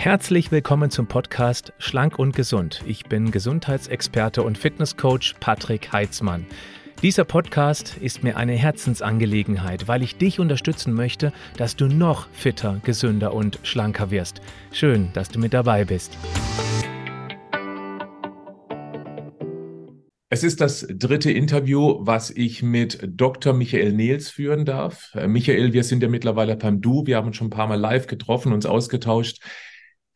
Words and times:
Herzlich 0.00 0.52
willkommen 0.52 0.92
zum 0.92 1.08
Podcast 1.08 1.72
Schlank 1.78 2.20
und 2.20 2.36
Gesund. 2.36 2.84
Ich 2.86 3.06
bin 3.06 3.32
Gesundheitsexperte 3.32 4.44
und 4.44 4.56
Fitnesscoach 4.56 5.34
Patrick 5.40 5.92
Heitzmann. 5.92 6.46
Dieser 7.02 7.24
Podcast 7.24 7.96
ist 8.00 8.22
mir 8.22 8.36
eine 8.36 8.52
Herzensangelegenheit, 8.52 9.88
weil 9.88 10.04
ich 10.04 10.16
dich 10.16 10.38
unterstützen 10.38 10.94
möchte, 10.94 11.32
dass 11.56 11.74
du 11.74 11.88
noch 11.88 12.28
fitter, 12.30 12.80
gesünder 12.84 13.34
und 13.34 13.58
schlanker 13.64 14.12
wirst. 14.12 14.40
Schön, 14.70 15.08
dass 15.14 15.30
du 15.30 15.40
mit 15.40 15.52
dabei 15.52 15.84
bist. 15.84 16.16
Es 20.30 20.44
ist 20.44 20.60
das 20.60 20.86
dritte 20.88 21.32
Interview, 21.32 21.96
was 22.02 22.30
ich 22.30 22.62
mit 22.62 23.00
Dr. 23.04 23.52
Michael 23.52 23.94
Nehls 23.94 24.30
führen 24.30 24.64
darf. 24.64 25.10
Äh, 25.16 25.26
Michael, 25.26 25.72
wir 25.72 25.82
sind 25.82 26.04
ja 26.04 26.08
mittlerweile 26.08 26.54
beim 26.54 26.80
Du. 26.80 27.04
Wir 27.04 27.16
haben 27.16 27.26
uns 27.26 27.36
schon 27.36 27.48
ein 27.48 27.50
paar 27.50 27.66
Mal 27.66 27.80
live 27.80 28.06
getroffen, 28.06 28.52
uns 28.52 28.64
ausgetauscht. 28.64 29.40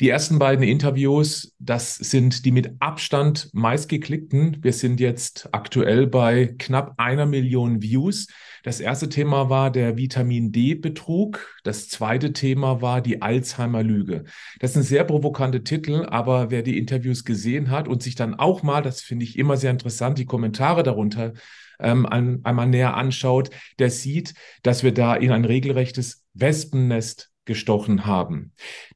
Die 0.02 0.08
ersten 0.08 0.40
beiden 0.40 0.64
Interviews, 0.64 1.54
das 1.60 1.94
sind 1.94 2.44
die 2.44 2.50
mit 2.50 2.72
Abstand 2.80 3.50
meistgeklickten. 3.52 4.58
Wir 4.60 4.72
sind 4.72 4.98
jetzt 4.98 5.48
aktuell 5.52 6.08
bei 6.08 6.56
knapp 6.58 6.94
einer 6.96 7.24
Million 7.24 7.82
Views. 7.82 8.26
Das 8.64 8.80
erste 8.80 9.08
Thema 9.08 9.48
war 9.48 9.70
der 9.70 9.96
Vitamin 9.96 10.50
D-Betrug. 10.50 11.54
Das 11.62 11.88
zweite 11.88 12.32
Thema 12.32 12.82
war 12.82 13.00
die 13.00 13.22
Alzheimer-Lüge. 13.22 14.24
Das 14.58 14.72
sind 14.72 14.82
sehr 14.82 15.04
provokante 15.04 15.62
Titel, 15.62 16.04
aber 16.04 16.50
wer 16.50 16.62
die 16.62 16.78
Interviews 16.78 17.24
gesehen 17.24 17.70
hat 17.70 17.86
und 17.86 18.02
sich 18.02 18.16
dann 18.16 18.34
auch 18.34 18.64
mal, 18.64 18.82
das 18.82 19.02
finde 19.02 19.24
ich 19.24 19.38
immer 19.38 19.56
sehr 19.56 19.70
interessant, 19.70 20.18
die 20.18 20.26
Kommentare 20.26 20.82
darunter 20.82 21.32
ähm, 21.78 22.06
ein, 22.06 22.40
einmal 22.42 22.66
näher 22.66 22.96
anschaut, 22.96 23.50
der 23.78 23.90
sieht, 23.90 24.34
dass 24.64 24.82
wir 24.82 24.92
da 24.92 25.14
in 25.14 25.30
ein 25.30 25.44
regelrechtes 25.44 26.24
Wespennest 26.34 27.31
gestochen 27.44 28.06
haben. 28.06 28.52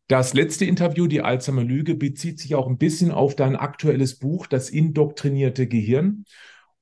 Das 0.08 0.34
letzte 0.34 0.64
Interview, 0.64 1.06
die 1.06 1.22
Alzheimer 1.22 1.64
Lüge, 1.64 1.94
bezieht 1.94 2.38
sich 2.38 2.54
auch 2.54 2.66
ein 2.66 2.78
bisschen 2.78 3.10
auf 3.10 3.34
dein 3.34 3.56
aktuelles 3.56 4.18
Buch, 4.18 4.46
Das 4.46 4.70
indoktrinierte 4.70 5.66
Gehirn. 5.66 6.24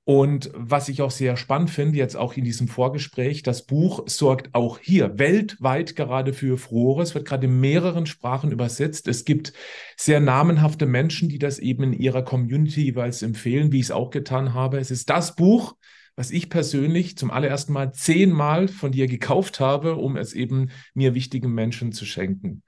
Und 0.06 0.50
was 0.54 0.90
ich 0.90 1.00
auch 1.00 1.10
sehr 1.10 1.38
spannend 1.38 1.70
finde, 1.70 1.96
jetzt 1.96 2.14
auch 2.14 2.34
in 2.34 2.44
diesem 2.44 2.68
Vorgespräch, 2.68 3.42
das 3.42 3.64
Buch 3.64 4.02
sorgt 4.06 4.54
auch 4.54 4.78
hier 4.78 5.18
weltweit 5.18 5.96
gerade 5.96 6.34
für 6.34 6.58
Furore. 6.58 7.02
Es 7.02 7.14
wird 7.14 7.26
gerade 7.26 7.46
in 7.46 7.58
mehreren 7.58 8.04
Sprachen 8.04 8.52
übersetzt. 8.52 9.08
Es 9.08 9.24
gibt 9.24 9.54
sehr 9.96 10.20
namenhafte 10.20 10.84
Menschen, 10.84 11.30
die 11.30 11.38
das 11.38 11.58
eben 11.58 11.84
in 11.84 11.92
ihrer 11.94 12.22
Community 12.22 12.82
jeweils 12.82 13.22
empfehlen, 13.22 13.72
wie 13.72 13.78
ich 13.78 13.86
es 13.86 13.90
auch 13.90 14.10
getan 14.10 14.52
habe. 14.52 14.78
Es 14.78 14.90
ist 14.90 15.08
das 15.08 15.36
Buch, 15.36 15.74
was 16.16 16.30
ich 16.30 16.48
persönlich 16.48 17.16
zum 17.18 17.30
allerersten 17.30 17.72
Mal 17.72 17.92
zehnmal 17.92 18.68
von 18.68 18.92
dir 18.92 19.06
gekauft 19.06 19.60
habe, 19.60 19.96
um 19.96 20.16
es 20.16 20.32
eben 20.32 20.70
mir 20.94 21.14
wichtigen 21.14 21.52
Menschen 21.52 21.92
zu 21.92 22.04
schenken. 22.06 22.62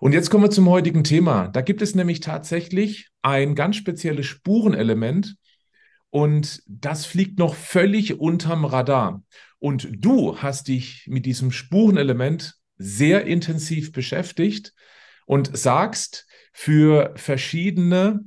Und 0.00 0.12
jetzt 0.12 0.30
kommen 0.30 0.44
wir 0.44 0.50
zum 0.50 0.68
heutigen 0.68 1.04
Thema. 1.04 1.48
Da 1.48 1.60
gibt 1.60 1.82
es 1.82 1.94
nämlich 1.94 2.20
tatsächlich 2.20 3.08
ein 3.22 3.54
ganz 3.54 3.76
spezielles 3.76 4.26
Spurenelement 4.26 5.36
und 6.10 6.62
das 6.66 7.06
fliegt 7.06 7.38
noch 7.38 7.54
völlig 7.54 8.20
unterm 8.20 8.64
Radar. 8.64 9.22
Und 9.58 9.88
du 9.90 10.38
hast 10.38 10.68
dich 10.68 11.06
mit 11.08 11.26
diesem 11.26 11.50
Spurenelement 11.50 12.54
sehr 12.76 13.26
intensiv 13.26 13.90
beschäftigt 13.90 14.74
und 15.26 15.56
sagst, 15.56 16.26
für 16.52 17.12
verschiedene 17.16 18.20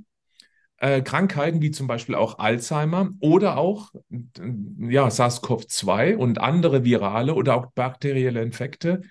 äh, 0.78 1.02
Krankheiten 1.02 1.62
wie 1.62 1.72
zum 1.72 1.88
Beispiel 1.88 2.16
auch 2.16 2.40
Alzheimer 2.40 3.12
oder 3.20 3.58
auch 3.58 3.92
ja, 4.10 5.08
SARS-CoV-2 5.08 6.16
und 6.16 6.40
andere 6.40 6.84
virale 6.84 7.34
oder 7.34 7.56
auch 7.56 7.72
bakterielle 7.74 8.42
Infekte, 8.42 9.02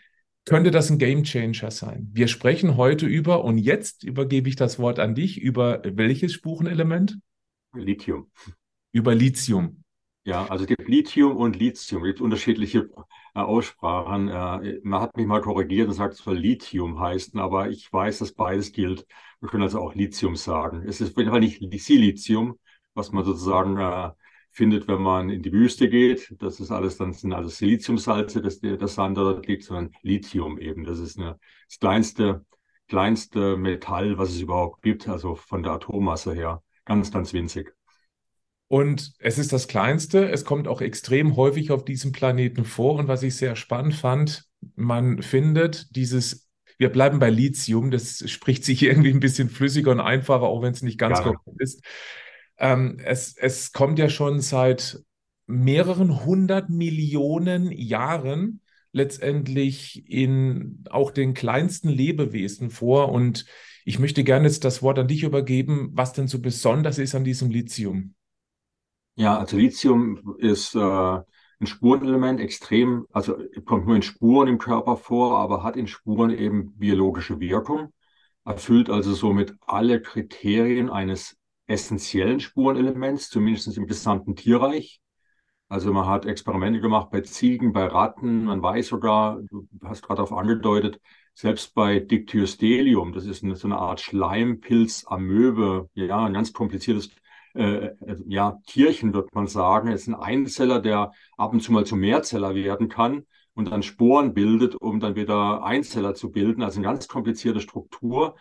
könnte 0.45 0.71
das 0.71 0.91
ein 0.91 0.99
Game 0.99 1.25
Changer 1.25 1.71
sein. 1.71 2.09
Wir 2.13 2.29
sprechen 2.29 2.77
heute 2.77 3.07
über, 3.07 3.45
und 3.45 3.59
jetzt 3.59 4.05
übergebe 4.05 4.49
ich 4.49 4.57
das 4.57 4.79
Wort 4.79 5.01
an 5.01 5.15
dich, 5.15 5.41
über 5.41 5.83
welches 5.85 6.33
Spurenelement? 6.33 7.19
Lithium. 7.75 8.31
Über 8.93 9.15
Lithium. 9.15 9.83
Ja, 10.25 10.47
also 10.47 10.65
es 10.65 10.69
gibt 10.69 10.89
Lithium 10.89 11.37
und 11.37 11.57
Lithium, 11.57 12.05
es 12.05 12.09
gibt 12.09 12.21
unterschiedliche 12.21 12.89
äh, 13.35 13.41
Aussprachen. 13.41 14.29
Äh, 14.29 14.81
man 14.83 15.01
hat 15.01 15.17
mich 15.17 15.27
mal 15.27 15.41
korrigiert 15.41 15.89
und 15.89 15.95
sagt, 15.95 16.15
es 16.15 16.21
soll 16.21 16.37
Lithium 16.37 16.99
heißen, 16.99 17.39
aber 17.39 17.69
ich 17.69 17.93
weiß, 17.93 18.19
dass 18.19 18.33
beides 18.33 18.73
gilt. 18.73 19.07
Wir 19.41 19.49
können 19.49 19.63
also 19.63 19.81
auch 19.81 19.95
Lithium 19.95 20.37
sagen. 20.37 20.85
Es 20.87 21.01
ist 21.01 21.13
auf 21.13 21.19
jeden 21.19 21.31
Fall 21.31 21.41
nicht 21.41 21.61
Silizium, 21.83 22.59
was 22.95 23.13
man 23.13 23.25
sozusagen 23.25 23.77
äh, 23.77 24.11
findet, 24.51 24.89
wenn 24.89 25.03
man 25.03 25.29
in 25.29 25.43
die 25.43 25.53
Wüste 25.53 25.89
geht. 25.89 26.35
Das 26.39 26.61
ist 26.61 26.71
alles, 26.71 26.97
dann 26.97 27.13
sind 27.13 27.33
also 27.33 27.51
Siliziumsalze, 27.51 28.41
dass 28.41 28.61
der, 28.61 28.77
der 28.77 28.89
Sand 28.89 29.19
dort 29.19 29.47
liegt, 29.47 29.65
sondern 29.65 29.93
Lithium 30.03 30.59
eben. 30.59 30.85
Das 30.85 30.99
ist 30.99 31.19
eine, 31.19 31.39
das 31.69 31.79
kleinste, 31.79 32.47
kleinste 32.89 33.57
Metall, 33.57 34.17
was 34.17 34.31
es 34.31 34.41
überhaupt 34.41 34.83
gibt, 34.83 35.09
also 35.09 35.35
von 35.35 35.63
der 35.63 35.73
Atommasse 35.73 36.33
her. 36.33 36.63
Ganz, 36.87 37.13
ganz 37.13 37.33
winzig. 37.33 37.75
Und 38.69 39.13
es 39.19 39.39
ist 39.39 39.53
das 39.53 39.69
Kleinste. 39.69 40.29
Es 40.29 40.45
kommt 40.45 40.67
auch 40.67 40.81
extrem 40.81 41.37
häufig 41.37 41.71
auf 41.71 41.85
diesem 41.85 42.13
Planeten 42.13 42.65
vor. 42.65 42.99
Und 42.99 43.09
was 43.09 43.23
ich 43.23 43.37
sehr 43.37 43.55
spannend 43.57 43.95
fand, 43.95 44.45
man 44.75 45.23
findet 45.23 45.95
dieses, 45.95 46.46
wir 46.79 46.91
bleiben 46.91 47.19
bei 47.19 47.31
Lithium, 47.31 47.91
das 47.91 48.29
spricht 48.31 48.65
sich 48.65 48.83
irgendwie 48.83 49.11
ein 49.11 49.21
bisschen 49.21 49.49
flüssiger 49.49 49.91
und 49.93 50.01
einfacher, 50.01 50.43
auch 50.43 50.63
wenn 50.63 50.73
es 50.73 50.83
nicht 50.83 50.99
ganz 50.99 51.19
ja. 51.19 51.25
korrekt 51.25 51.61
ist. 51.61 51.83
Ähm, 52.59 52.99
es, 53.05 53.37
es 53.37 53.73
kommt 53.73 53.99
ja 53.99 54.09
schon 54.09 54.41
seit 54.41 55.01
mehreren 55.47 56.25
hundert 56.25 56.69
Millionen 56.71 57.71
Jahren 57.71 58.61
letztendlich 58.93 60.11
in 60.11 60.85
auch 60.91 61.11
den 61.11 61.35
kleinsten 61.35 61.89
Lebewesen 61.89 62.71
vor. 62.71 63.13
Und 63.13 63.47
ich 63.85 63.99
möchte 63.99 64.25
gerne 64.25 64.47
jetzt 64.47 64.65
das 64.65 64.83
Wort 64.83 64.99
an 64.99 65.09
dich 65.09 65.23
übergeben, 65.23 65.91
was 65.93 66.13
denn 66.13 66.29
so 66.29 66.41
besonders 66.41 66.99
ist 66.99 67.15
an 67.15 67.25
diesem 67.25 67.51
Lithium. 67.51 68.15
Ja, 69.17 69.39
also 69.39 69.57
Lithium 69.57 70.37
ist 70.39 70.75
äh, 70.75 71.19
ein 71.61 71.67
Spurenelement, 71.67 72.41
extrem, 72.41 73.07
also 73.13 73.37
kommt 73.65 73.87
nur 73.87 73.97
in 73.97 74.03
Spuren 74.03 74.49
im 74.49 74.59
Körper 74.59 74.97
vor, 74.97 75.39
aber 75.39 75.63
hat 75.63 75.77
in 75.77 75.87
Spuren 75.87 76.31
eben 76.31 76.77
biologische 76.77 77.41
Wirkung, 77.41 77.93
erfüllt 78.45 78.91
also 78.91 79.15
somit 79.15 79.55
alle 79.67 80.01
Kriterien 80.01 80.91
eines 80.91 81.37
essentiellen 81.67 82.41
Spurenelements, 82.41 83.31
zumindest 83.31 83.77
im 83.77 83.87
gesamten 83.87 84.37
Tierreich. 84.37 85.01
Also 85.69 85.93
man 85.93 86.07
hat 86.07 86.27
Experimente 86.27 86.81
gemacht 86.81 87.11
bei 87.11 87.23
Ziegen, 87.23 87.73
bei 87.73 87.87
Ratten, 87.87 88.45
man 88.45 88.63
weiß 88.63 88.87
sogar, 88.89 89.41
du 89.51 89.67
hast 89.83 90.03
gerade 90.03 90.19
darauf 90.19 90.33
angedeutet, 90.33 91.01
selbst 91.35 91.75
bei 91.75 91.99
Dictyostelium, 91.99 93.13
das 93.13 93.27
ist 93.27 93.43
eine, 93.43 93.57
so 93.57 93.67
eine 93.67 93.79
Art 93.79 94.01
Schleimpilz, 94.01 95.05
Amöbe, 95.09 95.91
ja, 95.95 96.25
ein 96.25 96.35
ganz 96.35 96.53
kompliziertes 96.53 97.11
äh, 97.57 97.87
äh, 97.87 98.17
ja, 98.27 98.59
Tierchen, 98.67 99.15
wird 99.15 99.35
man 99.35 99.47
sagen. 99.47 99.89
Es 99.89 100.03
ist 100.03 100.09
ein 100.09 100.15
Einzeller, 100.15 100.81
der 100.81 101.13
ab 101.37 101.53
und 101.53 101.61
zu 101.61 101.73
mal 101.73 101.87
zum 101.87 102.01
Mehrzeller 102.01 102.55
werden 102.55 102.89
kann 102.89 103.27
und 103.55 103.71
dann 103.71 103.83
Sporen 103.83 104.35
bildet, 104.35 104.75
um 104.75 105.01
dann 105.01 105.17
wieder 105.17 105.65
Einzeller 105.65 106.15
zu 106.15 106.31
bilden. 106.31 106.63
Also 106.63 106.79
eine 106.79 106.87
ganz 106.87 107.09
komplizierte 107.09 107.61
Struktur. 107.61 108.37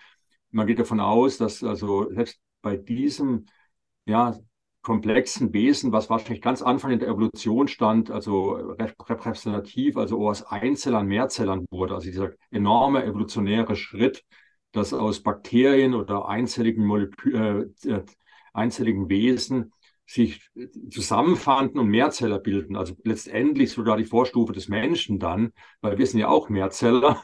Man 0.52 0.68
geht 0.68 0.80
davon 0.80 1.00
aus, 1.00 1.38
dass 1.38 1.64
also 1.64 2.12
selbst 2.14 2.40
bei 2.62 2.78
diesem 2.78 3.46
ja, 4.06 4.36
komplexen 4.82 5.52
Wesen, 5.54 5.92
was 5.92 6.10
wahrscheinlich 6.10 6.42
ganz 6.42 6.62
Anfang 6.62 6.92
in 6.92 7.00
der 7.00 7.10
Evolution 7.10 7.68
stand, 7.68 8.12
also 8.12 8.52
repräsentativ, 8.54 9.98
also 9.98 10.28
aus 10.28 10.44
Einzellern 10.44 11.08
Mehrzellern 11.08 11.66
wurde, 11.72 11.96
also 11.96 12.06
dieser 12.08 12.32
enorme 12.52 13.04
evolutionäre 13.04 13.76
Schritt, 13.76 14.24
dass 14.74 14.94
aus 14.94 15.24
Bakterien 15.24 15.96
oder 15.96 16.28
einzelligen 16.28 16.86
Molekülen, 16.86 17.76
äh, 17.86 18.02
einzelligen 18.56 19.10
Wesen 19.10 19.72
sich 20.08 20.50
zusammenfanden 20.90 21.80
und 21.80 21.88
Mehrzeller 21.88 22.40
bilden. 22.40 22.76
Also 22.76 22.96
letztendlich 23.04 23.72
sogar 23.72 23.98
die 23.98 24.06
Vorstufe 24.06 24.54
des 24.54 24.68
Menschen 24.68 25.20
dann, 25.20 25.52
weil 25.82 25.98
wir 25.98 26.06
sind 26.06 26.20
ja 26.20 26.28
auch 26.28 26.50
Mehrzeller. 26.50 27.24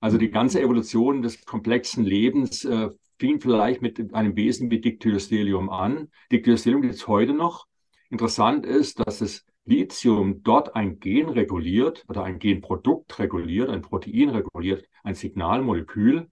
Also 0.00 0.18
die 0.18 0.30
ganze 0.30 0.60
Evolution 0.60 1.22
des 1.22 1.44
komplexen 1.46 2.04
Lebens 2.04 2.64
äh, 2.64 2.90
fing 3.18 3.40
vielleicht 3.40 3.80
mit 3.80 4.14
einem 4.14 4.36
Wesen 4.36 4.70
wie 4.70 4.80
Dictyostelium 4.80 5.70
an. 5.70 6.10
Dictyostelium 6.30 6.82
gibt 6.82 6.94
es 6.94 7.08
heute 7.08 7.32
noch. 7.32 7.66
Interessant 8.10 8.66
ist, 8.66 9.00
dass 9.00 9.20
das 9.20 9.44
Lithium 9.64 10.42
dort 10.42 10.76
ein 10.76 11.00
Gen 11.00 11.28
reguliert 11.28 12.04
oder 12.08 12.24
ein 12.24 12.38
Genprodukt 12.38 13.18
reguliert, 13.18 13.68
ein 13.68 13.82
Protein 13.82 14.28
reguliert, 14.28 14.86
ein 15.02 15.14
Signalmolekül 15.14 16.28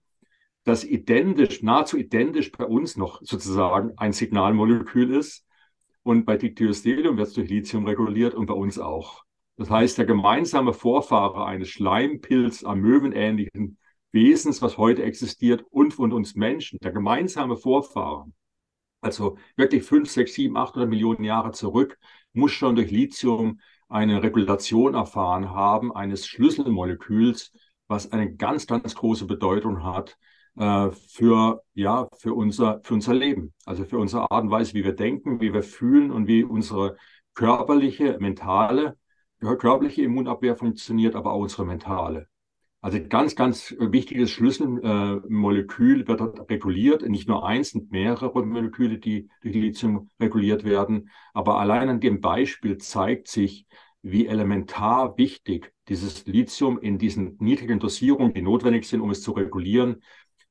das 0.65 0.83
identisch, 0.83 1.61
nahezu 1.61 1.95
identisch 1.95 2.51
bei 2.51 2.65
uns 2.65 2.97
noch 2.97 3.21
sozusagen 3.23 3.93
ein 3.97 4.13
Signalmolekül 4.13 5.15
ist. 5.15 5.45
Und 6.01 6.25
bei 6.25 6.37
Dictyostelium 6.37 7.17
wird 7.17 7.29
es 7.29 7.33
durch 7.33 7.49
Lithium 7.49 7.85
reguliert 7.85 8.33
und 8.33 8.47
bei 8.47 8.53
uns 8.53 8.79
auch. 8.79 9.23
Das 9.57 9.69
heißt, 9.69 9.97
der 9.97 10.05
gemeinsame 10.05 10.73
Vorfahre 10.73 11.45
eines 11.45 11.69
Schleimpilz 11.69 12.63
amöbenähnlichen 12.63 13.77
Wesens, 14.11 14.61
was 14.61 14.77
heute 14.77 15.03
existiert, 15.03 15.63
und 15.69 15.93
von 15.93 16.11
uns 16.11 16.35
Menschen, 16.35 16.79
der 16.81 16.91
gemeinsame 16.91 17.57
Vorfahre, 17.57 18.25
also 19.01 19.37
wirklich 19.55 19.83
5, 19.83 20.09
6, 20.09 20.33
7, 20.33 20.57
800 20.57 20.89
Millionen 20.89 21.23
Jahre 21.23 21.51
zurück, 21.51 21.97
muss 22.33 22.51
schon 22.51 22.75
durch 22.75 22.89
Lithium 22.89 23.59
eine 23.87 24.23
Regulation 24.23 24.95
erfahren 24.95 25.51
haben 25.51 25.95
eines 25.95 26.25
Schlüsselmoleküls, 26.27 27.51
was 27.87 28.11
eine 28.11 28.35
ganz, 28.35 28.65
ganz 28.65 28.95
große 28.95 29.25
Bedeutung 29.25 29.83
hat 29.83 30.17
äh, 30.57 30.89
für, 30.91 31.61
ja, 31.73 32.07
für 32.17 32.33
unser, 32.33 32.81
für 32.83 32.93
unser 32.93 33.13
Leben. 33.13 33.53
Also 33.65 33.85
für 33.85 33.97
unsere 33.97 34.31
Art 34.31 34.43
und 34.43 34.51
Weise, 34.51 34.73
wie 34.73 34.83
wir 34.83 34.93
denken, 34.93 35.41
wie 35.41 35.53
wir 35.53 35.63
fühlen 35.63 36.11
und 36.11 36.27
wie 36.27 36.43
unsere 36.43 36.97
körperliche, 37.33 38.17
mentale, 38.19 38.97
körperliche 39.39 40.01
Immunabwehr 40.03 40.55
funktioniert, 40.55 41.15
aber 41.15 41.33
auch 41.33 41.41
unsere 41.41 41.65
mentale. 41.65 42.27
Also 42.85 42.99
ganz, 43.09 43.35
ganz 43.35 43.75
wichtiges 43.79 44.29
Schlüsselmolekül 44.29 46.01
äh, 46.03 46.07
wird 46.07 46.49
reguliert. 46.51 47.01
Nicht 47.09 47.27
nur 47.27 47.43
eins, 47.43 47.71
sind 47.71 47.91
mehrere 47.91 48.45
Moleküle, 48.45 48.99
die 48.99 49.27
durch 49.41 49.55
Lithium 49.55 50.11
reguliert 50.19 50.63
werden. 50.63 51.09
Aber 51.33 51.59
allein 51.59 51.89
an 51.89 51.99
dem 51.99 52.21
Beispiel 52.21 52.77
zeigt 52.77 53.27
sich, 53.27 53.65
wie 54.03 54.27
elementar 54.27 55.17
wichtig 55.17 55.73
dieses 55.87 56.27
Lithium 56.27 56.77
in 56.77 56.99
diesen 56.99 57.37
niedrigen 57.39 57.79
Dosierungen, 57.79 58.35
die 58.35 58.43
notwendig 58.43 58.87
sind, 58.87 59.01
um 59.01 59.09
es 59.09 59.23
zu 59.23 59.31
regulieren, 59.31 60.03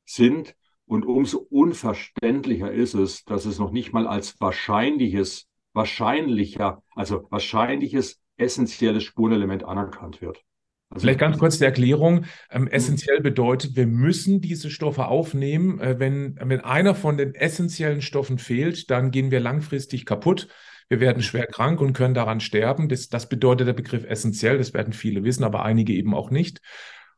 sind. 0.04 0.54
Und 0.86 1.04
umso 1.06 1.38
unverständlicher 1.38 2.70
ist 2.70 2.94
es, 2.94 3.24
dass 3.24 3.46
es 3.46 3.58
noch 3.58 3.70
nicht 3.70 3.92
mal 3.92 4.06
als 4.06 4.38
wahrscheinliches, 4.40 5.46
wahrscheinlicher, 5.72 6.82
also 6.94 7.26
wahrscheinliches 7.30 8.20
essentielles 8.36 9.04
Spurenelement 9.04 9.64
anerkannt 9.64 10.20
wird. 10.20 10.42
Also 10.90 11.04
Vielleicht 11.04 11.20
ganz 11.20 11.38
kurz 11.38 11.58
die 11.58 11.64
Erklärung. 11.64 12.26
Ähm, 12.50 12.62
mhm. 12.62 12.68
essentiell 12.68 13.20
bedeutet, 13.20 13.76
wir 13.76 13.86
müssen 13.86 14.40
diese 14.40 14.70
Stoffe 14.70 15.06
aufnehmen. 15.06 15.80
Äh, 15.80 15.98
wenn, 15.98 16.38
wenn 16.40 16.60
einer 16.60 16.94
von 16.94 17.16
den 17.16 17.34
essentiellen 17.34 18.02
Stoffen 18.02 18.38
fehlt, 18.38 18.90
dann 18.90 19.10
gehen 19.10 19.30
wir 19.30 19.40
langfristig 19.40 20.06
kaputt. 20.06 20.48
Wir 20.88 21.00
werden 21.00 21.22
schwer 21.22 21.46
krank 21.46 21.80
und 21.80 21.94
können 21.94 22.14
daran 22.14 22.40
sterben. 22.40 22.88
Das, 22.88 23.08
das 23.08 23.28
bedeutet 23.28 23.66
der 23.66 23.72
Begriff 23.72 24.04
essentiell. 24.04 24.58
Das 24.58 24.74
werden 24.74 24.92
viele 24.92 25.24
wissen, 25.24 25.42
aber 25.42 25.64
einige 25.64 25.94
eben 25.94 26.14
auch 26.14 26.30
nicht. 26.30 26.60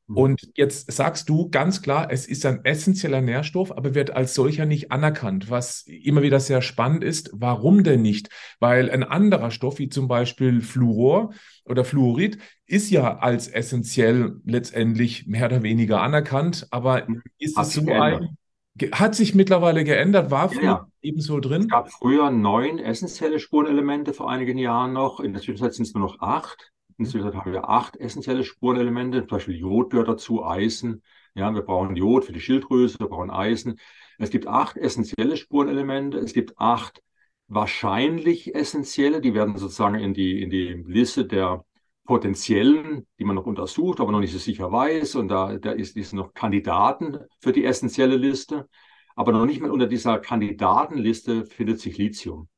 Mhm. 0.08 0.16
Und 0.16 0.40
jetzt 0.54 0.90
sagst 0.92 1.28
du 1.28 1.50
ganz 1.50 1.82
klar, 1.82 2.08
es 2.10 2.26
ist 2.26 2.46
ein 2.46 2.64
essentieller 2.64 3.20
Nährstoff, 3.20 3.76
aber 3.76 3.94
wird 3.94 4.10
als 4.10 4.34
solcher 4.34 4.66
nicht 4.66 4.92
anerkannt, 4.92 5.50
was 5.50 5.82
immer 5.82 6.22
wieder 6.22 6.40
sehr 6.40 6.62
spannend 6.62 7.02
ist. 7.02 7.30
Warum 7.32 7.84
denn 7.84 8.02
nicht? 8.02 8.28
Weil 8.60 8.90
ein 8.90 9.02
anderer 9.02 9.50
Stoff, 9.50 9.78
wie 9.78 9.88
zum 9.88 10.08
Beispiel 10.08 10.60
Fluor 10.60 11.32
oder 11.64 11.84
Fluorid, 11.84 12.38
ist 12.66 12.90
ja 12.90 13.18
als 13.18 13.48
essentiell 13.48 14.40
letztendlich 14.44 15.26
mehr 15.26 15.46
oder 15.46 15.62
weniger 15.62 16.02
anerkannt, 16.02 16.66
aber 16.70 17.08
mhm. 17.08 17.22
ist 17.38 17.56
Hat 17.56 17.66
es 17.66 17.74
so 17.74 17.86
ein, 17.90 18.36
hat 18.92 19.14
sich 19.14 19.34
mittlerweile 19.34 19.84
geändert, 19.84 20.30
war 20.30 20.50
früher 20.50 20.62
ja. 20.62 20.86
ebenso 21.00 21.40
drin? 21.40 21.62
Es 21.62 21.68
gab 21.68 21.90
früher 21.90 22.30
neun 22.30 22.78
essentielle 22.78 23.40
Spurenelemente, 23.40 24.12
vor 24.12 24.30
einigen 24.30 24.58
Jahren 24.58 24.92
noch. 24.92 25.20
In 25.20 25.32
der 25.32 25.42
Zwischenzeit 25.42 25.74
sind 25.74 25.86
es 25.86 25.94
nur 25.94 26.04
noch 26.04 26.20
acht. 26.20 26.72
Insgesamt 26.98 27.34
haben 27.34 27.52
wir 27.52 27.68
acht 27.68 27.96
essentielle 27.96 28.42
Spurenelemente, 28.44 29.20
zum 29.20 29.28
Beispiel 29.28 29.56
Jod 29.56 29.90
gehört 29.90 30.08
dazu, 30.08 30.44
Eisen. 30.44 31.02
Ja, 31.34 31.54
wir 31.54 31.62
brauchen 31.62 31.94
Jod 31.94 32.24
für 32.24 32.32
die 32.32 32.40
Schilddrüse, 32.40 32.98
wir 32.98 33.08
brauchen 33.08 33.30
Eisen. 33.30 33.78
Es 34.18 34.30
gibt 34.30 34.46
acht 34.46 34.76
essentielle 34.78 35.36
Spurenelemente, 35.36 36.18
es 36.18 36.32
gibt 36.32 36.58
acht 36.58 37.02
wahrscheinlich 37.48 38.54
essentielle, 38.54 39.20
die 39.20 39.34
werden 39.34 39.56
sozusagen 39.58 39.96
in 39.96 40.14
die, 40.14 40.42
in 40.42 40.50
die 40.50 40.72
Liste 40.86 41.26
der 41.26 41.64
potenziellen, 42.04 43.06
die 43.18 43.24
man 43.24 43.36
noch 43.36 43.46
untersucht, 43.46 44.00
aber 44.00 44.12
noch 44.12 44.20
nicht 44.20 44.32
so 44.32 44.38
sicher 44.38 44.72
weiß. 44.72 45.16
Und 45.16 45.28
da, 45.28 45.58
da 45.58 45.72
ist, 45.72 45.96
ist 45.96 46.12
noch 46.14 46.32
Kandidaten 46.32 47.18
für 47.40 47.52
die 47.52 47.64
essentielle 47.64 48.16
Liste. 48.16 48.68
Aber 49.16 49.32
noch 49.32 49.46
nicht 49.46 49.60
mal 49.60 49.70
unter 49.70 49.86
dieser 49.86 50.18
Kandidatenliste 50.18 51.46
findet 51.46 51.80
sich 51.80 51.98
Lithium. 51.98 52.48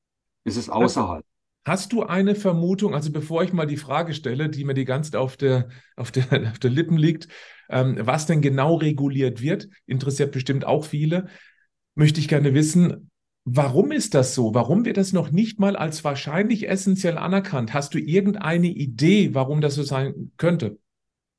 Es 0.44 0.56
ist 0.56 0.68
außerhalb. 0.70 1.24
Hast 1.68 1.92
du 1.92 2.02
eine 2.02 2.34
Vermutung, 2.34 2.94
also 2.94 3.12
bevor 3.12 3.42
ich 3.42 3.52
mal 3.52 3.66
die 3.66 3.76
Frage 3.76 4.14
stelle, 4.14 4.48
die 4.48 4.64
mir 4.64 4.72
die 4.72 4.86
ganze 4.86 5.12
Zeit 5.12 5.20
auf 5.20 5.36
der, 5.36 5.68
auf 5.96 6.10
der, 6.10 6.24
auf 6.52 6.58
der 6.58 6.70
Lippen 6.70 6.96
liegt, 6.96 7.28
ähm, 7.68 7.98
was 8.00 8.26
denn 8.26 8.40
genau 8.40 8.76
reguliert 8.76 9.42
wird, 9.42 9.68
interessiert 9.86 10.32
bestimmt 10.32 10.64
auch 10.64 10.84
viele, 10.84 11.26
möchte 11.94 12.20
ich 12.20 12.28
gerne 12.28 12.54
wissen, 12.54 13.10
warum 13.44 13.92
ist 13.92 14.14
das 14.14 14.34
so? 14.34 14.54
Warum 14.54 14.84
wird 14.84 14.96
das 14.96 15.12
noch 15.12 15.30
nicht 15.30 15.60
mal 15.60 15.76
als 15.76 16.04
wahrscheinlich 16.04 16.68
essentiell 16.68 17.18
anerkannt? 17.18 17.74
Hast 17.74 17.94
du 17.94 17.98
irgendeine 17.98 18.68
Idee, 18.68 19.34
warum 19.34 19.60
das 19.60 19.74
so 19.74 19.82
sein 19.82 20.32
könnte? 20.36 20.78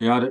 Ja, 0.02 0.30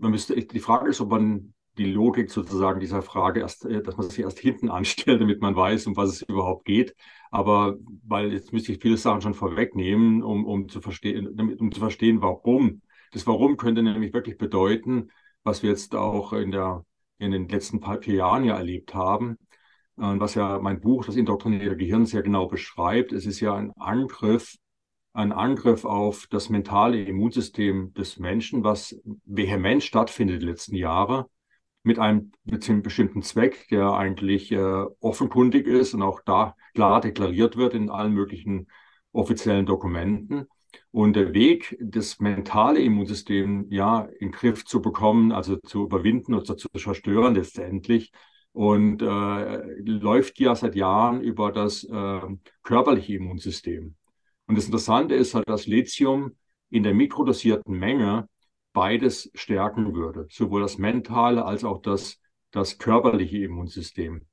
man 0.00 0.10
müsste, 0.10 0.34
die 0.34 0.60
Frage 0.60 0.90
ist, 0.90 1.00
ob 1.00 1.10
man 1.10 1.53
die 1.78 1.92
Logik 1.92 2.30
sozusagen 2.30 2.80
dieser 2.80 3.02
Frage 3.02 3.40
erst, 3.40 3.64
äh, 3.64 3.82
dass 3.82 3.96
man 3.96 4.08
sich 4.08 4.20
erst 4.20 4.38
hinten 4.38 4.68
anstellt, 4.70 5.20
damit 5.20 5.40
man 5.40 5.56
weiß, 5.56 5.86
um 5.86 5.96
was 5.96 6.10
es 6.10 6.22
überhaupt 6.22 6.64
geht. 6.64 6.94
Aber 7.30 7.76
weil 8.06 8.32
jetzt 8.32 8.52
müsste 8.52 8.72
ich 8.72 8.80
viele 8.80 8.96
Sachen 8.96 9.20
schon 9.20 9.34
vorwegnehmen, 9.34 10.22
um, 10.22 10.44
um 10.46 10.68
zu 10.68 10.80
verstehen, 10.80 11.28
um 11.58 11.72
zu 11.72 11.80
verstehen, 11.80 12.22
warum. 12.22 12.82
Das 13.12 13.26
Warum 13.26 13.56
könnte 13.56 13.82
nämlich 13.82 14.12
wirklich 14.12 14.38
bedeuten, 14.38 15.10
was 15.44 15.62
wir 15.62 15.70
jetzt 15.70 15.94
auch 15.94 16.32
in 16.32 16.50
der, 16.50 16.84
in 17.18 17.30
den 17.30 17.48
letzten 17.48 17.80
paar, 17.80 18.02
vier 18.02 18.14
Jahren 18.14 18.44
ja 18.44 18.56
erlebt 18.56 18.94
haben, 18.94 19.38
und 19.96 20.18
was 20.20 20.34
ja 20.34 20.58
mein 20.58 20.80
Buch, 20.80 21.04
das 21.04 21.14
indoktrinierte 21.16 21.76
Gehirn, 21.76 22.06
sehr 22.06 22.22
genau 22.22 22.46
beschreibt. 22.46 23.12
Es 23.12 23.26
ist 23.26 23.38
ja 23.38 23.54
ein 23.54 23.70
Angriff, 23.76 24.56
ein 25.12 25.30
Angriff 25.30 25.84
auf 25.84 26.26
das 26.30 26.48
mentale 26.48 27.04
Immunsystem 27.04 27.94
des 27.94 28.18
Menschen, 28.18 28.64
was 28.64 29.00
vehement 29.24 29.84
stattfindet 29.84 30.42
die 30.42 30.46
letzten 30.46 30.74
Jahre 30.74 31.28
mit 31.84 31.98
einem, 31.98 32.32
mit 32.44 32.68
einem 32.68 32.82
bestimmten 32.82 33.22
Zweck, 33.22 33.68
der 33.70 33.92
eigentlich 33.92 34.50
äh, 34.50 34.84
offenkundig 35.00 35.66
ist 35.66 35.94
und 35.94 36.02
auch 36.02 36.20
da 36.24 36.56
klar 36.74 37.00
deklariert 37.00 37.56
wird 37.56 37.74
in 37.74 37.90
allen 37.90 38.14
möglichen 38.14 38.66
offiziellen 39.12 39.66
Dokumenten. 39.66 40.46
Und 40.90 41.14
der 41.14 41.34
Weg, 41.34 41.76
das 41.80 42.18
mentale 42.18 42.80
Immunsystem 42.80 43.66
ja 43.70 44.00
in 44.18 44.28
den 44.28 44.32
Griff 44.32 44.64
zu 44.64 44.82
bekommen, 44.82 45.30
also 45.30 45.56
zu 45.56 45.84
überwinden 45.84 46.34
oder 46.34 46.56
zu 46.56 46.68
zerstören 46.76 47.34
letztendlich, 47.34 48.12
und 48.52 49.02
äh, 49.02 49.56
läuft 49.80 50.38
ja 50.38 50.54
seit 50.54 50.76
Jahren 50.76 51.20
über 51.20 51.52
das 51.52 51.84
äh, 51.84 52.20
körperliche 52.62 53.14
Immunsystem. 53.14 53.96
Und 54.46 54.56
das 54.56 54.66
Interessante 54.66 55.14
ist 55.14 55.34
halt, 55.34 55.48
dass 55.48 55.66
Lithium 55.66 56.36
in 56.70 56.82
der 56.82 56.94
mikrodosierten 56.94 57.76
Menge 57.76 58.28
beides 58.74 59.30
stärken 59.34 59.94
würde, 59.94 60.26
sowohl 60.28 60.60
das 60.60 60.76
mentale 60.76 61.46
als 61.46 61.64
auch 61.64 61.80
das, 61.80 62.20
das 62.50 62.76
körperliche 62.76 63.38
Immunsystem. 63.38 64.26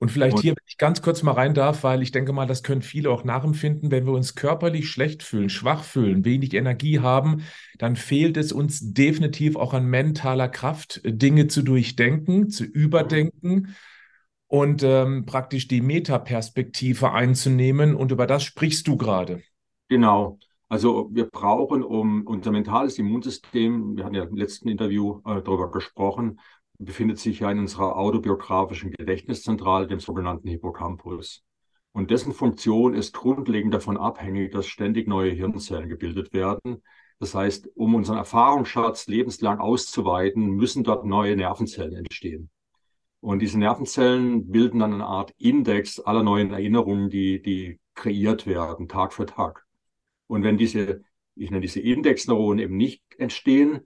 Und 0.00 0.12
vielleicht 0.12 0.36
und, 0.36 0.42
hier, 0.42 0.52
wenn 0.52 0.64
ich 0.66 0.78
ganz 0.78 1.02
kurz 1.02 1.24
mal 1.24 1.32
rein 1.32 1.54
darf, 1.54 1.82
weil 1.82 2.02
ich 2.02 2.12
denke 2.12 2.32
mal, 2.32 2.46
das 2.46 2.62
können 2.62 2.82
viele 2.82 3.10
auch 3.10 3.24
nachempfinden, 3.24 3.90
wenn 3.90 4.06
wir 4.06 4.12
uns 4.12 4.36
körperlich 4.36 4.88
schlecht 4.88 5.24
fühlen, 5.24 5.50
schwach 5.50 5.82
fühlen, 5.82 6.24
wenig 6.24 6.54
Energie 6.54 7.00
haben, 7.00 7.42
dann 7.78 7.96
fehlt 7.96 8.36
es 8.36 8.52
uns 8.52 8.92
definitiv 8.94 9.56
auch 9.56 9.74
an 9.74 9.86
mentaler 9.86 10.48
Kraft, 10.48 11.00
Dinge 11.04 11.48
zu 11.48 11.62
durchdenken, 11.62 12.48
zu 12.48 12.64
überdenken 12.64 13.74
und 14.46 14.84
ähm, 14.84 15.26
praktisch 15.26 15.66
die 15.66 15.80
Metaperspektive 15.80 17.10
einzunehmen. 17.12 17.96
Und 17.96 18.12
über 18.12 18.28
das 18.28 18.44
sprichst 18.44 18.86
du 18.86 18.96
gerade. 18.96 19.42
Genau. 19.88 20.38
Also 20.68 21.08
wir 21.12 21.24
brauchen, 21.24 21.82
um 21.82 22.26
unser 22.26 22.50
mentales 22.50 22.98
Immunsystem, 22.98 23.96
wir 23.96 24.04
hatten 24.04 24.14
ja 24.14 24.24
im 24.24 24.36
letzten 24.36 24.68
Interview 24.68 25.20
äh, 25.24 25.40
darüber 25.42 25.70
gesprochen, 25.70 26.40
befindet 26.78 27.18
sich 27.18 27.40
ja 27.40 27.50
in 27.50 27.58
unserer 27.58 27.96
autobiografischen 27.96 28.90
Gedächtniszentrale, 28.92 29.86
dem 29.86 30.00
sogenannten 30.00 30.48
Hippocampus. 30.48 31.42
Und 31.92 32.10
dessen 32.10 32.32
Funktion 32.32 32.94
ist 32.94 33.14
grundlegend 33.14 33.74
davon 33.74 33.96
abhängig, 33.96 34.52
dass 34.52 34.66
ständig 34.66 35.08
neue 35.08 35.32
Hirnzellen 35.32 35.88
gebildet 35.88 36.32
werden. 36.32 36.82
Das 37.18 37.34
heißt, 37.34 37.70
um 37.74 37.94
unseren 37.94 38.18
Erfahrungsschatz 38.18 39.08
lebenslang 39.08 39.58
auszuweiten, 39.58 40.50
müssen 40.50 40.84
dort 40.84 41.04
neue 41.04 41.34
Nervenzellen 41.34 41.96
entstehen. 41.96 42.50
Und 43.20 43.40
diese 43.40 43.58
Nervenzellen 43.58 44.48
bilden 44.48 44.78
dann 44.78 44.94
eine 44.94 45.06
Art 45.06 45.32
Index 45.38 45.98
aller 45.98 46.22
neuen 46.22 46.52
Erinnerungen, 46.52 47.10
die, 47.10 47.42
die 47.42 47.80
kreiert 47.94 48.46
werden, 48.46 48.86
Tag 48.86 49.12
für 49.12 49.26
Tag. 49.26 49.67
Und 50.28 50.44
wenn 50.44 50.56
diese, 50.56 51.02
ich 51.34 51.50
nenne 51.50 51.62
diese 51.62 51.80
Indexneuronen 51.80 52.60
eben 52.60 52.76
nicht 52.76 53.02
entstehen, 53.18 53.80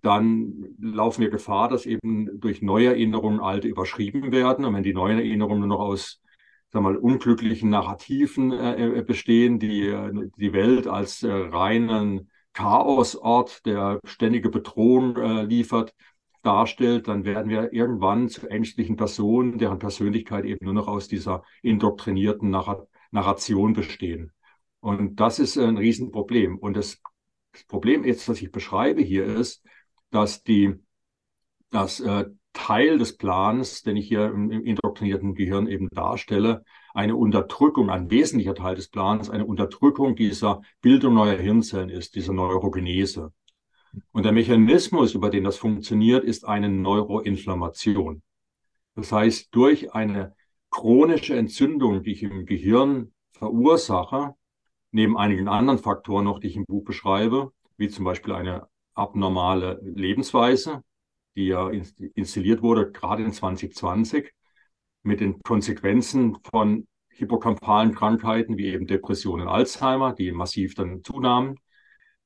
dann 0.00 0.76
laufen 0.80 1.22
wir 1.22 1.30
Gefahr, 1.30 1.68
dass 1.68 1.84
eben 1.84 2.40
durch 2.40 2.62
neue 2.62 2.88
Erinnerungen 2.88 3.40
alte 3.40 3.68
überschrieben 3.68 4.32
werden. 4.32 4.64
Und 4.64 4.74
wenn 4.74 4.82
die 4.82 4.94
neuen 4.94 5.18
Erinnerungen 5.18 5.60
nur 5.60 5.68
noch 5.68 5.80
aus 5.80 6.22
sag 6.70 6.82
mal, 6.82 6.96
unglücklichen 6.96 7.70
Narrativen 7.70 8.52
äh, 8.52 8.98
äh 8.98 9.02
bestehen, 9.02 9.58
die 9.58 9.88
äh, 9.88 10.30
die 10.36 10.52
Welt 10.52 10.86
als 10.86 11.22
äh, 11.22 11.30
reinen 11.30 12.30
Chaosort, 12.52 13.64
der 13.66 14.00
ständige 14.04 14.50
Bedrohung 14.50 15.16
äh, 15.16 15.44
liefert, 15.44 15.94
darstellt, 16.42 17.08
dann 17.08 17.24
werden 17.24 17.50
wir 17.50 17.72
irgendwann 17.72 18.28
zu 18.28 18.48
ängstlichen 18.48 18.96
Personen, 18.96 19.58
deren 19.58 19.78
Persönlichkeit 19.78 20.44
eben 20.44 20.64
nur 20.64 20.74
noch 20.74 20.88
aus 20.88 21.08
dieser 21.08 21.42
indoktrinierten 21.62 22.50
Narr 22.50 22.86
Narration 23.10 23.72
bestehen. 23.72 24.32
Und 24.80 25.16
das 25.20 25.38
ist 25.38 25.56
ein 25.58 25.76
Riesenproblem. 25.76 26.58
Und 26.58 26.76
das, 26.76 27.00
das 27.52 27.64
Problem 27.64 28.04
jetzt, 28.04 28.28
was 28.28 28.40
ich 28.40 28.52
beschreibe 28.52 29.02
hier, 29.02 29.24
ist, 29.24 29.64
dass 30.10 30.42
die, 30.42 30.74
das 31.70 32.00
äh, 32.00 32.26
Teil 32.52 32.98
des 32.98 33.16
Plans, 33.16 33.82
den 33.82 33.96
ich 33.96 34.08
hier 34.08 34.26
im, 34.26 34.50
im 34.50 34.64
indoktrinierten 34.64 35.34
Gehirn 35.34 35.66
eben 35.66 35.88
darstelle, 35.90 36.64
eine 36.94 37.16
Unterdrückung, 37.16 37.90
ein 37.90 38.10
wesentlicher 38.10 38.54
Teil 38.54 38.74
des 38.74 38.88
Plans, 38.88 39.30
eine 39.30 39.46
Unterdrückung 39.46 40.16
dieser 40.16 40.62
Bildung 40.80 41.14
neuer 41.14 41.38
Hirnzellen 41.38 41.90
ist, 41.90 42.14
dieser 42.14 42.32
Neurogenese. 42.32 43.32
Und 44.12 44.24
der 44.24 44.32
Mechanismus, 44.32 45.14
über 45.14 45.30
den 45.30 45.44
das 45.44 45.56
funktioniert, 45.56 46.24
ist 46.24 46.46
eine 46.46 46.68
Neuroinflammation. 46.68 48.22
Das 48.94 49.12
heißt, 49.12 49.48
durch 49.52 49.94
eine 49.94 50.34
chronische 50.70 51.36
Entzündung, 51.36 52.02
die 52.02 52.12
ich 52.12 52.22
im 52.22 52.46
Gehirn 52.46 53.12
verursache, 53.30 54.34
neben 54.90 55.16
einigen 55.16 55.48
anderen 55.48 55.78
Faktoren 55.78 56.24
noch, 56.24 56.38
die 56.38 56.48
ich 56.48 56.56
im 56.56 56.66
Buch 56.66 56.84
beschreibe, 56.84 57.52
wie 57.76 57.88
zum 57.88 58.04
Beispiel 58.04 58.32
eine 58.34 58.68
abnormale 58.94 59.80
Lebensweise, 59.82 60.82
die 61.36 61.46
ja 61.46 61.70
installiert 62.14 62.62
wurde, 62.62 62.90
gerade 62.90 63.22
in 63.22 63.32
2020, 63.32 64.32
mit 65.02 65.20
den 65.20 65.40
Konsequenzen 65.42 66.38
von 66.50 66.86
hippocampalen 67.10 67.94
Krankheiten 67.94 68.58
wie 68.58 68.66
eben 68.66 68.86
Depression 68.86 69.40
und 69.40 69.48
Alzheimer, 69.48 70.14
die 70.14 70.32
massiv 70.32 70.74
dann 70.74 71.02
zunahmen. 71.02 71.58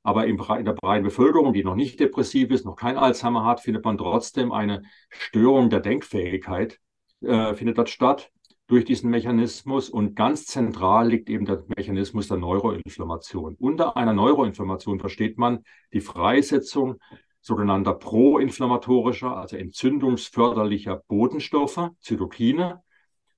Aber 0.02 0.26
in 0.26 0.36
der 0.36 0.72
breiten 0.72 1.04
Bevölkerung, 1.04 1.52
die 1.52 1.62
noch 1.62 1.76
nicht 1.76 2.00
depressiv 2.00 2.50
ist, 2.50 2.64
noch 2.64 2.74
kein 2.74 2.96
Alzheimer 2.96 3.44
hat, 3.44 3.60
findet 3.60 3.84
man 3.84 3.98
trotzdem 3.98 4.50
eine 4.50 4.82
Störung 5.10 5.70
der 5.70 5.80
Denkfähigkeit, 5.80 6.80
äh, 7.20 7.54
findet 7.54 7.78
dort 7.78 7.88
statt 7.88 8.31
durch 8.72 8.86
diesen 8.86 9.10
Mechanismus. 9.10 9.90
Und 9.90 10.16
ganz 10.16 10.46
zentral 10.46 11.08
liegt 11.08 11.28
eben 11.28 11.44
der 11.44 11.62
Mechanismus 11.76 12.28
der 12.28 12.38
Neuroinflammation. 12.38 13.54
Unter 13.56 13.98
einer 13.98 14.14
Neuroinflammation 14.14 14.98
versteht 14.98 15.36
man 15.36 15.62
die 15.92 16.00
Freisetzung 16.00 16.98
sogenannter 17.42 17.92
proinflammatorischer, 17.92 19.36
also 19.36 19.58
entzündungsförderlicher 19.58 21.02
Botenstoffe, 21.06 21.90
Zytokine. 22.00 22.82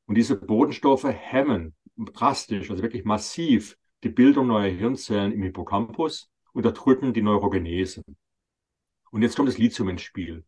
Und 0.07 0.15
diese 0.15 0.37
Botenstoffe 0.37 1.09
hemmen 1.09 1.75
drastisch, 1.97 2.71
also 2.71 2.85
wirklich 2.85 3.05
massiv, 3.05 3.77
die 4.05 4.11
Bildung 4.11 4.47
neuer 4.47 4.71
Hirnzellen 4.71 5.33
im 5.33 5.43
Hippocampus, 5.43 6.31
unterdrücken 6.53 7.13
die 7.13 7.23
Neurogenese. 7.23 8.05
Und 9.11 9.23
jetzt 9.23 9.35
kommt 9.35 9.49
das 9.49 9.59
Lithium 9.59 9.89
ins 9.89 10.03
Spiel. 10.03 10.45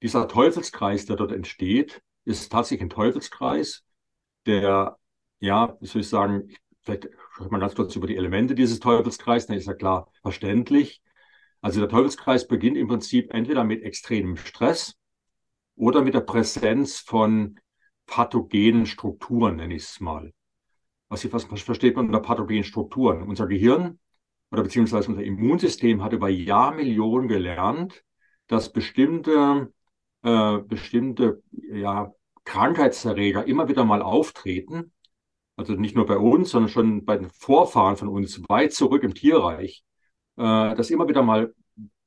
Dieser 0.00 0.28
Teufelskreis, 0.28 1.06
der 1.06 1.16
dort 1.16 1.32
entsteht, 1.32 2.02
ist 2.24 2.52
tatsächlich 2.52 2.82
ein 2.82 2.90
Teufelskreis, 2.90 3.84
der, 4.46 4.98
ja, 5.40 5.76
wie 5.80 5.86
soll 5.86 6.02
ich 6.02 6.08
sagen, 6.08 6.54
vielleicht 6.82 7.08
schaut 7.32 7.50
man 7.50 7.60
ganz 7.60 7.74
kurz 7.74 7.94
über 7.96 8.06
die 8.06 8.16
Elemente 8.16 8.54
dieses 8.54 8.80
Teufelskreises, 8.80 9.46
dann 9.46 9.56
ist 9.56 9.66
ja 9.66 9.74
klar 9.74 10.10
verständlich. 10.22 11.02
Also 11.60 11.80
der 11.80 11.88
Teufelskreis 11.88 12.48
beginnt 12.48 12.76
im 12.76 12.88
Prinzip 12.88 13.32
entweder 13.32 13.64
mit 13.64 13.82
extremem 13.82 14.36
Stress 14.36 14.96
oder 15.76 16.02
mit 16.02 16.14
der 16.14 16.20
Präsenz 16.20 16.98
von 16.98 17.58
pathogenen 18.06 18.86
Strukturen, 18.86 19.56
nenne 19.56 19.74
ich 19.74 19.84
es 19.84 20.00
mal. 20.00 20.32
Was, 21.08 21.30
was, 21.32 21.50
was 21.50 21.62
versteht 21.62 21.96
man 21.96 22.06
unter 22.06 22.20
pathogenen 22.20 22.64
Strukturen? 22.64 23.22
Unser 23.22 23.46
Gehirn 23.46 23.98
oder 24.50 24.62
beziehungsweise 24.62 25.08
unser 25.08 25.22
Immunsystem 25.22 26.02
hat 26.02 26.12
über 26.12 26.28
Jahrmillionen 26.28 27.28
gelernt, 27.28 28.04
dass 28.48 28.72
bestimmte, 28.72 29.72
äh, 30.22 30.58
bestimmte 30.58 31.42
ja, 31.52 32.12
Krankheitserreger 32.44 33.46
immer 33.46 33.68
wieder 33.68 33.84
mal 33.84 34.02
auftreten. 34.02 34.92
Also 35.56 35.74
nicht 35.74 35.94
nur 35.94 36.06
bei 36.06 36.16
uns, 36.16 36.50
sondern 36.50 36.70
schon 36.70 37.04
bei 37.04 37.16
den 37.18 37.30
Vorfahren 37.30 37.96
von 37.96 38.08
uns, 38.08 38.40
weit 38.48 38.72
zurück 38.72 39.02
im 39.04 39.14
Tierreich, 39.14 39.84
äh, 40.36 40.74
dass 40.74 40.90
immer 40.90 41.08
wieder 41.08 41.22
mal 41.22 41.54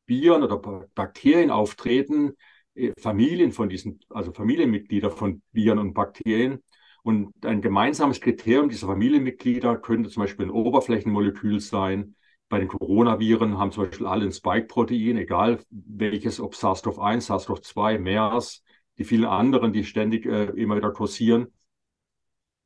Viren 0.07 0.43
oder 0.43 0.57
Bakterien 0.95 1.51
auftreten, 1.51 2.33
äh, 2.73 2.91
Familien 2.99 3.51
von 3.51 3.69
diesen, 3.69 3.99
also 4.09 4.31
Familienmitglieder 4.33 5.11
von 5.11 5.41
Viren 5.51 5.79
und 5.79 5.93
Bakterien. 5.93 6.63
Und 7.03 7.33
ein 7.45 7.61
gemeinsames 7.61 8.19
Kriterium 8.19 8.67
dieser 8.69 8.87
Familienmitglieder 8.87 9.77
könnte 9.77 10.09
zum 10.09 10.23
Beispiel 10.23 10.47
ein 10.47 10.51
Oberflächenmolekül 10.51 11.59
sein. 11.59 12.15
Bei 12.49 12.59
den 12.59 12.67
Coronaviren 12.67 13.57
haben 13.57 13.71
zum 13.71 13.85
Beispiel 13.85 14.07
alle 14.07 14.25
ein 14.25 14.31
Spike-Protein, 14.31 15.17
egal 15.17 15.59
welches, 15.69 16.39
ob 16.39 16.55
SARS-CoV-1, 16.55 17.27
SARS-CoV-2, 17.27 17.99
MERS, 17.99 18.63
die 18.97 19.03
vielen 19.03 19.25
anderen, 19.25 19.73
die 19.73 19.83
ständig 19.83 20.25
äh, 20.25 20.45
immer 20.45 20.75
wieder 20.75 20.91
kursieren. 20.91 21.53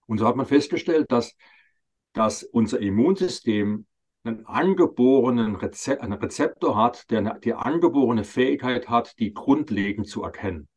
Und 0.08 0.18
so 0.18 0.28
hat 0.28 0.36
man 0.36 0.46
festgestellt, 0.46 1.12
dass, 1.12 1.36
dass 2.14 2.44
unser 2.44 2.80
Immunsystem 2.80 3.86
einen 4.24 4.46
angeborenen 4.46 5.56
Rezep 5.56 6.02
einen 6.02 6.14
Rezeptor 6.14 6.76
hat, 6.76 7.10
der 7.10 7.20
eine, 7.20 7.40
die 7.40 7.54
angeborene 7.54 8.24
Fähigkeit 8.24 8.90
hat, 8.90 9.18
die 9.20 9.34
grundlegend 9.34 10.08
zu 10.08 10.24
erkennen. 10.24 10.68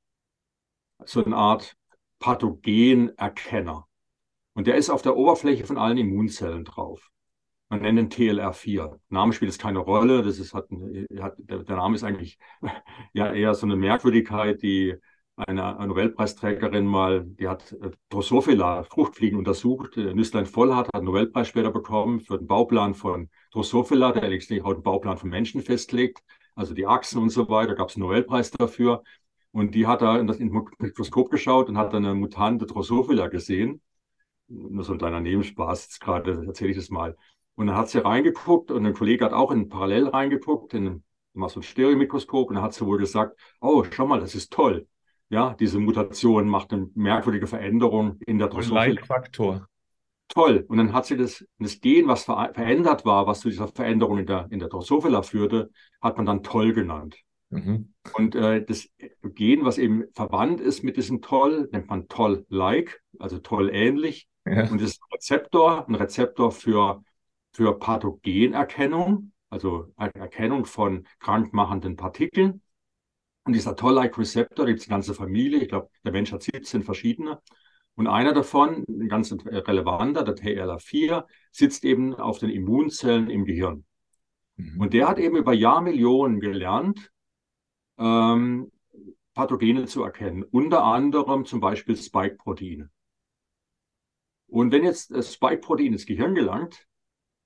So 1.05 1.25
eine 1.25 1.37
Art 1.37 1.77
Pathogenerkenner. 2.21 3.87
Und 4.55 4.67
der 4.67 4.77
ist 4.77 4.91
auf 4.91 5.03
der 5.03 5.17
Oberfläche 5.17 5.65
von 5.67 5.79
allen 5.79 5.99
Immunzellen 5.99 6.65
drauf. 6.65 7.11
Man 7.69 7.81
nennt 7.81 7.99
ihn 7.99 8.11
TLR4. 8.11 9.01
Name 9.09 9.33
spielt 9.33 9.51
es 9.51 9.59
keine 9.59 9.79
Rolle. 9.79 10.23
Das 10.23 10.39
ist, 10.39 10.53
hat, 10.53 10.69
hat, 11.19 11.35
der, 11.39 11.77
Name 11.77 11.97
ist 11.97 12.05
eigentlich 12.05 12.39
ja 13.15 13.33
eher 13.33 13.55
so 13.55 13.67
eine 13.67 13.77
Merkwürdigkeit, 13.77 14.63
die 14.63 14.95
eine, 15.37 15.87
Nobelpreisträgerin 15.87 16.87
mal, 16.87 17.25
die 17.25 17.49
hat 17.49 17.73
äh, 17.73 17.91
Drosophila, 18.11 18.85
Fruchtfliegen 18.85 19.39
untersucht. 19.39 19.97
Nüsslein 19.97 20.47
Vollhardt 20.47 20.89
hat 20.89 20.95
einen 20.95 21.07
Nobelpreis 21.07 21.49
später 21.49 21.71
bekommen 21.71 22.21
für 22.21 22.39
den 22.39 22.47
Bauplan 22.47 22.95
von 22.95 23.31
Drosophila, 23.53 24.13
der 24.13 24.29
letztlich 24.29 24.63
auch 24.63 24.75
den 24.75 24.83
Bauplan 24.83 25.17
von 25.17 25.31
Menschen 25.31 25.63
festlegt, 25.63 26.23
also 26.55 26.75
die 26.75 26.87
Achsen 26.87 27.23
und 27.23 27.31
so 27.31 27.49
weiter, 27.49 27.75
gab 27.75 27.89
es 27.89 27.97
einen 27.97 28.05
Nobelpreis 28.05 28.51
dafür. 28.51 29.03
Und 29.53 29.75
die 29.75 29.87
hat 29.87 30.03
da 30.03 30.19
in 30.19 30.27
das 30.27 30.39
Mikroskop 30.39 31.31
geschaut 31.31 31.69
und 31.69 31.77
hat 31.77 31.93
dann 31.93 32.05
eine 32.05 32.15
mutante 32.15 32.67
Drosophila 32.67 33.29
gesehen. 33.29 33.83
Nur 34.49 34.85
so 34.85 34.93
ein 34.93 34.99
kleiner 34.99 35.21
Nebenspaß, 35.21 35.85
jetzt 35.85 36.01
gerade 36.01 36.45
erzähle 36.47 36.71
ich 36.71 36.77
das 36.77 36.91
mal. 36.91 37.17
Und 37.55 37.67
dann 37.67 37.77
hat 37.77 37.89
sie 37.91 38.05
reingeguckt 38.05 38.71
und 38.71 38.87
ein 38.87 38.95
Kollege 38.95 39.25
hat 39.25 39.33
auch 39.33 39.51
in 39.51 39.69
parallel 39.69 40.09
reingeguckt, 40.09 40.75
in, 40.75 41.05
in 41.35 41.49
so 41.49 41.61
ein 41.61 41.63
Stereomikroskop 41.63 42.49
und 42.49 42.57
dann 42.57 42.65
hat 42.65 42.75
sie 42.75 42.87
wohl 42.87 42.99
gesagt, 42.99 43.39
oh, 43.61 43.85
schau 43.91 44.07
mal, 44.07 44.21
das 44.21 44.35
ist 44.35 44.53
toll 44.53 44.87
ja, 45.33 45.55
diese 45.59 45.79
Mutation 45.79 46.47
macht 46.47 46.73
eine 46.73 46.91
merkwürdige 46.95 47.47
Veränderung 47.47 48.19
in 48.27 48.39
der 48.39 48.49
Drosophila. 48.49 48.85
Like-Faktor. 48.85 49.67
Toll. 50.29 50.65
Und 50.69 50.77
dann 50.77 50.93
hat 50.93 51.07
sie 51.07 51.17
das, 51.17 51.45
das 51.59 51.81
Gen, 51.81 52.07
was 52.07 52.25
ver 52.25 52.51
verändert 52.53 53.07
war, 53.07 53.27
was 53.27 53.41
zu 53.41 53.49
dieser 53.49 53.69
Veränderung 53.69 54.19
in 54.19 54.27
der, 54.27 54.47
in 54.51 54.59
der 54.59 54.69
Drosophila 54.69 55.23
führte, 55.23 55.71
hat 56.03 56.19
man 56.19 56.27
dann 56.27 56.43
toll 56.43 56.75
genannt. 56.75 57.17
Mhm. 57.49 57.95
Und 58.13 58.35
äh, 58.35 58.63
das 58.63 58.91
Gen, 59.23 59.65
was 59.65 59.79
eben 59.79 60.05
verwandt 60.15 60.61
ist 60.61 60.85
mit 60.85 60.99
diesem 60.99 61.23
Toll, 61.23 61.69
nennt 61.73 61.89
man 61.89 62.09
Toll-like, 62.09 63.03
also 63.19 63.39
toll 63.39 63.71
ähnlich. 63.73 64.29
Ja. 64.45 64.71
Und 64.71 64.83
das 64.83 64.91
ist 64.91 65.03
ein 65.03 65.15
Rezeptor, 65.15 65.89
ein 65.89 65.95
Rezeptor 65.95 66.53
für, 66.53 67.03
für 67.55 67.79
Pathogenerkennung, 67.79 69.33
also 69.49 69.87
Erkennung 69.97 70.67
von 70.67 71.07
krankmachenden 71.21 71.97
Partikeln. 71.97 72.61
Und 73.45 73.55
dieser 73.55 73.75
Toll-like-Receptor, 73.75 74.67
gibt 74.67 74.81
es 74.81 74.87
eine 74.87 74.95
ganze 74.95 75.15
Familie, 75.15 75.61
ich 75.61 75.69
glaube, 75.69 75.89
der 76.05 76.13
Mensch 76.13 76.33
hat 76.33 76.43
17 76.43 76.83
verschiedene. 76.83 77.41
Und 77.95 78.07
einer 78.07 78.33
davon, 78.33 78.85
ein 78.89 79.09
ganz 79.09 79.33
relevanter, 79.33 80.23
der 80.25 80.35
TLR4, 80.35 81.27
sitzt 81.51 81.85
eben 81.85 82.15
auf 82.15 82.39
den 82.39 82.51
Immunzellen 82.51 83.29
im 83.29 83.45
Gehirn. 83.45 83.85
Mhm. 84.57 84.81
Und 84.81 84.95
der 84.95 85.09
hat 85.09 85.19
eben 85.19 85.37
über 85.37 85.53
Jahrmillionen 85.53 86.41
gelernt, 86.41 87.11
ähm, 87.99 88.71
Pathogene 89.35 89.87
zu 89.87 90.03
erkennen, 90.03 90.43
unter 90.45 90.85
anderem 90.85 91.45
zum 91.45 91.61
Beispiel 91.61 91.97
Spike-Proteine. 91.97 92.91
Und 94.47 94.71
wenn 94.71 94.85
jetzt 94.85 95.11
das 95.11 95.35
Spike-Protein 95.35 95.93
ins 95.93 96.07
Gehirn 96.07 96.35
gelangt, 96.35 96.87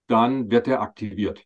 dann 0.08 0.50
wird 0.50 0.66
er 0.68 0.80
aktiviert. 0.80 1.45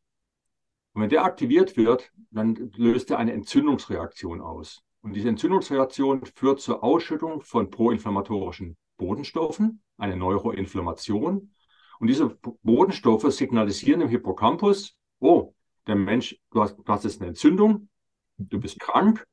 Und 0.93 1.03
wenn 1.03 1.11
der 1.11 1.25
aktiviert 1.25 1.77
wird, 1.77 2.11
dann 2.31 2.73
löst 2.77 3.11
er 3.11 3.19
eine 3.19 3.33
Entzündungsreaktion 3.33 4.41
aus. 4.41 4.83
Und 5.03 5.15
diese 5.15 5.29
Entzündungsreaktion 5.29 6.25
führt 6.35 6.61
zur 6.61 6.83
Ausschüttung 6.85 7.41
von 7.41 7.71
proinflammatorischen 7.71 8.77
Bodenstoffen, 8.97 9.83
eine 9.97 10.17
Neuroinflammation. 10.17 11.53
Und 12.01 12.07
diese 12.07 12.39
Bodenstoffe 12.63 13.33
signalisieren 13.33 14.01
im 14.03 14.09
Hippocampus, 14.09 14.97
oh, 15.21 15.55
der 15.87 15.97
Mensch, 15.97 16.39
du 16.51 16.63
hast, 16.63 16.77
du 16.77 16.85
hast 16.87 17.05
jetzt 17.05 17.21
eine 17.21 17.29
Entzündung, 17.29 17.89
du 18.37 18.61
bist 18.61 18.81
krank, 18.81 19.27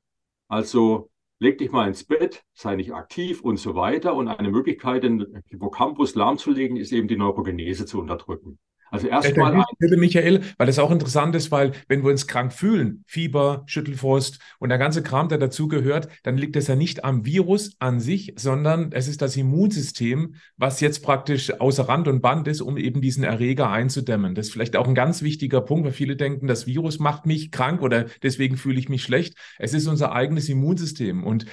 also 0.48 1.10
leg 1.40 1.58
dich 1.58 1.72
mal 1.72 1.88
ins 1.88 2.04
Bett, 2.04 2.44
sei 2.54 2.76
nicht 2.76 2.94
aktiv 2.94 3.42
und 3.42 3.58
so 3.58 3.76
weiter. 3.76 4.16
Und 4.16 4.28
eine 4.28 4.50
Möglichkeit, 4.50 5.04
den 5.04 5.44
Hippocampus 5.48 6.16
lahmzulegen, 6.16 6.78
ist 6.78 6.92
eben 6.92 7.08
die 7.08 7.18
Neurogenese 7.18 7.86
zu 7.86 8.00
unterdrücken. 8.00 8.60
Also 8.92 9.08
erstmal. 9.08 9.64
Bitte, 9.80 9.98
Michael, 9.98 10.42
weil 10.58 10.68
das 10.68 10.80
auch 10.80 10.92
interessant 10.92 11.36
ist, 11.36 11.52
weil 11.52 11.72
wenn 11.88 12.04
wir 12.04 12.12
uns 12.12 12.28
krank 12.28 12.54
fühlen, 12.54 13.04
Fieber, 13.08 13.64
Schüttelfrost 13.66 14.40
und 14.60 14.70
der 14.70 14.78
ganze 14.78 15.04
Kram, 15.04 15.30
der 15.30 15.38
dazugehört, 15.38 16.08
dann 16.24 16.38
liegt 16.38 16.56
es 16.56 16.68
ja 16.68 16.76
nicht 16.76 17.04
am 17.04 17.26
Virus 17.26 17.76
an 17.80 18.00
sich, 18.00 18.34
sondern 18.38 18.92
es 18.92 19.08
ist 19.08 19.22
das 19.22 19.36
Immunsystem, 19.36 20.36
was 20.56 20.80
jetzt 20.80 21.04
praktisch 21.04 21.60
außer 21.60 21.88
Rand 21.88 22.08
und 22.08 22.22
Band 22.22 22.48
ist, 22.48 22.62
um 22.62 22.78
eben 22.78 23.02
diesen 23.02 23.24
Erreger 23.24 23.70
einzudämmen. 23.70 24.36
Das 24.36 24.48
ist 24.48 24.54
vielleicht 24.54 24.76
auch 24.76 24.88
ein 24.88 24.96
ganz 24.96 25.22
wichtiger 25.22 25.62
Punkt, 25.62 25.86
weil 25.86 25.94
viele 25.94 26.16
denken, 26.16 26.48
das 26.48 26.68
Virus 26.68 27.00
macht 27.00 27.26
mich 27.26 27.52
krank 27.52 27.82
oder 27.82 28.06
deswegen 28.24 28.58
fühle 28.58 28.80
ich 28.80 28.90
mich 28.90 29.04
schlecht. 29.04 29.36
Es 29.60 29.74
ist 29.74 29.88
unser 29.88 30.14
eigenes 30.14 30.50
Immunsystem 30.50 31.24
und 31.24 31.46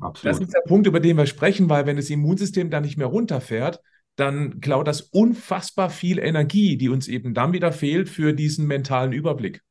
Absolut. 0.00 0.32
Das 0.32 0.40
ist 0.40 0.54
der 0.54 0.60
Punkt, 0.60 0.86
über 0.86 1.00
den 1.00 1.16
wir 1.16 1.26
sprechen, 1.26 1.68
weil 1.68 1.86
wenn 1.86 1.96
das 1.96 2.08
Immunsystem 2.08 2.70
dann 2.70 2.84
nicht 2.84 2.98
mehr 2.98 3.08
runterfährt, 3.08 3.80
dann 4.18 4.60
klaut 4.60 4.88
das 4.88 5.02
unfassbar 5.02 5.90
viel 5.90 6.18
Energie, 6.18 6.76
die 6.76 6.88
uns 6.88 7.08
eben 7.08 7.34
dann 7.34 7.52
wieder 7.52 7.72
fehlt 7.72 8.08
für 8.08 8.32
diesen 8.32 8.66
mentalen 8.66 9.12
Überblick. 9.12 9.62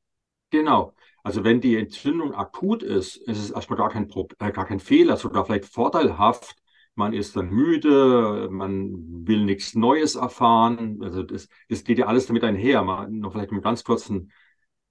Genau. 0.51 0.93
Also 1.23 1.43
wenn 1.43 1.59
die 1.59 1.75
Entzündung 1.75 2.33
akut 2.33 2.83
ist, 2.83 3.17
ist 3.17 3.37
es 3.37 3.51
erstmal 3.51 3.77
gar 3.77 3.89
kein, 3.89 4.09
äh, 4.39 4.51
gar 4.51 4.65
kein 4.65 4.79
Fehler, 4.79 5.17
sogar 5.17 5.45
vielleicht 5.45 5.65
vorteilhaft, 5.65 6.55
man 6.95 7.13
ist 7.13 7.35
dann 7.35 7.49
müde, 7.49 8.47
man 8.49 9.27
will 9.27 9.45
nichts 9.45 9.75
Neues 9.75 10.15
erfahren. 10.15 10.99
Also 11.03 11.21
das, 11.21 11.47
das 11.69 11.83
geht 11.83 11.99
ja 11.99 12.07
alles 12.07 12.25
damit 12.25 12.43
einher. 12.43 12.81
Mal, 12.83 13.09
noch 13.11 13.33
vielleicht 13.33 13.51
einen 13.51 13.61
ganz 13.61 13.83
kurzen, 13.83 14.31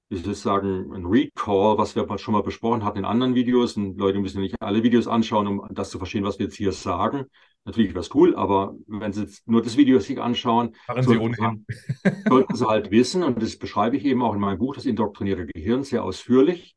ich 0.09 0.25
würde 0.25 0.35
sagen, 0.35 0.93
ein 0.93 1.05
Recall, 1.05 1.79
was 1.79 1.97
wir 1.97 2.07
schon 2.19 2.33
mal 2.33 2.43
besprochen 2.43 2.85
hatten 2.85 2.99
in 2.99 3.05
anderen 3.05 3.35
Videos. 3.35 3.77
Und 3.77 3.99
Leute 3.99 4.19
müssen 4.21 4.41
nicht 4.41 4.61
alle 4.63 4.83
Videos 4.83 5.09
anschauen, 5.09 5.47
um 5.47 5.67
das 5.71 5.91
zu 5.91 5.99
verstehen, 5.99 6.25
was 6.25 6.39
wir 6.39 6.47
jetzt 6.47 6.57
hier 6.57 6.73
sagen. 6.73 7.27
Natürlich 7.65 7.91
wäre 7.91 8.01
es 8.01 8.15
cool, 8.15 8.37
aber 8.37 8.77
wenn 8.87 9.13
Sie 9.13 9.23
jetzt 9.23 9.49
nur 9.49 9.61
das 9.61 9.77
Video 9.77 9.99
sich 9.99 10.21
anschauen, 10.21 10.77
sollten 11.01 11.35
Sie, 11.35 12.13
sollten 12.29 12.55
Sie 12.55 12.67
halt 12.67 12.93
wissen, 12.93 13.25
und 13.25 13.43
das 13.43 13.59
beschreibe 13.59 13.97
ich 13.97 14.05
eben 14.05 14.23
auch 14.23 14.35
in 14.35 14.41
meinem 14.41 14.59
Buch, 14.59 14.77
das 14.77 14.87
indoktrinierte 14.87 15.47
Gehirn, 15.47 15.83
sehr 15.83 16.05
ausführlich, 16.05 16.77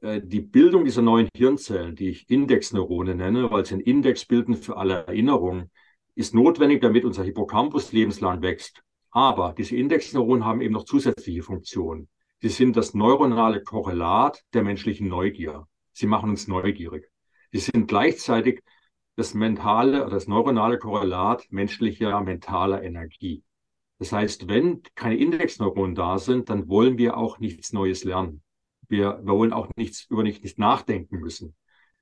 äh, 0.00 0.22
die 0.24 0.40
Bildung 0.40 0.86
dieser 0.86 1.02
neuen 1.02 1.28
Hirnzellen, 1.36 1.94
die 1.94 2.08
ich 2.08 2.30
Indexneurone 2.30 3.14
nenne, 3.14 3.50
weil 3.50 3.66
sie 3.66 3.74
einen 3.74 3.82
Index 3.82 4.24
bilden 4.24 4.54
für 4.54 4.78
alle 4.78 5.06
Erinnerungen, 5.06 5.70
ist 6.14 6.34
notwendig, 6.34 6.80
damit 6.80 7.04
unser 7.04 7.22
Hippocampus 7.22 7.92
lebenslang 7.92 8.40
wächst. 8.40 8.82
Aber 9.10 9.54
diese 9.56 9.76
Indexneuronen 9.76 10.46
haben 10.46 10.62
eben 10.62 10.72
noch 10.72 10.84
zusätzliche 10.84 11.42
Funktionen. 11.42 12.08
Sie 12.42 12.48
sind 12.48 12.76
das 12.76 12.92
neuronale 12.94 13.62
Korrelat 13.62 14.44
der 14.52 14.62
menschlichen 14.62 15.08
Neugier. 15.08 15.66
Sie 15.92 16.06
machen 16.06 16.30
uns 16.30 16.48
neugierig. 16.48 17.10
Sie 17.50 17.58
sind 17.58 17.88
gleichzeitig 17.88 18.62
das 19.16 19.32
mentale 19.32 20.02
oder 20.02 20.14
das 20.14 20.28
neuronale 20.28 20.78
Korrelat 20.78 21.46
menschlicher 21.50 22.20
mentaler 22.20 22.82
Energie. 22.82 23.42
Das 23.98 24.12
heißt, 24.12 24.48
wenn 24.48 24.82
keine 24.94 25.16
Indexneuronen 25.16 25.94
da 25.94 26.18
sind, 26.18 26.50
dann 26.50 26.68
wollen 26.68 26.98
wir 26.98 27.16
auch 27.16 27.38
nichts 27.38 27.72
Neues 27.72 28.04
lernen. 28.04 28.42
Wir, 28.88 29.20
wir 29.22 29.32
wollen 29.32 29.54
auch 29.54 29.68
nichts 29.76 30.04
über 30.10 30.22
nichts 30.22 30.58
nachdenken 30.58 31.18
müssen. 31.18 31.54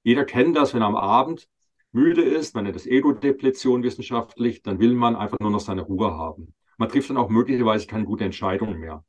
Jeder 0.03 0.25
kennt 0.25 0.57
das, 0.57 0.75
wenn 0.75 0.83
er 0.83 0.89
am 0.89 0.97
Abend 0.97 1.49
müde 1.93 2.23
ist, 2.23 2.57
man 2.57 2.65
nennt 2.65 2.75
das 2.75 2.87
Ego-Depletion 2.87 3.85
wissenschaftlich, 3.85 4.63
dann 4.63 4.81
will 4.81 4.95
man 4.95 5.15
einfach 5.15 5.39
nur 5.39 5.53
noch 5.53 5.61
seine 5.61 5.83
Ruhe 5.83 6.13
haben. 6.13 6.53
Man 6.77 6.89
trifft 6.89 7.11
dann 7.11 7.17
auch 7.17 7.29
möglicherweise 7.29 7.87
keine 7.87 8.05
gute 8.05 8.25
Entscheidung 8.25 8.79
mehr. 8.79 9.05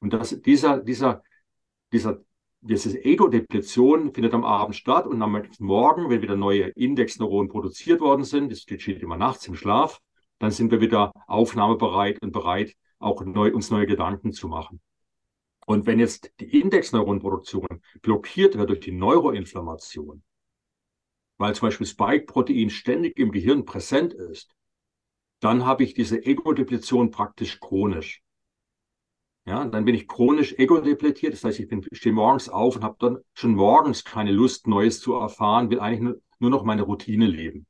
Und 0.00 0.12
das, 0.12 0.40
dieser, 0.42 0.78
dieser, 0.78 1.22
dieser, 1.92 2.22
diese 2.60 3.04
Ego-Depletion 3.04 4.12
findet 4.12 4.34
am 4.34 4.44
Abend 4.44 4.76
statt 4.76 5.06
und 5.06 5.22
am 5.22 5.42
Morgen, 5.58 6.10
wenn 6.10 6.22
wieder 6.22 6.36
neue 6.36 6.68
Indexneuronen 6.68 7.50
produziert 7.50 8.00
worden 8.00 8.24
sind, 8.24 8.50
das 8.50 8.66
geschieht 8.66 9.02
immer 9.02 9.16
nachts 9.16 9.46
im 9.46 9.54
Schlaf, 9.54 10.00
dann 10.38 10.50
sind 10.50 10.70
wir 10.70 10.80
wieder 10.80 11.12
aufnahmebereit 11.26 12.22
und 12.22 12.32
bereit, 12.32 12.74
auch 12.98 13.24
neu, 13.24 13.52
uns 13.52 13.70
neue 13.70 13.86
Gedanken 13.86 14.32
zu 14.32 14.48
machen. 14.48 14.80
Und 15.66 15.86
wenn 15.86 16.00
jetzt 16.00 16.32
die 16.40 16.60
Indexneuronenproduktion 16.60 17.82
blockiert 18.00 18.56
wird 18.56 18.70
durch 18.70 18.80
die 18.80 18.92
Neuroinflammation, 18.92 20.22
weil 21.36 21.54
zum 21.54 21.68
Beispiel 21.68 21.86
Spike-Protein 21.86 22.70
ständig 22.70 23.18
im 23.18 23.30
Gehirn 23.30 23.64
präsent 23.64 24.14
ist, 24.14 24.54
dann 25.40 25.66
habe 25.66 25.84
ich 25.84 25.94
diese 25.94 26.24
Ego-Depletion 26.24 27.10
praktisch 27.10 27.60
chronisch. 27.60 28.22
Ja, 29.48 29.64
dann 29.64 29.86
bin 29.86 29.94
ich 29.94 30.06
chronisch 30.06 30.52
ego-depletiert. 30.58 31.32
Das 31.32 31.42
heißt, 31.42 31.58
ich, 31.58 31.68
stehe 31.92 32.14
morgens 32.14 32.50
auf 32.50 32.76
und 32.76 32.84
habe 32.84 32.96
dann 32.98 33.18
schon 33.32 33.54
morgens 33.54 34.04
keine 34.04 34.30
Lust, 34.30 34.66
Neues 34.66 35.00
zu 35.00 35.14
erfahren, 35.14 35.70
will 35.70 35.80
eigentlich 35.80 36.02
nur, 36.02 36.20
nur 36.38 36.50
noch 36.50 36.64
meine 36.64 36.82
Routine 36.82 37.26
leben. 37.26 37.66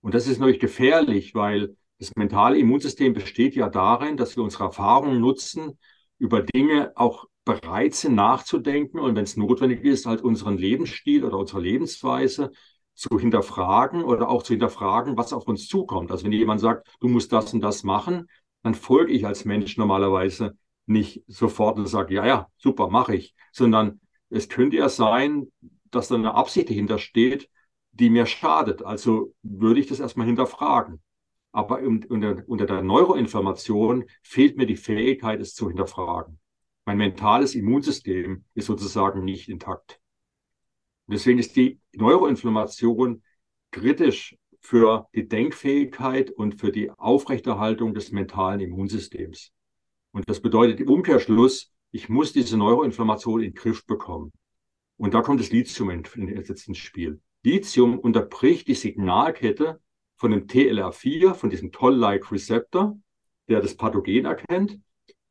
Und 0.00 0.14
das 0.14 0.26
ist 0.26 0.40
natürlich 0.40 0.58
gefährlich, 0.58 1.36
weil 1.36 1.76
das 2.00 2.16
mentale 2.16 2.58
Immunsystem 2.58 3.12
besteht 3.12 3.54
ja 3.54 3.68
darin, 3.68 4.16
dass 4.16 4.34
wir 4.34 4.42
unsere 4.42 4.64
Erfahrungen 4.64 5.20
nutzen, 5.20 5.78
über 6.18 6.42
Dinge 6.42 6.90
auch 6.96 7.26
bereit 7.44 7.94
sind 7.94 8.16
nachzudenken 8.16 8.98
und 8.98 9.14
wenn 9.14 9.22
es 9.22 9.36
notwendig 9.36 9.84
ist, 9.84 10.04
halt 10.04 10.20
unseren 10.22 10.58
Lebensstil 10.58 11.24
oder 11.24 11.38
unsere 11.38 11.60
Lebensweise 11.60 12.50
zu 12.94 13.20
hinterfragen 13.20 14.02
oder 14.02 14.28
auch 14.28 14.42
zu 14.42 14.52
hinterfragen, 14.52 15.16
was 15.16 15.32
auf 15.32 15.46
uns 15.46 15.68
zukommt. 15.68 16.10
Also 16.10 16.24
wenn 16.24 16.32
jemand 16.32 16.60
sagt, 16.60 16.88
du 16.98 17.06
musst 17.06 17.32
das 17.32 17.54
und 17.54 17.60
das 17.60 17.84
machen, 17.84 18.26
dann 18.64 18.74
folge 18.74 19.12
ich 19.12 19.26
als 19.26 19.44
Mensch 19.44 19.76
normalerweise 19.76 20.56
nicht 20.88 21.22
sofort 21.26 21.78
und 21.78 21.86
sage, 21.86 22.14
ja, 22.14 22.26
ja, 22.26 22.48
super, 22.56 22.88
mache 22.88 23.14
ich, 23.14 23.34
sondern 23.52 24.00
es 24.30 24.48
könnte 24.48 24.76
ja 24.76 24.88
sein, 24.88 25.50
dass 25.90 26.08
da 26.08 26.14
eine 26.14 26.34
Absicht 26.34 26.68
dahinter 26.68 26.98
steht, 26.98 27.48
die 27.92 28.10
mir 28.10 28.26
schadet. 28.26 28.82
Also 28.82 29.34
würde 29.42 29.80
ich 29.80 29.86
das 29.86 30.00
erstmal 30.00 30.26
hinterfragen. 30.26 31.02
Aber 31.52 31.80
unter, 31.80 32.42
unter 32.46 32.66
der 32.66 32.82
Neuroinformation 32.82 34.04
fehlt 34.22 34.56
mir 34.56 34.66
die 34.66 34.76
Fähigkeit, 34.76 35.40
es 35.40 35.54
zu 35.54 35.68
hinterfragen. 35.68 36.38
Mein 36.84 36.98
mentales 36.98 37.54
Immunsystem 37.54 38.44
ist 38.54 38.66
sozusagen 38.66 39.24
nicht 39.24 39.48
intakt. 39.48 40.00
deswegen 41.06 41.38
ist 41.38 41.56
die 41.56 41.80
Neuroinflammation 41.94 43.22
kritisch 43.70 44.36
für 44.60 45.08
die 45.14 45.28
Denkfähigkeit 45.28 46.30
und 46.30 46.60
für 46.60 46.70
die 46.70 46.90
Aufrechterhaltung 46.90 47.94
des 47.94 48.12
mentalen 48.12 48.60
Immunsystems. 48.60 49.52
Und 50.12 50.28
das 50.28 50.40
bedeutet 50.40 50.80
im 50.80 50.88
Umkehrschluss, 50.88 51.72
ich 51.90 52.08
muss 52.08 52.32
diese 52.32 52.56
Neuroinflammation 52.56 53.40
in 53.40 53.50
den 53.50 53.54
Griff 53.54 53.86
bekommen. 53.86 54.32
Und 54.96 55.14
da 55.14 55.22
kommt 55.22 55.40
das 55.40 55.50
Lithium 55.50 55.90
jetzt 55.90 56.68
ins 56.68 56.78
Spiel. 56.78 57.20
Lithium 57.42 57.98
unterbricht 57.98 58.68
die 58.68 58.74
Signalkette 58.74 59.80
von 60.16 60.32
dem 60.32 60.46
TLR4, 60.46 61.34
von 61.34 61.50
diesem 61.50 61.70
Toll-like 61.70 62.30
Receptor, 62.32 62.98
der 63.48 63.60
das 63.60 63.76
Pathogen 63.76 64.24
erkennt, 64.24 64.80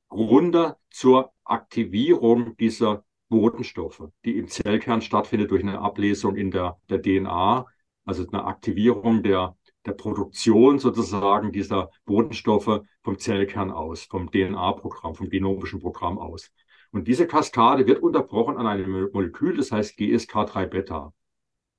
runter 0.10 0.80
zur 0.90 1.34
Aktivierung 1.44 2.56
dieser 2.58 3.04
Botenstoffe, 3.30 4.10
die 4.24 4.38
im 4.38 4.48
Zellkern 4.48 5.02
stattfindet 5.02 5.52
durch 5.52 5.64
eine 5.64 5.80
Ablesung 5.80 6.38
in 6.38 6.50
der, 6.50 6.80
der 6.90 7.02
DNA, 7.02 7.66
also 8.06 8.26
eine 8.28 8.46
Aktivierung 8.46 9.22
der, 9.22 9.58
der 9.88 9.94
Produktion 9.94 10.80
sozusagen 10.80 11.52
dieser 11.52 11.90
Botenstoffe 12.06 12.82
vom 13.04 13.18
Zellkern 13.18 13.72
aus, 13.72 14.04
vom 14.04 14.30
DNA-Programm, 14.30 15.16
vom 15.16 15.30
genomischen 15.30 15.80
Programm 15.80 16.20
aus. 16.20 16.52
Und 16.92 17.08
diese 17.08 17.28
Kaskade 17.28 17.88
wird 17.88 18.02
unterbrochen 18.02 18.58
an 18.58 18.68
einem 18.68 19.10
Molekül, 19.12 19.58
das 19.58 19.72
heißt 19.72 19.98
GSK3-Beta. 19.98 21.14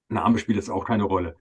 Name 0.08 0.38
spielt 0.38 0.56
jetzt 0.56 0.70
auch 0.70 0.84
keine 0.84 1.04
Rolle. 1.04 1.36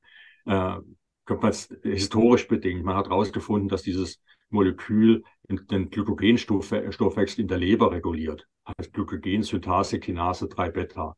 Äh, 0.45 0.77
könnte 1.25 1.41
man 1.41 1.51
es 1.51 1.73
historisch 1.83 2.47
bedingt. 2.47 2.83
Man 2.83 2.95
hat 2.95 3.09
herausgefunden, 3.09 3.69
dass 3.69 3.83
dieses 3.83 4.21
Molekül 4.49 5.23
den 5.49 5.89
Glykogenstoffwechsel 5.89 7.41
in 7.41 7.47
der 7.47 7.57
Leber 7.57 7.91
reguliert. 7.91 8.47
Heißt 8.67 8.93
Glykogensyntase 8.93 9.99
Kinase 9.99 10.45
3-Beta. 10.45 11.15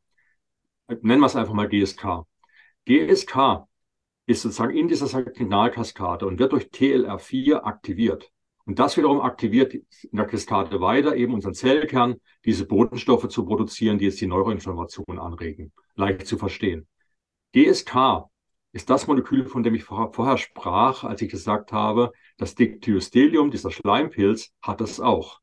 Nennen 1.02 1.22
wir 1.22 1.28
es 1.28 1.36
einfach 1.36 1.54
mal 1.54 1.70
GSK. 1.70 2.26
GSK 2.86 3.69
ist 4.30 4.44
sozusagen 4.44 4.78
in 4.78 4.88
dieser 4.88 5.08
Signalkaskade 5.08 6.28
und 6.28 6.38
wird 6.38 6.52
durch 6.52 6.66
TLR4 6.66 7.64
aktiviert. 7.64 8.32
Und 8.66 8.78
das 8.78 8.96
wiederum 8.96 9.22
aktiviert 9.22 9.74
in 9.74 9.84
der 10.14 10.28
Kaskade 10.28 10.80
weiter 10.80 11.16
eben 11.16 11.34
unseren 11.34 11.56
Zellkern, 11.56 12.18
diese 12.46 12.68
Botenstoffe 12.68 13.28
zu 13.30 13.44
produzieren, 13.44 13.98
die 13.98 14.06
jetzt 14.06 14.22
die 14.22 14.28
Neuroinflammation 14.28 15.18
anregen. 15.18 15.74
Leicht 15.96 16.28
zu 16.28 16.38
verstehen. 16.38 16.88
GSK 17.54 18.30
ist 18.72 18.92
das 18.92 19.08
Molekül, 19.08 19.46
von 19.48 19.64
dem 19.64 19.74
ich 19.74 19.84
vorher 19.84 20.38
sprach, 20.38 21.04
als 21.04 21.24
ich 21.24 21.32
gesagt 21.32 21.72
habe, 21.72 22.12
das 22.38 22.54
Dictyostelium, 22.54 23.50
dieser 23.50 23.72
Schleimpilz, 23.72 24.52
hat 24.62 24.80
das 24.80 25.00
auch. 25.00 25.40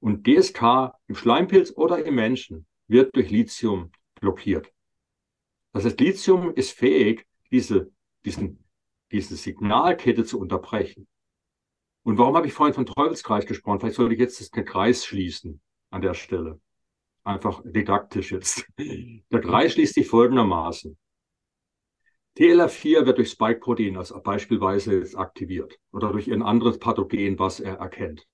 Und 0.00 0.22
GSK 0.22 0.92
im 1.06 1.14
Schleimpilz 1.14 1.72
oder 1.74 2.04
im 2.04 2.16
Menschen 2.16 2.66
wird 2.88 3.16
durch 3.16 3.30
Lithium 3.30 3.90
blockiert. 4.20 4.70
Das 5.72 5.86
heißt, 5.86 5.98
Lithium 5.98 6.52
ist 6.52 6.72
fähig, 6.72 7.26
diese, 7.50 7.90
diesen, 8.24 8.64
diese 9.10 9.36
Signalkette 9.36 10.24
zu 10.24 10.38
unterbrechen. 10.38 11.08
Und 12.04 12.18
warum 12.18 12.36
habe 12.36 12.46
ich 12.46 12.52
vorhin 12.52 12.74
von 12.74 12.86
Teufelskreis 12.86 13.46
gesprochen? 13.46 13.80
Vielleicht 13.80 13.96
sollte 13.96 14.14
ich 14.14 14.20
jetzt 14.20 14.54
den 14.56 14.64
Kreis 14.64 15.04
schließen 15.04 15.60
an 15.90 16.02
der 16.02 16.14
Stelle. 16.14 16.60
Einfach 17.24 17.62
didaktisch 17.64 18.32
jetzt. 18.32 18.66
Der 18.78 19.40
Kreis 19.40 19.72
schließt 19.72 19.94
sich 19.94 20.08
folgendermaßen. 20.08 20.98
TLR4 22.36 23.04
wird 23.04 23.18
durch 23.18 23.30
Spike-Protein 23.30 23.96
als 23.98 24.12
beispielsweise 24.22 24.98
jetzt 24.98 25.16
aktiviert 25.16 25.78
oder 25.92 26.10
durch 26.10 26.32
ein 26.32 26.42
anderes 26.42 26.78
Pathogen, 26.78 27.38
was 27.38 27.60
er 27.60 27.74
erkennt. 27.74 28.26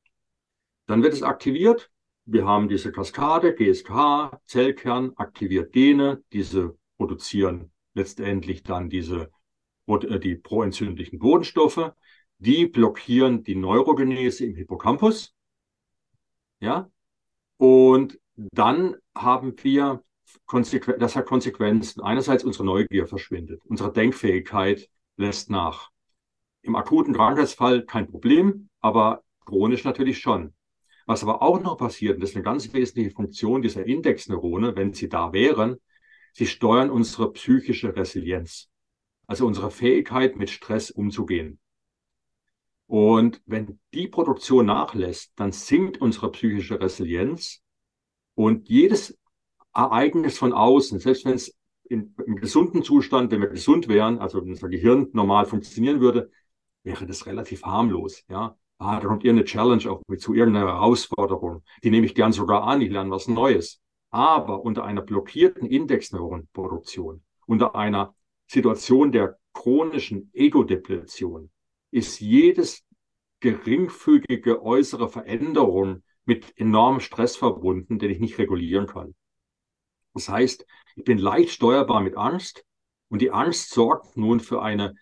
Dann 0.87 1.03
wird 1.03 1.13
es 1.13 1.23
aktiviert. 1.23 1.91
Wir 2.25 2.47
haben 2.47 2.69
diese 2.69 2.93
Kaskade, 2.93 3.55
GSK, 3.55 4.39
Zellkern, 4.45 5.13
aktiviert 5.17 5.73
Gene. 5.73 6.23
Diese 6.33 6.79
produzieren 6.97 7.73
letztendlich 7.95 8.63
dann 8.63 8.89
diese, 8.89 9.31
die 9.97 10.37
proentzündlichen 10.37 11.19
Bodenstoffe. 11.19 11.93
Die 12.39 12.67
blockieren 12.67 13.43
die 13.43 13.57
Neurogenese 13.57 14.47
im 14.47 14.55
Hippocampus. 14.55 15.35
Ja. 16.61 16.91
Und 17.57 18.21
dann 18.37 18.97
haben 19.15 19.55
wir 19.63 20.05
Konsequen 20.47 20.99
das 20.99 21.17
hat 21.17 21.27
Konsequenzen. 21.27 22.03
Einerseits 22.03 22.45
unsere 22.45 22.65
Neugier 22.65 23.07
verschwindet, 23.07 23.63
unsere 23.65 23.93
Denkfähigkeit 23.93 24.89
lässt 25.17 25.51
nach. 25.51 25.91
Im 26.63 26.77
akuten 26.77 27.15
Krankheitsfall 27.15 27.85
kein 27.85 28.09
Problem, 28.09 28.69
aber 28.81 29.23
chronisch 29.45 29.85
natürlich 29.85 30.19
schon. 30.19 30.55
Was 31.07 31.23
aber 31.23 31.41
auch 31.41 31.61
noch 31.61 31.79
passiert, 31.79 32.17
und 32.17 32.21
das 32.21 32.31
ist 32.31 32.37
eine 32.37 32.45
ganz 32.45 32.73
wesentliche 32.73 33.11
Funktion 33.11 33.63
dieser 33.63 33.87
Indexneurone, 33.87 34.77
wenn 34.77 34.93
sie 34.93 35.09
da 35.09 35.33
wären, 35.33 35.79
sie 36.35 36.47
steuern 36.47 36.91
unsere 36.91 37.33
psychische 37.33 37.97
Resilienz. 37.97 38.68
Also 39.29 39.47
unsere 39.47 39.71
Fähigkeit, 39.71 40.37
mit 40.37 40.51
Stress 40.51 40.91
umzugehen. 40.91 41.61
Und 42.87 43.43
wenn 43.45 43.79
die 43.93 44.09
Produktion 44.09 44.67
nachlässt, 44.67 45.33
dann 45.37 45.53
sinkt 45.53 46.01
unsere 46.01 46.33
psychische 46.33 46.81
Resilienz 46.81 47.63
und 48.35 48.69
jedes 48.69 49.19
Ereignis 49.75 50.39
von 50.39 50.55
außen, 50.55 50.99
selbst 50.99 51.27
wenn 51.27 51.35
es 51.35 51.55
in, 51.85 52.15
im 52.27 52.37
gesunden 52.37 52.83
Zustand, 52.83 53.31
wenn 53.31 53.43
wir 53.43 53.49
gesund 53.49 53.89
wären, 53.89 54.19
also 54.19 54.41
wenn 54.41 54.49
unser 54.49 54.69
Gehirn 54.69 55.09
normal 55.13 55.45
funktionieren 55.45 56.01
würde, 56.01 56.31
wäre 56.83 57.07
das 57.07 57.27
relativ 57.27 57.63
harmlos. 57.63 58.25
Ja, 58.29 58.57
ah, 58.79 58.99
da 58.99 59.09
kommt 59.09 59.25
irgendeine 59.25 59.47
Challenge 59.47 59.91
auf 59.91 60.01
mich 60.09 60.21
zu, 60.21 60.33
irgendeine 60.35 60.67
Herausforderung. 60.67 61.63
Die 61.85 61.91
nehme 61.91 62.07
ich 62.07 62.15
gern 62.15 62.33
sogar 62.33 62.63
an, 62.65 62.81
ich 62.81 62.91
lerne 62.91 63.11
was 63.11 63.29
Neues. 63.29 63.83
Aber 64.11 64.63
unter 64.63 64.85
einer 64.85 65.03
blockierten 65.03 65.67
Indexneuronproduktion, 65.67 67.23
unter 67.47 67.75
einer 67.75 68.15
Situation 68.49 69.13
der 69.13 69.39
chronischen 69.53 70.31
Ego-Depletion, 70.33 71.51
ist 71.91 72.21
jedes 72.21 72.85
geringfügige 73.41 74.63
äußere 74.63 75.09
Veränderung 75.09 76.03
mit 76.25 76.53
enormem 76.59 77.01
Stress 77.01 77.37
verbunden, 77.37 77.99
den 77.99 78.11
ich 78.11 78.21
nicht 78.21 78.39
regulieren 78.39 78.87
kann. 78.87 79.15
Das 80.15 80.29
heißt, 80.29 80.67
ich 80.97 81.05
bin 81.05 81.19
leicht 81.19 81.51
steuerbar 81.51 82.01
mit 82.01 82.17
Angst 82.17 82.65
und 83.09 83.23
die 83.23 83.31
Angst 83.31 83.71
sorgt 83.71 84.17
nun 84.17 84.41
für 84.41 84.63
eine 84.63 84.95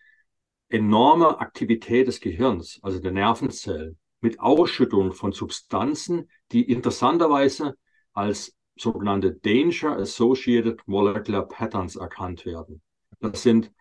enorme 0.68 1.38
Aktivität 1.40 2.06
des 2.06 2.20
Gehirns, 2.20 2.78
also 2.82 2.98
der 2.98 3.12
Nervenzellen, 3.12 3.98
mit 4.20 4.40
Ausschüttung 4.40 5.12
von 5.12 5.32
Substanzen, 5.32 6.28
die 6.52 6.70
interessanterweise 6.70 7.76
als 8.12 8.56
sogenannte 8.76 9.32
Danger 9.32 9.96
Associated 9.96 10.80
Molecular 10.87 11.46
Patterns 11.48 11.96
erkannt 11.96 12.44
werden. 12.44 12.82
Das 13.20 13.42
sind, 13.42 13.72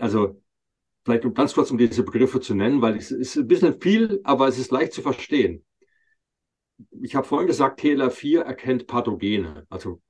also 0.00 0.42
vielleicht 1.04 1.34
ganz 1.34 1.54
kurz, 1.54 1.70
um 1.70 1.78
diese 1.78 2.02
Begriffe 2.02 2.40
zu 2.40 2.54
nennen, 2.54 2.82
weil 2.82 2.96
es 2.96 3.10
ist 3.10 3.36
ein 3.36 3.46
bisschen 3.46 3.80
viel, 3.80 4.20
aber 4.24 4.48
es 4.48 4.58
ist 4.58 4.72
leicht 4.72 4.92
zu 4.92 5.02
verstehen. 5.02 5.64
Ich 7.00 7.14
habe 7.14 7.26
vorhin 7.26 7.46
gesagt, 7.46 7.80
TLR4 7.80 8.40
erkennt 8.40 8.86
Pathogene, 8.86 9.66
also 9.70 10.02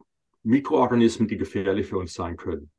Mikroorganismen, 0.42 1.28
die 1.28 1.36
gefährlich 1.36 1.86
für 1.86 1.98
uns 1.98 2.14
sein 2.14 2.36
können. 2.36 2.70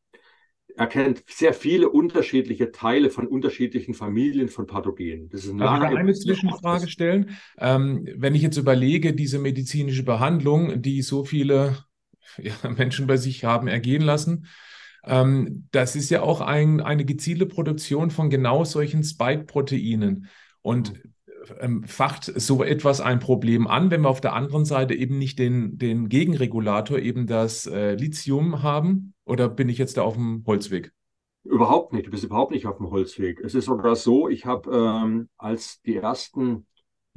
Er 0.76 0.88
kennt 0.88 1.24
sehr 1.28 1.54
viele 1.54 1.89
unterschiedliche 1.89 2.72
Teile 2.72 3.10
von 3.10 3.28
unterschiedlichen 3.28 3.93
Familien 3.93 4.48
von 4.48 4.67
Pathogenen. 4.67 5.30
Das 5.30 5.43
ist 5.43 5.52
ein 5.52 5.58
Darf 5.58 5.91
ich 5.91 5.98
eine 5.98 6.13
Zwischenfrage 6.13 6.88
stellen? 6.88 7.38
Ähm, 7.58 8.08
wenn 8.15 8.36
ich 8.36 8.41
jetzt 8.41 8.58
überlege, 8.58 9.13
diese 9.13 9.39
medizinische 9.39 10.04
Behandlung, 10.04 10.82
die 10.82 11.02
so 11.02 11.24
viele 11.24 11.78
ja, 12.38 12.54
Menschen 12.78 13.08
bei 13.08 13.17
sich 13.17 13.43
haben 13.43 13.67
ergehen 13.67 14.04
lassen, 14.04 14.48
ähm, 15.08 15.67
das 15.72 15.96
ist 15.96 16.10
ja 16.10 16.22
auch 16.22 16.41
ein, 16.41 16.82
eine 16.82 17.06
gezielte 17.06 17.46
Produktion 17.46 18.12
von 18.12 18.30
genau 18.30 18.63
solchen 18.63 19.04
Spike-Proteinen. 19.04 20.28
Und 20.62 20.93
ähm, 21.60 21.84
facht 21.84 22.26
so 22.26 22.63
etwas 22.63 23.02
ein 23.02 23.20
Problem 23.20 23.67
an, 23.67 23.91
wenn 23.91 24.02
wir 24.02 24.10
auf 24.10 24.22
der 24.22 24.34
anderen 24.34 24.65
Seite 24.65 24.93
eben 24.93 25.17
nicht 25.17 25.39
den, 25.39 25.78
den 25.78 26.10
Gegenregulator, 26.10 27.00
eben 27.00 27.28
das 27.28 27.65
äh, 27.65 27.96
Lithium 27.96 28.63
haben? 28.63 29.13
Oder 29.26 29.50
bin 29.50 29.70
ich 29.70 29.78
jetzt 29.78 29.98
da 29.98 30.04
auf 30.04 30.15
dem 30.15 30.43
Holzweg? 30.46 30.91
Überhaupt 31.43 31.93
nicht. 31.93 32.08
Du 32.08 32.12
bist 32.12 32.26
überhaupt 32.26 32.52
nicht 32.52 32.65
auf 32.65 32.78
dem 32.78 32.89
Holzweg. 32.89 33.39
Es 33.39 33.56
ist 33.56 33.65
sogar 33.65 33.96
so, 33.96 34.28
ich 34.28 34.46
habe, 34.46 34.70
ähm, 34.76 35.30
als 35.38 35.82
die 35.82 35.96
ersten 35.96 36.65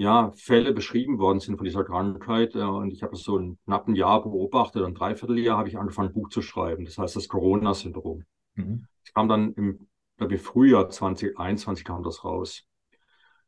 ja, 0.00 0.32
Fälle 0.34 0.72
beschrieben 0.72 1.18
worden 1.18 1.40
sind 1.40 1.58
von 1.58 1.66
dieser 1.66 1.84
Krankheit. 1.84 2.54
Äh, 2.54 2.60
und 2.60 2.90
ich 2.90 3.02
habe 3.02 3.14
es 3.14 3.22
so 3.22 3.36
ein 3.36 3.58
knappen 3.66 3.94
Jahr 3.94 4.22
beobachtet, 4.22 4.82
ein 4.82 4.94
Dreivierteljahr 4.94 5.58
habe 5.58 5.68
ich 5.68 5.76
angefangen, 5.76 6.08
ein 6.08 6.14
Buch 6.14 6.30
zu 6.30 6.40
schreiben. 6.40 6.86
Das 6.86 6.96
heißt 6.96 7.16
das 7.16 7.28
Corona-Syndrom. 7.28 8.24
Mhm. 8.54 8.86
Das 9.04 9.12
kam 9.12 9.28
dann 9.28 9.52
im, 9.52 9.88
glaube 10.16 10.36
ich, 10.36 10.40
Frühjahr 10.40 10.88
2021 10.88 11.84
kam 11.84 12.02
das 12.02 12.24
raus. 12.24 12.64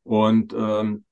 Und 0.02 0.52
ähm, 0.52 1.06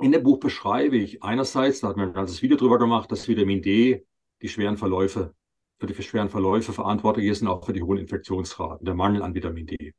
in 0.00 0.12
dem 0.12 0.22
Buch 0.22 0.38
beschreibe 0.38 0.96
ich 0.96 1.24
einerseits, 1.24 1.80
da 1.80 1.88
hat 1.88 1.96
man 1.96 2.10
ein 2.10 2.14
ganzes 2.14 2.40
Video 2.40 2.56
drüber 2.56 2.78
gemacht, 2.78 3.10
dass 3.10 3.26
Vitamin 3.26 3.62
D 3.62 4.06
die 4.40 4.48
schweren 4.48 4.76
Verläufe, 4.76 5.34
für 5.80 5.86
die 5.88 6.00
schweren 6.00 6.28
Verläufe 6.28 6.72
verantwortlich 6.72 7.26
ist 7.26 7.42
und 7.42 7.48
auch 7.48 7.66
für 7.66 7.72
die 7.72 7.82
hohen 7.82 7.98
Infektionsraten, 7.98 8.84
der 8.84 8.94
Mangel 8.94 9.22
an 9.22 9.34
Vitamin 9.34 9.66
D. 9.66 9.94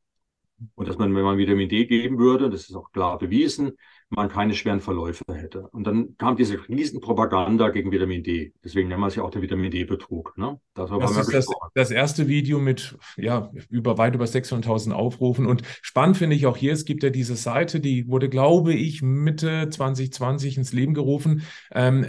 Und 0.76 0.88
dass 0.88 0.98
man, 0.98 1.14
wenn 1.14 1.24
man 1.24 1.38
Vitamin 1.38 1.68
D 1.68 1.86
geben 1.88 2.20
würde, 2.20 2.50
das 2.50 2.70
ist 2.70 2.76
auch 2.76 2.92
klar 2.92 3.18
bewiesen, 3.18 3.74
man 4.12 4.30
keine 4.30 4.54
schweren 4.54 4.82
Verläufe 4.82 5.24
hätte. 5.34 5.68
Und 5.70 5.88
dann 5.88 6.16
kam 6.18 6.36
diese 6.36 6.60
Riesenpropaganda 6.68 7.70
gegen 7.70 7.92
Vitamin 7.92 8.24
D. 8.24 8.54
Deswegen 8.64 8.90
nennen 8.90 9.02
wir 9.02 9.08
es 9.08 9.16
ja 9.16 9.24
auch 9.24 9.32
der 9.32 9.42
Vitamin 9.42 9.72
D-Betrug. 9.72 10.38
Ne? 10.38 10.60
das 10.74 10.92
ist 10.92 11.34
das, 11.34 11.48
das, 11.74 11.92
erste 11.92 12.28
Video 12.28 12.60
mit 12.60 12.98
ja, 13.18 13.52
über 13.70 13.98
weit 13.98 14.16
über 14.16 14.26
600.000 14.26 14.92
Aufrufen. 14.92 15.46
Und 15.46 15.62
spannend 15.82 16.18
finde 16.18 16.36
ich 16.36 16.46
auch 16.46 16.58
hier, 16.58 16.74
es 16.74 16.84
gibt 16.86 17.04
ja 17.04 17.10
diese 17.10 17.36
Seite, 17.36 17.80
die 17.80 18.08
wurde, 18.08 18.30
glaube 18.30 18.74
ich, 18.74 19.02
Mitte 19.02 19.70
2020 19.70 20.58
ins 20.58 20.74
Leben 20.74 20.94
gerufen, 20.94 21.44
ähm, 21.74 22.06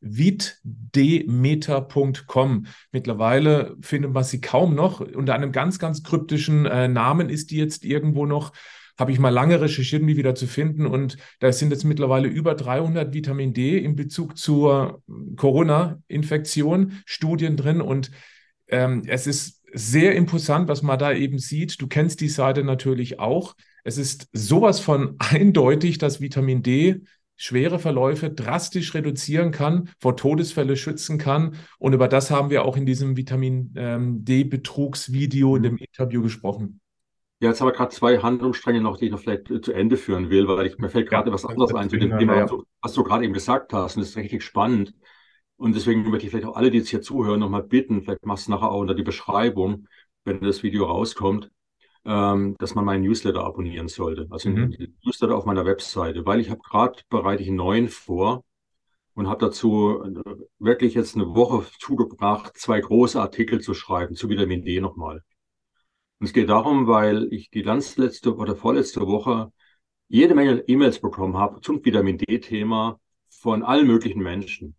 vitdemeter.com. 0.00 2.66
Mittlerweile 2.92 3.76
findet 3.80 4.12
man 4.12 4.24
sie 4.24 4.40
kaum 4.40 4.74
noch. 4.74 4.98
Unter 5.00 5.34
einem 5.34 5.52
ganz, 5.52 5.78
ganz 5.78 6.02
kryptischen 6.02 6.66
äh, 6.66 6.88
Namen 6.88 7.28
ist 7.28 7.52
die 7.52 7.56
jetzt 7.56 7.84
irgendwo 7.84 8.26
noch 8.26 8.50
habe 8.98 9.12
ich 9.12 9.18
mal 9.18 9.30
lange 9.30 9.60
recherchiert, 9.60 10.02
um 10.02 10.08
die 10.08 10.16
wieder 10.16 10.34
zu 10.34 10.46
finden. 10.46 10.86
Und 10.86 11.16
da 11.40 11.52
sind 11.52 11.70
jetzt 11.70 11.84
mittlerweile 11.84 12.28
über 12.28 12.54
300 12.54 13.12
Vitamin 13.12 13.52
D 13.52 13.78
in 13.78 13.96
Bezug 13.96 14.38
zur 14.38 15.02
Corona-Infektion 15.36 17.02
Studien 17.04 17.56
drin. 17.56 17.80
Und 17.80 18.10
ähm, 18.68 19.02
es 19.06 19.26
ist 19.26 19.62
sehr 19.72 20.14
imposant, 20.14 20.68
was 20.68 20.82
man 20.82 20.98
da 20.98 21.12
eben 21.12 21.38
sieht. 21.38 21.80
Du 21.80 21.86
kennst 21.86 22.20
die 22.20 22.28
Seite 22.28 22.64
natürlich 22.64 23.18
auch. 23.18 23.54
Es 23.84 23.98
ist 23.98 24.28
sowas 24.32 24.80
von 24.80 25.16
eindeutig, 25.18 25.98
dass 25.98 26.20
Vitamin 26.20 26.62
D 26.62 27.02
schwere 27.36 27.78
Verläufe 27.78 28.30
drastisch 28.30 28.94
reduzieren 28.94 29.50
kann, 29.50 29.90
vor 30.00 30.16
Todesfälle 30.16 30.76
schützen 30.76 31.18
kann. 31.18 31.56
Und 31.78 31.92
über 31.92 32.08
das 32.08 32.30
haben 32.30 32.48
wir 32.48 32.64
auch 32.64 32.78
in 32.78 32.86
diesem 32.86 33.16
Vitamin 33.16 33.74
ähm, 33.76 34.24
D-Betrugsvideo 34.24 35.56
in 35.56 35.62
dem 35.62 35.76
Interview 35.76 36.22
gesprochen. 36.22 36.80
Ja, 37.40 37.50
jetzt 37.50 37.60
haben 37.60 37.68
wir 37.68 37.72
gerade 37.72 37.94
zwei 37.94 38.18
Handlungsstränge 38.18 38.80
noch, 38.80 38.96
die 38.96 39.06
ich 39.06 39.10
noch 39.10 39.20
vielleicht 39.20 39.48
zu 39.62 39.72
Ende 39.72 39.98
führen 39.98 40.30
will, 40.30 40.48
weil 40.48 40.66
ich, 40.66 40.78
mir 40.78 40.88
fällt 40.88 41.08
gerade 41.08 41.30
was 41.32 41.44
anderes 41.44 41.74
ein 41.74 41.90
zu 41.90 41.98
dem 41.98 42.18
Thema, 42.18 42.36
ja. 42.36 42.46
was 42.80 42.94
du 42.94 43.02
gerade 43.02 43.24
eben 43.24 43.34
gesagt 43.34 43.74
hast. 43.74 43.96
Und 43.96 44.02
das 44.02 44.10
ist 44.10 44.16
richtig 44.16 44.42
spannend. 44.42 44.94
Und 45.56 45.74
deswegen 45.74 46.08
möchte 46.08 46.26
ich 46.26 46.30
vielleicht 46.30 46.46
auch 46.46 46.56
alle, 46.56 46.70
die 46.70 46.78
jetzt 46.78 46.88
hier 46.88 47.02
zuhören, 47.02 47.40
nochmal 47.40 47.62
bitten, 47.62 48.02
vielleicht 48.02 48.24
machst 48.24 48.46
du 48.46 48.52
nachher 48.52 48.70
auch 48.70 48.80
unter 48.80 48.94
die 48.94 49.02
Beschreibung, 49.02 49.86
wenn 50.24 50.40
das 50.40 50.62
Video 50.62 50.84
rauskommt, 50.84 51.50
ähm, 52.06 52.56
dass 52.58 52.74
man 52.74 52.84
meinen 52.84 53.02
Newsletter 53.02 53.44
abonnieren 53.44 53.88
sollte. 53.88 54.26
Also 54.30 54.48
mhm. 54.48 54.70
den 54.70 54.96
Newsletter 55.04 55.36
auf 55.36 55.44
meiner 55.44 55.66
Webseite, 55.66 56.24
weil 56.24 56.40
ich 56.40 56.50
habe 56.50 56.60
gerade 56.60 57.00
bereite 57.10 57.42
ich 57.42 57.48
einen 57.48 57.58
neuen 57.58 57.88
vor 57.88 58.44
und 59.14 59.28
habe 59.28 59.46
dazu 59.46 60.02
äh, 60.04 60.46
wirklich 60.58 60.94
jetzt 60.94 61.16
eine 61.16 61.34
Woche 61.34 61.66
zugebracht, 61.80 62.56
zwei 62.56 62.80
große 62.80 63.20
Artikel 63.20 63.60
zu 63.60 63.74
schreiben 63.74 64.14
zu 64.14 64.28
Vitamin 64.28 64.62
D 64.62 64.80
nochmal. 64.80 65.22
Und 66.18 66.26
es 66.26 66.32
geht 66.32 66.48
darum, 66.48 66.86
weil 66.86 67.32
ich 67.32 67.50
die 67.50 67.62
ganz 67.62 67.96
letzte 67.96 68.34
oder 68.36 68.56
vorletzte 68.56 69.06
Woche 69.06 69.52
jede 70.08 70.34
Menge 70.34 70.64
E-Mails 70.66 71.00
bekommen 71.00 71.36
habe 71.36 71.60
zum 71.60 71.84
Vitamin 71.84 72.18
D-Thema 72.18 73.00
von 73.28 73.62
allen 73.62 73.86
möglichen 73.86 74.22
Menschen. 74.22 74.76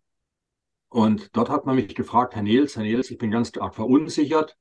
Und 0.88 1.36
dort 1.36 1.50
hat 1.50 1.66
man 1.66 1.76
mich 1.76 1.94
gefragt, 1.94 2.34
Herr 2.34 2.42
Nils, 2.42 2.76
Herr 2.76 2.82
Nils, 2.82 3.10
ich 3.10 3.18
bin 3.18 3.30
ganz 3.30 3.56
arg 3.56 3.74
verunsichert. 3.74 4.56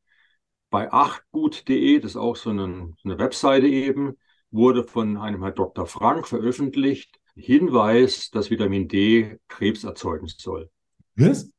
Bei 0.69 0.91
achtgut.de, 0.91 1.99
das 1.99 2.11
ist 2.11 2.17
auch 2.17 2.35
so 2.35 2.49
eine, 2.49 2.93
eine 3.03 3.17
Webseite 3.17 3.67
eben, 3.67 4.17
wurde 4.51 4.83
von 4.83 5.17
einem 5.17 5.41
Herrn 5.41 5.55
Dr. 5.55 5.85
Frank 5.85 6.27
veröffentlicht, 6.27 7.19
Hinweis, 7.35 8.31
dass 8.31 8.49
Vitamin 8.49 8.87
D 8.87 9.37
Krebs 9.47 9.83
erzeugen 9.83 10.27
soll. 10.27 10.69
Was? 11.15 11.49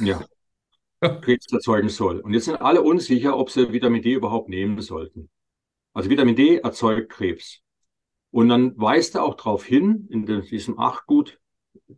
Ja. 0.00 0.20
Krebs 1.00 1.50
erzeugen 1.52 1.88
soll. 1.88 2.20
Und 2.20 2.34
jetzt 2.34 2.44
sind 2.44 2.60
alle 2.60 2.82
unsicher, 2.82 3.36
ob 3.36 3.50
sie 3.50 3.72
Vitamin 3.72 4.02
D 4.02 4.12
überhaupt 4.12 4.48
nehmen 4.48 4.80
sollten. 4.80 5.30
Also 5.92 6.10
Vitamin 6.10 6.36
D 6.36 6.58
erzeugt 6.58 7.10
Krebs. 7.10 7.62
Und 8.30 8.48
dann 8.48 8.78
weist 8.78 9.14
er 9.16 9.24
auch 9.24 9.34
darauf 9.34 9.64
hin, 9.64 10.06
in 10.10 10.26
diesem 10.26 10.78
Achgut 10.78 11.38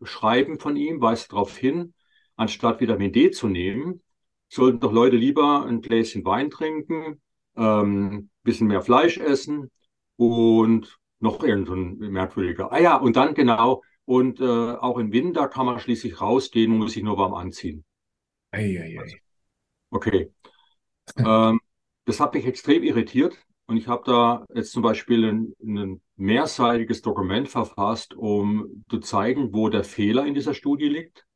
Schreiben 0.02 0.58
von 0.58 0.76
ihm, 0.76 1.00
weist 1.00 1.26
er 1.26 1.34
darauf 1.34 1.56
hin, 1.56 1.94
anstatt 2.36 2.80
Vitamin 2.80 3.12
D 3.12 3.30
zu 3.30 3.48
nehmen, 3.48 4.02
sollten 4.48 4.80
doch 4.80 4.92
Leute 4.92 5.16
lieber 5.16 5.64
ein 5.66 5.80
Gläschen 5.80 6.24
Wein 6.24 6.50
trinken, 6.50 7.20
ähm, 7.56 8.30
bisschen 8.42 8.68
mehr 8.68 8.82
Fleisch 8.82 9.18
essen 9.18 9.70
und 10.16 10.98
noch 11.20 11.42
irgendein 11.42 11.96
merkwürdiger. 12.12 12.72
Ah 12.72 12.80
ja, 12.80 12.96
und 12.96 13.16
dann 13.16 13.34
genau, 13.34 13.82
und 14.04 14.40
äh, 14.40 14.44
auch 14.44 14.98
im 14.98 15.12
Winter 15.12 15.48
kann 15.48 15.66
man 15.66 15.78
schließlich 15.80 16.20
rausgehen 16.20 16.72
und 16.72 16.78
muss 16.78 16.92
sich 16.92 17.02
nur 17.02 17.18
warm 17.18 17.34
anziehen. 17.34 17.84
Ei, 18.52 18.78
ei, 18.80 18.98
ei. 19.00 19.20
Okay. 19.90 20.32
ähm, 21.24 21.60
das 22.06 22.20
hat 22.20 22.34
mich 22.34 22.46
extrem 22.46 22.82
irritiert 22.84 23.36
und 23.66 23.76
ich 23.78 23.88
habe 23.88 24.04
da 24.06 24.46
jetzt 24.54 24.72
zum 24.72 24.82
Beispiel 24.82 25.24
ein, 25.26 25.54
ein 25.62 26.02
mehrseitiges 26.16 27.02
Dokument 27.02 27.48
verfasst, 27.48 28.14
um 28.14 28.84
zu 28.90 29.00
zeigen, 29.00 29.54
wo 29.54 29.68
der 29.68 29.84
Fehler 29.84 30.26
in 30.26 30.34
dieser 30.34 30.54
Studie 30.54 30.88
liegt. 30.88 31.26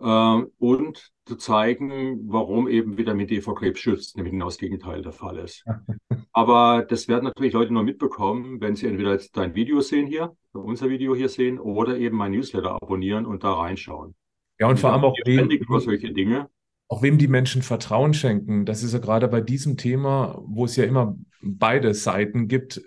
äh, 0.00 0.42
und 0.58 1.12
zu 1.26 1.36
zeigen, 1.36 2.30
warum 2.30 2.68
eben 2.68 2.96
Vitamin 2.98 3.26
D 3.26 3.40
vor 3.40 3.54
Krebs 3.56 3.80
schützt, 3.80 4.16
nämlich 4.16 4.32
genau 4.32 4.46
das 4.46 4.58
Gegenteil 4.58 5.02
der 5.02 5.12
Fall 5.12 5.38
ist. 5.38 5.64
Aber 6.32 6.84
das 6.88 7.08
werden 7.08 7.24
natürlich 7.24 7.54
Leute 7.54 7.72
nur 7.72 7.82
mitbekommen, 7.82 8.60
wenn 8.60 8.76
sie 8.76 8.86
entweder 8.86 9.12
jetzt 9.12 9.36
dein 9.36 9.54
Video 9.54 9.80
sehen 9.80 10.06
hier, 10.06 10.36
unser 10.52 10.88
Video 10.90 11.14
hier 11.16 11.28
sehen, 11.28 11.58
oder 11.58 11.98
eben 11.98 12.16
mein 12.16 12.32
Newsletter 12.32 12.72
abonnieren 12.72 13.26
und 13.26 13.44
da 13.44 13.54
reinschauen. 13.54 14.14
Ja, 14.58 14.68
und, 14.68 14.78
vor 14.78 14.92
allem 14.92 15.04
auch 15.04 15.16
wem, 15.24 15.48
über 15.50 15.80
solche 15.80 16.12
Dinge. 16.12 16.48
Auch 16.88 17.02
wem 17.02 17.18
die 17.18 17.28
Menschen 17.28 17.62
Vertrauen 17.62 18.14
schenken. 18.14 18.64
Das 18.64 18.82
ist 18.82 18.92
ja 18.92 18.98
gerade 18.98 19.28
bei 19.28 19.40
diesem 19.40 19.76
Thema, 19.76 20.40
wo 20.46 20.64
es 20.64 20.76
ja 20.76 20.84
immer 20.84 21.16
beide 21.42 21.94
Seiten 21.94 22.48
gibt, 22.48 22.80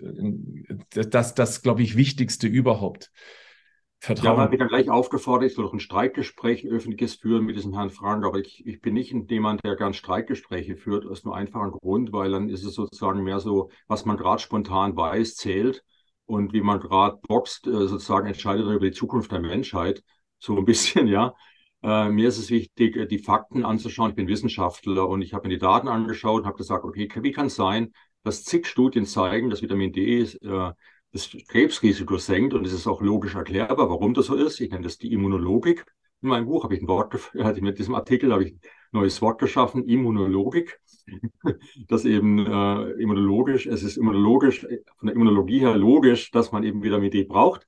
das, 0.90 1.34
das 1.34 1.62
glaube 1.62 1.82
ich, 1.82 1.96
Wichtigste 1.96 2.46
überhaupt. 2.46 3.10
Vertrauen. 4.02 4.26
Ja, 4.26 4.34
man 4.34 4.50
wird 4.50 4.62
dann 4.62 4.68
gleich 4.68 4.88
aufgefordert, 4.88 5.50
ich 5.50 5.54
soll 5.54 5.66
doch 5.66 5.74
ein 5.74 5.80
Streikgespräch, 5.80 6.64
ein 6.64 6.70
öffentliches 6.70 7.16
führen 7.16 7.44
mit 7.44 7.56
diesem 7.56 7.74
Herrn 7.74 7.90
Frank, 7.90 8.24
aber 8.24 8.38
ich, 8.38 8.66
ich 8.66 8.80
bin 8.80 8.94
nicht 8.94 9.12
jemand, 9.30 9.62
der 9.62 9.76
gern 9.76 9.92
Streikgespräche 9.92 10.76
führt, 10.76 11.04
aus 11.04 11.24
nur 11.24 11.36
einfachen 11.36 11.72
Grund, 11.72 12.10
weil 12.10 12.30
dann 12.30 12.48
ist 12.48 12.64
es 12.64 12.74
sozusagen 12.74 13.22
mehr 13.22 13.40
so, 13.40 13.70
was 13.88 14.06
man 14.06 14.16
gerade 14.16 14.40
spontan 14.40 14.96
weiß, 14.96 15.36
zählt 15.36 15.84
und 16.24 16.54
wie 16.54 16.62
man 16.62 16.80
gerade 16.80 17.18
boxt, 17.28 17.66
äh, 17.66 17.86
sozusagen 17.86 18.26
entscheidet 18.26 18.64
über 18.64 18.80
die 18.80 18.92
Zukunft 18.92 19.32
der 19.32 19.40
Menschheit, 19.40 20.02
so 20.38 20.56
ein 20.56 20.64
bisschen, 20.64 21.06
ja. 21.06 21.34
Äh, 21.82 22.10
mir 22.10 22.28
ist 22.28 22.38
es 22.38 22.50
wichtig, 22.50 22.96
äh, 22.96 23.06
die 23.06 23.18
Fakten 23.18 23.64
anzuschauen. 23.64 24.10
Ich 24.10 24.16
bin 24.16 24.28
Wissenschaftler 24.28 25.08
und 25.08 25.22
ich 25.22 25.32
habe 25.32 25.48
mir 25.48 25.54
die 25.54 25.60
Daten 25.60 25.88
angeschaut 25.88 26.42
und 26.42 26.46
habe 26.46 26.58
gesagt, 26.58 26.84
okay, 26.84 27.08
wie 27.22 27.32
kann 27.32 27.46
es 27.46 27.56
sein, 27.56 27.92
dass 28.22 28.44
zig 28.44 28.66
Studien 28.66 29.06
zeigen, 29.06 29.50
dass 29.50 29.62
Vitamin 29.62 29.92
D 29.92 30.22
äh, 30.22 30.72
das 31.12 31.36
Krebsrisiko 31.48 32.18
senkt 32.18 32.54
und 32.54 32.66
es 32.66 32.72
ist 32.72 32.86
auch 32.86 33.00
logisch 33.00 33.34
erklärbar, 33.34 33.90
warum 33.90 34.14
das 34.14 34.26
so 34.26 34.34
ist. 34.34 34.60
Ich 34.60 34.70
nenne 34.70 34.84
das 34.84 34.98
die 34.98 35.12
Immunologik. 35.12 35.84
In 36.22 36.28
meinem 36.28 36.46
Buch 36.46 36.64
habe 36.64 36.76
ich 36.76 36.82
ein 36.82 36.88
Wort, 36.88 37.14
mit 37.60 37.78
diesem 37.78 37.94
Artikel 37.94 38.32
habe 38.32 38.44
ich 38.44 38.52
ein 38.52 38.60
neues 38.92 39.20
Wort 39.22 39.40
geschaffen, 39.40 39.84
Immunologik. 39.88 40.78
das 41.88 42.04
eben 42.04 42.38
äh, 42.38 42.90
immunologisch, 43.02 43.66
es 43.66 43.82
ist 43.82 43.96
immunologisch, 43.96 44.60
von 44.60 45.06
der 45.06 45.14
Immunologie 45.14 45.60
her 45.60 45.76
logisch, 45.76 46.30
dass 46.30 46.52
man 46.52 46.62
eben 46.62 46.82
Vitamin 46.82 47.10
D 47.10 47.24
braucht, 47.24 47.66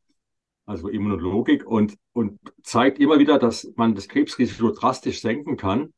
also 0.66 0.88
Immunologik, 0.88 1.66
und, 1.66 1.96
und 2.12 2.38
zeigt 2.62 2.98
immer 2.98 3.18
wieder, 3.18 3.38
dass 3.38 3.72
man 3.76 3.94
das 3.94 4.08
Krebsrisiko 4.08 4.70
drastisch 4.70 5.20
senken 5.20 5.56
kann. 5.56 5.92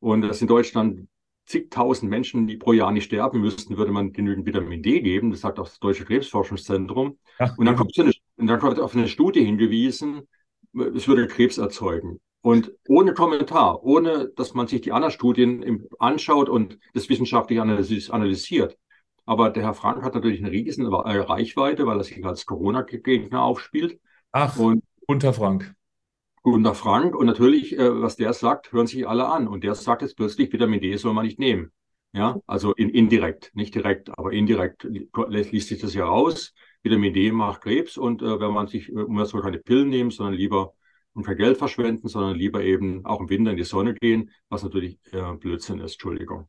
Und 0.00 0.22
dass 0.22 0.42
in 0.42 0.48
Deutschland 0.48 1.08
zigtausend 1.46 2.10
Menschen, 2.10 2.46
die 2.46 2.56
pro 2.56 2.72
Jahr 2.72 2.92
nicht 2.92 3.04
sterben 3.04 3.40
müssten, 3.40 3.76
würde 3.76 3.92
man 3.92 4.12
genügend 4.12 4.46
Vitamin 4.46 4.82
D 4.82 5.00
geben. 5.00 5.30
Das 5.30 5.40
sagt 5.40 5.58
auch 5.58 5.68
das 5.68 5.78
Deutsche 5.78 6.04
Krebsforschungszentrum. 6.04 7.18
Ja. 7.38 7.54
Und 7.56 7.66
dann 7.66 7.76
kommt, 7.76 7.98
eine, 7.98 8.12
und 8.36 8.46
dann 8.46 8.60
kommt 8.60 8.80
auf 8.80 8.94
eine 8.94 9.08
Studie 9.08 9.44
hingewiesen, 9.44 10.28
es 10.72 11.06
würde 11.06 11.26
Krebs 11.26 11.58
erzeugen. 11.58 12.20
Und 12.40 12.72
ohne 12.88 13.14
Kommentar, 13.14 13.84
ohne 13.84 14.30
dass 14.34 14.54
man 14.54 14.66
sich 14.66 14.80
die 14.80 14.92
anderen 14.92 15.12
Studien 15.12 15.86
anschaut 15.98 16.48
und 16.48 16.78
das 16.94 17.08
wissenschaftlich 17.08 17.60
analysiert. 17.60 18.76
Aber 19.24 19.50
der 19.50 19.62
Herr 19.62 19.74
Frank 19.74 20.02
hat 20.02 20.14
natürlich 20.14 20.40
eine 20.40 20.50
riesen 20.50 20.86
Reichweite, 20.86 21.86
weil 21.86 21.98
er 21.98 22.04
sich 22.04 22.24
als 22.24 22.46
Corona-Gegner 22.46 23.42
aufspielt. 23.42 24.00
Ach, 24.32 24.56
und 24.58 24.82
unter 25.06 25.32
Frank. 25.32 25.74
Gunnar 26.42 26.74
Frank. 26.74 27.14
Und 27.14 27.26
natürlich, 27.26 27.78
äh, 27.78 28.02
was 28.02 28.16
der 28.16 28.32
sagt, 28.32 28.72
hören 28.72 28.86
sich 28.86 29.06
alle 29.06 29.28
an. 29.28 29.46
Und 29.46 29.64
der 29.64 29.74
sagt 29.74 30.02
jetzt 30.02 30.16
plötzlich, 30.16 30.52
Vitamin 30.52 30.80
D 30.80 30.96
soll 30.96 31.14
man 31.14 31.24
nicht 31.24 31.38
nehmen. 31.38 31.72
Ja, 32.14 32.38
also 32.46 32.74
in, 32.74 32.90
indirekt, 32.90 33.52
nicht 33.54 33.74
direkt, 33.74 34.10
aber 34.18 34.32
indirekt 34.32 34.84
liest 34.84 35.68
sich 35.68 35.80
das 35.80 35.94
ja 35.94 36.04
raus. 36.04 36.52
Vitamin 36.82 37.14
D 37.14 37.32
macht 37.32 37.62
Krebs 37.62 37.96
und 37.96 38.20
äh, 38.20 38.38
wenn 38.38 38.52
man 38.52 38.66
sich, 38.66 38.90
äh, 38.90 39.04
man 39.08 39.24
soll 39.24 39.40
keine 39.40 39.58
Pillen 39.58 39.88
nehmen, 39.88 40.10
sondern 40.10 40.34
lieber 40.34 40.74
und 41.14 41.24
kein 41.24 41.38
Geld 41.38 41.56
verschwenden, 41.56 42.08
sondern 42.08 42.36
lieber 42.36 42.62
eben 42.62 43.04
auch 43.06 43.20
im 43.20 43.30
Winter 43.30 43.52
in 43.52 43.56
die 43.56 43.64
Sonne 43.64 43.94
gehen, 43.94 44.30
was 44.50 44.62
natürlich 44.62 44.98
äh, 45.12 45.32
Blödsinn 45.36 45.78
ist, 45.80 45.92
Entschuldigung. 45.92 46.48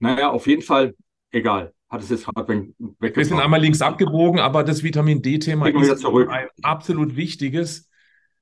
Naja, 0.00 0.30
auf 0.30 0.46
jeden 0.48 0.62
Fall, 0.62 0.96
egal. 1.30 1.74
Hat 1.90 2.02
es 2.02 2.10
jetzt 2.10 2.26
gerade 2.26 2.46
weggebracht. 2.48 3.16
Wir 3.16 3.24
sind 3.24 3.40
einmal 3.40 3.60
links 3.60 3.80
abgebogen, 3.80 4.40
aber 4.40 4.62
das 4.62 4.82
Vitamin 4.82 5.22
D-Thema 5.22 5.68
ist 5.68 6.04
ein 6.04 6.48
absolut 6.62 7.16
wichtiges. 7.16 7.88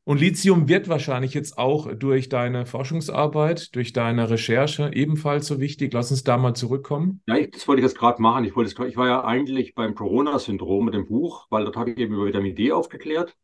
Und 0.08 0.20
Lithium 0.20 0.68
wird 0.68 0.88
wahrscheinlich 0.88 1.34
jetzt 1.34 1.58
auch 1.58 1.92
durch 1.92 2.28
deine 2.28 2.64
Forschungsarbeit, 2.64 3.74
durch 3.74 3.92
deine 3.92 4.30
Recherche 4.30 4.92
ebenfalls 4.92 5.48
so 5.48 5.58
wichtig. 5.58 5.92
Lass 5.92 6.12
uns 6.12 6.22
da 6.22 6.38
mal 6.38 6.54
zurückkommen. 6.54 7.22
Ja, 7.26 7.36
ich, 7.36 7.50
das 7.50 7.66
wollte 7.66 7.80
ich 7.80 7.86
jetzt 7.86 7.98
gerade 7.98 8.22
machen. 8.22 8.44
Ich, 8.44 8.54
wollte 8.54 8.86
ich 8.86 8.96
war 8.96 9.08
ja 9.08 9.24
eigentlich 9.24 9.74
beim 9.74 9.96
Corona-Syndrom 9.96 10.84
mit 10.84 10.94
dem 10.94 11.06
Buch, 11.06 11.48
weil 11.50 11.64
dort 11.64 11.76
habe 11.76 11.90
ich 11.90 11.98
eben 11.98 12.14
über 12.14 12.26
Vitamin 12.26 12.54
D 12.54 12.70
aufgeklärt. 12.70 13.36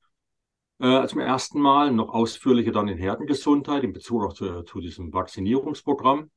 Äh, 0.79 1.05
zum 1.09 1.19
ersten 1.19 1.61
Mal, 1.61 1.91
noch 1.91 2.11
ausführlicher 2.11 2.71
dann 2.71 2.87
in 2.87 2.97
Herdengesundheit 2.97 3.83
in 3.83 3.93
Bezug 3.93 4.25
auch 4.25 4.33
zu, 4.33 4.63
zu 4.63 4.81
diesem 4.81 5.13
Vaccinierungsprogramm, 5.13 6.31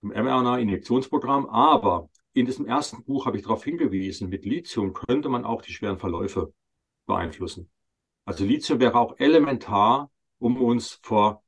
dem 0.00 0.08
mRNA-Injektionsprogramm. 0.08 1.46
Aber 1.50 2.08
in 2.32 2.46
diesem 2.46 2.66
ersten 2.66 3.04
Buch 3.04 3.26
habe 3.26 3.36
ich 3.36 3.42
darauf 3.42 3.64
hingewiesen, 3.64 4.28
mit 4.28 4.44
Lithium 4.44 4.92
könnte 4.92 5.28
man 5.28 5.44
auch 5.44 5.62
die 5.62 5.72
schweren 5.72 5.98
Verläufe 5.98 6.52
beeinflussen. 7.06 7.70
Also 8.24 8.44
Lithium 8.44 8.80
wäre 8.80 8.96
auch 8.96 9.18
elementar, 9.18 10.10
um 10.38 10.56
uns 10.56 10.98
vor 11.02 11.42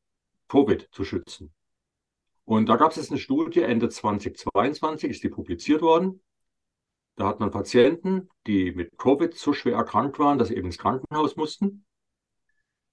Covid 0.49 0.89
zu 0.93 1.05
schützen. 1.05 1.53
Und 2.45 2.69
da 2.69 2.77
gab 2.77 2.91
es 2.91 2.97
jetzt 2.97 3.11
eine 3.11 3.19
Studie 3.19 3.63
Ende 3.63 3.89
2022, 3.89 5.11
ist 5.11 5.23
die 5.23 5.31
publiziert 5.31 5.81
worden. 5.81 6.21
Da 7.17 7.27
hat 7.27 7.41
man 7.41 7.51
Patienten, 7.51 8.29
die 8.47 8.73
mit 8.73 8.99
Covid 8.99 9.35
so 9.35 9.53
schwer 9.53 9.77
erkrankt 9.77 10.19
waren, 10.19 10.39
dass 10.39 10.49
sie 10.49 10.57
eben 10.57 10.67
ins 10.67 10.79
Krankenhaus 10.79 11.37
mussten. 11.37 11.87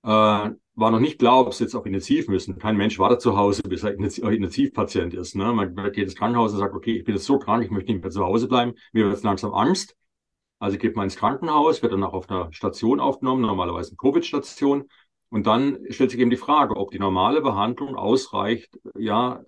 Äh, 0.03 0.51
war 0.75 0.89
noch 0.89 0.99
nicht 0.99 1.19
klar, 1.19 1.45
ob 1.45 1.53
sie 1.53 1.65
jetzt 1.65 1.75
auf 1.75 1.85
Intensiv 1.85 2.27
müssen. 2.27 2.57
Kein 2.57 2.77
Mensch 2.77 2.97
wartet 2.97 3.21
zu 3.21 3.37
Hause, 3.37 3.61
bis 3.63 3.83
er 3.83 3.93
Intensivpatient 3.93 5.13
ist. 5.13 5.35
Ne? 5.35 5.51
Man 5.53 5.75
geht 5.91 6.05
ins 6.05 6.15
Krankenhaus 6.15 6.53
und 6.53 6.59
sagt, 6.59 6.73
okay, 6.73 6.97
ich 6.97 7.03
bin 7.03 7.15
jetzt 7.15 7.25
so 7.25 7.37
krank, 7.37 7.63
ich 7.63 7.71
möchte 7.71 7.91
nicht 7.91 8.01
mehr 8.01 8.11
zu 8.11 8.23
Hause 8.23 8.47
bleiben. 8.47 8.73
Mir 8.93 9.03
wird 9.03 9.13
jetzt 9.13 9.23
langsam 9.23 9.53
Angst. 9.53 9.95
Also 10.59 10.77
geht 10.77 10.95
man 10.95 11.05
ins 11.05 11.17
Krankenhaus, 11.17 11.81
wird 11.81 11.91
dann 11.93 12.03
auch 12.03 12.13
auf 12.13 12.29
einer 12.29 12.51
Station 12.53 12.99
aufgenommen, 12.99 13.41
normalerweise 13.41 13.91
eine 13.91 13.97
Covid-Station. 13.97 14.87
Und 15.29 15.47
dann 15.47 15.79
stellt 15.89 16.11
sich 16.11 16.19
eben 16.19 16.29
die 16.29 16.37
Frage, 16.37 16.75
ob 16.75 16.91
die 16.91 16.99
normale 16.99 17.41
Behandlung 17.41 17.95
ausreicht, 17.95 18.77
ja, 18.95 19.41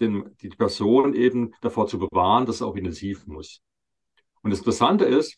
den, 0.00 0.34
die 0.40 0.48
Person 0.48 1.14
eben 1.14 1.52
davor 1.60 1.86
zu 1.86 1.98
bewahren, 1.98 2.46
dass 2.46 2.60
er 2.62 2.66
auch 2.66 2.76
intensiv 2.76 3.26
muss. 3.26 3.60
Und 4.42 4.50
das 4.50 4.60
Interessante 4.60 5.04
ist, 5.04 5.36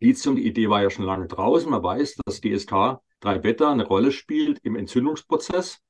Lithium, 0.00 0.36
die 0.36 0.46
Idee 0.46 0.70
war 0.70 0.82
ja 0.82 0.90
schon 0.90 1.04
lange 1.04 1.26
draußen. 1.26 1.70
Man 1.70 1.82
weiß, 1.82 2.18
dass 2.24 2.40
DSK 2.40 3.00
3-Beta 3.22 3.70
eine 3.70 3.86
Rolle 3.86 4.12
spielt 4.12 4.58
im 4.62 4.76
Entzündungsprozess. 4.76 5.80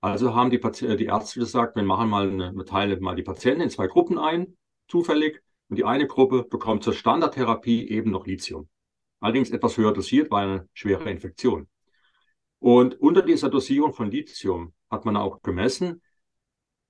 Also 0.00 0.34
haben 0.34 0.50
die, 0.50 0.60
die 0.60 1.06
Ärzte 1.06 1.40
gesagt, 1.40 1.76
wir 1.76 1.82
machen 1.82 2.08
mal 2.08 2.28
eine, 2.28 2.52
wir 2.52 2.64
teilen 2.64 3.00
mal 3.02 3.16
die 3.16 3.22
Patienten 3.22 3.62
in 3.62 3.70
zwei 3.70 3.86
Gruppen 3.86 4.18
ein, 4.18 4.56
zufällig. 4.88 5.42
Und 5.68 5.76
die 5.76 5.84
eine 5.84 6.06
Gruppe 6.06 6.44
bekommt 6.44 6.84
zur 6.84 6.92
Standardtherapie 6.92 7.88
eben 7.88 8.10
noch 8.10 8.26
Lithium. 8.26 8.68
Allerdings 9.20 9.50
etwas 9.50 9.76
höher 9.76 9.92
dosiert, 9.92 10.30
weil 10.30 10.48
eine 10.48 10.68
schwere 10.74 11.10
Infektion. 11.10 11.66
Und 12.58 13.00
unter 13.00 13.22
dieser 13.22 13.48
Dosierung 13.48 13.92
von 13.92 14.10
Lithium 14.10 14.72
hat 14.90 15.04
man 15.04 15.16
auch 15.16 15.42
gemessen, 15.42 16.02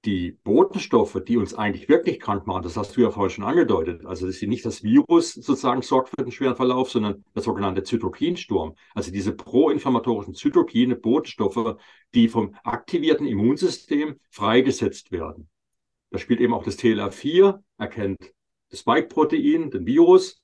die 0.05 0.33
Botenstoffe, 0.45 1.21
die 1.27 1.37
uns 1.37 1.55
eigentlich 1.55 1.89
wirklich 1.89 2.21
krank 2.21 2.47
machen, 2.47 2.63
das 2.63 2.77
hast 2.77 2.97
du 2.97 3.01
ja 3.01 3.11
vorhin 3.11 3.31
schon 3.31 3.45
angedeutet, 3.45 4.07
also 4.07 4.27
dass 4.27 4.37
sie 4.37 4.47
nicht 4.47 4.65
das 4.65 4.83
Virus 4.85 5.35
sozusagen 5.35 5.83
sorgt 5.83 6.11
für 6.11 6.17
den 6.17 6.31
schweren 6.31 6.55
Verlauf, 6.55 6.91
sondern 6.91 7.25
der 7.35 7.43
sogenannte 7.43 7.83
Zytokinsturm, 7.83 8.77
also 8.95 9.11
diese 9.11 9.33
proinflammatorischen 9.33 10.35
Zytokine, 10.35 10.95
Botenstoffe, 10.95 11.77
die 12.15 12.29
vom 12.29 12.55
aktivierten 12.63 13.27
Immunsystem 13.27 14.21
freigesetzt 14.31 15.11
werden. 15.11 15.49
Da 16.11 16.19
spielt 16.19 16.41
eben 16.41 16.55
auch 16.55 16.63
das 16.63 16.79
TLR4, 16.79 17.63
erkennt 17.79 18.33
das 18.71 18.81
Spike-Protein, 18.81 19.71
den 19.71 19.87
Virus, 19.87 20.41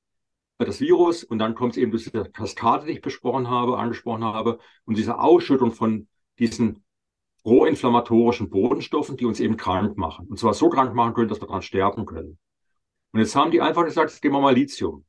äh, 0.59 0.65
das 0.65 0.81
Virus, 0.81 1.25
und 1.25 1.39
dann 1.39 1.55
kommt 1.55 1.73
es 1.73 1.79
eben 1.79 1.91
durch 1.91 2.05
diese 2.05 2.25
Kaskade, 2.31 2.87
die 2.87 2.93
ich 2.93 3.01
besprochen 3.01 3.49
habe, 3.49 3.79
angesprochen 3.79 4.25
habe, 4.25 4.59
und 4.85 4.97
diese 4.97 5.19
Ausschüttung 5.19 5.73
von 5.73 6.09
diesen 6.39 6.85
proinflammatorischen 7.45 8.51
Bodenstoffen, 8.51 9.17
die 9.17 9.27
uns 9.27 9.41
eben 9.41 9.57
krank 9.57 9.97
machen. 9.97 10.27
Und 10.29 10.39
zwar 10.39 10.55
so 10.55 10.69
krank 10.69 10.95
machen 10.95 11.15
können, 11.15 11.29
dass 11.29 11.41
wir 11.41 11.49
daran 11.49 11.63
sterben 11.63 12.07
können. 12.07 12.39
Und 13.13 13.21
jetzt 13.21 13.37
haben 13.37 13.51
die 13.51 13.61
einfach 13.61 13.85
gesagt, 13.85 14.11
jetzt 14.11 14.23
geben 14.23 14.35
wir 14.35 14.41
mal 14.41 14.55
Lithium. 14.55 15.05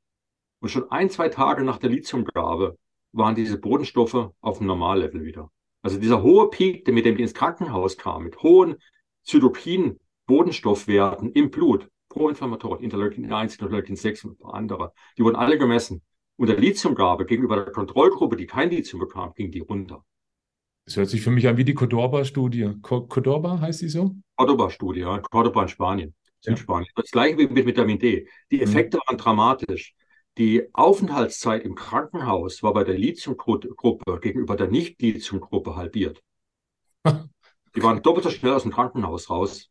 Und 0.60 0.69
schon 0.69 0.89
ein, 0.91 1.10
zwei 1.10 1.30
Tage 1.30 1.63
nach 1.63 1.78
der 1.78 1.89
Lithiumgabe 1.89 2.78
waren 3.12 3.36
diese 3.36 3.60
Bodenstoffe 3.60 4.32
auf 4.41 4.58
dem 4.58 4.67
Normallevel 4.67 5.24
wieder. 5.24 5.52
Also 5.82 6.00
dieser 6.00 6.22
hohe 6.24 6.50
Peak, 6.50 6.88
mit 6.88 7.06
dem 7.06 7.17
die 7.17 7.24
ins 7.24 7.34
Krankenhaus 7.34 7.98
kamen, 7.98 8.26
mit 8.26 8.41
hohen 8.41 8.78
Zytokin-Bodenstoffwerten 9.24 11.32
im 11.34 11.52
Blut, 11.52 11.89
Proinflammatoren, 12.10 12.84
Interleukin 12.84 13.32
1, 13.32 13.56
Interleukin 13.56 13.96
6 13.96 14.26
und 14.26 14.32
ein 14.32 14.38
paar 14.38 14.54
andere, 14.54 14.93
die 15.17 15.24
wurden 15.24 15.36
alle 15.36 15.58
gemessen. 15.58 16.02
Und 16.38 16.48
der 16.48 16.58
Lithiumgabe 16.58 17.26
gegenüber 17.26 17.58
der 17.58 17.74
Kontrollgruppe, 17.74 18.38
die 18.38 18.48
kein 18.48 18.69
Lithium 18.69 19.02
bekam, 19.02 19.34
ging 19.34 19.52
die 19.52 19.60
runter. 19.60 20.06
Das 20.86 20.98
hört 20.98 21.10
sich 21.10 21.22
für 21.22 21.32
mich 21.32 21.48
an 21.48 21.58
wie 21.58 21.63
die 21.63 21.74
Cordoba-Studie. 21.74 22.74
Cordoba 22.82 23.60
heißt 23.60 23.80
sie 23.80 23.89
so? 23.89 24.15
Cordoba-Studie, 24.36 25.02
ja. 25.02 25.19
Cordoba 25.19 25.63
in 25.63 25.69
Spanien. 25.69 26.15
Südspanien. 26.41 26.89
Ja. 26.96 27.02
Das 27.02 27.12
gleiche 27.12 27.38
wie 27.38 27.48
mit 27.48 27.65
Vitamin 27.65 28.00
D. 28.00 28.28
Die 28.52 28.58
mhm. 28.58 28.63
Effekte 28.63 28.98
mhm. 28.98 29.02
waren 29.08 29.17
dramatisch. 29.17 29.96
Die 30.38 30.67
Aufenthaltszeit 30.74 31.63
im 31.63 31.76
Krankenhaus 31.76 32.63
war 32.63 32.74
bei 32.74 32.84
der 32.84 32.98
Lithiumgruppe 32.98 34.19
gegenüber 34.19 34.56
der 34.56 34.67
Nicht-Lithiumgruppe 34.67 35.76
halbiert. 35.76 36.22
Die 37.76 37.82
waren 37.82 38.04
doppelt 38.04 38.26
so 38.26 38.30
schnell 38.30 38.54
aus 38.54 38.63
dem 38.63 38.72
Krankenhaus 38.72 39.30
raus. 39.30 39.69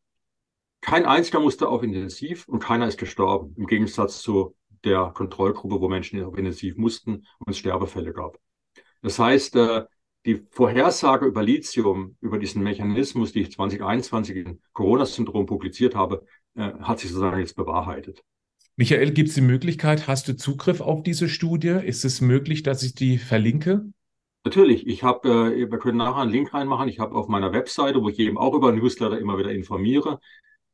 Kein 0.80 1.06
einziger 1.06 1.38
musste 1.38 1.68
auf 1.68 1.84
Intensiv 1.84 2.48
und 2.48 2.58
keiner 2.58 2.88
ist 2.88 2.98
gestorben. 2.98 3.54
Im 3.56 3.66
Gegensatz 3.66 4.20
zu 4.22 4.56
der 4.84 5.12
Kontrollgruppe, 5.14 5.80
wo 5.80 5.88
Menschen 5.88 6.22
auf 6.24 6.36
Intensiv 6.36 6.76
mussten 6.76 7.26
und 7.38 7.48
es 7.48 7.58
Sterbefälle 7.58 8.12
gab. 8.12 8.38
Das 9.02 9.18
heißt, 9.18 9.54
äh, 9.56 9.84
die 10.24 10.42
Vorhersage 10.50 11.26
über 11.26 11.42
Lithium, 11.42 12.16
über 12.20 12.38
diesen 12.38 12.62
Mechanismus, 12.62 13.32
die 13.32 13.42
ich 13.42 13.52
2021 13.52 14.36
im 14.36 14.60
Corona-Syndrom 14.72 15.46
publiziert 15.46 15.94
habe, 15.94 16.24
äh, 16.54 16.72
hat 16.80 17.00
sich 17.00 17.10
sozusagen 17.10 17.40
jetzt 17.40 17.56
bewahrheitet. 17.56 18.22
Michael, 18.76 19.12
gibt 19.12 19.28
es 19.28 19.34
die 19.34 19.42
Möglichkeit, 19.42 20.06
hast 20.06 20.28
du 20.28 20.36
Zugriff 20.36 20.80
auf 20.80 21.02
diese 21.02 21.28
Studie? 21.28 21.78
Ist 21.84 22.04
es 22.04 22.20
möglich, 22.20 22.62
dass 22.62 22.82
ich 22.82 22.94
die 22.94 23.18
verlinke? 23.18 23.84
Natürlich, 24.44 24.86
ich 24.86 25.02
habe, 25.02 25.54
äh, 25.54 25.70
wir 25.70 25.78
können 25.78 25.98
nachher 25.98 26.22
einen 26.22 26.32
Link 26.32 26.54
reinmachen. 26.54 26.88
Ich 26.88 26.98
habe 26.98 27.14
auf 27.14 27.28
meiner 27.28 27.52
Webseite, 27.52 28.02
wo 28.02 28.08
ich 28.08 28.18
eben 28.18 28.38
auch 28.38 28.54
über 28.54 28.72
Newsletter 28.72 29.18
immer 29.18 29.38
wieder 29.38 29.52
informiere, 29.52 30.20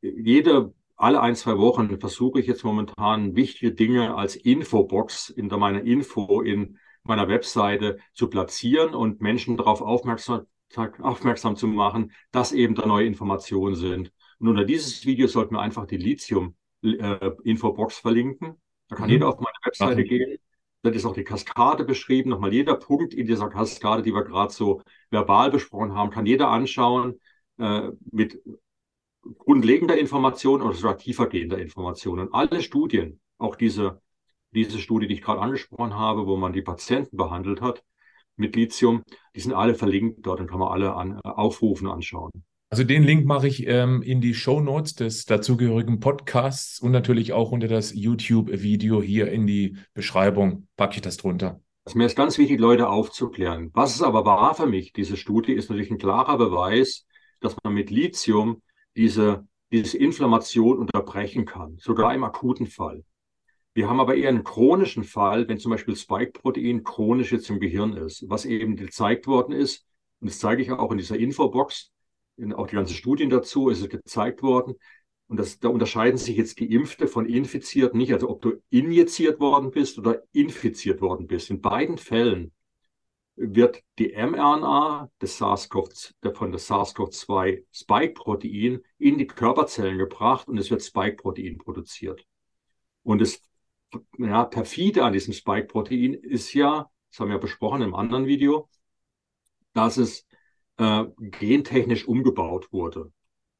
jede, 0.01 0.73
alle 0.95 1.21
ein, 1.21 1.35
zwei 1.35 1.57
Wochen 1.57 1.99
versuche 1.99 2.39
ich 2.39 2.47
jetzt 2.47 2.63
momentan 2.63 3.35
wichtige 3.35 3.73
Dinge 3.73 4.15
als 4.15 4.35
Infobox 4.35 5.29
in 5.29 5.47
meiner 5.47 5.81
Info 5.81 6.41
in 6.41 6.77
meiner 7.03 7.27
Webseite 7.27 7.97
zu 8.13 8.29
platzieren 8.29 8.93
und 8.93 9.21
Menschen 9.21 9.57
darauf 9.57 9.81
aufmerksam, 9.81 10.45
aufmerksam 11.01 11.55
zu 11.55 11.67
machen, 11.67 12.11
dass 12.31 12.51
eben 12.51 12.75
da 12.75 12.85
neue 12.85 13.07
Informationen 13.07 13.75
sind. 13.75 14.11
Und 14.39 14.47
unter 14.47 14.65
dieses 14.65 15.05
Video 15.05 15.27
sollten 15.27 15.55
wir 15.55 15.61
einfach 15.61 15.85
die 15.85 15.97
Lithium-Infobox 15.97 17.97
äh, 17.97 18.01
verlinken. 18.01 18.55
Da 18.87 18.95
kann 18.95 19.07
mhm. 19.07 19.13
jeder 19.13 19.29
auf 19.29 19.39
meine 19.39 19.57
Webseite 19.63 20.01
okay. 20.01 20.07
gehen. 20.07 20.37
Da 20.81 20.91
ist 20.91 21.05
auch 21.05 21.13
die 21.13 21.25
Kaskade 21.25 21.83
beschrieben. 21.83 22.29
Nochmal 22.29 22.53
jeder 22.53 22.75
Punkt 22.75 23.13
in 23.13 23.27
dieser 23.27 23.49
Kaskade, 23.49 24.01
die 24.01 24.13
wir 24.13 24.23
gerade 24.23 24.53
so 24.53 24.81
verbal 25.09 25.51
besprochen 25.51 25.93
haben, 25.93 26.09
kann 26.09 26.25
jeder 26.25 26.49
anschauen 26.49 27.19
äh, 27.57 27.89
mit 28.11 28.41
grundlegender 29.37 29.97
Information 29.97 30.61
oder 30.61 30.73
sogar 30.73 30.97
tiefergehender 30.97 31.57
Information. 31.57 32.19
Und 32.19 32.33
alle 32.33 32.61
Studien, 32.61 33.19
auch 33.37 33.55
diese 33.55 34.01
diese 34.51 34.79
Studie, 34.79 35.07
die 35.07 35.15
ich 35.15 35.21
gerade 35.21 35.41
angesprochen 35.41 35.95
habe, 35.95 36.25
wo 36.25 36.37
man 36.37 36.53
die 36.53 36.61
Patienten 36.61 37.17
behandelt 37.17 37.61
hat 37.61 37.83
mit 38.35 38.55
Lithium, 38.55 39.03
die 39.35 39.41
sind 39.41 39.53
alle 39.53 39.75
verlinkt 39.75 40.25
dort 40.25 40.39
und 40.39 40.47
kann 40.47 40.59
man 40.59 40.71
alle 40.71 40.95
an, 40.95 41.19
aufrufen, 41.21 41.87
anschauen. 41.87 42.31
Also 42.71 42.83
den 42.83 43.03
Link 43.03 43.25
mache 43.25 43.47
ich 43.47 43.67
ähm, 43.67 44.03
in 44.03 44.21
die 44.21 44.35
Show 44.35 44.61
Notes 44.61 44.93
des 44.93 45.25
dazugehörigen 45.25 45.99
Podcasts 45.99 46.79
und 46.79 46.91
natürlich 46.91 47.33
auch 47.33 47.51
unter 47.51 47.67
das 47.67 47.93
YouTube-Video 47.95 49.01
hier 49.01 49.31
in 49.31 49.47
die 49.47 49.77
Beschreibung 49.95 50.67
packe 50.77 50.97
ich 50.97 51.01
das 51.01 51.17
drunter. 51.17 51.61
Es 51.85 51.95
mir 51.95 52.05
ist 52.05 52.15
ganz 52.15 52.37
wichtig, 52.37 52.59
Leute 52.59 52.87
aufzuklären. 52.87 53.71
Was 53.73 53.95
es 53.95 54.03
aber 54.03 54.23
war 54.23 54.53
für 54.53 54.67
mich, 54.67 54.93
diese 54.93 55.17
Studie, 55.17 55.53
ist 55.53 55.71
natürlich 55.71 55.89
ein 55.89 55.97
klarer 55.97 56.37
Beweis, 56.37 57.07
dass 57.39 57.55
man 57.63 57.73
mit 57.73 57.89
Lithium 57.89 58.61
diese, 58.95 59.47
diese 59.71 59.97
Inflammation 59.97 60.77
unterbrechen 60.77 61.45
kann, 61.45 61.77
sogar 61.79 62.13
im 62.13 62.23
akuten 62.23 62.67
Fall. 62.67 63.03
Wir 63.73 63.87
haben 63.87 63.99
aber 63.99 64.15
eher 64.15 64.29
einen 64.29 64.43
chronischen 64.43 65.03
Fall, 65.03 65.47
wenn 65.47 65.59
zum 65.59 65.71
Beispiel 65.71 65.95
Spike-Protein 65.95 66.83
chronisch 66.83 67.31
jetzt 67.31 67.49
im 67.49 67.59
Gehirn 67.59 67.93
ist, 67.93 68.27
was 68.27 68.45
eben 68.45 68.75
gezeigt 68.75 69.27
worden 69.27 69.53
ist, 69.53 69.85
und 70.19 70.29
das 70.29 70.39
zeige 70.39 70.61
ich 70.61 70.71
auch 70.71 70.91
in 70.91 70.97
dieser 70.97 71.17
Infobox, 71.17 71.91
in, 72.37 72.53
auch 72.53 72.67
die 72.67 72.75
ganzen 72.75 72.95
Studien 72.95 73.29
dazu, 73.29 73.69
ist 73.69 73.81
es 73.81 73.89
gezeigt 73.89 74.41
worden. 74.43 74.75
Und 75.27 75.37
das, 75.37 75.59
da 75.59 75.69
unterscheiden 75.69 76.17
sich 76.17 76.37
jetzt 76.37 76.57
Geimpfte 76.57 77.07
von 77.07 77.25
Infizierten 77.25 77.99
nicht, 77.99 78.13
also 78.13 78.29
ob 78.29 78.41
du 78.41 78.61
injiziert 78.69 79.39
worden 79.39 79.71
bist 79.71 79.99
oder 79.99 80.23
infiziert 80.31 81.01
worden 81.01 81.27
bist. 81.27 81.49
In 81.51 81.61
beiden 81.61 81.97
Fällen 81.97 82.51
wird 83.35 83.83
die 83.99 84.13
mRNA 84.15 85.09
des 85.21 85.37
SARS-CoV, 85.37 86.13
von 86.33 86.51
der 86.51 86.59
SARS-CoV-2 86.59 87.63
Spike-Protein 87.71 88.81
in 88.97 89.17
die 89.17 89.27
Körperzellen 89.27 89.97
gebracht 89.97 90.47
und 90.47 90.57
es 90.57 90.71
wird 90.71 90.81
Spike-Protein 90.81 91.57
produziert. 91.57 92.25
Und 93.03 93.21
es 93.21 93.41
ja, 94.17 94.45
perfide 94.45 95.03
an 95.03 95.13
diesem 95.13 95.33
Spike-Protein 95.33 96.13
ist 96.13 96.53
ja, 96.53 96.89
das 97.11 97.19
haben 97.19 97.29
wir 97.29 97.35
ja 97.35 97.41
besprochen 97.41 97.81
im 97.81 97.95
anderen 97.95 98.25
Video, 98.25 98.69
dass 99.73 99.97
es 99.97 100.27
äh, 100.77 101.05
gentechnisch 101.17 102.07
umgebaut 102.07 102.71
wurde. 102.71 103.11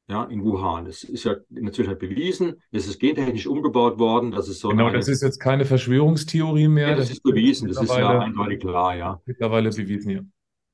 Ja, 0.08 0.24
in 0.24 0.42
Wuhan. 0.42 0.86
Es 0.86 1.04
ist 1.04 1.22
ja 1.22 1.36
in 1.50 1.66
der 1.66 1.72
Zwischenzeit 1.72 2.00
bewiesen, 2.00 2.60
es 2.72 2.88
ist 2.88 2.98
gentechnisch 2.98 3.46
umgebaut 3.46 4.00
worden. 4.00 4.32
Das 4.32 4.48
ist 4.48 4.58
so 4.58 4.70
genau, 4.70 4.86
eine, 4.86 4.96
das 4.96 5.06
ist 5.06 5.22
jetzt 5.22 5.38
keine 5.38 5.64
Verschwörungstheorie 5.64 6.66
mehr. 6.66 6.88
Ja, 6.88 6.96
das, 6.96 7.06
das, 7.06 7.18
ist 7.18 7.22
bewiesen, 7.22 7.68
das 7.68 7.80
ist 7.80 7.96
ja 7.96 8.18
eindeutig 8.18 8.58
klar, 8.58 8.96
ja. 8.96 9.20
Mittlerweile 9.24 9.70
bewiesen, 9.70 10.10
ja. 10.10 10.20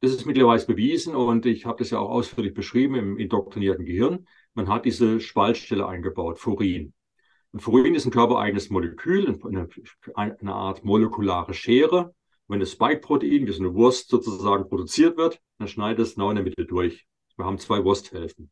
Das 0.00 0.12
ist 0.12 0.24
mittlerweile 0.24 0.64
bewiesen 0.64 1.14
und 1.14 1.44
ich 1.44 1.66
habe 1.66 1.78
das 1.78 1.90
ja 1.90 1.98
auch 1.98 2.08
ausführlich 2.08 2.54
beschrieben 2.54 2.94
im 2.94 3.18
indoktrinierten 3.18 3.84
Gehirn. 3.84 4.26
Man 4.54 4.68
hat 4.68 4.86
diese 4.86 5.20
Spaltstelle 5.20 5.86
eingebaut, 5.86 6.38
Furin. 6.38 6.94
Und 7.56 7.62
Furin 7.62 7.94
ist 7.94 8.04
ein 8.04 8.10
körpereigenes 8.10 8.68
Molekül, 8.68 9.40
eine, 9.42 9.66
eine 10.14 10.52
Art 10.52 10.84
molekulare 10.84 11.54
Schere. 11.54 12.14
Wenn 12.48 12.60
das 12.60 12.72
Spike-Protein, 12.72 13.46
wie 13.46 13.52
so 13.52 13.62
eine 13.62 13.72
Wurst 13.72 14.10
sozusagen 14.10 14.68
produziert 14.68 15.16
wird, 15.16 15.40
dann 15.56 15.66
schneidet 15.66 16.00
es 16.00 16.16
genau 16.16 16.28
in 16.28 16.36
der 16.36 16.44
Mitte 16.44 16.66
durch. 16.66 17.06
Wir 17.38 17.46
haben 17.46 17.56
zwei 17.56 17.82
Wursthälften. 17.82 18.50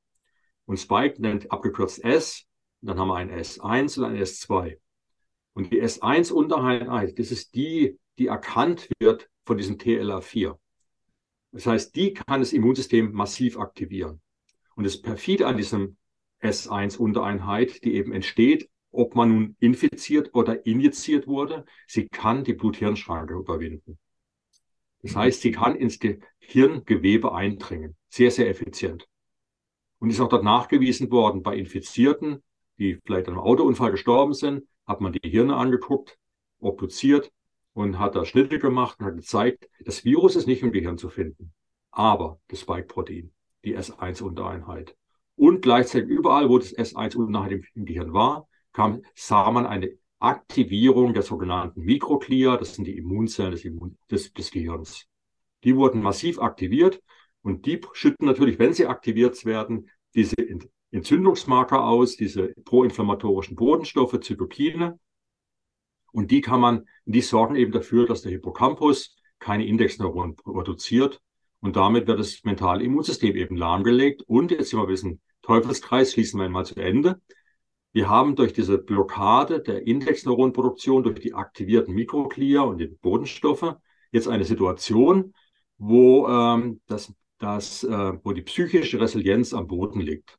Und 0.64 0.79
Spike 0.79 1.21
nennt 1.21 1.53
abgekürzt 1.53 2.03
S, 2.03 2.47
dann 2.81 2.99
haben 2.99 3.09
wir 3.09 3.17
ein 3.17 3.31
S1 3.31 3.99
und 3.99 4.07
ein 4.07 4.17
S2. 4.17 4.79
Und 5.53 5.71
die 5.71 5.83
S1-Untereinheit, 5.83 7.19
das 7.19 7.31
ist 7.31 7.55
die, 7.55 7.99
die 8.17 8.29
erkannt 8.29 8.88
wird 9.01 9.29
von 9.45 9.59
diesem 9.59 9.77
TLA4. 9.77 10.57
Das 11.53 11.67
heißt, 11.67 11.95
die 11.95 12.14
kann 12.14 12.40
das 12.40 12.55
Immunsystem 12.55 13.12
massiv 13.12 13.59
aktivieren. 13.59 14.23
Und 14.77 14.85
das 14.85 15.03
perfide 15.03 15.47
an 15.47 15.59
diesem 15.59 15.99
S1-Untereinheit, 16.40 17.85
die 17.85 17.97
eben 17.97 18.11
entsteht 18.11 18.71
ob 18.94 19.14
man 19.14 19.28
nun 19.28 19.57
infiziert 19.61 20.35
oder 20.35 20.66
injiziert 20.66 21.26
wurde, 21.26 21.64
sie 21.87 22.09
kann 22.09 22.44
die 22.44 22.54
Blut-Hirn-Schranke 22.54 23.35
überwinden. 23.35 23.98
Das 25.02 25.16
heißt, 25.16 25.42
sie 25.42 25.52
kann 25.52 25.76
ins 25.76 25.98
Hirngewebe 26.38 27.35
eindringen. 27.35 27.96
Sehr, 28.09 28.30
sehr 28.30 28.48
effizient. 28.48 29.07
Und 29.98 30.11
ist 30.11 30.20
auch 30.20 30.28
dort 30.28 30.44
nachgewiesen 30.44 31.11
worden 31.11 31.42
bei 31.42 31.57
Infizierten, 31.57 32.42
die 32.78 32.98
vielleicht 33.04 33.28
an 33.28 33.35
einem 33.35 33.42
Autounfall 33.42 33.90
gestorben 33.90 34.33
sind, 34.33 34.66
hat 34.87 35.00
man 35.00 35.12
die 35.12 35.28
Hirne 35.28 35.57
angeguckt, 35.57 36.18
obduziert 36.59 37.30
und 37.74 37.98
hat 37.98 38.14
da 38.14 38.24
Schnitte 38.24 38.59
gemacht 38.59 38.98
und 38.98 39.07
hat 39.07 39.16
gezeigt, 39.16 39.68
das 39.85 40.04
Virus 40.04 40.37
ist 40.37 40.46
nicht 40.46 40.62
im 40.62 40.72
Gehirn 40.72 40.98
zu 40.98 41.09
finden, 41.09 41.52
aber 41.90 42.40
das 42.48 42.61
Spike-Protein, 42.61 43.33
die 43.64 43.76
S1-Untereinheit. 43.76 44.96
Und 45.37 45.62
gleichzeitig 45.62 46.09
überall, 46.09 46.48
wo 46.48 46.59
das 46.59 46.76
S1-Untereinheit 46.76 47.64
im 47.74 47.85
Gehirn 47.85 48.12
war, 48.12 48.48
kam, 48.74 49.02
sah 49.14 49.50
man 49.50 49.64
eine 49.64 49.96
Aktivierung 50.18 51.14
der 51.14 51.22
sogenannten 51.22 51.82
Mikroglia, 51.82 52.58
das 52.58 52.74
sind 52.74 52.87
die 52.87 52.98
Immunzellen 52.98 53.52
des, 53.52 53.64
Immun 53.64 53.96
des, 54.10 54.32
des 54.34 54.50
Gehirns. 54.50 55.06
Die 55.64 55.76
wurden 55.76 56.02
massiv 56.02 56.38
aktiviert 56.38 57.00
und 57.42 57.64
die 57.64 57.80
schütten 57.92 58.26
natürlich, 58.26 58.58
wenn 58.58 58.74
sie 58.74 58.87
aktiviert 58.87 59.42
werden, 59.46 59.88
diese 60.14 60.37
Entzündungsmarker 60.90 61.84
aus, 61.84 62.16
diese 62.16 62.54
proinflammatorischen 62.64 63.56
Bodenstoffe, 63.56 64.20
Zytokine. 64.20 64.98
Und 66.12 66.30
die 66.30 66.40
kann 66.40 66.60
man, 66.60 66.87
die 67.04 67.20
sorgen 67.20 67.56
eben 67.56 67.72
dafür, 67.72 68.06
dass 68.06 68.22
der 68.22 68.30
Hippocampus 68.30 69.16
keine 69.38 69.66
Indexneuronen 69.66 70.37
produziert. 70.37 71.20
Und 71.60 71.76
damit 71.76 72.06
wird 72.06 72.20
das 72.20 72.44
mentale 72.44 72.84
Immunsystem 72.84 73.34
eben 73.34 73.56
lahmgelegt. 73.56 74.22
Und 74.22 74.52
jetzt 74.52 74.72
wir 74.72 74.80
ein 74.80 74.87
bisschen 74.87 75.20
Teufelskreis, 75.42 76.12
schließen 76.12 76.38
wir 76.38 76.44
einmal 76.44 76.64
zu 76.64 76.76
Ende. 76.76 77.20
Wir 77.94 78.09
haben 78.09 78.35
durch 78.35 78.52
diese 78.52 78.76
Blockade 78.76 79.61
der 79.61 79.87
Indexneuronproduktion, 79.87 81.04
durch 81.04 81.20
die 81.20 81.33
aktivierten 81.33 81.94
Mikroglia 81.94 82.62
und 82.62 82.78
die 82.78 82.88
Bodenstoffe 82.88 83.76
jetzt 84.11 84.26
eine 84.26 84.44
Situation, 84.44 85.33
wo, 85.79 86.27
ähm, 86.27 86.81
das, 86.88 87.14
das, 87.38 87.85
äh, 87.85 88.12
wo 88.25 88.33
die 88.33 88.42
psychische 88.42 89.00
Resilienz 89.00 89.54
am 89.54 89.69
Boden 89.69 90.00
liegt. 90.00 90.37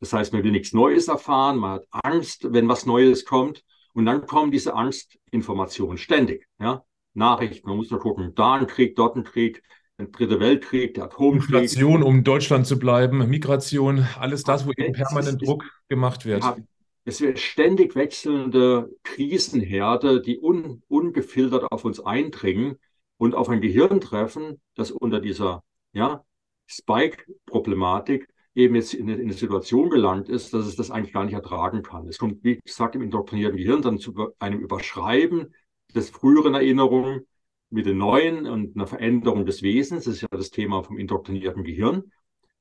Das 0.00 0.14
heißt, 0.14 0.32
man 0.32 0.42
will 0.42 0.52
nichts 0.52 0.72
Neues 0.72 1.08
erfahren, 1.08 1.58
man 1.58 1.72
hat 1.72 1.86
Angst, 1.90 2.50
wenn 2.50 2.66
was 2.66 2.86
Neues 2.86 3.26
kommt. 3.26 3.62
Und 3.92 4.06
dann 4.06 4.26
kommen 4.26 4.50
diese 4.50 4.74
Angstinformationen 4.74 5.98
ständig. 5.98 6.48
Ja? 6.58 6.82
Nachrichten, 7.12 7.68
man 7.68 7.76
muss 7.76 7.90
nur 7.90 8.00
gucken, 8.00 8.32
da 8.34 8.54
ein 8.54 8.66
Krieg, 8.66 8.96
dort 8.96 9.16
ein 9.16 9.24
Krieg, 9.24 9.62
der 10.00 10.08
dritte 10.08 10.40
Weltkrieg, 10.40 10.94
der 10.94 11.04
Atomkrieg. 11.04 11.50
Migration, 11.50 12.02
um 12.02 12.24
Deutschland 12.24 12.66
zu 12.66 12.78
bleiben, 12.78 13.28
Migration, 13.28 14.06
alles 14.18 14.44
das, 14.44 14.66
wo 14.66 14.72
eben 14.76 14.92
permanent 14.92 15.46
Druck 15.46 15.64
gemacht 15.88 16.24
wird. 16.24 16.42
Ja, 16.42 16.56
es 17.04 17.20
wird 17.20 17.38
ständig 17.38 17.94
wechselnde 17.94 18.90
Krisenherde, 19.02 20.20
die 20.22 20.38
un, 20.40 20.82
ungefiltert 20.88 21.70
auf 21.70 21.84
uns 21.84 22.00
eindringen 22.00 22.76
und 23.18 23.34
auf 23.34 23.48
ein 23.48 23.60
Gehirn 23.60 24.00
treffen, 24.00 24.60
das 24.74 24.90
unter 24.90 25.20
dieser 25.20 25.62
ja, 25.92 26.24
Spike-Problematik 26.66 28.28
eben 28.54 28.74
jetzt 28.74 28.94
in, 28.94 29.08
in 29.08 29.20
eine 29.20 29.32
Situation 29.32 29.90
gelangt 29.90 30.28
ist, 30.28 30.54
dass 30.54 30.66
es 30.66 30.76
das 30.76 30.90
eigentlich 30.90 31.12
gar 31.12 31.24
nicht 31.24 31.34
ertragen 31.34 31.82
kann. 31.82 32.08
Es 32.08 32.18
kommt, 32.18 32.42
wie 32.42 32.60
gesagt, 32.64 32.94
im 32.94 33.02
indoktrinierten 33.02 33.56
Gehirn 33.56 33.82
dann 33.82 33.98
zu 33.98 34.32
einem 34.38 34.60
Überschreiben 34.60 35.54
des 35.94 36.10
früheren 36.10 36.54
Erinnerungen 36.54 37.26
mit 37.70 37.86
den 37.86 37.98
neuen 37.98 38.46
und 38.46 38.76
einer 38.76 38.86
Veränderung 38.86 39.46
des 39.46 39.62
Wesens. 39.62 40.04
Das 40.04 40.14
ist 40.14 40.22
ja 40.22 40.28
das 40.30 40.50
Thema 40.50 40.82
vom 40.82 40.98
indoktrinierten 40.98 41.64
Gehirn. 41.64 42.12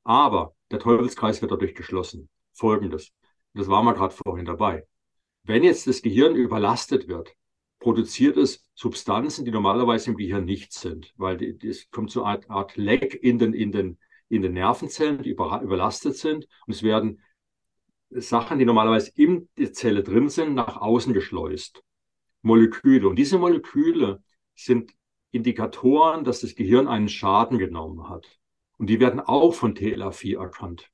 Aber 0.03 0.55
der 0.71 0.79
Teufelskreis 0.79 1.41
wird 1.41 1.51
dadurch 1.51 1.75
geschlossen. 1.75 2.29
Folgendes, 2.53 3.11
das 3.53 3.67
war 3.67 3.83
mal 3.83 3.93
gerade 3.93 4.13
vorhin 4.13 4.45
dabei. 4.45 4.85
Wenn 5.43 5.63
jetzt 5.63 5.87
das 5.87 6.01
Gehirn 6.01 6.35
überlastet 6.35 7.07
wird, 7.07 7.35
produziert 7.79 8.37
es 8.37 8.63
Substanzen, 8.75 9.45
die 9.45 9.51
normalerweise 9.51 10.11
im 10.11 10.17
Gehirn 10.17 10.45
nicht 10.45 10.73
sind, 10.73 11.13
weil 11.17 11.57
es 11.63 11.89
kommt 11.89 12.11
zu 12.11 12.23
einer 12.23 12.49
Art 12.49 12.75
Leck 12.75 13.15
in 13.15 13.39
den, 13.39 13.53
in 13.53 13.71
den, 13.71 13.97
in 14.27 14.41
den 14.41 14.53
Nervenzellen, 14.53 15.23
die 15.23 15.29
über, 15.29 15.61
überlastet 15.61 16.17
sind 16.17 16.47
und 16.67 16.73
es 16.73 16.83
werden 16.83 17.21
Sachen, 18.11 18.59
die 18.59 18.65
normalerweise 18.65 19.11
in 19.15 19.49
der 19.57 19.71
Zelle 19.73 20.03
drin 20.03 20.29
sind, 20.29 20.55
nach 20.55 20.77
außen 20.77 21.13
geschleust. 21.13 21.83
Moleküle. 22.41 23.07
Und 23.07 23.17
diese 23.17 23.37
Moleküle 23.37 24.23
sind 24.55 24.91
Indikatoren, 25.31 26.23
dass 26.23 26.41
das 26.41 26.55
Gehirn 26.55 26.87
einen 26.87 27.09
Schaden 27.09 27.57
genommen 27.57 28.09
hat. 28.09 28.25
Und 28.77 28.87
die 28.89 28.99
werden 28.99 29.19
auch 29.19 29.53
von 29.53 29.75
TLR4 29.75 30.39
erkannt. 30.39 30.89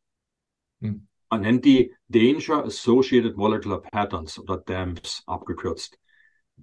Hm. 0.82 1.08
Man 1.30 1.42
nennt 1.42 1.66
die 1.66 1.94
Danger 2.08 2.64
Associated 2.66 3.36
Molecular 3.36 3.82
Patterns 3.82 4.40
oder 4.40 4.58
DAMPs 4.58 5.24
abgekürzt. 5.26 6.00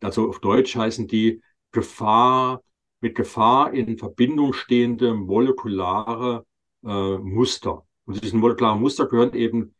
Also 0.01 0.29
auf 0.29 0.41
Deutsch 0.41 0.77
heißen 0.77 1.07
die 1.07 1.43
Gefahr, 1.73 2.63
mit 3.01 3.15
Gefahr 3.15 3.73
in 3.73 3.99
Verbindung 3.99 4.53
stehende 4.53 5.15
molekulare 5.15 6.47
äh, 6.85 7.19
Muster. 7.19 7.85
Und 8.05 8.23
diesen 8.23 8.41
molekularen 8.41 8.81
Muster 8.81 9.07
gehören 9.07 9.35
eben 9.35 9.75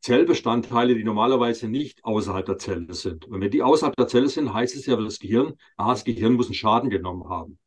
Zellbestandteile, 0.00 0.94
die 0.94 1.04
normalerweise 1.04 1.68
nicht 1.68 2.04
außerhalb 2.04 2.44
der 2.44 2.58
Zelle 2.58 2.92
sind. 2.94 3.24
Und 3.24 3.40
wenn 3.40 3.50
die 3.50 3.62
außerhalb 3.62 3.96
der 3.96 4.08
Zelle 4.08 4.28
sind, 4.28 4.52
heißt 4.52 4.76
es 4.76 4.86
ja 4.86 4.96
für 4.96 5.04
das 5.04 5.18
Gehirn, 5.18 5.54
ah, 5.76 5.90
das 5.90 6.04
Gehirn 6.04 6.34
muss 6.34 6.46
einen 6.46 6.54
Schaden 6.54 6.90
genommen 6.90 7.28
haben. 7.28 7.58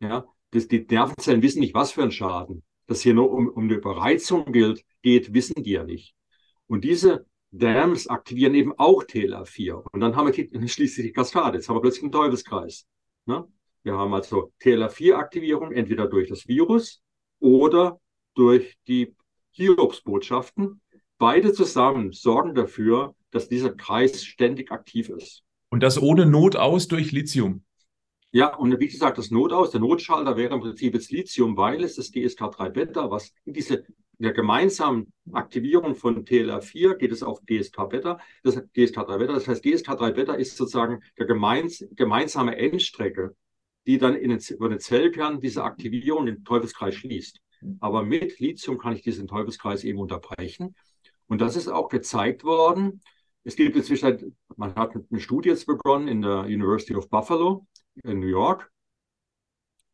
Ja, 0.00 0.26
das, 0.50 0.68
die 0.68 0.84
Nervenzellen 0.88 1.42
wissen 1.42 1.60
nicht, 1.60 1.74
was 1.74 1.92
für 1.92 2.02
ein 2.02 2.10
Schaden. 2.10 2.64
Dass 2.86 3.00
hier 3.00 3.14
nur 3.14 3.30
um, 3.30 3.48
um 3.48 3.64
eine 3.64 3.74
Überreizung 3.74 4.52
gilt, 4.52 4.84
geht, 5.02 5.32
wissen 5.32 5.62
die 5.62 5.72
ja 5.72 5.84
nicht. 5.84 6.14
Und 6.66 6.84
diese 6.84 7.26
Dams 7.50 8.08
aktivieren 8.08 8.54
eben 8.54 8.72
auch 8.76 9.04
TLR4. 9.04 9.84
Und 9.92 10.00
dann 10.00 10.16
haben 10.16 10.26
wir 10.26 10.32
die, 10.32 10.68
schließlich 10.68 11.06
die 11.06 11.12
Kaskade. 11.12 11.58
Jetzt 11.58 11.68
haben 11.68 11.76
wir 11.76 11.82
plötzlich 11.82 12.02
einen 12.02 12.12
Teufelskreis. 12.12 12.86
Ne? 13.26 13.46
Wir 13.84 13.94
haben 13.94 14.12
also 14.12 14.52
TLR4-Aktivierung 14.60 15.72
entweder 15.72 16.08
durch 16.08 16.28
das 16.28 16.48
Virus 16.48 17.00
oder 17.38 18.00
durch 18.34 18.76
die 18.88 19.14
Hiobsbotschaften 19.52 20.80
beide 21.18 21.52
zusammen 21.52 22.12
sorgen 22.12 22.54
dafür, 22.54 23.14
dass 23.30 23.48
dieser 23.48 23.74
Kreis 23.74 24.24
ständig 24.24 24.70
aktiv 24.70 25.08
ist. 25.08 25.42
Und 25.70 25.82
das 25.82 26.00
ohne 26.00 26.26
Not 26.26 26.56
aus 26.56 26.88
durch 26.88 27.12
Lithium. 27.12 27.64
Ja, 28.30 28.54
und 28.54 28.78
wie 28.80 28.88
gesagt, 28.88 29.18
das 29.18 29.30
Not 29.30 29.52
aus, 29.52 29.70
der 29.70 29.80
Notschalter 29.80 30.36
wäre 30.36 30.54
im 30.54 30.60
Prinzip 30.60 30.94
jetzt 30.94 31.12
Lithium, 31.12 31.56
weil 31.56 31.84
es 31.84 31.96
das 31.96 32.12
GSK3-Beta, 32.12 33.10
was 33.10 33.32
in 33.44 33.52
diese 33.52 33.84
der 34.18 34.32
gemeinsamen 34.32 35.12
Aktivierung 35.32 35.94
von 35.94 36.24
TLR4 36.24 36.96
geht 36.96 37.12
es 37.12 37.22
auf 37.22 37.44
GSK-Beta, 37.46 38.18
das 38.42 38.56
GSK3-Beta. 38.56 39.34
Das 39.34 39.48
heißt, 39.48 39.64
GSK3-Beta 39.64 40.34
ist 40.34 40.56
sozusagen 40.56 41.00
der 41.18 41.26
gemeins, 41.26 41.84
gemeinsame 41.92 42.56
Endstrecke, 42.56 43.34
die 43.86 43.98
dann 43.98 44.14
in 44.14 44.30
den, 44.30 44.40
über 44.50 44.68
den 44.68 44.80
Zellkern 44.80 45.40
diese 45.40 45.64
Aktivierung 45.64 46.26
den 46.26 46.44
Teufelskreis 46.44 46.94
schließt. 46.94 47.40
Aber 47.80 48.02
mit 48.02 48.38
Lithium 48.40 48.78
kann 48.78 48.94
ich 48.94 49.02
diesen 49.02 49.26
Teufelskreis 49.26 49.84
eben 49.84 49.98
unterbrechen. 49.98 50.74
Und 51.26 51.40
das 51.40 51.56
ist 51.56 51.68
auch 51.68 51.88
gezeigt 51.88 52.44
worden. 52.44 53.00
Es 53.44 53.56
gibt 53.56 53.76
inzwischen, 53.76 54.36
man 54.56 54.74
hat 54.74 54.94
eine 54.94 55.20
Studie 55.20 55.50
jetzt 55.50 55.66
begonnen 55.66 56.08
in 56.08 56.22
der 56.22 56.40
University 56.44 56.94
of 56.94 57.10
Buffalo 57.10 57.66
in 58.02 58.20
New 58.20 58.26
York. 58.26 58.70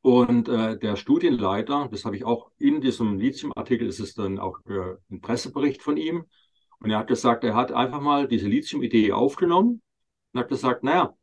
Und 0.03 0.49
äh, 0.49 0.79
der 0.79 0.97
Studienleiter, 0.97 1.89
das 1.91 2.05
habe 2.05 2.17
ich 2.17 2.25
auch 2.25 2.51
in 2.59 2.81
diesem 2.81 3.19
Lithium-Artikel, 3.19 3.87
ist 3.87 4.01
es 4.01 4.15
dann 4.15 4.39
auch 4.39 4.59
äh, 4.67 4.97
ein 5.11 5.21
Pressebericht 5.21 5.83
von 5.83 5.97
ihm. 5.97 6.25
Und 6.79 6.91
er 6.91 6.99
hat 6.99 7.09
gesagt, 7.09 7.45
er 7.45 7.55
hat 7.55 7.73
einfach 7.73 8.01
mal 8.01 8.27
diese 8.27 8.49
Lithium-Idee 8.49 9.13
aufgenommen 9.13 9.83
und 10.33 10.41
hat 10.41 10.49
gesagt, 10.49 10.85
naja, 10.85 11.15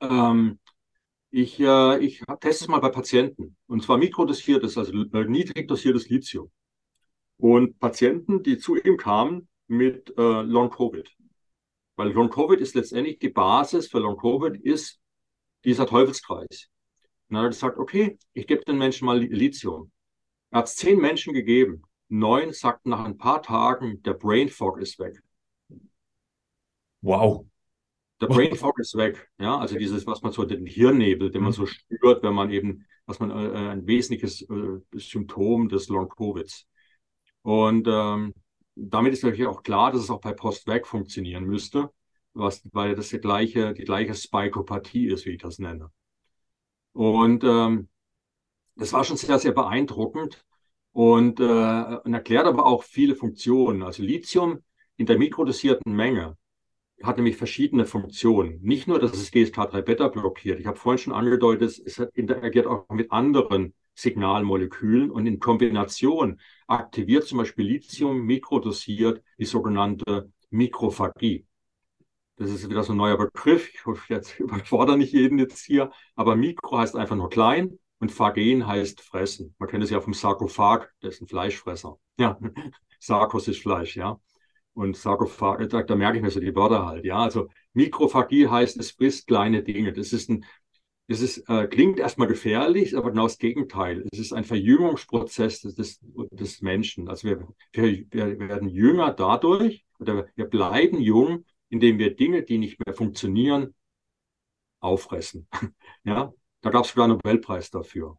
ähm, 0.00 0.58
ich, 1.30 1.60
äh, 1.60 1.98
ich 2.00 2.22
teste 2.40 2.64
es 2.64 2.68
mal 2.68 2.80
bei 2.80 2.90
Patienten. 2.90 3.56
Und 3.66 3.82
zwar 3.82 3.98
mikrodosiertes, 3.98 4.76
also 4.78 4.92
niedrig 4.92 5.68
dosiertes 5.68 6.08
Lithium 6.08 6.50
und 7.38 7.78
Patienten, 7.78 8.42
die 8.42 8.58
zu 8.58 8.76
ihm 8.76 8.96
kamen 8.96 9.48
mit 9.66 10.12
äh, 10.18 10.42
Long-Covid. 10.42 11.08
Weil 11.96 12.12
Long-Covid 12.12 12.60
ist 12.60 12.74
letztendlich 12.74 13.18
die 13.18 13.30
Basis 13.30 13.88
für 13.88 13.98
Long-Covid, 13.98 14.60
ist 14.60 15.00
dieser 15.64 15.86
Teufelskreis. 15.86 16.68
Und 17.28 17.34
dann 17.34 17.38
hat 17.38 17.46
er 17.46 17.50
gesagt, 17.50 17.78
okay, 17.78 18.18
ich 18.32 18.46
gebe 18.46 18.64
den 18.64 18.78
Menschen 18.78 19.06
mal 19.06 19.18
Lithium. 19.18 19.90
Er 20.50 20.60
hat 20.60 20.66
es 20.66 20.76
zehn 20.76 20.98
Menschen 20.98 21.34
gegeben. 21.34 21.82
Neun 22.08 22.52
sagten 22.52 22.90
nach 22.90 23.04
ein 23.04 23.18
paar 23.18 23.42
Tagen, 23.42 24.02
der 24.02 24.14
Brain 24.14 24.48
Fog 24.48 24.80
ist 24.80 24.98
weg. 24.98 25.22
Wow. 27.02 27.44
Der 28.20 28.26
Brain 28.26 28.56
Fog 28.56 28.78
ist 28.80 28.96
weg. 28.96 29.28
Ja, 29.38 29.58
also 29.58 29.78
dieses, 29.78 30.06
was 30.06 30.22
man 30.22 30.32
so 30.32 30.44
den 30.44 30.66
Hirnnebel, 30.66 31.30
den 31.30 31.42
man 31.42 31.52
so 31.52 31.66
spürt, 31.66 32.22
wenn 32.22 32.34
man 32.34 32.50
eben, 32.50 32.86
was 33.06 33.20
man 33.20 33.30
äh, 33.30 33.70
ein 33.70 33.86
wesentliches 33.86 34.42
äh, 34.42 34.80
Symptom 34.94 35.68
des 35.68 35.88
Long 35.88 36.08
Covids. 36.08 36.66
Und 37.48 37.88
ähm, 37.88 38.34
damit 38.74 39.14
ist 39.14 39.24
natürlich 39.24 39.46
auch 39.46 39.62
klar, 39.62 39.90
dass 39.90 40.02
es 40.02 40.10
auch 40.10 40.20
bei 40.20 40.34
Postweg 40.34 40.86
funktionieren 40.86 41.44
müsste, 41.44 41.88
was, 42.34 42.60
weil 42.74 42.94
das 42.94 43.08
die 43.08 43.20
gleiche, 43.20 43.72
die 43.72 43.84
gleiche 43.84 44.14
Spikopathie 44.14 45.06
ist, 45.06 45.24
wie 45.24 45.30
ich 45.30 45.40
das 45.40 45.58
nenne. 45.58 45.90
Und 46.92 47.44
ähm, 47.44 47.88
das 48.76 48.92
war 48.92 49.02
schon 49.02 49.16
sehr, 49.16 49.38
sehr 49.38 49.52
beeindruckend 49.52 50.44
und, 50.92 51.40
äh, 51.40 51.96
und 52.04 52.12
erklärt 52.12 52.44
aber 52.44 52.66
auch 52.66 52.82
viele 52.82 53.14
Funktionen. 53.14 53.82
Also 53.82 54.02
Lithium 54.02 54.58
in 54.98 55.06
der 55.06 55.16
mikrodosierten 55.16 55.96
Menge 55.96 56.36
hat 57.02 57.16
nämlich 57.16 57.38
verschiedene 57.38 57.86
Funktionen. 57.86 58.60
Nicht 58.60 58.88
nur, 58.88 58.98
dass 58.98 59.14
es 59.14 59.32
GSK3-Beta 59.32 60.08
blockiert. 60.08 60.60
Ich 60.60 60.66
habe 60.66 60.76
vorhin 60.76 60.98
schon 60.98 61.14
angedeutet, 61.14 61.80
es 61.82 61.98
interagiert 62.12 62.66
auch 62.66 62.86
mit 62.90 63.10
anderen 63.10 63.72
Signalmolekülen 63.98 65.10
und 65.10 65.26
in 65.26 65.40
Kombination 65.40 66.40
aktiviert 66.68 67.24
zum 67.24 67.38
Beispiel 67.38 67.66
Lithium 67.66 68.22
mikrodosiert 68.22 69.22
die 69.38 69.44
sogenannte 69.44 70.30
Mikrophagie. 70.50 71.46
Das 72.36 72.50
ist 72.50 72.70
wieder 72.70 72.84
so 72.84 72.92
ein 72.92 72.96
neuer 72.96 73.18
Begriff. 73.18 73.74
Ich 73.74 73.84
hoffe, 73.84 74.14
jetzt 74.14 74.38
überfordere 74.40 74.96
nicht 74.96 75.12
jeden 75.12 75.38
jetzt 75.38 75.64
hier. 75.64 75.90
Aber 76.14 76.36
Mikro 76.36 76.78
heißt 76.78 76.94
einfach 76.94 77.16
nur 77.16 77.28
klein 77.28 77.78
und 77.98 78.12
Phagen 78.12 78.66
heißt 78.68 79.00
fressen. 79.00 79.56
Man 79.58 79.68
kennt 79.68 79.82
es 79.82 79.90
ja 79.90 80.00
vom 80.00 80.14
Sarkophag, 80.14 80.90
das 81.00 81.14
ist 81.14 81.22
ein 81.22 81.26
Fleischfresser. 81.26 81.98
Ja, 82.18 82.38
Sarkos 83.00 83.48
ist 83.48 83.60
Fleisch, 83.60 83.96
ja. 83.96 84.20
Und 84.74 84.96
Sarkophag, 84.96 85.68
da, 85.70 85.82
da 85.82 85.96
merke 85.96 86.18
ich 86.18 86.22
mir 86.22 86.30
so 86.30 86.38
die 86.38 86.54
Wörter 86.54 86.86
halt, 86.86 87.04
ja. 87.04 87.18
Also 87.18 87.48
Mikrophagie 87.72 88.46
heißt, 88.46 88.76
es 88.78 88.92
frisst 88.92 89.26
kleine 89.26 89.64
Dinge. 89.64 89.92
Das 89.92 90.12
ist 90.12 90.30
ein 90.30 90.44
es 91.10 91.22
ist, 91.22 91.48
äh, 91.48 91.66
klingt 91.66 91.98
erstmal 91.98 92.28
gefährlich, 92.28 92.96
aber 92.96 93.10
genau 93.10 93.24
das 93.24 93.38
Gegenteil. 93.38 94.06
Es 94.12 94.18
ist 94.18 94.34
ein 94.34 94.44
Verjüngungsprozess 94.44 95.62
des, 95.62 96.00
des, 96.30 96.60
Menschen. 96.60 97.08
Also 97.08 97.28
wir, 97.28 97.48
wir, 97.72 98.06
wir 98.10 98.48
werden 98.48 98.68
jünger 98.68 99.14
dadurch 99.14 99.86
oder 99.98 100.26
wir 100.36 100.44
bleiben 100.44 101.00
jung, 101.00 101.46
indem 101.70 101.98
wir 101.98 102.14
Dinge, 102.14 102.42
die 102.42 102.58
nicht 102.58 102.78
mehr 102.84 102.94
funktionieren, 102.94 103.74
auffressen. 104.80 105.48
ja, 106.04 106.32
da 106.60 106.70
gab 106.70 106.84
es 106.84 106.90
sogar 106.90 107.04
einen 107.04 107.14
Nobelpreis 107.14 107.70
dafür. 107.70 108.18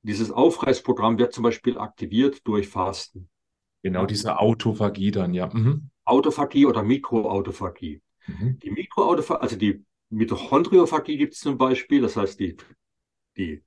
Dieses 0.00 0.30
Aufreißprogramm 0.30 1.18
wird 1.18 1.34
zum 1.34 1.44
Beispiel 1.44 1.76
aktiviert 1.76 2.46
durch 2.46 2.66
Fasten. 2.66 3.28
Genau, 3.82 4.06
diese 4.06 4.38
Autophagie 4.38 5.10
dann, 5.10 5.34
ja. 5.34 5.50
Mhm. 5.52 5.90
Autophagie 6.04 6.64
oder 6.64 6.82
Mikroautophagie. 6.82 8.00
Mhm. 8.26 8.58
Die 8.60 8.70
Mikroautophagie, 8.70 9.42
also 9.42 9.56
die 9.56 9.84
Mitochondriophagie 10.12 11.16
gibt 11.16 11.32
es 11.32 11.40
zum 11.40 11.56
Beispiel, 11.56 12.02
das 12.02 12.16
heißt, 12.16 12.38
die, 12.38 12.56
die, 13.38 13.62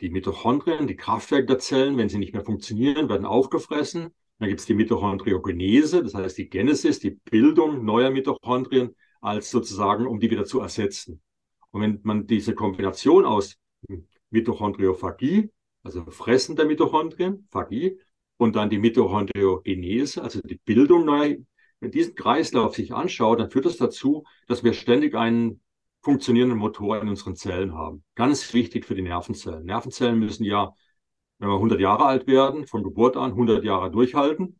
die 0.00 0.08
Mitochondrien, 0.08 0.86
die 0.86 0.96
Kraftwerke 0.96 1.46
der 1.46 1.58
Zellen, 1.58 1.98
wenn 1.98 2.08
sie 2.08 2.16
nicht 2.16 2.32
mehr 2.32 2.44
funktionieren, 2.44 3.10
werden 3.10 3.26
aufgefressen. 3.26 4.14
Dann 4.38 4.48
gibt 4.48 4.60
es 4.60 4.66
die 4.66 4.72
Mitochondriogenese, 4.74 6.02
das 6.02 6.14
heißt 6.14 6.38
die 6.38 6.48
Genesis, 6.48 7.00
die 7.00 7.10
Bildung 7.10 7.84
neuer 7.84 8.10
Mitochondrien, 8.10 8.96
als 9.20 9.50
sozusagen, 9.50 10.06
um 10.06 10.18
die 10.18 10.30
wieder 10.30 10.46
zu 10.46 10.60
ersetzen. 10.60 11.20
Und 11.70 11.82
wenn 11.82 12.00
man 12.02 12.26
diese 12.26 12.54
Kombination 12.54 13.26
aus 13.26 13.58
Mitochondriophagie, 14.30 15.50
also 15.82 16.04
Fressen 16.06 16.56
der 16.56 16.64
Mitochondrien, 16.64 17.46
Phagie, 17.50 17.98
und 18.38 18.56
dann 18.56 18.70
die 18.70 18.78
Mitochondriogenese, 18.78 20.22
also 20.22 20.40
die 20.40 20.58
Bildung 20.64 21.04
neuer, 21.04 21.36
wenn 21.80 21.90
diesen 21.90 22.14
Kreislauf 22.14 22.74
sich 22.74 22.94
anschaut, 22.94 23.38
dann 23.38 23.50
führt 23.50 23.66
das 23.66 23.76
dazu, 23.76 24.24
dass 24.46 24.64
wir 24.64 24.72
ständig 24.72 25.14
einen 25.14 25.60
funktionierenden 26.02 26.58
Motor 26.58 27.00
in 27.00 27.08
unseren 27.08 27.36
Zellen 27.36 27.74
haben. 27.74 28.04
Ganz 28.14 28.52
wichtig 28.54 28.86
für 28.86 28.94
die 28.94 29.02
Nervenzellen. 29.02 29.64
Nervenzellen 29.64 30.18
müssen 30.18 30.44
ja, 30.44 30.72
wenn 31.38 31.48
wir 31.48 31.54
100 31.54 31.80
Jahre 31.80 32.06
alt 32.06 32.26
werden, 32.26 32.66
von 32.66 32.82
Geburt 32.82 33.16
an 33.16 33.32
100 33.32 33.64
Jahre 33.64 33.90
durchhalten. 33.90 34.58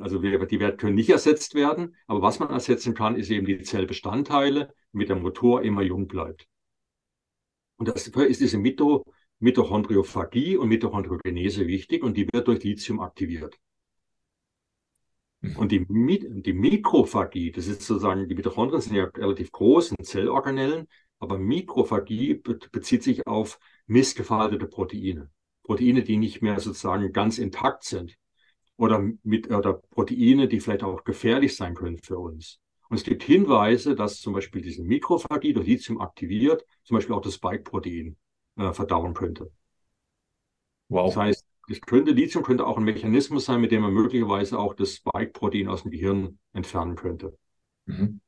Also 0.00 0.18
die 0.20 0.60
Werte 0.60 0.76
können 0.76 0.94
nicht 0.94 1.10
ersetzt 1.10 1.54
werden, 1.54 1.96
aber 2.06 2.22
was 2.22 2.38
man 2.38 2.48
ersetzen 2.48 2.94
kann, 2.94 3.16
ist 3.16 3.30
eben 3.30 3.44
die 3.44 3.60
Zellbestandteile, 3.60 4.72
damit 4.92 5.08
der 5.10 5.16
Motor 5.16 5.62
immer 5.62 5.82
jung 5.82 6.06
bleibt. 6.06 6.48
Und 7.76 7.88
dafür 7.88 8.26
ist 8.26 8.40
diese 8.40 8.56
Mitochondriophagie 9.38 10.56
und 10.56 10.68
Mitochondriogenese 10.68 11.66
wichtig 11.66 12.02
und 12.02 12.16
die 12.16 12.26
wird 12.32 12.48
durch 12.48 12.64
Lithium 12.64 13.00
aktiviert. 13.00 13.58
Mhm. 15.46 15.56
Und 15.56 15.72
die, 15.72 15.86
die 15.88 16.52
Mikrophagie, 16.52 17.52
das 17.52 17.66
ist 17.66 17.82
sozusagen, 17.82 18.28
die 18.28 18.34
Mitochondrien 18.34 18.80
sind 18.80 18.96
ja 18.96 19.04
relativ 19.04 19.52
groß 19.52 19.92
in 19.92 20.04
Zellorganellen, 20.04 20.88
aber 21.18 21.38
Mikrophagie 21.38 22.42
bezieht 22.72 23.02
sich 23.02 23.26
auf 23.26 23.58
missgefaltete 23.86 24.66
Proteine. 24.66 25.30
Proteine, 25.62 26.02
die 26.02 26.16
nicht 26.16 26.42
mehr 26.42 26.60
sozusagen 26.60 27.12
ganz 27.12 27.38
intakt 27.38 27.84
sind. 27.84 28.16
Oder, 28.76 29.02
mit, 29.22 29.50
oder 29.50 29.72
Proteine, 29.72 30.48
die 30.48 30.60
vielleicht 30.60 30.82
auch 30.82 31.02
gefährlich 31.04 31.56
sein 31.56 31.74
können 31.74 31.96
für 31.96 32.18
uns. 32.18 32.60
Und 32.88 32.98
es 32.98 33.04
gibt 33.04 33.22
Hinweise, 33.22 33.94
dass 33.94 34.20
zum 34.20 34.34
Beispiel 34.34 34.60
diese 34.60 34.82
Mikrophagie 34.82 35.54
durch 35.54 35.66
Lithium 35.66 36.00
aktiviert, 36.00 36.64
zum 36.84 36.96
Beispiel 36.96 37.14
auch 37.14 37.22
das 37.22 37.34
Spike-Protein 37.34 38.16
äh, 38.58 38.72
verdauen 38.72 39.14
könnte. 39.14 39.50
Wow. 40.88 41.06
Das 41.06 41.16
heißt, 41.16 41.46
das 41.68 41.80
könnte, 41.80 42.12
Lithium 42.12 42.44
könnte 42.44 42.66
auch 42.66 42.76
ein 42.76 42.84
Mechanismus 42.84 43.46
sein, 43.46 43.60
mit 43.60 43.72
dem 43.72 43.82
man 43.82 43.92
möglicherweise 43.92 44.58
auch 44.58 44.74
das 44.74 44.94
Spike-Protein 44.94 45.68
aus 45.68 45.82
dem 45.82 45.90
Gehirn 45.90 46.38
entfernen 46.52 46.94
könnte. 46.94 47.36
Mhm. 47.86 48.20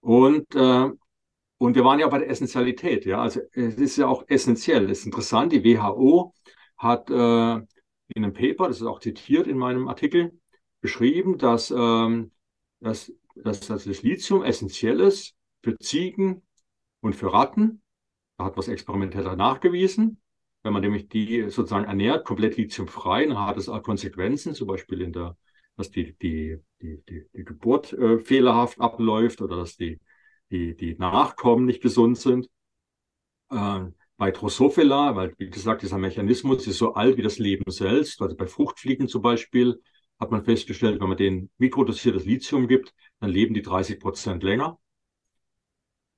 Und, 0.00 0.54
äh, 0.54 0.90
und 1.58 1.74
wir 1.74 1.84
waren 1.84 2.00
ja 2.00 2.08
bei 2.08 2.18
der 2.18 2.30
Essentialität. 2.30 3.04
Ja? 3.04 3.22
Also 3.22 3.40
es 3.52 3.76
ist 3.76 3.96
ja 3.96 4.06
auch 4.06 4.24
essentiell. 4.28 4.90
Es 4.90 5.00
ist 5.00 5.06
interessant, 5.06 5.52
die 5.52 5.64
WHO 5.64 6.32
hat 6.76 7.10
äh, 7.10 7.54
in 8.08 8.24
einem 8.24 8.32
Paper, 8.32 8.68
das 8.68 8.80
ist 8.80 8.86
auch 8.86 9.00
zitiert 9.00 9.46
in 9.46 9.58
meinem 9.58 9.88
Artikel, 9.88 10.38
beschrieben, 10.80 11.38
dass, 11.38 11.70
ähm, 11.70 12.32
dass, 12.80 13.12
dass, 13.36 13.60
dass 13.60 13.84
das 13.84 14.02
Lithium 14.02 14.42
essentiell 14.42 15.00
ist 15.00 15.34
für 15.62 15.78
Ziegen 15.78 16.42
und 17.00 17.14
für 17.14 17.32
Ratten. 17.32 17.82
Da 18.36 18.46
hat 18.46 18.56
was 18.56 18.68
experimenteller 18.68 19.36
nachgewiesen. 19.36 20.20
Wenn 20.64 20.72
man 20.72 20.82
nämlich 20.82 21.08
die 21.08 21.42
sozusagen 21.50 21.84
ernährt, 21.84 22.24
komplett 22.24 22.56
lithiumfrei, 22.56 23.26
dann 23.26 23.38
hat 23.38 23.58
es 23.58 23.68
auch 23.68 23.82
Konsequenzen, 23.82 24.54
zum 24.54 24.66
Beispiel 24.66 25.02
in 25.02 25.12
der, 25.12 25.36
dass 25.76 25.90
die, 25.90 26.16
die, 26.18 26.58
die, 26.80 27.02
die, 27.08 27.26
die 27.34 27.44
Geburt 27.44 27.92
äh, 27.92 28.18
fehlerhaft 28.18 28.80
abläuft 28.80 29.42
oder 29.42 29.56
dass 29.58 29.76
die, 29.76 30.00
die, 30.50 30.74
die 30.76 30.96
Nachkommen 30.96 31.66
nicht 31.66 31.82
gesund 31.82 32.18
sind. 32.18 32.48
Äh, 33.50 33.84
bei 34.16 34.30
Drosophila, 34.30 35.16
weil 35.16 35.34
wie 35.38 35.50
gesagt, 35.50 35.82
dieser 35.82 35.98
Mechanismus 35.98 36.66
ist 36.66 36.78
so 36.78 36.94
alt 36.94 37.16
wie 37.16 37.22
das 37.22 37.38
Leben 37.38 37.70
selbst, 37.70 38.22
also 38.22 38.36
bei 38.36 38.46
Fruchtfliegen 38.46 39.08
zum 39.08 39.22
Beispiel, 39.22 39.82
hat 40.20 40.30
man 40.30 40.44
festgestellt, 40.44 41.00
wenn 41.00 41.08
man 41.08 41.18
denen 41.18 41.50
mikrodosiertes 41.58 42.24
Lithium 42.24 42.68
gibt, 42.68 42.94
dann 43.20 43.30
leben 43.30 43.54
die 43.54 43.62
30 43.62 44.00
Prozent 44.00 44.42
länger. 44.42 44.78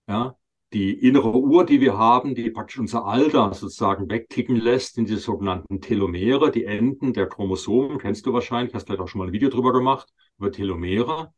Ja, 0.09 0.37
die 0.73 0.93
innere 0.93 1.33
Uhr, 1.33 1.65
die 1.65 1.81
wir 1.81 1.97
haben, 1.97 2.35
die 2.35 2.51
praktisch 2.51 2.79
unser 2.79 3.07
Alter 3.07 3.55
sozusagen 3.55 4.11
wegticken 4.11 4.57
lässt, 4.57 4.97
sind 4.97 5.09
die 5.09 5.17
sogenannten 5.17 5.81
Telomere, 5.81 6.51
die 6.51 6.65
Enden 6.65 7.13
der 7.13 7.29
Chromosomen. 7.29 7.99
Kennst 7.99 8.27
du 8.27 8.33
wahrscheinlich, 8.33 8.75
hast 8.75 8.87
vielleicht 8.87 9.01
auch 9.01 9.09
schon 9.09 9.21
mal 9.21 9.29
ein 9.29 9.33
Video 9.33 9.49
drüber 9.49 9.73
gemacht, 9.73 10.09
über 10.39 10.51
Telomere. 10.51 11.33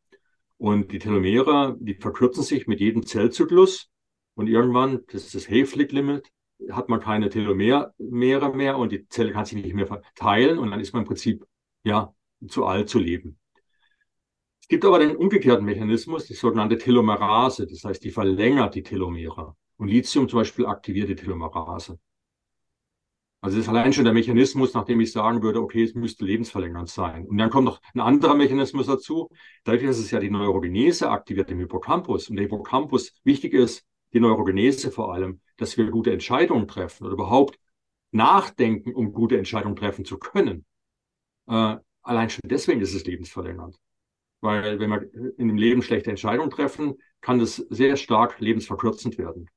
Und 0.57 0.91
die 0.93 0.99
Telomere, 0.99 1.76
die 1.79 1.95
verkürzen 1.95 2.43
sich 2.43 2.66
mit 2.66 2.81
jedem 2.81 3.07
Zellzyklus. 3.07 3.91
Und 4.35 4.49
irgendwann, 4.49 5.01
das 5.12 5.24
ist 5.26 5.35
das 5.35 5.49
Hayflick-Limit, 5.49 6.31
hat 6.70 6.89
man 6.89 7.01
keine 7.01 7.29
Telomere 7.29 7.93
mehr 7.99 8.79
und 8.79 8.93
die 8.93 9.07
Zelle 9.09 9.33
kann 9.33 9.45
sich 9.45 9.62
nicht 9.62 9.74
mehr 9.74 9.87
verteilen 9.87 10.59
und 10.59 10.70
dann 10.70 10.81
ist 10.81 10.93
man 10.93 11.03
im 11.03 11.09
Prinzip, 11.09 11.45
ja, 11.85 12.12
zu 12.49 12.64
alt 12.66 12.89
zu 12.89 12.99
leben. 12.99 13.39
Es 14.69 14.71
gibt 14.73 14.85
aber 14.85 14.99
den 14.99 15.16
umgekehrten 15.16 15.64
Mechanismus, 15.64 16.27
die 16.27 16.35
sogenannte 16.35 16.77
Telomerase, 16.77 17.66
das 17.66 17.85
heißt, 17.85 18.05
die 18.05 18.11
verlängert 18.11 18.75
die 18.75 18.83
Telomere. 18.83 19.57
Und 19.79 19.89
Lithium 19.89 20.29
zum 20.29 20.41
Beispiel 20.41 20.66
aktiviert 20.66 21.09
die 21.09 21.14
Telomerase. 21.16 21.99
Also 23.41 23.57
das 23.57 23.64
ist 23.64 23.71
allein 23.71 23.95
schon 23.95 24.05
der 24.05 24.12
Mechanismus, 24.12 24.75
nachdem 24.75 25.01
ich 25.01 25.11
sagen 25.11 25.43
würde, 25.43 25.62
okay, 25.62 25.85
es 25.85 25.95
müsste 25.95 26.27
lebensverlängernd 26.27 26.91
sein. 26.91 27.25
Und 27.27 27.39
dann 27.39 27.49
kommt 27.49 27.64
noch 27.64 27.81
ein 27.95 28.01
anderer 28.01 28.35
Mechanismus 28.35 28.89
dazu. 28.89 29.31
Dadurch, 29.64 29.87
dass 29.87 29.97
es 29.97 30.11
ja 30.11 30.21
die 30.21 30.29
Neurogenese 30.29 31.09
aktiviert 31.09 31.51
im 31.51 31.61
Hippocampus 31.61 32.29
und 32.29 32.37
der 32.37 32.43
Hippocampus 32.43 33.14
wichtig 33.25 33.55
ist, 33.55 33.87
die 34.12 34.21
Neurogenese 34.21 34.91
vor 34.91 35.14
allem, 35.14 35.41
dass 35.57 35.79
wir 35.79 35.91
gute 35.91 36.12
Entscheidungen 36.12 36.69
treffen 36.69 37.05
oder 37.05 37.14
überhaupt 37.14 37.59
nachdenken, 38.11 38.93
um 38.93 39.14
gute 39.14 39.39
Entscheidungen 39.39 39.77
treffen 39.77 40.05
zu 40.05 40.19
können. 40.19 40.66
Äh, 41.47 41.77
allein 42.03 42.29
schon 42.29 42.43
deswegen 42.45 42.83
ist 42.83 42.93
es 42.93 43.07
lebensverlängernd. 43.07 43.79
Weil 44.41 44.78
wenn 44.78 44.91
wir 44.91 45.11
in 45.39 45.49
dem 45.49 45.57
Leben 45.57 45.82
schlechte 45.82 46.11
Entscheidungen 46.11 46.51
treffen, 46.51 46.99
kann 47.20 47.39
das 47.39 47.57
sehr 47.57 47.97
stark 47.97 48.39
lebensverkürzend 48.41 49.18
werden. 49.18 49.49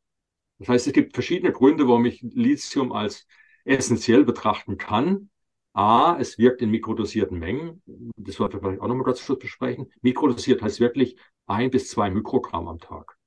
Das 0.59 0.69
heißt, 0.69 0.87
es 0.87 0.93
gibt 0.93 1.13
verschiedene 1.13 1.51
Gründe, 1.51 1.87
warum 1.87 2.05
ich 2.05 2.21
Lithium 2.21 2.91
als 2.91 3.27
essentiell 3.63 4.23
betrachten 4.23 4.77
kann. 4.77 5.29
A, 5.73 6.17
es 6.19 6.37
wirkt 6.37 6.61
in 6.61 6.71
mikrodosierten 6.71 7.39
Mengen. 7.39 7.81
Das 8.17 8.35
sollten 8.35 8.55
wir 8.55 8.61
vielleicht 8.61 8.81
auch 8.81 8.87
nochmal 8.87 9.05
ganz 9.05 9.25
kurz 9.25 9.39
besprechen. 9.39 9.91
Mikrodosiert 10.01 10.61
heißt 10.61 10.79
wirklich 10.79 11.17
ein 11.45 11.71
bis 11.71 11.89
zwei 11.89 12.09
Mikrogramm 12.09 12.67
am 12.67 12.79
Tag. 12.79 13.17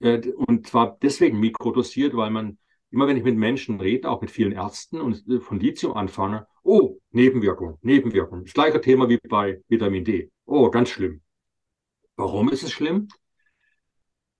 Äh, 0.00 0.28
und 0.32 0.66
zwar 0.66 0.98
deswegen 1.00 1.40
mikrodosiert, 1.40 2.14
weil 2.16 2.30
man 2.30 2.58
immer 2.90 3.06
wenn 3.06 3.16
ich 3.16 3.24
mit 3.24 3.36
Menschen 3.36 3.80
rede, 3.80 4.08
auch 4.10 4.20
mit 4.20 4.30
vielen 4.30 4.52
Ärzten 4.52 5.00
und 5.00 5.26
äh, 5.28 5.40
von 5.40 5.60
Lithium 5.60 5.94
anfange, 5.94 6.46
oh, 6.62 6.98
Nebenwirkung, 7.10 7.78
Nebenwirkung. 7.82 8.44
Das 8.44 8.54
gleiche 8.54 8.80
Thema 8.80 9.08
wie 9.08 9.18
bei 9.28 9.60
Vitamin 9.68 10.04
D. 10.04 10.30
Oh, 10.48 10.70
ganz 10.70 10.88
schlimm. 10.88 11.20
Warum 12.16 12.48
ist 12.48 12.62
es 12.62 12.72
schlimm? 12.72 13.08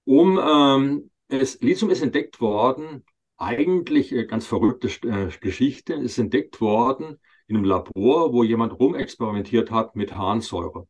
Um 0.05 0.39
ähm, 0.43 1.11
es, 1.29 1.61
Lithium 1.61 1.91
ist 1.91 2.01
entdeckt 2.01 2.41
worden, 2.41 3.05
eigentlich 3.37 4.13
äh, 4.13 4.25
ganz 4.25 4.47
verrückte 4.47 4.89
äh, 5.07 5.29
Geschichte, 5.39 5.93
ist 5.93 6.17
entdeckt 6.19 6.63
worden 6.63 7.19
in 7.47 7.57
einem 7.57 7.67
Labor, 7.67 8.33
wo 8.33 8.43
jemand 8.43 8.73
rumexperimentiert 8.81 9.71
hat 9.71 9.97
mit 9.97 10.17
Harnsäure. 10.17 10.89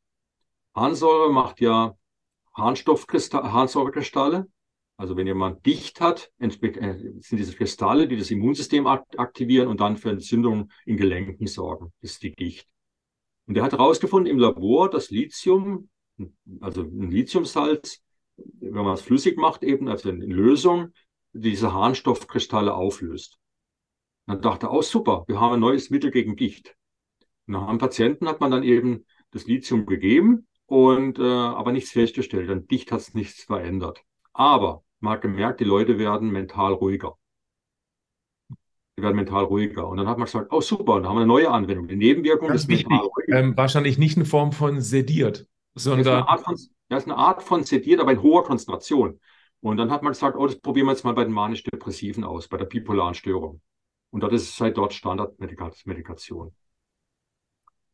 Harnsäure 0.74 1.32
macht 1.32 1.60
ja 1.60 1.96
Harnsäurekristalle 2.56 4.46
also 4.98 5.16
wenn 5.16 5.28
jemand 5.28 5.64
dicht 5.64 6.00
hat, 6.00 6.32
äh, 6.40 6.48
sind 6.50 7.38
diese 7.38 7.54
Kristalle, 7.54 8.08
die 8.08 8.16
das 8.16 8.32
Immunsystem 8.32 8.86
aktivieren 8.86 9.68
und 9.68 9.80
dann 9.80 9.96
für 9.96 10.10
Entzündungen 10.10 10.72
in 10.86 10.96
Gelenken 10.96 11.46
sorgen. 11.46 11.92
Ist 12.00 12.24
die 12.24 12.32
Gicht. 12.32 12.68
Und 13.49 13.57
er 13.57 13.64
hat 13.64 13.72
herausgefunden 13.72 14.30
im 14.30 14.38
Labor, 14.38 14.90
dass 14.90 15.11
Lithium, 15.11 15.88
also 16.61 16.82
ein 16.82 17.11
Lithiumsalz, 17.11 18.03
wenn 18.36 18.84
man 18.84 18.92
es 18.92 19.01
flüssig 19.01 19.38
macht, 19.38 19.62
eben, 19.62 19.88
also 19.88 20.11
in 20.11 20.20
Lösung, 20.20 20.92
diese 21.32 21.72
Harnstoffkristalle 21.72 22.74
auflöst. 22.74 23.38
Dann 24.26 24.42
dachte 24.42 24.66
er, 24.66 24.72
oh 24.72 24.82
super, 24.82 25.24
wir 25.28 25.40
haben 25.40 25.55
ein 25.55 25.61
neues 25.61 25.88
Mittel 25.88 26.11
gegen 26.11 26.36
Gicht. 26.36 26.76
Und 27.46 27.57
einem 27.57 27.78
Patienten 27.78 28.28
hat 28.28 28.40
man 28.40 28.51
dann 28.51 28.62
eben 28.62 29.07
das 29.30 29.46
Lithium 29.46 29.86
gegeben 29.86 30.46
und 30.66 31.18
äh, 31.18 31.22
aber 31.22 31.72
nichts 31.72 31.92
festgestellt. 31.92 32.51
Dann 32.51 32.66
dicht 32.66 32.92
hat 32.92 33.01
es 33.01 33.14
nichts 33.14 33.44
verändert. 33.44 34.03
Aber 34.34 34.84
man 35.01 35.14
hat 35.14 35.22
gemerkt, 35.22 35.61
die 35.61 35.64
Leute 35.64 35.99
werden 35.99 36.30
mental 36.30 36.74
ruhiger. 36.74 37.16
Die 38.99 39.03
werden 39.05 39.14
mental 39.14 39.44
ruhiger. 39.44 39.86
Und 39.86 39.96
dann 39.96 40.09
hat 40.09 40.18
man 40.18 40.24
gesagt, 40.24 40.53
oh 40.53 40.61
super, 40.61 40.94
und 40.94 41.03
dann 41.05 41.11
haben 41.11 41.18
wir 41.18 41.20
eine 41.20 41.28
neue 41.28 41.49
Anwendung. 41.53 41.86
Die 41.86 41.94
Nebenwirkung 41.94 42.49
Ganz 42.49 42.62
ist 42.62 42.68
wichtig. 42.68 42.99
Ähm, 43.28 43.57
wahrscheinlich 43.57 43.96
nicht 43.96 44.16
in 44.16 44.24
Form 44.24 44.51
von 44.51 44.80
sediert, 44.80 45.46
sondern. 45.76 46.05
Das 46.05 46.12
ist, 46.12 46.16
eine 46.16 46.28
Art 46.28 46.40
von, 46.40 46.55
das 46.88 47.03
ist 47.05 47.09
eine 47.09 47.16
Art 47.16 47.42
von 47.44 47.62
sediert, 47.62 48.01
aber 48.01 48.11
in 48.11 48.22
hoher 48.22 48.42
Konzentration. 48.42 49.20
Und 49.61 49.76
dann 49.76 49.92
hat 49.92 50.03
man 50.03 50.14
gesagt, 50.14 50.36
oh, 50.36 50.49
das 50.49 50.59
probieren 50.59 50.86
wir 50.86 50.92
jetzt 50.92 51.05
mal 51.05 51.12
bei 51.12 51.22
den 51.22 51.32
manisch-depressiven 51.32 52.24
aus, 52.24 52.49
bei 52.49 52.57
der 52.57 52.64
bipolaren 52.64 53.14
Störung. 53.14 53.61
Und 54.11 54.24
das 54.24 54.32
ist 54.32 54.57
seit 54.57 54.76
dort 54.76 54.94
Standardmedikation. 54.94 56.53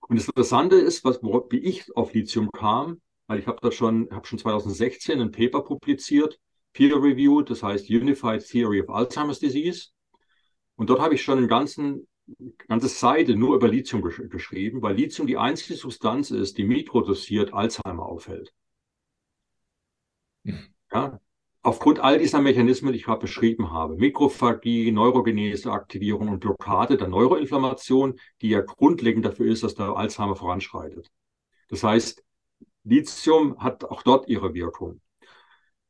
Und 0.08 0.18
das 0.18 0.26
Interessante 0.26 0.76
ist, 0.76 1.04
was, 1.04 1.22
wie 1.22 1.58
ich 1.58 1.94
auf 1.94 2.14
Lithium 2.14 2.50
kam, 2.50 3.02
weil 3.26 3.40
ich 3.40 3.46
habe 3.46 3.58
da 3.60 3.70
schon, 3.70 4.08
habe 4.10 4.26
schon 4.26 4.38
2016 4.38 5.20
ein 5.20 5.32
Paper 5.32 5.60
publiziert, 5.60 6.38
peer-reviewed, 6.72 7.50
das 7.50 7.62
heißt 7.62 7.90
Unified 7.90 8.42
Theory 8.46 8.80
of 8.80 8.88
Alzheimer's 8.88 9.38
Disease. 9.38 9.88
Und 10.76 10.90
dort 10.90 11.00
habe 11.00 11.14
ich 11.14 11.22
schon 11.22 11.38
eine 11.38 11.46
ganzen, 11.46 12.06
ganze 12.68 12.88
Seite 12.88 13.36
nur 13.36 13.54
über 13.56 13.68
Lithium 13.68 14.02
gesch 14.02 14.22
geschrieben, 14.28 14.82
weil 14.82 14.96
Lithium 14.96 15.26
die 15.26 15.36
einzige 15.36 15.74
Substanz 15.74 16.30
ist, 16.30 16.58
die 16.58 16.64
mikrodosiert 16.64 17.52
Alzheimer 17.52 18.06
aufhält. 18.06 18.52
Mhm. 20.42 20.74
Ja, 20.92 21.20
aufgrund 21.62 22.00
all 22.00 22.18
dieser 22.18 22.40
Mechanismen, 22.40 22.92
die 22.92 22.98
ich 22.98 23.04
gerade 23.04 23.20
beschrieben 23.20 23.72
habe, 23.72 23.96
Mikrophagie, 23.96 24.92
Neurogenese, 24.92 25.72
Aktivierung 25.72 26.28
und 26.28 26.40
Blockade 26.40 26.96
der 26.96 27.08
Neuroinflammation, 27.08 28.18
die 28.42 28.50
ja 28.50 28.60
grundlegend 28.60 29.24
dafür 29.24 29.50
ist, 29.50 29.62
dass 29.62 29.74
der 29.74 29.96
Alzheimer 29.96 30.36
voranschreitet. 30.36 31.10
Das 31.68 31.82
heißt, 31.82 32.22
Lithium 32.84 33.58
hat 33.58 33.84
auch 33.84 34.02
dort 34.02 34.28
ihre 34.28 34.54
Wirkung. 34.54 35.00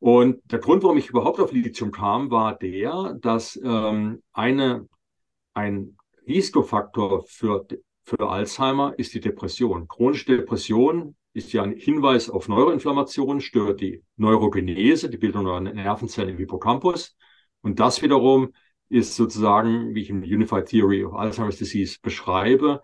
Und 0.05 0.43
der 0.53 0.59
Grund, 0.59 0.83
warum 0.83 0.99
ich 0.99 1.09
überhaupt 1.09 1.41
auf 1.41 1.51
Lithium 1.51 1.91
kam, 1.91 2.31
war 2.31 2.59
der, 2.59 3.17
dass 3.23 3.59
ähm, 3.65 4.23
eine, 4.35 4.87
ein 5.55 5.97
Risikofaktor 6.29 7.25
für, 7.27 7.67
für 8.03 8.29
Alzheimer 8.29 8.93
ist 8.99 9.15
die 9.15 9.21
Depression. 9.21 9.89
Chronische 9.89 10.27
Depression 10.27 11.17
ist 11.33 11.55
ja 11.55 11.63
ein 11.63 11.73
Hinweis 11.73 12.29
auf 12.29 12.49
Neuroinflammation, 12.49 13.41
stört 13.41 13.81
die 13.81 14.03
Neurogenese, 14.19 15.09
die 15.09 15.17
Bildung 15.17 15.45
neuer 15.45 15.63
Nervenzellen 15.63 16.29
im 16.29 16.37
Hippocampus. 16.37 17.17
Und 17.63 17.81
das 17.81 18.03
wiederum 18.03 18.53
ist 18.91 19.17
sozusagen, 19.17 19.95
wie 19.95 20.03
ich 20.03 20.11
in 20.11 20.23
Unified 20.23 20.67
Theory 20.67 21.03
of 21.03 21.15
Alzheimer's 21.15 21.57
Disease 21.57 21.97
beschreibe, 22.03 22.83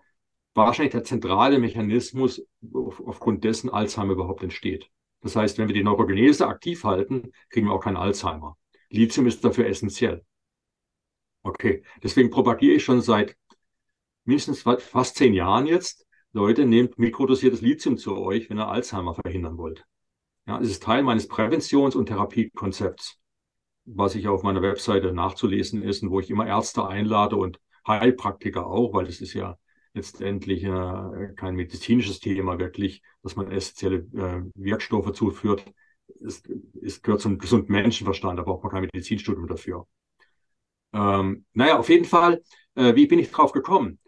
wahrscheinlich 0.55 0.93
der 0.93 1.03
zentrale 1.03 1.59
Mechanismus, 1.59 2.41
auf, 2.73 2.99
aufgrund 3.05 3.43
dessen 3.43 3.69
Alzheimer 3.69 4.13
überhaupt 4.13 4.41
entsteht. 4.41 4.89
Das 5.21 5.35
heißt, 5.35 5.57
wenn 5.57 5.67
wir 5.67 5.75
die 5.75 5.83
Neurogenese 5.83 6.47
aktiv 6.47 6.83
halten, 6.83 7.31
kriegen 7.49 7.67
wir 7.67 7.73
auch 7.73 7.83
keinen 7.83 7.97
Alzheimer. 7.97 8.57
Lithium 8.89 9.27
ist 9.27 9.43
dafür 9.43 9.67
essentiell. 9.67 10.25
Okay, 11.43 11.83
deswegen 12.03 12.29
propagiere 12.29 12.75
ich 12.75 12.83
schon 12.83 13.01
seit 13.01 13.35
mindestens 14.25 14.61
fast 14.61 15.15
zehn 15.15 15.33
Jahren 15.33 15.65
jetzt, 15.65 16.07
Leute, 16.33 16.65
nehmt 16.65 16.97
mikrodosiertes 16.97 17.61
Lithium 17.61 17.97
zu 17.97 18.15
euch, 18.17 18.49
wenn 18.49 18.59
ihr 18.59 18.67
Alzheimer 18.67 19.15
verhindern 19.15 19.57
wollt. 19.57 19.85
Ja, 20.47 20.59
es 20.59 20.69
ist 20.69 20.83
Teil 20.83 21.03
meines 21.03 21.27
Präventions- 21.27 21.95
und 21.95 22.07
Therapiekonzepts, 22.07 23.19
was 23.85 24.15
ich 24.15 24.27
auf 24.27 24.43
meiner 24.43 24.61
Webseite 24.61 25.13
nachzulesen 25.13 25.81
ist 25.81 26.03
und 26.03 26.11
wo 26.11 26.19
ich 26.19 26.29
immer 26.29 26.47
Ärzte 26.47 26.87
einlade 26.87 27.35
und 27.35 27.59
Heilpraktiker 27.87 28.65
auch, 28.67 28.93
weil 28.93 29.05
das 29.05 29.21
ist 29.21 29.33
ja 29.33 29.57
letztendlich 29.93 30.63
äh, 30.63 31.33
kein 31.35 31.55
medizinisches 31.55 32.19
Thema 32.19 32.59
wirklich, 32.59 33.01
dass 33.23 33.35
man 33.35 33.51
essentielle 33.51 33.97
äh, 34.15 34.41
Wirkstoffe 34.55 35.13
zuführt. 35.13 35.65
Es, 36.25 36.43
es 36.81 37.01
gehört 37.01 37.21
zum 37.21 37.37
gesunden 37.37 37.71
Menschenverstand, 37.71 38.39
da 38.39 38.43
braucht 38.43 38.63
man 38.63 38.71
kein 38.71 38.81
Medizinstudium 38.83 39.47
dafür. 39.47 39.87
Ähm, 40.93 41.45
naja, 41.53 41.77
auf 41.79 41.89
jeden 41.89 42.05
Fall, 42.05 42.41
äh, 42.75 42.95
wie 42.95 43.07
bin 43.07 43.19
ich 43.19 43.31
drauf 43.31 43.51
gekommen? 43.51 43.99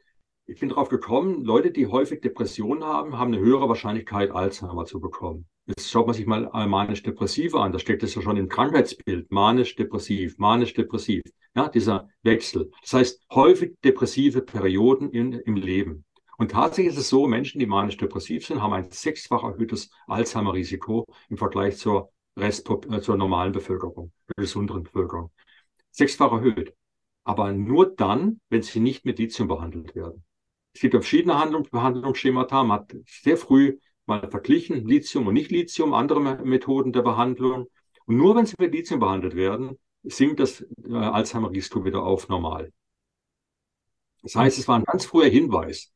Ich 0.53 0.59
bin 0.59 0.69
drauf 0.69 0.87
gekommen, 0.87 1.43
Leute, 1.43 1.71
die 1.71 1.87
häufig 1.87 2.21
Depressionen 2.21 2.83
haben, 2.83 3.17
haben 3.17 3.33
eine 3.33 3.43
höhere 3.43 3.67
Wahrscheinlichkeit, 3.69 4.29
Alzheimer 4.29 4.85
zu 4.85 4.99
bekommen. 4.99 5.47
Jetzt 5.65 5.89
schaut 5.89 6.05
man 6.05 6.13
sich 6.13 6.27
mal 6.27 6.47
manisch-depressive 6.67 7.59
an. 7.59 7.71
Da 7.71 7.79
steckt 7.79 8.03
es 8.03 8.13
ja 8.13 8.21
schon 8.21 8.37
im 8.37 8.49
Krankheitsbild. 8.49 9.31
Manisch-depressiv, 9.31 10.37
manisch-depressiv. 10.37 11.23
Ja, 11.55 11.69
dieser 11.69 12.07
Wechsel. 12.21 12.69
Das 12.83 12.93
heißt, 12.93 13.25
häufig 13.31 13.77
depressive 13.83 14.43
Perioden 14.43 15.09
in, 15.09 15.33
im 15.33 15.55
Leben. 15.55 16.05
Und 16.37 16.51
tatsächlich 16.51 16.93
ist 16.93 16.99
es 16.99 17.09
so, 17.09 17.25
Menschen, 17.25 17.57
die 17.57 17.65
manisch-depressiv 17.65 18.45
sind, 18.45 18.61
haben 18.61 18.73
ein 18.73 18.91
sechsfach 18.91 19.43
erhöhtes 19.43 19.89
Alzheimer-Risiko 20.05 21.07
im 21.29 21.37
Vergleich 21.37 21.77
zur, 21.77 22.11
Rest, 22.37 22.69
äh, 22.69 23.01
zur 23.01 23.17
normalen 23.17 23.53
Bevölkerung, 23.53 24.11
der 24.27 24.43
gesunderen 24.43 24.83
Bevölkerung. 24.83 25.31
Sechsfach 25.89 26.31
erhöht. 26.31 26.75
Aber 27.23 27.51
nur 27.53 27.95
dann, 27.95 28.39
wenn 28.49 28.61
sie 28.61 28.81
nicht 28.81 29.03
mit 29.03 29.17
Lithium 29.17 29.47
behandelt 29.47 29.95
werden. 29.95 30.23
Es 30.73 30.81
gibt 30.81 30.93
verschiedene 30.93 31.37
Handlung, 31.39 31.67
Behandlungsschemata. 31.69 32.63
Man 32.63 32.79
hat 32.79 32.95
sehr 33.07 33.37
früh 33.37 33.77
mal 34.05 34.29
verglichen, 34.29 34.85
Lithium 34.87 35.27
und 35.27 35.35
Nicht-Lithium, 35.35 35.93
andere 35.93 36.19
Methoden 36.19 36.91
der 36.91 37.03
Behandlung. 37.03 37.67
Und 38.05 38.17
nur 38.17 38.35
wenn 38.35 38.45
sie 38.45 38.55
mit 38.57 38.73
Lithium 38.73 38.99
behandelt 38.99 39.35
werden, 39.35 39.77
sinkt 40.03 40.39
das 40.39 40.61
äh, 40.61 40.93
Alzheimer-Risiko 40.93 41.85
wieder 41.85 42.03
auf 42.03 42.27
normal. 42.27 42.71
Das 44.23 44.35
heißt, 44.35 44.57
es 44.57 44.67
war 44.67 44.77
ein 44.77 44.85
ganz 44.85 45.05
früher 45.05 45.29
Hinweis. 45.29 45.91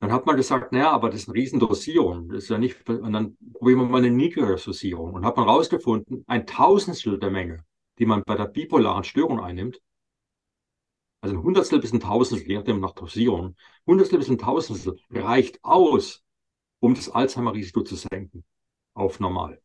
Dann 0.00 0.12
hat 0.12 0.24
man 0.24 0.36
gesagt, 0.36 0.72
naja, 0.72 0.90
aber 0.92 1.10
das 1.10 1.22
ist 1.22 1.28
eine 1.28 1.34
Riesendosierung. 1.34 2.28
Das 2.28 2.44
ist 2.44 2.48
ja 2.48 2.58
nicht, 2.58 2.88
und 2.88 3.12
dann 3.12 3.36
probieren 3.52 3.80
wir 3.80 3.86
mal 3.86 3.98
eine 3.98 4.10
niedrigere 4.10 4.56
Dosierung. 4.56 5.12
Und 5.12 5.26
hat 5.26 5.36
man 5.36 5.46
herausgefunden, 5.46 6.24
ein 6.26 6.46
Tausendstel 6.46 7.18
der 7.18 7.30
Menge, 7.30 7.64
die 7.98 8.06
man 8.06 8.22
bei 8.24 8.34
der 8.34 8.46
bipolaren 8.46 9.04
Störung 9.04 9.40
einnimmt, 9.40 9.78
also 11.20 11.36
ein 11.36 11.42
Hundertstel 11.42 11.80
bis 11.80 11.92
ein 11.92 12.00
Tausendstel, 12.00 12.50
je 12.50 12.58
nachdem 12.58 12.80
nach 12.80 12.92
Dosierung, 12.92 13.56
Hundertstel 13.86 14.18
bis 14.18 14.28
ein 14.28 14.38
Tausendstel 14.38 14.98
reicht 15.10 15.62
aus, 15.62 16.22
um 16.80 16.94
das 16.94 17.08
Alzheimer-Risiko 17.08 17.82
zu 17.82 17.96
senken 17.96 18.44
auf 18.94 19.20
normal. 19.20 19.60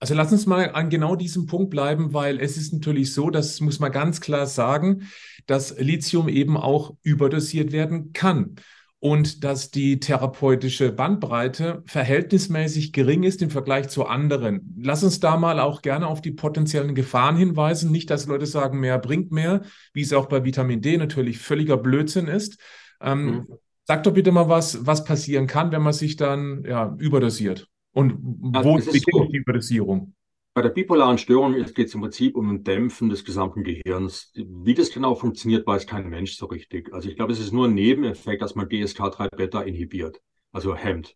Also 0.00 0.14
lass 0.14 0.32
uns 0.32 0.46
mal 0.46 0.70
an 0.72 0.90
genau 0.90 1.16
diesem 1.16 1.46
Punkt 1.46 1.70
bleiben, 1.70 2.12
weil 2.14 2.40
es 2.40 2.56
ist 2.56 2.72
natürlich 2.72 3.12
so, 3.12 3.30
das 3.30 3.60
muss 3.60 3.80
man 3.80 3.92
ganz 3.92 4.20
klar 4.20 4.46
sagen, 4.46 5.08
dass 5.46 5.76
Lithium 5.78 6.28
eben 6.28 6.56
auch 6.56 6.94
überdosiert 7.02 7.72
werden 7.72 8.12
kann 8.12 8.56
und 9.00 9.44
dass 9.44 9.70
die 9.70 10.00
therapeutische 10.00 10.90
Bandbreite 10.90 11.82
verhältnismäßig 11.86 12.92
gering 12.92 13.22
ist 13.22 13.42
im 13.42 13.50
Vergleich 13.50 13.88
zu 13.88 14.06
anderen. 14.06 14.74
Lass 14.80 15.04
uns 15.04 15.20
da 15.20 15.36
mal 15.36 15.60
auch 15.60 15.82
gerne 15.82 16.08
auf 16.08 16.20
die 16.20 16.32
potenziellen 16.32 16.96
Gefahren 16.96 17.36
hinweisen. 17.36 17.92
Nicht, 17.92 18.10
dass 18.10 18.26
Leute 18.26 18.46
sagen, 18.46 18.80
mehr 18.80 18.98
bringt 18.98 19.30
mehr, 19.30 19.62
wie 19.92 20.02
es 20.02 20.12
auch 20.12 20.26
bei 20.26 20.44
Vitamin 20.44 20.82
D 20.82 20.96
natürlich 20.96 21.38
völliger 21.38 21.76
Blödsinn 21.76 22.26
ist. 22.26 22.58
Ähm, 23.00 23.24
mhm. 23.24 23.46
Sag 23.84 24.02
doch 24.02 24.12
bitte 24.12 24.32
mal 24.32 24.48
was, 24.48 24.84
was 24.84 25.04
passieren 25.04 25.46
kann, 25.46 25.70
wenn 25.70 25.82
man 25.82 25.92
sich 25.92 26.16
dann 26.16 26.64
ja, 26.66 26.94
überdosiert. 26.98 27.68
Und 27.92 28.12
also 28.52 28.68
wo 28.68 28.74
beginnt 28.76 29.04
so. 29.12 29.24
die 29.24 29.38
Überdosierung? 29.38 30.14
Bei 30.58 30.62
der 30.62 30.70
bipolaren 30.70 31.18
Störung 31.18 31.52
geht 31.52 31.86
es 31.86 31.94
im 31.94 32.00
Prinzip 32.00 32.34
um 32.34 32.50
ein 32.50 32.64
Dämpfen 32.64 33.08
des 33.08 33.24
gesamten 33.24 33.62
Gehirns. 33.62 34.32
Wie 34.34 34.74
das 34.74 34.90
genau 34.90 35.14
funktioniert, 35.14 35.64
weiß 35.64 35.86
kein 35.86 36.08
Mensch 36.08 36.34
so 36.34 36.46
richtig. 36.46 36.92
Also 36.92 37.08
ich 37.08 37.14
glaube, 37.14 37.32
es 37.32 37.38
ist 37.38 37.52
nur 37.52 37.68
ein 37.68 37.74
Nebeneffekt, 37.74 38.42
dass 38.42 38.56
man 38.56 38.66
GSK3-Beta 38.66 39.62
inhibiert, 39.62 40.20
also 40.50 40.74
hemmt. 40.74 41.14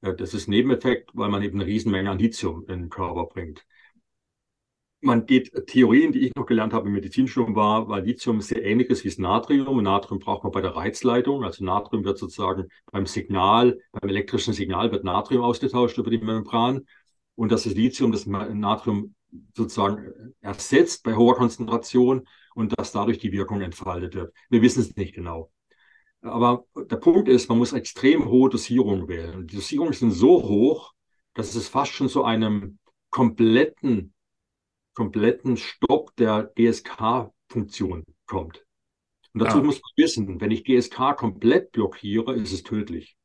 Das 0.00 0.32
ist 0.32 0.48
ein 0.48 0.52
Nebeneffekt, 0.52 1.10
weil 1.12 1.28
man 1.28 1.42
eben 1.42 1.60
eine 1.60 1.68
Riesenmenge 1.68 2.08
an 2.08 2.18
Lithium 2.18 2.64
in 2.66 2.84
den 2.84 2.88
Körper 2.88 3.26
bringt. 3.26 3.66
Man 5.02 5.26
geht 5.26 5.52
Theorien, 5.66 6.12
die 6.12 6.20
ich 6.20 6.34
noch 6.34 6.46
gelernt 6.46 6.72
habe 6.72 6.88
im 6.88 6.94
Medizinstudium, 6.94 7.54
war, 7.54 7.90
weil 7.90 8.04
Lithium 8.04 8.40
sehr 8.40 8.64
ähnlich 8.64 8.88
ist 8.88 9.04
wie 9.04 9.10
das 9.10 9.18
Natrium. 9.18 9.82
Natrium 9.82 10.18
braucht 10.18 10.44
man 10.44 10.52
bei 10.52 10.62
der 10.62 10.74
Reizleitung. 10.74 11.44
Also 11.44 11.62
Natrium 11.62 12.04
wird 12.04 12.16
sozusagen 12.16 12.68
beim 12.90 13.04
Signal, 13.04 13.78
beim 13.92 14.08
elektrischen 14.08 14.54
Signal 14.54 14.92
wird 14.92 15.04
Natrium 15.04 15.42
ausgetauscht 15.42 15.98
über 15.98 16.08
die 16.08 16.16
Membran 16.16 16.86
und 17.38 17.52
dass 17.52 17.62
das 17.62 17.74
Lithium 17.74 18.10
das 18.10 18.26
Natrium 18.26 19.14
sozusagen 19.54 20.34
ersetzt 20.40 21.04
bei 21.04 21.14
hoher 21.14 21.36
Konzentration 21.36 22.26
und 22.56 22.76
dass 22.76 22.90
dadurch 22.90 23.18
die 23.18 23.30
Wirkung 23.30 23.60
entfaltet 23.60 24.16
wird. 24.16 24.34
Wir 24.50 24.60
wissen 24.60 24.80
es 24.80 24.96
nicht 24.96 25.14
genau. 25.14 25.52
Aber 26.20 26.64
der 26.74 26.96
Punkt 26.96 27.28
ist, 27.28 27.48
man 27.48 27.58
muss 27.58 27.72
extrem 27.72 28.28
hohe 28.28 28.50
Dosierungen 28.50 29.06
wählen. 29.06 29.46
Die 29.46 29.54
Dosierungen 29.54 29.92
sind 29.92 30.10
so 30.10 30.42
hoch, 30.48 30.92
dass 31.34 31.54
es 31.54 31.68
fast 31.68 31.92
schon 31.92 32.08
zu 32.08 32.24
einem 32.24 32.80
kompletten, 33.10 34.14
kompletten 34.94 35.56
Stopp 35.56 36.16
der 36.16 36.50
GSK-Funktion 36.56 38.02
kommt. 38.26 38.66
Und 39.32 39.44
dazu 39.44 39.58
ja. 39.58 39.62
muss 39.62 39.80
man 39.80 40.04
wissen, 40.04 40.40
wenn 40.40 40.50
ich 40.50 40.64
GSK 40.64 41.16
komplett 41.16 41.70
blockiere, 41.70 42.34
ist 42.34 42.52
es 42.52 42.64
tödlich. 42.64 43.16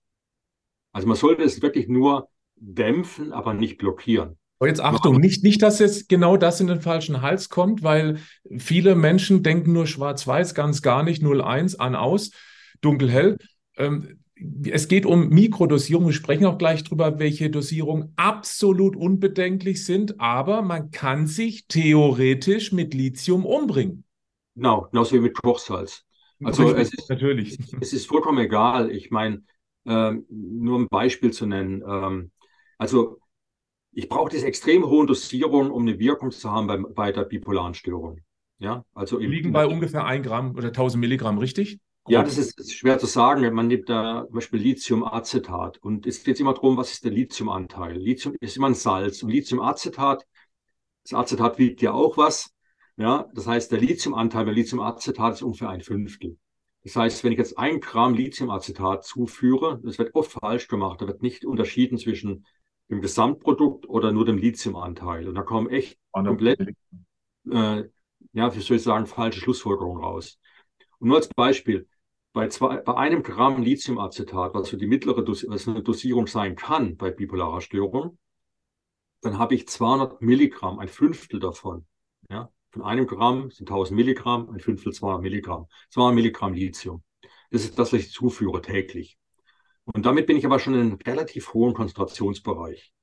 Also 0.91 1.07
man 1.07 1.17
sollte 1.17 1.41
es 1.41 1.63
wirklich 1.63 1.87
nur 1.87 2.29
dämpfen, 2.55 3.33
aber 3.33 3.53
nicht 3.53 3.77
blockieren. 3.77 4.37
Aber 4.59 4.69
jetzt 4.69 4.81
Achtung, 4.81 5.19
nicht, 5.19 5.43
nicht, 5.43 5.61
dass 5.61 5.79
jetzt 5.79 6.07
genau 6.07 6.37
das 6.37 6.61
in 6.61 6.67
den 6.67 6.79
falschen 6.79 7.21
Hals 7.21 7.49
kommt, 7.49 7.83
weil 7.83 8.19
viele 8.57 8.95
Menschen 8.95 9.43
denken 9.43 9.73
nur 9.73 9.87
schwarz-weiß, 9.87 10.55
ganz 10.55 10.81
gar 10.81 11.03
nicht 11.03 11.21
0-1 11.21 11.77
an 11.77 11.95
aus, 11.95 12.31
dunkel-hell. 12.81 13.37
Ähm, 13.75 14.19
es 14.65 14.87
geht 14.87 15.05
um 15.05 15.29
Mikrodosierung. 15.29 16.05
Wir 16.05 16.13
sprechen 16.13 16.45
auch 16.45 16.57
gleich 16.57 16.83
darüber, 16.83 17.19
welche 17.19 17.49
Dosierungen 17.49 18.13
absolut 18.15 18.95
unbedenklich 18.95 19.85
sind, 19.85 20.19
aber 20.19 20.61
man 20.61 20.91
kann 20.91 21.27
sich 21.27 21.67
theoretisch 21.67 22.71
mit 22.71 22.93
Lithium 22.93 23.45
umbringen. 23.45 24.05
Genau, 24.55 24.87
genauso 24.91 25.15
wie 25.15 25.19
mit 25.19 25.35
Kochsalz. 25.35 26.05
Also 26.43 26.73
es 26.75 26.93
ist, 26.93 27.09
natürlich. 27.09 27.57
Es 27.79 27.93
ist 27.93 28.07
vollkommen 28.07 28.39
egal. 28.39 28.91
Ich 28.91 29.11
meine, 29.11 29.43
ähm, 29.85 30.25
nur 30.29 30.79
ein 30.79 30.87
Beispiel 30.87 31.31
zu 31.31 31.45
nennen. 31.45 31.83
Ähm, 31.87 32.31
also 32.77 33.19
ich 33.91 34.09
brauche 34.09 34.29
diese 34.29 34.47
extrem 34.47 34.85
hohen 34.85 35.07
Dosierungen, 35.07 35.71
um 35.71 35.83
eine 35.83 35.99
Wirkung 35.99 36.31
zu 36.31 36.51
haben 36.51 36.67
bei, 36.67 36.77
bei 36.77 37.11
der 37.11 37.23
bipolaren 37.23 37.73
Störung. 37.73 38.19
Ja, 38.57 38.85
also 38.93 39.19
Die 39.19 39.27
liegen 39.27 39.51
bei 39.51 39.67
ungefähr 39.67 40.05
1 40.05 40.25
Gramm 40.25 40.55
oder 40.55 40.67
1000 40.67 40.99
Milligramm, 40.99 41.37
richtig? 41.37 41.79
Grob. 42.03 42.13
Ja, 42.13 42.23
das 42.23 42.37
ist, 42.37 42.59
ist, 42.59 42.73
schwer 42.73 42.99
zu 42.99 43.05
sagen. 43.05 43.53
Man 43.53 43.67
nimmt 43.67 43.89
da 43.89 44.25
zum 44.25 44.35
Beispiel 44.35 44.59
Lithiumacetat 44.59 45.77
und 45.77 46.05
es 46.05 46.23
geht 46.23 46.39
immer 46.39 46.53
darum, 46.53 46.75
was 46.75 46.91
ist 46.91 47.05
der 47.05 47.11
Lithiumanteil. 47.11 47.97
Lithium 47.97 48.35
ist 48.39 48.57
immer 48.57 48.67
ein 48.67 48.73
Salz 48.73 49.23
und 49.23 49.29
Lithiumacetat, 49.29 50.25
das 51.03 51.13
Acetat 51.13 51.57
wiegt 51.59 51.81
ja 51.81 51.93
auch 51.93 52.17
was. 52.17 52.51
Ja, 52.97 53.27
das 53.33 53.47
heißt, 53.47 53.71
der 53.71 53.79
Lithiumanteil 53.79 54.45
bei 54.45 54.51
Lithiumacetat 54.51 55.35
ist 55.35 55.41
ungefähr 55.41 55.69
ein 55.69 55.81
Fünftel. 55.81 56.37
Das 56.83 56.95
heißt, 56.95 57.23
wenn 57.23 57.31
ich 57.31 57.37
jetzt 57.37 57.57
ein 57.57 57.79
Gramm 57.79 58.13
Lithiumacetat 58.13 59.05
zuführe, 59.05 59.79
das 59.83 59.97
wird 59.97 60.13
oft 60.15 60.31
falsch 60.31 60.67
gemacht, 60.67 61.01
da 61.01 61.07
wird 61.07 61.21
nicht 61.21 61.45
unterschieden 61.45 61.97
zwischen 61.97 62.45
dem 62.93 63.01
Gesamtprodukt 63.01 63.87
oder 63.89 64.11
nur 64.11 64.25
dem 64.25 64.37
Lithiumanteil. 64.37 65.27
Und 65.27 65.35
da 65.35 65.41
kommen 65.41 65.69
echt 65.69 65.99
komplett, 66.11 66.59
äh, 67.51 67.83
ja, 68.33 68.55
wie 68.55 68.61
soll 68.61 68.77
ich 68.77 68.83
sagen, 68.83 69.05
falsche 69.05 69.39
Schlussfolgerungen 69.39 70.03
raus. 70.03 70.39
Und 70.99 71.09
nur 71.09 71.17
als 71.17 71.27
Beispiel, 71.27 71.87
bei, 72.33 72.47
zwei, 72.47 72.77
bei 72.77 72.95
einem 72.95 73.23
Gramm 73.23 73.61
Lithiumacetat, 73.61 74.53
was 74.53 74.69
für 74.69 74.77
die 74.77 74.87
mittlere 74.87 75.23
Dos 75.23 75.45
was 75.47 75.67
eine 75.67 75.83
Dosierung 75.83 76.27
sein 76.27 76.55
kann 76.55 76.97
bei 76.97 77.11
bipolarer 77.11 77.61
Störung, 77.61 78.17
dann 79.21 79.37
habe 79.37 79.55
ich 79.55 79.67
200 79.67 80.21
Milligramm, 80.21 80.79
ein 80.79 80.87
Fünftel 80.87 81.39
davon. 81.39 81.85
Ja, 82.29 82.51
von 82.71 82.81
einem 82.81 83.05
Gramm 83.07 83.51
sind 83.51 83.69
1000 83.69 83.95
Milligramm, 83.95 84.49
ein 84.49 84.59
Fünftel 84.59 84.93
200 84.93 85.21
Milligramm. 85.21 85.67
200 85.91 86.15
Milligramm 86.15 86.53
Lithium. 86.53 87.03
Das 87.51 87.63
ist 87.63 87.77
das, 87.77 87.93
was 87.93 87.99
ich 87.99 88.11
zuführe 88.11 88.61
täglich. 88.61 89.17
Und 89.85 90.05
damit 90.05 90.27
bin 90.27 90.37
ich 90.37 90.45
aber 90.45 90.59
schon 90.59 90.75
in 90.75 90.81
einem 90.81 90.99
relativ 91.05 91.53
hohen 91.53 91.73
Konzentrationsbereich. 91.73 92.93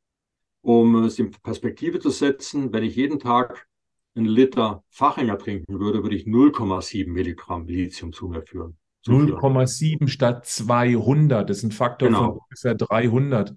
Um 0.62 1.05
es 1.05 1.18
in 1.18 1.31
Perspektive 1.31 2.01
zu 2.01 2.11
setzen, 2.11 2.72
wenn 2.72 2.85
ich 2.85 2.97
jeden 2.97 3.18
Tag 3.18 3.66
einen 4.14 4.26
Liter 4.26 4.83
Fachinger 4.91 5.39
trinken 5.39 5.78
würde, 5.78 6.03
würde 6.03 6.16
ich 6.16 6.26
0,7 6.26 7.09
Milligramm 7.09 7.66
Lithium 7.66 8.12
zu 8.12 8.28
mir 8.28 8.43
führen. 8.43 8.76
0,7 9.07 10.09
statt 10.09 10.47
200. 10.47 11.49
Das 11.49 11.59
ist 11.59 11.64
ein 11.64 11.72
Faktor 11.72 12.09
genau. 12.09 12.20
von 12.20 12.39
ungefähr 12.39 12.74
300. 12.74 13.55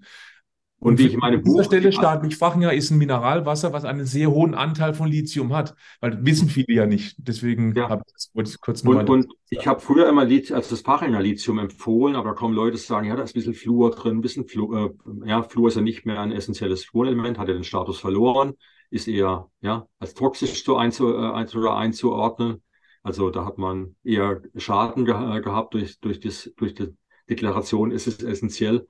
Und, 0.84 1.00
wie 1.00 1.08
ich 1.08 1.18
meine, 1.18 1.38
an 1.38 1.44
dieser 1.44 1.64
Stelle 1.64 1.92
staatlich 1.92 2.36
Fachinger 2.36 2.74
ist 2.74 2.92
ein 2.92 2.98
Mineralwasser, 2.98 3.72
was 3.72 3.86
einen 3.86 4.06
sehr 4.06 4.30
hohen 4.32 4.54
Anteil 4.54 4.94
von 4.94 5.08
Lithium 5.08 5.54
hat. 5.54 5.76
Weil 6.02 6.12
das 6.12 6.26
wissen 6.26 6.50
viele 6.50 6.74
ja 6.74 6.86
nicht. 6.86 7.16
Deswegen 7.18 7.74
ja. 7.74 7.90
habe 7.90 8.04
ich 8.06 8.14
das, 8.14 8.32
wollte 8.34 8.50
ich 8.50 8.60
kurz 8.60 8.84
nochmal. 8.84 9.10
Und, 9.10 9.26
und 9.26 9.34
ich 9.50 9.66
habe 9.66 9.80
früher 9.80 10.10
immer 10.10 10.26
Lithium, 10.26 10.58
also 10.58 10.72
das 10.72 10.82
Fachinger 10.82 11.22
Lithium 11.22 11.60
empfohlen, 11.60 12.16
aber 12.16 12.30
da 12.30 12.36
kommen 12.36 12.54
Leute, 12.54 12.78
die 12.78 12.84
sagen, 12.84 13.08
ja, 13.08 13.16
da 13.16 13.24
ist 13.24 13.32
ein 13.32 13.40
bisschen 13.40 13.54
Fluor 13.54 13.92
drin, 13.92 14.18
ein 14.18 14.22
bisschen 14.22 14.46
Fluor, 14.46 14.92
äh, 15.26 15.30
ja, 15.30 15.44
Fluor 15.44 15.70
ist 15.70 15.76
ja 15.76 15.82
nicht 15.82 16.06
mehr 16.06 16.20
ein 16.20 16.32
essentielles 16.32 16.84
Spurenelement, 16.84 17.38
hat 17.38 17.48
ja 17.48 17.54
den 17.54 17.64
Status 17.64 18.00
verloren, 18.00 18.54
ist 18.90 19.08
eher, 19.08 19.50
ja, 19.62 19.88
als 20.00 20.14
toxisch 20.14 20.66
zu 20.66 20.76
einzu, 20.76 21.14
äh, 21.14 21.32
einzu, 21.32 21.70
einzuordnen. 21.70 22.62
Also 23.04 23.30
da 23.30 23.46
hat 23.46 23.58
man 23.58 23.96
eher 24.04 24.42
Schaden 24.56 25.06
ge 25.06 25.14
gehabt 25.42 25.74
durch, 25.74 26.00
durch, 26.00 26.20
das, 26.20 26.52
durch 26.58 26.74
die 26.74 26.96
Deklaration, 27.30 27.92
ist 27.92 28.08
es 28.08 28.22
essentiell. 28.22 28.88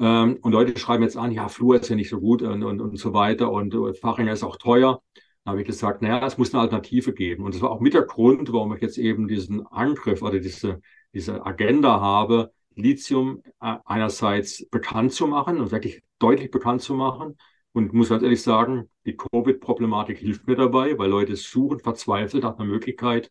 Ähm, 0.00 0.38
und 0.42 0.52
Leute 0.52 0.78
schreiben 0.78 1.02
jetzt 1.02 1.16
an, 1.16 1.30
ja, 1.30 1.48
Flur 1.48 1.76
ist 1.80 1.88
ja 1.90 1.96
nicht 1.96 2.08
so 2.08 2.20
gut 2.20 2.42
und, 2.42 2.62
und, 2.64 2.80
und 2.80 2.96
so 2.96 3.12
weiter 3.12 3.52
und, 3.52 3.74
und 3.74 3.98
Fachinger 3.98 4.32
ist 4.32 4.42
auch 4.42 4.56
teuer. 4.56 5.02
Da 5.44 5.52
habe 5.52 5.60
ich 5.60 5.66
gesagt, 5.66 6.02
naja, 6.02 6.26
es 6.26 6.38
muss 6.38 6.52
eine 6.52 6.62
Alternative 6.62 7.12
geben. 7.12 7.44
Und 7.44 7.54
das 7.54 7.62
war 7.62 7.70
auch 7.70 7.80
mit 7.80 7.94
der 7.94 8.02
Grund, 8.02 8.52
warum 8.52 8.74
ich 8.74 8.82
jetzt 8.82 8.98
eben 8.98 9.28
diesen 9.28 9.66
Angriff 9.66 10.22
oder 10.22 10.38
diese, 10.40 10.80
diese 11.14 11.44
Agenda 11.46 12.00
habe, 12.00 12.52
Lithium 12.76 13.42
äh, 13.60 13.76
einerseits 13.84 14.66
bekannt 14.70 15.12
zu 15.12 15.26
machen 15.26 15.60
und 15.60 15.70
wirklich 15.72 16.02
deutlich 16.18 16.50
bekannt 16.50 16.82
zu 16.82 16.94
machen. 16.94 17.36
Und 17.72 17.92
muss 17.92 18.08
ganz 18.08 18.22
ehrlich 18.22 18.42
sagen, 18.42 18.90
die 19.06 19.16
Covid-Problematik 19.16 20.18
hilft 20.18 20.46
mir 20.46 20.56
dabei, 20.56 20.98
weil 20.98 21.10
Leute 21.10 21.36
suchen 21.36 21.78
verzweifelt 21.80 22.42
nach 22.42 22.58
einer 22.58 22.66
Möglichkeit, 22.66 23.30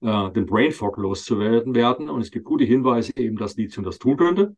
äh, 0.00 0.30
den 0.32 0.46
Brain 0.46 0.72
Fog 0.72 0.96
loszuwerden 0.98 1.74
werden. 1.74 2.08
Und 2.10 2.20
es 2.22 2.30
gibt 2.30 2.44
gute 2.44 2.64
Hinweise 2.64 3.12
eben, 3.16 3.36
dass 3.36 3.56
Lithium 3.56 3.84
das 3.84 3.98
tun 3.98 4.16
könnte. 4.16 4.56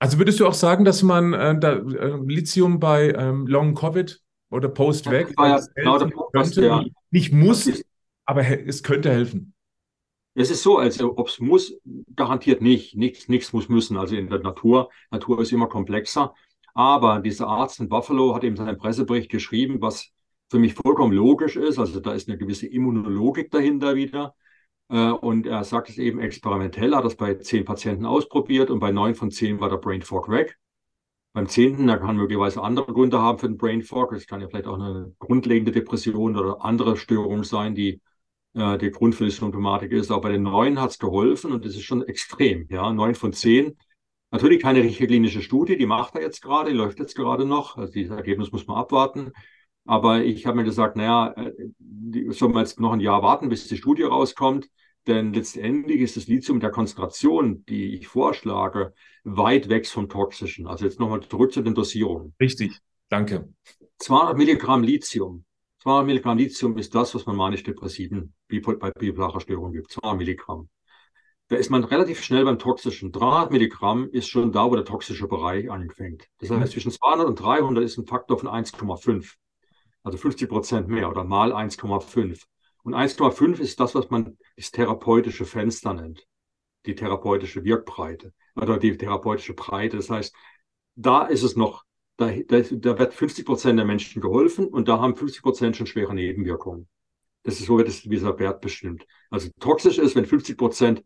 Also 0.00 0.16
würdest 0.16 0.40
du 0.40 0.46
auch 0.46 0.54
sagen, 0.54 0.84
dass 0.84 1.02
man 1.02 1.34
äh, 1.34 1.58
da, 1.58 1.74
äh, 1.74 2.18
Lithium 2.26 2.80
bei 2.80 3.10
ähm, 3.12 3.46
Long 3.46 3.74
Covid 3.74 4.18
oder 4.50 4.68
Post 4.68 5.10
weg 5.10 5.34
ja, 5.38 5.60
genau 5.74 5.98
könnte, 6.32 6.60
der, 6.62 6.84
nicht 7.10 7.32
muss, 7.32 7.66
ist, 7.66 7.84
aber 8.24 8.42
es 8.46 8.82
könnte 8.82 9.10
helfen. 9.10 9.54
Es 10.34 10.50
ist 10.50 10.62
so, 10.62 10.78
also 10.78 11.18
ob 11.18 11.28
es 11.28 11.38
muss, 11.38 11.74
garantiert 12.16 12.62
nicht. 12.62 12.96
Nichts, 12.96 13.28
nichts 13.28 13.52
muss 13.52 13.68
müssen. 13.68 13.98
Also 13.98 14.16
in 14.16 14.30
der 14.30 14.38
Natur, 14.38 14.88
Natur 15.10 15.42
ist 15.42 15.52
immer 15.52 15.68
komplexer. 15.68 16.34
Aber 16.72 17.20
dieser 17.20 17.48
Arzt 17.48 17.78
in 17.80 17.90
Buffalo 17.90 18.34
hat 18.34 18.42
eben 18.42 18.56
seinen 18.56 18.78
Pressebericht 18.78 19.30
geschrieben, 19.30 19.82
was 19.82 20.10
für 20.48 20.58
mich 20.58 20.72
vollkommen 20.72 21.12
logisch 21.12 21.56
ist. 21.56 21.78
Also 21.78 22.00
da 22.00 22.14
ist 22.14 22.26
eine 22.28 22.38
gewisse 22.38 22.66
Immunologik 22.66 23.50
dahinter 23.50 23.96
wieder. 23.96 24.34
Äh, 24.90 25.10
und 25.10 25.46
er 25.46 25.64
sagt 25.64 25.88
es 25.88 25.98
eben 25.98 26.18
experimentell, 26.20 26.94
hat 26.94 27.04
das 27.04 27.16
bei 27.16 27.34
zehn 27.34 27.64
Patienten 27.64 28.06
ausprobiert 28.06 28.70
und 28.70 28.80
bei 28.80 28.92
neun 28.92 29.14
von 29.14 29.30
zehn 29.30 29.60
war 29.60 29.70
der 29.70 29.76
Brain 29.78 30.02
Fog 30.02 30.28
weg. 30.30 30.58
Beim 31.32 31.46
zehnten, 31.46 31.88
er 31.88 31.98
kann 31.98 32.16
möglicherweise 32.16 32.60
andere 32.62 32.92
Gründe 32.92 33.20
haben 33.20 33.38
für 33.38 33.46
den 33.48 33.56
Brain 33.56 33.82
Fog. 33.82 34.12
Es 34.12 34.26
kann 34.26 34.40
ja 34.40 34.48
vielleicht 34.48 34.66
auch 34.66 34.74
eine 34.78 35.14
grundlegende 35.20 35.70
Depression 35.70 36.36
oder 36.36 36.64
andere 36.64 36.96
Störung 36.96 37.44
sein, 37.44 37.74
die 37.74 38.00
äh, 38.54 38.78
die 38.78 38.90
Grund 38.90 39.14
für 39.14 39.24
die 39.24 39.30
Symptomatik 39.30 39.92
ist. 39.92 40.10
Aber 40.10 40.22
bei 40.22 40.32
den 40.32 40.42
neun 40.42 40.80
hat 40.80 40.90
es 40.90 40.98
geholfen 40.98 41.52
und 41.52 41.64
das 41.64 41.74
ist 41.76 41.84
schon 41.84 42.02
extrem. 42.02 42.66
Ja, 42.68 42.92
neun 42.92 43.14
von 43.14 43.32
zehn. 43.32 43.76
Natürlich 44.32 44.60
keine 44.62 44.82
richtige 44.82 45.08
klinische 45.08 45.42
Studie, 45.42 45.76
die 45.76 45.86
macht 45.86 46.14
er 46.14 46.22
jetzt 46.22 46.40
gerade, 46.42 46.70
die 46.70 46.76
läuft 46.76 46.98
jetzt 47.00 47.16
gerade 47.16 47.44
noch. 47.44 47.76
Also 47.76 47.92
dieses 47.92 48.16
Ergebnis 48.16 48.52
muss 48.52 48.66
man 48.66 48.76
abwarten. 48.76 49.32
Aber 49.86 50.22
ich 50.22 50.46
habe 50.46 50.58
mir 50.58 50.64
gesagt, 50.64 50.96
naja, 50.96 51.34
äh, 51.36 51.52
sollen 52.30 52.54
wir 52.54 52.60
jetzt 52.60 52.80
noch 52.80 52.92
ein 52.92 53.00
Jahr 53.00 53.22
warten, 53.22 53.48
bis 53.48 53.68
die 53.68 53.76
Studie 53.76 54.02
rauskommt? 54.02 54.68
Denn 55.06 55.32
letztendlich 55.32 56.00
ist 56.00 56.16
das 56.16 56.26
Lithium 56.26 56.56
mit 56.56 56.62
der 56.62 56.70
Konzentration, 56.70 57.64
die 57.66 57.94
ich 57.94 58.06
vorschlage, 58.06 58.92
weit 59.24 59.68
weg 59.68 59.86
vom 59.86 60.08
Toxischen. 60.08 60.66
Also 60.66 60.84
jetzt 60.84 61.00
nochmal 61.00 61.20
zurück 61.20 61.52
zu 61.52 61.62
den 61.62 61.74
Dosierungen. 61.74 62.34
Richtig, 62.38 62.78
danke. 63.08 63.48
200 63.98 64.36
Milligramm 64.36 64.82
Lithium. 64.82 65.44
200 65.82 66.06
Milligramm 66.06 66.36
Lithium 66.36 66.76
ist 66.76 66.94
das, 66.94 67.14
was 67.14 67.24
man 67.24 67.36
manisch-depressiven 67.36 68.34
bei 68.48 68.90
bipolarer 68.90 69.40
Störung 69.40 69.72
gibt. 69.72 69.90
200 69.90 70.18
Milligramm. 70.18 70.68
Da 71.48 71.56
ist 71.56 71.70
man 71.70 71.82
relativ 71.82 72.22
schnell 72.22 72.44
beim 72.44 72.58
Toxischen. 72.58 73.10
300 73.10 73.50
Milligramm 73.50 74.08
ist 74.10 74.28
schon 74.28 74.52
da, 74.52 74.70
wo 74.70 74.76
der 74.76 74.84
toxische 74.84 75.26
Bereich 75.26 75.70
anfängt. 75.70 76.28
Das 76.38 76.50
heißt, 76.50 76.72
zwischen 76.72 76.92
200 76.92 77.26
und 77.26 77.40
300 77.40 77.82
ist 77.82 77.98
ein 77.98 78.06
Faktor 78.06 78.38
von 78.38 78.48
1,5. 78.48 79.34
Also 80.02 80.18
50 80.18 80.48
Prozent 80.48 80.88
mehr 80.88 81.10
oder 81.10 81.24
mal 81.24 81.52
1,5. 81.52 82.46
Und 82.82 82.94
1,5 82.94 83.60
ist 83.60 83.80
das, 83.80 83.94
was 83.94 84.10
man 84.10 84.38
das 84.56 84.70
therapeutische 84.70 85.44
Fenster 85.44 85.92
nennt, 85.94 86.26
die 86.86 86.94
therapeutische 86.94 87.64
Wirkbreite 87.64 88.32
oder 88.56 88.78
die 88.78 88.96
therapeutische 88.96 89.54
Breite. 89.54 89.98
Das 89.98 90.08
heißt, 90.08 90.34
da 90.96 91.26
ist 91.26 91.42
es 91.42 91.56
noch, 91.56 91.84
da, 92.16 92.30
da, 92.30 92.60
da 92.60 92.98
wird 92.98 93.14
50 93.14 93.44
Prozent 93.44 93.78
der 93.78 93.86
Menschen 93.86 94.22
geholfen 94.22 94.66
und 94.66 94.88
da 94.88 94.98
haben 95.00 95.16
50 95.16 95.42
Prozent 95.42 95.76
schon 95.76 95.86
schwere 95.86 96.14
Nebenwirkungen. 96.14 96.88
Das 97.42 97.58
ist 97.58 97.66
so, 97.66 97.78
wird 97.78 97.88
es 97.88 98.02
dieser 98.02 98.38
Wert 98.38 98.60
bestimmt. 98.60 99.06
Also 99.30 99.48
toxisch 99.60 99.98
ist, 99.98 100.14
wenn 100.14 100.26
50 100.26 100.58
Prozent 100.58 101.04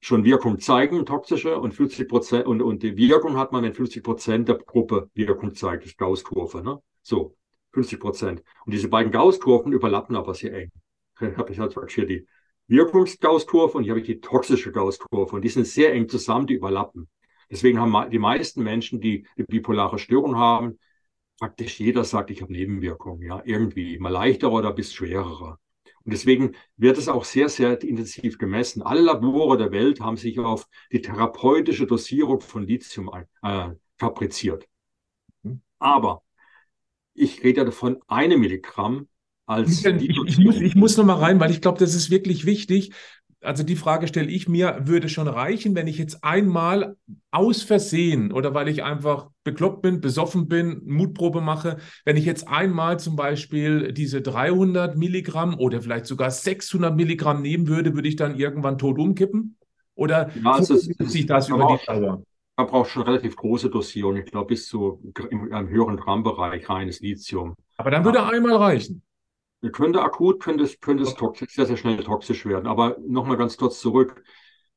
schon 0.00 0.24
Wirkung 0.24 0.58
zeigen, 0.58 1.06
toxische, 1.06 1.58
und 1.58 1.72
50 1.72 2.08
Prozent, 2.08 2.46
und, 2.46 2.62
und 2.62 2.82
die 2.82 2.96
Wirkung 2.96 3.36
hat 3.36 3.52
man, 3.52 3.64
wenn 3.64 3.74
50 3.74 4.02
Prozent 4.02 4.48
der 4.48 4.58
Gruppe 4.58 5.10
Wirkung 5.14 5.54
zeigt, 5.54 5.84
das 5.84 5.96
Gauss-Kurve, 5.96 6.62
ne? 6.62 6.80
So. 7.02 7.36
50 7.76 8.00
Prozent. 8.00 8.42
Und 8.64 8.72
diese 8.72 8.88
beiden 8.88 9.12
Gaußkurven 9.12 9.72
überlappen 9.72 10.16
aber 10.16 10.34
sehr 10.34 10.54
eng. 10.54 10.72
Ich 11.20 11.36
habe 11.36 11.52
ich 11.52 11.58
halt 11.58 11.74
hier 11.90 12.06
die 12.06 12.26
Wirkungsgaußkurve 12.68 13.76
und 13.76 13.84
hier 13.84 13.92
habe 13.92 14.00
ich 14.00 14.06
die 14.06 14.20
toxische 14.20 14.72
Gaußkurve. 14.72 15.36
Und 15.36 15.42
die 15.42 15.50
sind 15.50 15.66
sehr 15.66 15.92
eng 15.92 16.08
zusammen, 16.08 16.46
die 16.46 16.54
überlappen. 16.54 17.08
Deswegen 17.50 17.78
haben 17.78 18.10
die 18.10 18.18
meisten 18.18 18.62
Menschen, 18.62 19.00
die 19.00 19.26
eine 19.36 19.46
bipolare 19.46 19.98
Störung 19.98 20.36
haben, 20.36 20.78
praktisch 21.38 21.78
jeder 21.78 22.04
sagt, 22.04 22.30
ich 22.30 22.40
habe 22.40 22.52
Nebenwirkungen, 22.52 23.22
ja, 23.22 23.42
irgendwie, 23.44 23.98
mal 23.98 24.08
leichtere 24.08 24.50
oder 24.50 24.72
bis 24.72 24.94
schwerere. 24.94 25.58
Und 26.04 26.12
deswegen 26.12 26.56
wird 26.76 26.96
es 26.96 27.08
auch 27.08 27.24
sehr, 27.24 27.50
sehr 27.50 27.82
intensiv 27.82 28.38
gemessen. 28.38 28.82
Alle 28.82 29.02
Labore 29.02 29.58
der 29.58 29.70
Welt 29.70 30.00
haben 30.00 30.16
sich 30.16 30.38
auf 30.38 30.66
die 30.90 31.02
therapeutische 31.02 31.86
Dosierung 31.86 32.40
von 32.40 32.66
Lithium 32.66 33.10
äh, 33.42 33.68
fabriziert. 33.98 34.66
Mhm. 35.42 35.60
Aber 35.78 36.22
ich 37.16 37.42
rede 37.42 37.58
ja 37.58 37.64
davon 37.64 37.98
eine 38.06 38.36
Milligramm 38.36 39.08
als. 39.46 39.84
Ich, 39.84 39.86
ich, 39.86 40.38
muss, 40.38 40.60
ich 40.60 40.74
muss 40.74 40.96
noch 40.96 41.04
mal 41.04 41.14
rein, 41.14 41.40
weil 41.40 41.50
ich 41.50 41.60
glaube, 41.60 41.78
das 41.78 41.94
ist 41.94 42.10
wirklich 42.10 42.46
wichtig. 42.46 42.92
Also 43.42 43.62
die 43.62 43.76
Frage 43.76 44.08
stelle 44.08 44.28
ich 44.28 44.48
mir, 44.48 44.80
würde 44.84 45.08
schon 45.08 45.28
reichen, 45.28 45.74
wenn 45.76 45.86
ich 45.86 45.98
jetzt 45.98 46.24
einmal 46.24 46.96
aus 47.30 47.62
Versehen 47.62 48.32
oder 48.32 48.54
weil 48.54 48.66
ich 48.66 48.82
einfach 48.82 49.28
bekloppt 49.44 49.82
bin, 49.82 50.00
besoffen 50.00 50.48
bin, 50.48 50.80
Mutprobe 50.84 51.40
mache, 51.40 51.76
wenn 52.04 52.16
ich 52.16 52.24
jetzt 52.24 52.48
einmal 52.48 52.98
zum 52.98 53.14
Beispiel 53.14 53.92
diese 53.92 54.20
300 54.20 54.96
Milligramm 54.96 55.54
oder 55.58 55.80
vielleicht 55.80 56.06
sogar 56.06 56.30
600 56.30 56.96
Milligramm 56.96 57.42
nehmen 57.42 57.68
würde, 57.68 57.94
würde 57.94 58.08
ich 58.08 58.16
dann 58.16 58.36
irgendwann 58.36 58.78
tot 58.78 58.98
umkippen? 58.98 59.56
Oder 59.94 60.30
ja, 60.42 60.52
also 60.52 60.76
sich 60.76 61.26
das 61.26 61.48
über 61.48 61.66
die 61.66 61.86
Dauer? 61.86 62.22
Man 62.56 62.66
braucht 62.66 62.90
schon 62.90 63.02
relativ 63.02 63.36
große 63.36 63.68
Dosierungen. 63.68 64.22
Ich 64.24 64.30
glaube, 64.30 64.48
bis 64.48 64.66
zu 64.66 65.02
einem 65.50 65.68
höheren 65.68 65.96
Grammbereich 65.96 66.68
reines 66.68 67.00
Lithium. 67.00 67.54
Aber 67.76 67.90
dann 67.90 68.04
würde 68.04 68.24
einmal 68.24 68.56
reichen. 68.56 69.02
Könnte 69.72 70.02
akut, 70.02 70.40
könnte 70.40 70.64
es, 70.64 70.80
könnte 70.80 71.02
es 71.02 71.14
toxisch, 71.14 71.54
sehr, 71.54 71.66
sehr 71.66 71.76
schnell 71.76 72.02
toxisch 72.02 72.46
werden. 72.46 72.66
Aber 72.66 72.96
nochmal 73.06 73.36
ganz 73.36 73.56
kurz 73.56 73.80
zurück. 73.80 74.22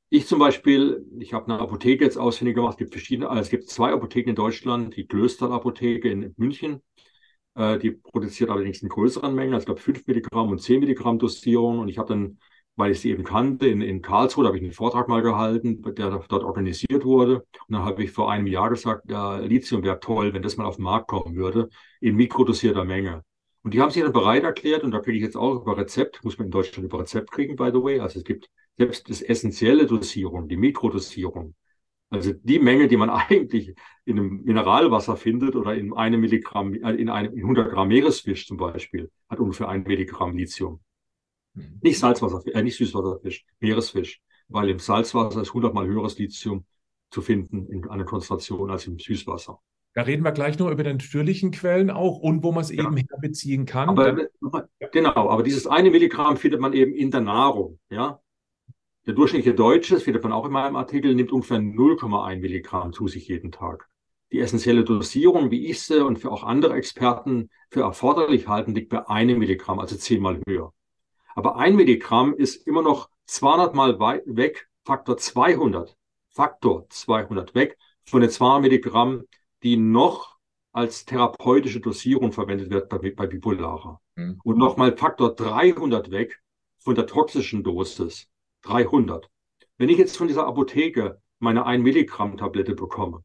Ich 0.10 0.26
zum 0.28 0.40
Beispiel, 0.40 1.06
ich 1.20 1.34
habe 1.34 1.52
eine 1.52 1.62
Apotheke 1.62 2.04
jetzt 2.04 2.18
ausfindig 2.18 2.56
gemacht. 2.56 2.74
Es 2.74 2.78
gibt 2.80 2.94
verschiedene, 2.94 3.30
also 3.30 3.42
es 3.42 3.50
gibt 3.50 3.70
zwei 3.70 3.92
Apotheken 3.94 4.32
in 4.32 4.36
Deutschland. 4.36 4.96
Die 4.96 5.06
Klösterl 5.06 5.54
Apotheke 5.54 6.10
in 6.10 6.34
München. 6.38 6.82
Äh, 7.56 7.78
die 7.78 7.92
produziert 7.92 8.50
allerdings 8.50 8.82
in 8.82 8.90
größeren 8.90 9.34
Mengen, 9.36 9.54
also 9.54 9.64
ich 9.64 9.66
glaube 9.66 9.82
5 9.82 10.08
Milligramm 10.08 10.50
und 10.50 10.62
10 10.62 10.80
Milligramm 10.80 11.20
Dosierung. 11.20 11.80
Und 11.80 11.90
ich 11.90 11.98
habe 11.98 12.10
dann 12.10 12.40
weil 12.80 12.92
ich 12.94 13.02
sie 13.02 13.12
eben 13.12 13.26
kannte. 13.26 13.68
In, 13.68 13.82
in 13.82 14.02
Karlsruhe 14.02 14.48
habe 14.48 14.58
ich 14.58 14.64
einen 14.64 14.72
Vortrag 14.72 15.10
mal 15.10 15.22
gehalten, 15.22 15.82
der 15.96 16.24
dort 16.30 16.44
organisiert 16.44 17.04
wurde. 17.04 17.46
Und 17.68 17.74
dann 17.76 17.84
habe 17.84 18.04
ich 18.04 18.12
vor 18.12 18.32
einem 18.32 18.48
Jahr 18.48 18.70
gesagt, 18.70 19.10
ja, 19.12 19.38
Lithium 19.38 19.84
wäre 19.84 20.00
toll, 20.00 20.34
wenn 20.34 20.42
das 20.42 20.56
mal 20.56 20.66
auf 20.66 20.78
den 20.78 20.84
Markt 20.84 21.08
kommen 21.08 21.36
würde, 21.36 21.70
in 22.00 22.16
mikrodosierter 22.16 22.86
Menge. 22.86 23.26
Und 23.64 23.74
die 23.74 23.82
haben 23.82 23.92
sich 23.92 24.02
dann 24.02 24.14
bereit 24.14 24.44
erklärt, 24.44 24.84
und 24.84 24.92
da 24.92 25.00
kriege 25.00 25.18
ich 25.18 25.24
jetzt 25.24 25.36
auch 25.36 25.62
über 25.62 25.78
Rezept, 25.78 26.24
muss 26.24 26.38
man 26.38 26.46
in 26.46 26.52
Deutschland 26.52 26.86
über 26.86 27.00
Rezept 27.02 27.32
kriegen, 27.32 27.58
by 27.58 27.70
the 27.74 27.84
way. 27.84 28.00
Also 28.00 28.20
es 28.20 28.24
gibt 28.24 28.50
selbst 28.78 29.10
das 29.10 29.22
essentielle 29.22 29.86
Dosierung, 29.86 30.48
die 30.48 30.56
Mikrodosierung. 30.56 31.56
Also 32.10 32.32
die 32.34 32.60
Menge, 32.60 32.88
die 32.88 32.98
man 32.98 33.10
eigentlich 33.30 33.76
in 34.06 34.20
einem 34.20 34.42
Mineralwasser 34.44 35.18
findet 35.18 35.56
oder 35.58 35.76
in 35.76 35.94
einem 35.94 36.22
Milligramm, 36.22 36.74
äh, 36.76 36.94
in 36.94 37.10
einem 37.10 37.34
in 37.34 37.42
100 37.42 37.72
Gramm 37.72 37.90
Meeresfisch 37.90 38.48
zum 38.48 38.56
Beispiel, 38.56 39.12
hat 39.30 39.40
ungefähr 39.40 39.68
ein 39.68 39.84
Milligramm 39.84 40.38
Lithium. 40.38 40.80
Mhm. 41.60 41.80
Nicht 41.82 42.00
Salzwasser, 42.00 42.42
äh, 42.54 42.64
nicht 42.64 42.78
Süßwasserfisch, 42.78 43.46
Meeresfisch, 43.60 44.22
weil 44.48 44.70
im 44.70 44.80
Salzwasser 44.80 45.42
ist 45.42 45.54
hundertmal 45.54 45.88
höheres 45.88 46.18
Lithium 46.18 46.66
zu 47.12 47.22
finden 47.22 47.68
in 47.68 47.88
einer 47.90 48.06
Konzentration 48.06 48.70
als 48.70 48.88
im 48.88 49.00
Süßwasser. 49.00 49.60
Da 49.96 50.04
reden 50.04 50.24
wir 50.24 50.32
gleich 50.32 50.60
noch 50.60 50.70
über 50.70 50.84
die 50.84 50.92
natürlichen 50.92 51.52
Quellen 51.52 51.90
auch 51.90 52.20
und 52.20 52.44
wo 52.44 52.52
man 52.52 52.62
es 52.62 52.72
ja. 52.72 52.84
eben 52.84 52.96
herbeziehen 52.96 53.66
kann. 53.66 53.90
Aber. 53.90 54.28
Genau, 54.92 55.30
aber 55.30 55.44
dieses 55.44 55.68
eine 55.68 55.90
Milligramm 55.90 56.38
findet 56.38 56.62
man 56.62 56.74
eben 56.74 56.94
in 56.94 57.12
der 57.12 57.22
Nahrung. 57.22 57.80
Ja? 57.90 58.22
Der 59.08 59.14
durchschnittliche 59.16 59.56
Deutsche, 59.56 59.96
das 59.96 60.04
findet 60.04 60.24
man 60.24 60.32
auch 60.32 60.46
in 60.46 60.52
meinem 60.52 60.76
Artikel, 60.76 61.16
nimmt 61.16 61.32
ungefähr 61.32 61.58
0,1 61.58 62.40
Milligramm 62.40 62.94
zu 62.94 63.08
sich 63.08 63.28
jeden 63.28 63.52
Tag. 63.52 63.88
Die 64.32 64.40
essentielle 64.40 64.84
Dosierung, 64.84 65.50
wie 65.50 65.66
ich 65.66 65.82
sie 65.82 66.06
und 66.06 66.20
für 66.20 66.32
auch 66.32 66.44
andere 66.44 66.76
Experten 66.76 67.50
für 67.72 67.82
erforderlich 67.82 68.48
halten, 68.48 68.76
liegt 68.76 68.90
bei 68.90 69.08
einem 69.10 69.40
Milligramm, 69.40 69.80
also 69.80 69.96
zehnmal 69.96 70.40
höher. 70.48 70.72
Aber 71.40 71.56
ein 71.56 71.78
Milligramm 71.78 72.34
ist 72.34 72.68
immer 72.68 72.82
noch 72.82 73.10
200 73.28 73.74
Mal 73.74 73.98
weg, 74.26 74.68
Faktor 74.84 75.16
200, 75.16 75.96
Faktor 76.28 76.86
200 76.90 77.56
weg 77.56 77.78
von 78.04 78.20
den 78.20 78.30
200 78.30 78.64
Milligramm, 78.64 79.24
die 79.64 79.78
noch 79.78 80.36
als 80.74 81.06
therapeutische 81.06 81.80
Dosierung 81.80 82.34
verwendet 82.34 82.70
wird 82.70 82.90
bei, 82.90 82.98
bei 82.98 83.26
Bipolarer. 83.26 84.02
Mhm. 84.18 84.42
Und 84.44 84.58
nochmal 84.58 84.98
Faktor 84.98 85.34
300 85.34 86.12
weg 86.12 86.42
von 86.78 86.96
der 86.96 87.08
toxischen 87.08 87.64
Dosis. 87.64 88.28
300. 88.64 89.30
Wenn 89.78 89.88
ich 89.88 89.98
jetzt 89.98 90.18
von 90.18 90.28
dieser 90.28 90.46
Apotheke 90.46 91.22
meine 91.40 91.66
1 91.66 91.82
Milligramm 91.82 92.36
Tablette 92.36 92.76
bekomme, 92.76 93.24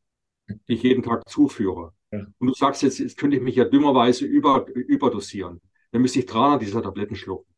die 0.69 0.75
ich 0.75 0.85
jeden 0.85 1.03
Tag 1.03 1.29
zuführe, 1.29 1.95
ja. 2.13 2.25
und 2.39 2.47
du 2.47 2.55
sagst 2.55 2.85
jetzt, 2.85 3.01
jetzt 3.01 3.19
könnte 3.19 3.39
ich 3.39 3.43
mich 3.43 3.57
ja 3.57 3.65
dümmerweise 3.65 4.25
über, 4.25 4.69
überdosieren, 4.69 5.61
dann 5.91 6.01
müsste 6.01 6.21
ich 6.21 6.27
300 6.27 6.63
dieser 6.63 6.81
Tabletten 6.81 7.17
schlucken. 7.17 7.54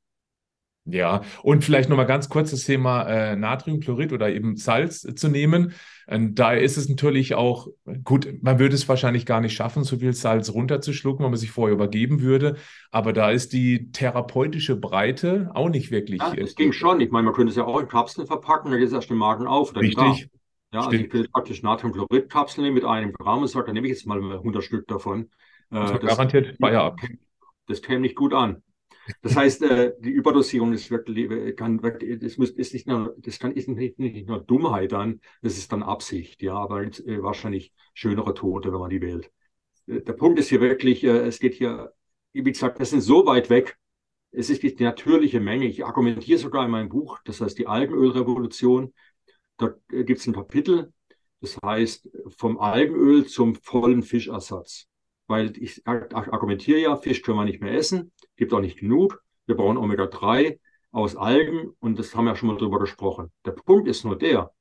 Ja, 0.89 1.22
und 1.43 1.64
vielleicht 1.64 1.89
nochmal 1.89 2.07
ganz 2.07 2.28
kurz 2.28 2.53
das 2.53 2.62
Thema 2.62 3.03
äh, 3.03 3.34
Natriumchlorid 3.34 4.12
oder 4.12 4.30
eben 4.30 4.57
Salz 4.57 5.05
äh, 5.05 5.14
zu 5.14 5.28
nehmen. 5.28 5.72
Da 6.09 6.53
ist 6.53 6.76
es 6.76 6.89
natürlich 6.89 7.34
auch, 7.34 7.66
gut, 8.05 8.28
man 8.41 8.61
würde 8.61 8.76
es 8.76 8.89
wahrscheinlich 8.89 9.26
gar 9.26 9.41
nicht 9.41 9.55
schaffen, 9.55 9.82
so 9.82 9.97
viel 9.97 10.12
Salz 10.12 10.53
runterzuschlucken, 10.53 11.24
wenn 11.24 11.32
man 11.32 11.41
sich 11.41 11.51
vorher 11.51 11.74
übergeben 11.74 12.20
würde. 12.20 12.59
Aber 12.93 13.12
da 13.12 13.32
ist 13.32 13.53
die 13.53 13.91
therapeutische 13.91 14.76
Breite 14.76 15.51
auch 15.55 15.68
nicht 15.68 15.91
wirklich. 15.91 16.20
Ja, 16.20 16.32
es 16.34 16.55
ging 16.55 16.72
schon. 16.72 17.01
Ich 17.01 17.11
meine, 17.11 17.24
man 17.24 17.34
könnte 17.34 17.51
es 17.51 17.57
ja 17.57 17.64
auch 17.64 17.80
in 17.80 17.89
Kapseln 17.89 18.28
verpacken, 18.28 18.70
dann 18.70 18.78
geht 18.78 18.87
es 18.87 18.95
erst 18.95 19.11
im 19.11 19.16
Magen 19.16 19.49
auf. 19.49 19.74
Richtig. 19.74 20.28
Ja, 20.72 20.80
also 20.80 20.93
ich 20.93 21.12
will 21.12 21.26
praktisch 21.28 21.62
Natriumchlorid-Kapseln 21.64 22.72
mit 22.72 22.84
einem 22.84 23.12
Gramm 23.12 23.43
und 23.43 23.49
sage, 23.49 23.66
dann 23.66 23.74
nehme 23.74 23.89
ich 23.89 23.95
jetzt 23.95 24.07
mal 24.07 24.22
100 24.22 24.62
Stück 24.62 24.87
davon. 24.87 25.30
Äh, 25.72 25.99
das 25.99 26.01
garantiert 26.01 26.57
Feierabend. 26.61 27.01
Das 27.66 27.82
käme 27.82 28.01
nicht 28.01 28.14
gut 28.14 28.32
an. 28.32 28.62
Das 29.22 29.36
heißt, 29.36 29.62
äh, 29.62 29.92
die 30.00 30.11
Überdosierung 30.11 30.72
ist 30.72 30.90
wirklich, 30.90 31.57
kann, 31.57 31.80
das 31.80 32.36
muss, 32.38 32.50
ist 32.50 32.74
nicht 32.74 32.86
nur, 32.86 33.14
das 33.18 33.38
kann, 33.38 33.52
ist 33.52 33.68
nicht, 33.68 33.98
nicht 33.98 34.28
nur 34.28 34.40
Dummheit 34.40 34.92
dann, 34.92 35.20
das 35.42 35.59
ist 35.59 35.72
dann 35.72 35.82
Absicht, 35.82 36.42
ja, 36.42 36.54
aber 36.54 36.82
äh, 36.82 37.22
wahrscheinlich 37.22 37.72
schönere 37.94 38.34
Tote, 38.34 38.72
wenn 38.72 38.80
man 38.80 38.90
die 38.90 39.00
wählt. 39.00 39.30
Äh, 39.86 40.00
der 40.02 40.12
Punkt 40.14 40.38
ist 40.38 40.48
hier 40.48 40.61
wirklich, 40.61 41.04
äh, 41.04 41.26
es 41.26 41.38
geht 41.38 41.54
hier, 41.54 41.92
wie 42.32 42.42
gesagt, 42.42 42.80
das 42.80 42.90
sind 42.90 43.00
so 43.00 43.26
weit 43.26 43.50
weg, 43.50 43.78
es 44.32 44.50
ist 44.50 44.62
die 44.62 44.74
natürliche 44.82 45.40
Menge. 45.40 45.66
Ich 45.66 45.84
argumentiere 45.84 46.38
sogar 46.38 46.64
in 46.64 46.70
meinem 46.70 46.88
Buch, 46.88 47.18
das 47.24 47.40
heißt 47.40 47.59
die 47.59 47.66
Algenölrevolution, 47.66 48.92
da 49.57 49.74
äh, 49.90 50.04
gibt 50.04 50.20
es 50.20 50.26
ein 50.26 50.34
Kapitel, 50.34 50.92
das 51.40 51.59
heißt 51.64 52.09
vom 52.36 52.59
Algenöl 52.59 53.26
zum 53.26 53.54
vollen 53.54 54.02
Fischersatz 54.02 54.88
weil 55.27 55.57
ich 55.57 55.87
argumentiere 55.87 56.81
ja, 56.81 56.97
Fisch 56.97 57.22
können 57.22 57.39
wir 57.39 57.45
nicht 57.45 57.61
mehr 57.61 57.74
essen, 57.74 58.12
gibt 58.37 58.53
auch 58.53 58.61
nicht 58.61 58.79
genug. 58.79 59.22
Wir 59.47 59.57
brauchen 59.57 59.77
Omega-3 59.77 60.59
aus 60.93 61.16
Algen 61.16 61.72
und 61.81 61.99
das 61.99 62.14
haben 62.14 62.24
wir 62.24 62.33
ja 62.33 62.37
schon 62.37 62.49
mal 62.49 62.57
drüber 62.57 62.79
gesprochen. 62.79 63.33
Der 63.45 63.53
Punkt 63.53 63.89
ist 63.89 64.05
nur 64.05 64.16
der, 64.16 64.53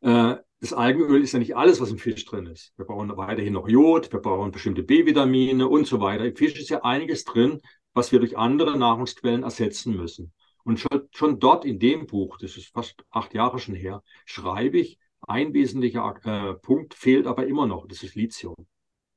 äh, 0.00 0.36
das 0.60 0.72
Algenöl 0.74 1.22
ist 1.22 1.32
ja 1.32 1.38
nicht 1.38 1.56
alles, 1.56 1.80
was 1.80 1.90
im 1.90 1.98
Fisch 1.98 2.24
drin 2.26 2.46
ist. 2.46 2.74
Wir 2.76 2.84
brauchen 2.84 3.16
weiterhin 3.16 3.54
noch 3.54 3.68
Jod, 3.68 4.12
wir 4.12 4.20
brauchen 4.20 4.50
bestimmte 4.50 4.82
B-Vitamine 4.82 5.66
und 5.66 5.86
so 5.86 6.00
weiter. 6.00 6.26
Im 6.26 6.36
Fisch 6.36 6.58
ist 6.58 6.68
ja 6.68 6.82
einiges 6.82 7.24
drin, 7.24 7.60
was 7.94 8.12
wir 8.12 8.18
durch 8.18 8.36
andere 8.36 8.78
Nahrungsquellen 8.78 9.42
ersetzen 9.42 9.96
müssen. 9.96 10.32
Und 10.64 10.78
schon, 10.78 11.08
schon 11.12 11.38
dort 11.38 11.64
in 11.64 11.78
dem 11.78 12.06
Buch, 12.06 12.36
das 12.38 12.58
ist 12.58 12.68
fast 12.74 13.02
acht 13.10 13.32
Jahre 13.32 13.58
schon 13.58 13.74
her, 13.74 14.02
schreibe 14.26 14.78
ich, 14.78 14.98
ein 15.22 15.54
wesentlicher 15.54 16.14
äh, 16.24 16.54
Punkt 16.54 16.94
fehlt 16.94 17.26
aber 17.26 17.46
immer 17.46 17.66
noch, 17.66 17.86
das 17.86 18.02
ist 18.02 18.14
Lithium 18.14 18.54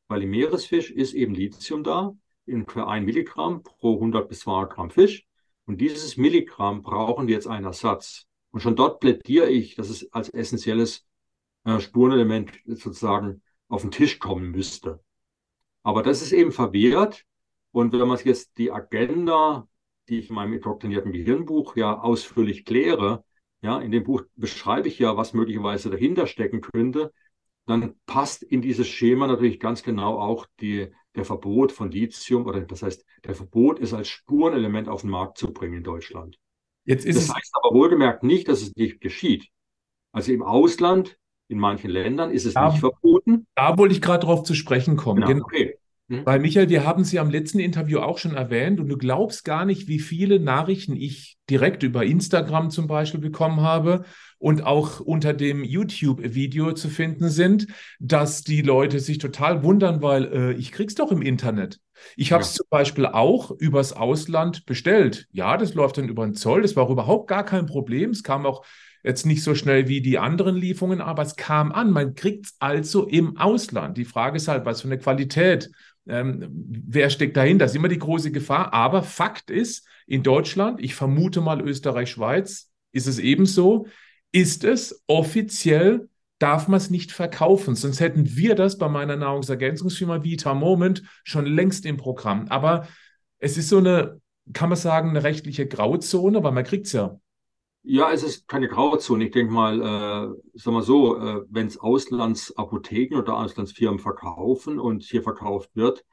weil 0.08 0.24
im 0.24 0.32
Meeresfisch 0.32 0.91
ist 0.91 1.14
eben 1.14 1.34
Lithium 1.34 1.84
da, 1.84 2.16
in 2.45 2.66
für 2.66 2.88
ein 2.88 3.06
Milligramm 3.06 3.64
pro 3.64 3.95
100 3.95 4.28
bis 4.28 4.41
200 4.41 4.74
Gramm 4.74 4.89
Fisch. 4.89 5.26
Und 5.66 5.80
dieses 5.80 6.18
Milligramm 6.18 6.82
brauchen 6.82 7.28
wir 7.28 7.36
jetzt 7.36 7.47
einen 7.47 7.66
Ersatz. 7.66 8.28
Und 8.51 8.60
schon 8.60 8.76
dort 8.76 8.99
plädiere 8.99 9.49
ich, 9.49 9.76
dass 9.76 9.89
es 9.89 10.12
als 10.12 10.30
essentielles 10.30 11.06
äh, 11.64 11.80
Spurenelement 11.80 12.51
sozusagen 12.66 13.41
auf 13.68 13.82
den 13.82 13.91
Tisch 13.91 14.20
kommen 14.20 14.51
müsste. 14.51 14.99
Aber 15.84 16.04
das 16.04 16.22
ist 16.22 16.32
eben 16.32 16.51
verwehrt. 16.51 17.26
Und 17.72 17.93
wenn 17.93 18.08
man 18.08 18.20
jetzt 18.24 18.58
die 18.58 18.72
Agenda, 18.72 19.68
die 20.10 20.20
ich 20.20 20.30
in 20.30 20.36
meinem 20.36 20.54
indoktrinierten 20.54 21.12
Gehirnbuch 21.12 21.76
ja 21.76 21.99
ausführlich 21.99 22.66
kläre, 22.66 23.24
ja, 23.62 23.80
in 23.80 23.91
dem 23.91 24.04
Buch 24.04 24.24
beschreibe 24.36 24.89
ich 24.89 24.99
ja, 24.99 25.16
was 25.16 25.34
möglicherweise 25.34 25.89
dahinter 25.89 26.28
stecken 26.28 26.62
könnte, 26.62 27.14
dann 27.66 27.95
passt 28.05 28.43
in 28.43 28.61
dieses 28.61 28.88
Schema 28.88 29.28
natürlich 29.28 29.59
ganz 29.59 29.84
genau 29.84 30.20
auch 30.20 30.45
die, 30.59 30.89
der 31.16 31.26
Verbot 31.26 31.72
von 31.72 31.91
Lithium 31.91 32.45
oder 32.45 32.61
das 32.61 32.84
heißt, 32.84 33.05
der 33.24 33.36
Verbot 33.36 33.80
ist 33.80 33.93
als 33.93 34.09
Spurenelement 34.09 34.89
auf 34.89 35.01
den 35.01 35.09
Markt 35.09 35.38
zu 35.38 35.53
bringen 35.53 35.76
in 35.76 35.84
Deutschland. 35.84 36.38
Jetzt 36.86 37.05
ist 37.05 37.30
das 37.30 37.36
heißt 37.36 37.53
aber 37.61 37.74
wohlgemerkt 37.74 38.24
nicht, 38.24 38.47
dass 38.49 38.61
es 38.61 38.76
nicht 38.76 38.99
geschieht. 38.99 39.47
Also 40.11 40.34
im 40.34 40.43
Ausland, 40.43 41.18
in 41.47 41.57
manchen 41.57 41.89
Ländern 41.89 42.32
ist 42.32 42.45
es 42.45 42.53
da, 42.53 42.70
nicht 42.70 42.80
verboten. 42.80 43.47
Da 43.55 43.78
wollte 43.78 43.93
ich 43.95 44.01
gerade 44.01 44.26
drauf 44.26 44.43
zu 44.43 44.53
sprechen 44.53 44.97
kommen. 44.97 45.22
Genau, 45.22 45.34
genau. 45.34 45.45
Okay. 45.45 45.78
Hm? 46.14 46.26
Weil 46.26 46.39
Michael, 46.39 46.70
wir 46.70 46.86
haben 46.86 47.03
Sie 47.03 47.20
am 47.20 47.30
letzten 47.30 47.59
Interview 47.59 47.99
auch 47.99 48.18
schon 48.18 48.36
erwähnt 48.36 48.80
und 48.80 48.88
du 48.88 48.97
glaubst 48.97 49.43
gar 49.43 49.66
nicht, 49.66 49.88
wie 49.88 49.99
viele 49.99 50.39
Nachrichten 50.39 50.95
ich 50.95 51.38
direkt 51.49 51.84
über 51.84 52.05
Instagram 52.05 52.70
zum 52.70 52.88
Beispiel 52.88 53.20
bekommen 53.20 53.61
habe 53.61 54.03
und 54.38 54.64
auch 54.64 54.99
unter 54.99 55.34
dem 55.34 55.64
YouTube-Video 55.64 56.74
zu 56.74 56.89
finden 56.89 57.30
sind, 57.30 57.68
dass 57.99 58.43
die 58.43 58.61
Leute 58.61 58.99
sich 58.99 59.18
total 59.18 59.64
wundern, 59.64 60.01
weil 60.01 60.26
äh, 60.26 60.51
ich 60.53 60.72
krieg's 60.72 60.95
doch 60.95 61.11
im 61.11 61.22
Internet. 61.22 61.80
Ich 62.16 62.32
habe 62.32 62.43
es 62.43 62.53
ja. 62.53 62.57
zum 62.57 62.68
Beispiel 62.70 63.05
auch 63.05 63.51
übers 63.51 63.93
Ausland 63.93 64.66
bestellt. 64.66 65.28
Ja, 65.32 65.57
das 65.57 65.74
läuft 65.74 65.97
dann 65.97 66.09
über 66.09 66.26
den 66.26 66.36
Zoll. 66.36 66.61
Das 66.61 66.76
war 66.76 66.89
überhaupt 66.89 67.28
gar 67.28 67.45
kein 67.45 67.66
Problem. 67.66 68.11
Es 68.11 68.24
kam 68.24 68.45
auch 68.45 68.66
jetzt 69.03 69.26
nicht 69.26 69.43
so 69.43 69.53
schnell 69.53 69.88
wie 69.88 70.01
die 70.01 70.18
anderen 70.18 70.55
Lieferungen, 70.55 71.01
aber 71.01 71.24
es 71.24 71.36
kam 71.36 71.72
an. 71.72 71.91
Man 71.91 72.16
kriegt 72.16 72.45
es 72.47 72.55
also 72.59 73.05
im 73.05 73.38
Ausland. 73.38 73.97
Die 73.97 74.05
Frage 74.05 74.38
ist 74.38 74.47
halt, 74.47 74.66
was 74.66 74.82
für 74.82 74.88
eine 74.88 74.97
Qualität. 74.97 75.70
Ähm, 76.08 76.49
wer 76.88 77.10
steckt 77.10 77.38
dahinter? 77.38 77.66
Das 77.66 77.72
ist 77.72 77.78
immer 77.78 77.88
die 77.88 77.99
große 77.99 78.32
Gefahr. 78.32 78.74
Aber 78.74 79.04
Fakt 79.04 79.49
ist, 79.49 79.88
in 80.06 80.24
Deutschland, 80.24 80.82
ich 80.82 80.95
vermute 80.95 81.41
mal 81.41 81.62
Österreich, 81.62 82.12
Schweiz, 82.12 82.72
ist 82.91 83.08
es 83.08 83.20
ebenso 83.20 83.88
ist 84.34 84.64
es 84.66 85.04
offiziell, 85.08 86.10
darf 86.39 86.68
man 86.68 86.78
es 86.78 86.89
nicht 86.89 87.14
verkaufen. 87.14 87.76
Sonst 87.76 88.01
hätten 88.01 88.36
wir 88.36 88.56
das 88.56 88.78
bei 88.78 88.89
meiner 88.89 89.16
Nahrungsergänzungsfirma 89.16 90.24
Vita 90.24 90.54
Moment 90.54 91.04
schon 91.24 91.45
längst 91.45 91.86
im 91.86 91.95
Programm. 91.95 92.47
Aber 92.49 92.88
es 93.38 93.58
ist 93.58 93.70
so 93.70 93.78
eine, 93.78 94.20
kann 94.51 94.70
man 94.70 94.78
sagen, 94.78 95.12
eine 95.12 95.24
rechtliche 95.24 95.68
Grauzone, 95.68 96.43
weil 96.43 96.51
man 96.51 96.66
kriegt 96.66 96.88
es 96.88 96.93
ja. 96.93 97.18
Ja, 97.86 98.12
es 98.14 98.24
ist 98.24 98.48
keine 98.48 98.68
Grauzone. 98.70 99.26
Ich 99.26 99.32
denke 99.32 99.52
mal, 99.54 99.82
äh, 99.82 100.58
sagen 100.60 100.76
wir 100.78 100.84
so, 100.84 101.18
äh, 101.18 101.42
wenn 101.50 101.68
es 101.68 101.78
Auslandsapotheken 101.78 103.18
oder 103.18 103.38
Auslandsfirmen 103.38 104.00
verkaufen 104.00 104.80
und 104.80 105.04
hier 105.04 105.22
verkauft 105.22 105.70
wird, 105.76 106.06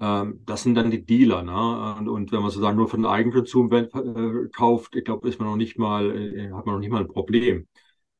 ähm, 0.00 0.40
das 0.46 0.62
sind 0.64 0.76
dann 0.76 0.90
die 0.90 1.04
Dealer. 1.04 1.42
Ne? 1.42 1.96
Und, 2.00 2.08
und 2.08 2.32
wenn 2.32 2.40
man 2.42 2.50
sozusagen 2.50 2.76
nur 2.78 2.88
von 2.88 3.06
Eigenkonsum 3.06 3.72
äh, 3.72 4.48
kauft, 4.54 4.96
ich 4.96 5.04
glaube, 5.04 5.28
ist 5.28 5.38
man 5.40 5.48
noch 5.48 5.56
nicht 5.56 5.78
mal, 5.78 6.10
äh, 6.16 6.50
hat 6.52 6.66
man 6.66 6.76
noch 6.76 6.80
nicht 6.80 6.90
mal 6.90 7.02
ein 7.02 7.08
Problem. 7.08 7.68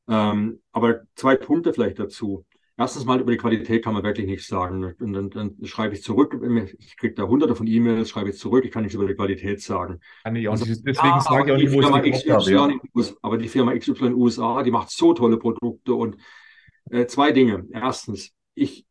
Ähm, 0.09 0.61
aber 0.71 1.01
zwei 1.15 1.35
Punkte 1.37 1.73
vielleicht 1.73 1.99
dazu. 1.99 2.45
Erstens 2.77 3.05
mal 3.05 3.21
über 3.21 3.31
die 3.31 3.37
Qualität 3.37 3.85
kann 3.85 3.93
man 3.93 4.03
wirklich 4.03 4.25
nichts 4.25 4.47
sagen. 4.47 4.93
Und 4.99 5.13
dann, 5.13 5.29
dann 5.29 5.55
schreibe 5.63 5.93
ich 5.93 6.03
zurück, 6.03 6.37
ich 6.77 6.97
kriege 6.97 7.13
da 7.13 7.23
hunderte 7.23 7.55
von 7.55 7.67
E-Mails, 7.67 8.09
schreibe 8.09 8.31
ich 8.31 8.37
zurück, 8.37 8.65
ich 8.65 8.71
kann 8.71 8.83
nichts 8.83 8.95
über 8.95 9.07
die 9.07 9.15
Qualität 9.15 9.61
sagen. 9.61 10.01
Kann 10.23 10.35
ich 10.35 10.47
auch 10.47 10.53
also, 10.53 10.65
nicht. 10.65 10.85
Deswegen 10.85 11.07
ja, 11.07 11.21
sage 11.21 11.45
ich 11.45 11.51
auch 11.53 11.57
nicht, 11.57 11.73
wo 11.73 11.81
Firma 11.81 12.03
ich 12.03 12.13
XY 12.15 12.29
habe, 12.31 12.51
ja. 12.51 13.13
Aber 13.21 13.37
die 13.37 13.47
Firma 13.47 13.73
XY 13.77 13.91
in 13.91 14.05
den 14.07 14.13
USA, 14.15 14.61
die 14.61 14.71
macht 14.71 14.89
so 14.89 15.13
tolle 15.13 15.37
Produkte. 15.37 15.93
Und 15.93 16.17
äh, 16.89 17.05
zwei 17.05 17.31
Dinge. 17.31 17.65
Erstens, 17.71 18.33
ich 18.55 18.85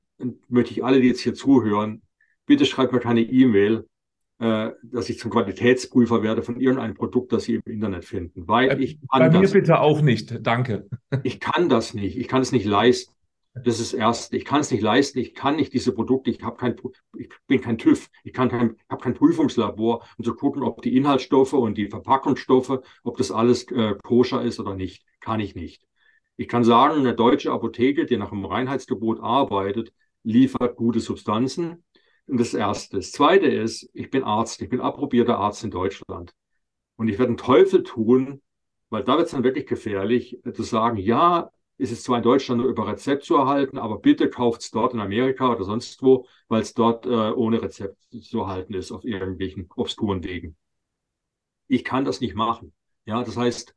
möchte 0.48 0.72
ich 0.72 0.82
alle, 0.82 1.00
die 1.00 1.08
jetzt 1.08 1.20
hier 1.20 1.34
zuhören, 1.34 2.02
bitte 2.46 2.64
schreibt 2.64 2.92
mir 2.92 3.00
keine 3.00 3.20
E-Mail, 3.20 3.86
äh, 4.38 4.70
dass 4.82 5.08
ich 5.10 5.18
zum 5.18 5.30
Qualitätsprüfer 5.30 6.22
werde 6.22 6.42
von 6.42 6.60
irgendeinem 6.60 6.94
Produkt, 6.94 7.32
das 7.32 7.44
Sie 7.44 7.54
im 7.54 7.62
Internet 7.66 8.04
finden. 8.04 8.48
Weil 8.48 8.80
ich 8.82 8.98
kann 9.10 9.20
Bei 9.20 9.30
mir 9.30 9.42
das, 9.42 9.52
bitte 9.52 9.80
auch 9.80 10.00
nicht, 10.00 10.38
danke. 10.40 10.88
Ich 11.22 11.38
kann 11.38 11.68
das 11.68 11.94
nicht, 11.94 12.16
ich 12.16 12.28
kann 12.28 12.42
es 12.42 12.50
nicht 12.50 12.66
leisten. 12.66 13.13
Das 13.54 13.78
ist 13.78 13.92
das 13.92 13.98
Erste. 13.98 14.36
Ich 14.36 14.44
kann 14.44 14.60
es 14.60 14.72
nicht 14.72 14.82
leisten. 14.82 15.20
Ich 15.20 15.32
kann 15.32 15.56
nicht 15.56 15.72
diese 15.72 15.92
Produkte. 15.92 16.30
Ich 16.30 16.42
habe 16.42 16.56
kein, 16.56 16.76
ich 17.16 17.28
bin 17.46 17.60
kein 17.60 17.78
TÜV. 17.78 18.10
Ich 18.24 18.32
kann 18.32 18.48
kein, 18.48 18.76
habe 18.88 19.02
kein 19.02 19.14
Prüfungslabor, 19.14 20.04
um 20.18 20.24
zu 20.24 20.34
gucken, 20.34 20.64
ob 20.64 20.82
die 20.82 20.96
Inhaltsstoffe 20.96 21.52
und 21.52 21.78
die 21.78 21.88
Verpackungsstoffe, 21.88 22.80
ob 23.04 23.16
das 23.16 23.30
alles 23.30 23.70
äh, 23.70 23.94
koscher 24.02 24.42
ist 24.42 24.58
oder 24.58 24.74
nicht. 24.74 25.04
Kann 25.20 25.38
ich 25.38 25.54
nicht. 25.54 25.86
Ich 26.36 26.48
kann 26.48 26.64
sagen, 26.64 26.98
eine 26.98 27.14
deutsche 27.14 27.52
Apotheke, 27.52 28.06
die 28.06 28.16
nach 28.16 28.30
dem 28.30 28.44
Reinheitsgebot 28.44 29.20
arbeitet, 29.20 29.92
liefert 30.24 30.74
gute 30.74 30.98
Substanzen. 30.98 31.84
Und 32.26 32.40
das 32.40 32.54
Erste. 32.54 32.96
Das 32.96 33.12
Zweite 33.12 33.46
ist, 33.46 33.88
ich 33.92 34.10
bin 34.10 34.24
Arzt, 34.24 34.62
ich 34.62 34.68
bin 34.68 34.80
approbierter 34.80 35.38
Arzt 35.38 35.62
in 35.62 35.70
Deutschland. 35.70 36.32
Und 36.96 37.06
ich 37.06 37.18
werde 37.18 37.30
einen 37.30 37.36
Teufel 37.36 37.84
tun, 37.84 38.42
weil 38.88 39.04
da 39.04 39.16
wird 39.16 39.26
es 39.26 39.32
dann 39.32 39.44
wirklich 39.44 39.66
gefährlich, 39.66 40.40
zu 40.54 40.62
sagen, 40.64 40.96
ja, 40.96 41.50
ist 41.76 41.92
es 41.92 42.02
zwar 42.02 42.18
in 42.18 42.22
Deutschland 42.22 42.60
nur 42.60 42.70
über 42.70 42.86
Rezept 42.86 43.24
zu 43.24 43.36
erhalten, 43.36 43.78
aber 43.78 43.98
bitte 43.98 44.30
kauft 44.30 44.62
es 44.62 44.70
dort 44.70 44.94
in 44.94 45.00
Amerika 45.00 45.52
oder 45.52 45.64
sonst 45.64 46.02
wo, 46.02 46.26
weil 46.48 46.62
es 46.62 46.74
dort 46.74 47.06
äh, 47.06 47.08
ohne 47.08 47.60
Rezept 47.62 47.96
zu 48.22 48.40
erhalten 48.40 48.74
ist 48.74 48.92
auf 48.92 49.04
irgendwelchen 49.04 49.68
obskuren 49.74 50.22
Wegen. 50.22 50.56
Ich 51.66 51.84
kann 51.84 52.04
das 52.04 52.20
nicht 52.20 52.34
machen. 52.34 52.72
Ja, 53.06 53.24
das 53.24 53.36
heißt, 53.36 53.74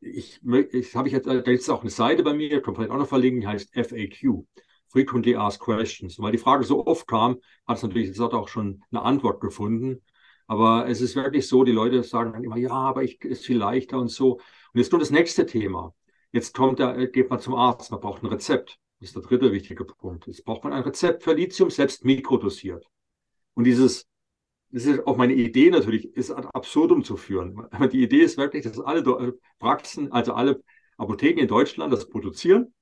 ich, 0.00 0.40
ich 0.72 0.96
habe 0.96 1.08
ich 1.08 1.14
jetzt, 1.14 1.26
da 1.26 1.74
auch 1.74 1.80
eine 1.82 1.90
Seite 1.90 2.22
bei 2.22 2.34
mir, 2.34 2.60
kann 2.62 2.74
vielleicht 2.74 2.90
auch 2.90 2.98
noch 2.98 3.08
verlinken, 3.08 3.42
die 3.42 3.46
heißt 3.46 3.74
FAQ. 3.74 4.44
Frequently 4.90 5.36
Asked 5.36 5.60
Questions. 5.60 6.18
weil 6.18 6.32
die 6.32 6.38
Frage 6.38 6.64
so 6.64 6.86
oft 6.86 7.06
kam, 7.06 7.36
hat 7.66 7.76
es 7.76 7.82
natürlich 7.82 8.08
jetzt 8.08 8.20
auch 8.20 8.48
schon 8.48 8.82
eine 8.90 9.02
Antwort 9.02 9.40
gefunden. 9.40 10.02
Aber 10.46 10.88
es 10.88 11.02
ist 11.02 11.14
wirklich 11.14 11.46
so, 11.46 11.62
die 11.62 11.72
Leute 11.72 12.02
sagen 12.02 12.32
dann 12.32 12.42
immer, 12.42 12.56
ja, 12.56 12.70
aber 12.72 13.02
ich 13.02 13.22
ist 13.22 13.44
viel 13.44 13.58
leichter 13.58 13.98
und 13.98 14.08
so. 14.08 14.36
Und 14.36 14.80
jetzt 14.80 14.90
kommt 14.90 15.02
das 15.02 15.10
nächste 15.10 15.44
Thema. 15.44 15.94
Jetzt 16.32 16.54
kommt 16.54 16.78
der, 16.78 17.08
geht 17.08 17.30
man 17.30 17.40
zum 17.40 17.54
Arzt, 17.54 17.90
man 17.90 18.00
braucht 18.00 18.22
ein 18.22 18.26
Rezept. 18.26 18.78
Das 19.00 19.10
ist 19.10 19.16
der 19.16 19.22
dritte 19.22 19.52
wichtige 19.52 19.84
Punkt. 19.84 20.26
Jetzt 20.26 20.44
braucht 20.44 20.64
man 20.64 20.72
ein 20.72 20.82
Rezept 20.82 21.22
für 21.22 21.32
Lithium, 21.32 21.70
selbst 21.70 22.04
mikrodosiert. 22.04 22.86
Und 23.54 23.64
dieses, 23.64 24.06
das 24.70 24.84
ist 24.84 25.06
auch 25.06 25.16
meine 25.16 25.34
Idee 25.34 25.70
natürlich, 25.70 26.14
ist 26.16 26.30
ad 26.30 26.48
absurdum 26.52 27.04
zu 27.04 27.16
führen. 27.16 27.66
Aber 27.70 27.88
die 27.88 28.02
Idee 28.02 28.22
ist 28.22 28.36
wirklich, 28.36 28.64
dass 28.64 28.80
alle 28.80 29.34
Praxen, 29.58 30.12
also 30.12 30.34
alle 30.34 30.62
Apotheken 30.96 31.40
in 31.40 31.48
Deutschland 31.48 31.92
das 31.92 32.08
produzieren, 32.08 32.74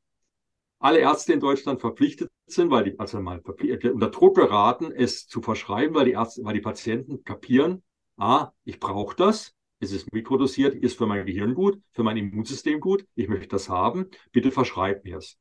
alle 0.78 0.98
Ärzte 0.98 1.32
in 1.32 1.40
Deutschland 1.40 1.80
verpflichtet 1.80 2.30
sind, 2.46 2.70
weil 2.70 2.84
die, 2.84 2.98
also 2.98 3.20
mal 3.20 3.40
unter 3.40 4.10
Druck 4.10 4.36
geraten, 4.36 4.92
es 4.92 5.26
zu 5.26 5.40
verschreiben, 5.40 5.94
weil 5.94 6.06
die 6.06 6.12
Ärzte, 6.12 6.44
weil 6.44 6.54
die 6.54 6.60
Patienten 6.60 7.24
kapieren, 7.24 7.82
ah, 8.16 8.52
ich 8.64 8.78
brauche 8.78 9.16
das, 9.16 9.55
es 9.78 9.92
ist 9.92 10.12
mikrodosiert, 10.12 10.74
ist 10.74 10.96
für 10.96 11.06
mein 11.06 11.26
Gehirn 11.26 11.54
gut, 11.54 11.80
für 11.92 12.02
mein 12.02 12.16
Immunsystem 12.16 12.80
gut, 12.80 13.04
ich 13.14 13.28
möchte 13.28 13.48
das 13.48 13.68
haben, 13.68 14.06
bitte 14.32 14.50
verschreib 14.50 15.04
mir 15.04 15.18
es. 15.18 15.38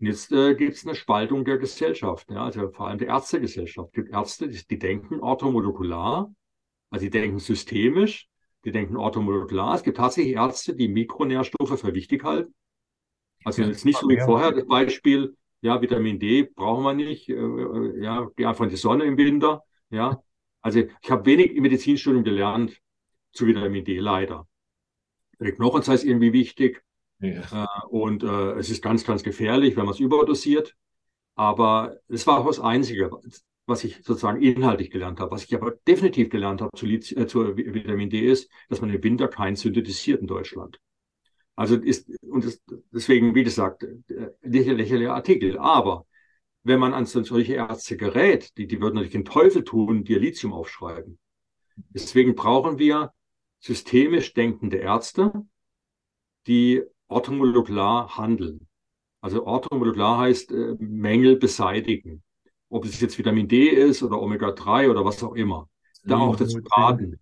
Und 0.00 0.06
jetzt 0.06 0.32
äh, 0.32 0.54
gibt 0.54 0.74
es 0.74 0.86
eine 0.86 0.94
Spaltung 0.94 1.44
der 1.44 1.58
Gesellschaft, 1.58 2.30
ja, 2.30 2.44
also 2.44 2.70
vor 2.70 2.88
allem 2.88 2.98
der 2.98 3.08
Ärztegesellschaft. 3.08 3.88
Es 3.90 3.94
gibt 3.94 4.10
Ärzte, 4.10 4.48
die, 4.48 4.60
die 4.68 4.78
denken 4.78 5.20
orthomolekular, 5.20 6.32
also 6.90 7.04
die 7.04 7.10
denken 7.10 7.38
systemisch, 7.38 8.28
die 8.64 8.72
denken 8.72 8.96
orthomolekular. 8.96 9.74
Es 9.74 9.82
gibt 9.82 9.96
tatsächlich 9.96 10.34
Ärzte, 10.34 10.74
die 10.74 10.88
Mikronährstoffe 10.88 11.80
für 11.80 11.94
wichtig 11.94 12.24
halten. 12.24 12.54
Also 13.44 13.62
ja, 13.62 13.68
jetzt 13.68 13.84
nicht 13.84 13.98
so 13.98 14.08
wie 14.08 14.18
vorher 14.20 14.52
das 14.52 14.66
Beispiel, 14.66 15.36
ja, 15.60 15.80
Vitamin 15.80 16.18
D 16.18 16.44
brauchen 16.44 16.84
wir 16.84 16.94
nicht, 16.94 17.28
äh, 17.28 17.34
äh, 17.34 18.02
ja, 18.02 18.28
geh 18.36 18.46
einfach 18.46 18.64
in 18.64 18.70
die 18.70 18.76
Sonne 18.76 19.04
im 19.04 19.16
Winter, 19.16 19.62
ja. 19.90 20.22
Also 20.60 20.80
ich 20.80 21.10
habe 21.10 21.26
wenig 21.26 21.54
im 21.54 21.62
Medizinstudium 21.62 22.24
gelernt, 22.24 22.80
zu 23.34 23.46
Vitamin 23.46 23.84
D 23.84 23.98
leider. 23.98 24.48
Die 25.40 25.52
Knochenzeit 25.52 25.96
ist 25.96 26.04
irgendwie 26.04 26.32
wichtig. 26.32 26.82
Ja. 27.20 27.64
Äh, 27.64 27.86
und 27.88 28.22
äh, 28.22 28.52
es 28.52 28.70
ist 28.70 28.82
ganz, 28.82 29.04
ganz 29.04 29.22
gefährlich, 29.22 29.76
wenn 29.76 29.84
man 29.84 29.94
es 29.94 30.00
überdosiert. 30.00 30.74
Aber 31.34 31.98
es 32.08 32.26
war 32.26 32.38
auch 32.38 32.46
das 32.46 32.60
Einzige, 32.60 33.10
was 33.66 33.82
ich 33.84 33.96
sozusagen 33.96 34.40
inhaltlich 34.40 34.90
gelernt 34.90 35.20
habe. 35.20 35.32
Was 35.32 35.44
ich 35.44 35.54
aber 35.54 35.72
definitiv 35.86 36.30
gelernt 36.30 36.60
habe 36.60 36.70
zu, 36.76 36.86
äh, 36.86 37.26
zu 37.26 37.56
Vitamin 37.56 38.10
D 38.10 38.20
ist, 38.20 38.50
dass 38.68 38.80
man 38.80 38.90
im 38.90 39.02
Winter 39.02 39.28
kein 39.28 39.56
synthetisiert 39.56 40.20
in 40.20 40.26
Deutschland. 40.26 40.78
Also 41.56 41.76
ist, 41.76 42.10
und 42.22 42.44
das, 42.44 42.60
deswegen, 42.90 43.34
wie 43.34 43.44
gesagt, 43.44 43.84
äh, 43.84 44.30
lächerlicher 44.42 45.14
Artikel. 45.14 45.58
Aber 45.58 46.06
wenn 46.62 46.80
man 46.80 46.94
an 46.94 47.06
solche 47.06 47.54
Ärzte 47.54 47.96
gerät, 47.96 48.56
die, 48.56 48.66
die 48.66 48.80
würden 48.80 48.94
natürlich 48.94 49.12
den 49.12 49.24
Teufel 49.24 49.64
tun, 49.64 50.04
die 50.04 50.14
Lithium 50.14 50.52
aufschreiben. 50.52 51.18
Deswegen 51.76 52.34
brauchen 52.34 52.78
wir 52.78 53.12
systemisch 53.64 54.34
denkende 54.34 54.76
Ärzte, 54.76 55.32
die 56.46 56.82
orthomolekular 57.08 58.14
handeln. 58.18 58.68
Also 59.22 59.46
orthomolekular 59.46 60.18
heißt 60.18 60.52
äh, 60.52 60.76
Mängel 60.78 61.36
beseitigen. 61.36 62.22
Ob 62.68 62.84
es 62.84 63.00
jetzt 63.00 63.18
Vitamin 63.18 63.48
D 63.48 63.68
ist 63.68 64.02
oder 64.02 64.20
Omega-3 64.20 64.90
oder 64.90 65.04
was 65.04 65.22
auch 65.22 65.34
immer. 65.34 65.70
Da 66.04 66.18
auch 66.18 66.36
dazu 66.36 66.60
raten. 66.76 67.18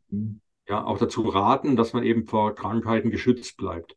Ja, 0.68 0.84
auch 0.84 0.99
dazu 0.99 1.22
raten, 1.28 1.76
dass 1.76 1.93
man 1.93 2.03
eben 2.03 2.26
vor 2.26 2.57
Krankheiten 2.57 3.11
geschützt 3.11 3.57
bleibt. 3.57 3.97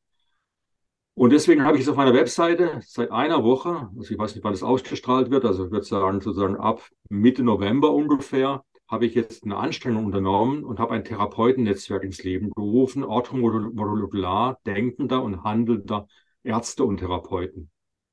Und 1.15 1.31
deswegen 1.31 1.63
habe 1.63 1.77
ich 1.77 1.83
es 1.83 1.89
auf 1.89 1.95
meiner 1.95 2.13
Webseite 2.13 2.79
seit 2.85 3.09
einer 3.09 3.43
Woche, 3.43 3.89
also 3.97 4.13
ich 4.13 4.19
weiß 4.19 4.35
nicht, 4.35 4.43
wann 4.43 4.53
es 4.53 4.61
ausgestrahlt 4.61 5.31
wird, 5.31 5.45
also 5.45 5.65
ich 5.65 5.71
würde 5.71 5.85
sagen 5.85 6.21
sozusagen 6.21 6.57
ab 6.57 6.87
Mitte 7.09 7.41
November 7.41 7.91
ungefähr, 7.91 8.63
habe 8.87 9.05
ich 9.05 9.15
jetzt 9.15 9.43
eine 9.43 9.57
Anstrengung 9.57 10.05
unternommen 10.05 10.63
und 10.63 10.79
habe 10.79 10.93
ein 10.93 11.03
Therapeutennetzwerk 11.03 12.03
ins 12.03 12.23
Leben 12.23 12.51
gerufen, 12.51 13.03
orthomolekular 13.03 14.59
denkender 14.65 15.23
und 15.23 15.43
handelnder 15.43 16.07
Ärzte 16.43 16.83
und 16.83 16.97
Therapeuten. 16.97 17.71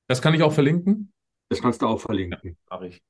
Das 0.08 0.22
kann 0.22 0.34
ich 0.34 0.42
auch 0.42 0.52
verlinken? 0.52 1.12
Das 1.48 1.60
kannst 1.60 1.82
du 1.82 1.86
auch 1.86 2.00
verlinken. 2.00 2.56
Ja, 2.70 2.76
mache 2.76 2.88
ich. 2.88 3.02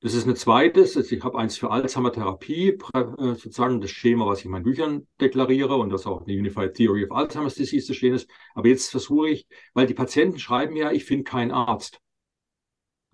Das 0.00 0.14
ist 0.14 0.26
eine 0.26 0.36
zweite, 0.36 0.82
also 0.82 1.00
ich 1.00 1.24
habe 1.24 1.36
eins 1.36 1.58
für 1.58 1.72
Alzheimer-Therapie, 1.72 2.78
äh, 2.94 3.04
sozusagen 3.34 3.80
das 3.80 3.90
Schema, 3.90 4.26
was 4.26 4.38
ich 4.38 4.44
in 4.44 4.52
meinen 4.52 4.62
Büchern 4.62 5.08
deklariere 5.20 5.74
und 5.74 5.90
das 5.90 6.06
auch 6.06 6.20
in 6.20 6.26
der 6.28 6.36
Unified 6.36 6.74
Theory 6.74 7.04
of 7.04 7.10
Alzheimer's 7.10 7.56
Disease 7.56 7.86
zu 7.86 7.94
stehen 7.94 8.14
ist. 8.14 8.30
Aber 8.54 8.68
jetzt 8.68 8.92
versuche 8.92 9.30
ich, 9.30 9.48
weil 9.74 9.88
die 9.88 9.94
Patienten 9.94 10.38
schreiben 10.38 10.76
ja, 10.76 10.92
ich 10.92 11.04
finde 11.04 11.24
keinen 11.24 11.50
Arzt. 11.50 12.00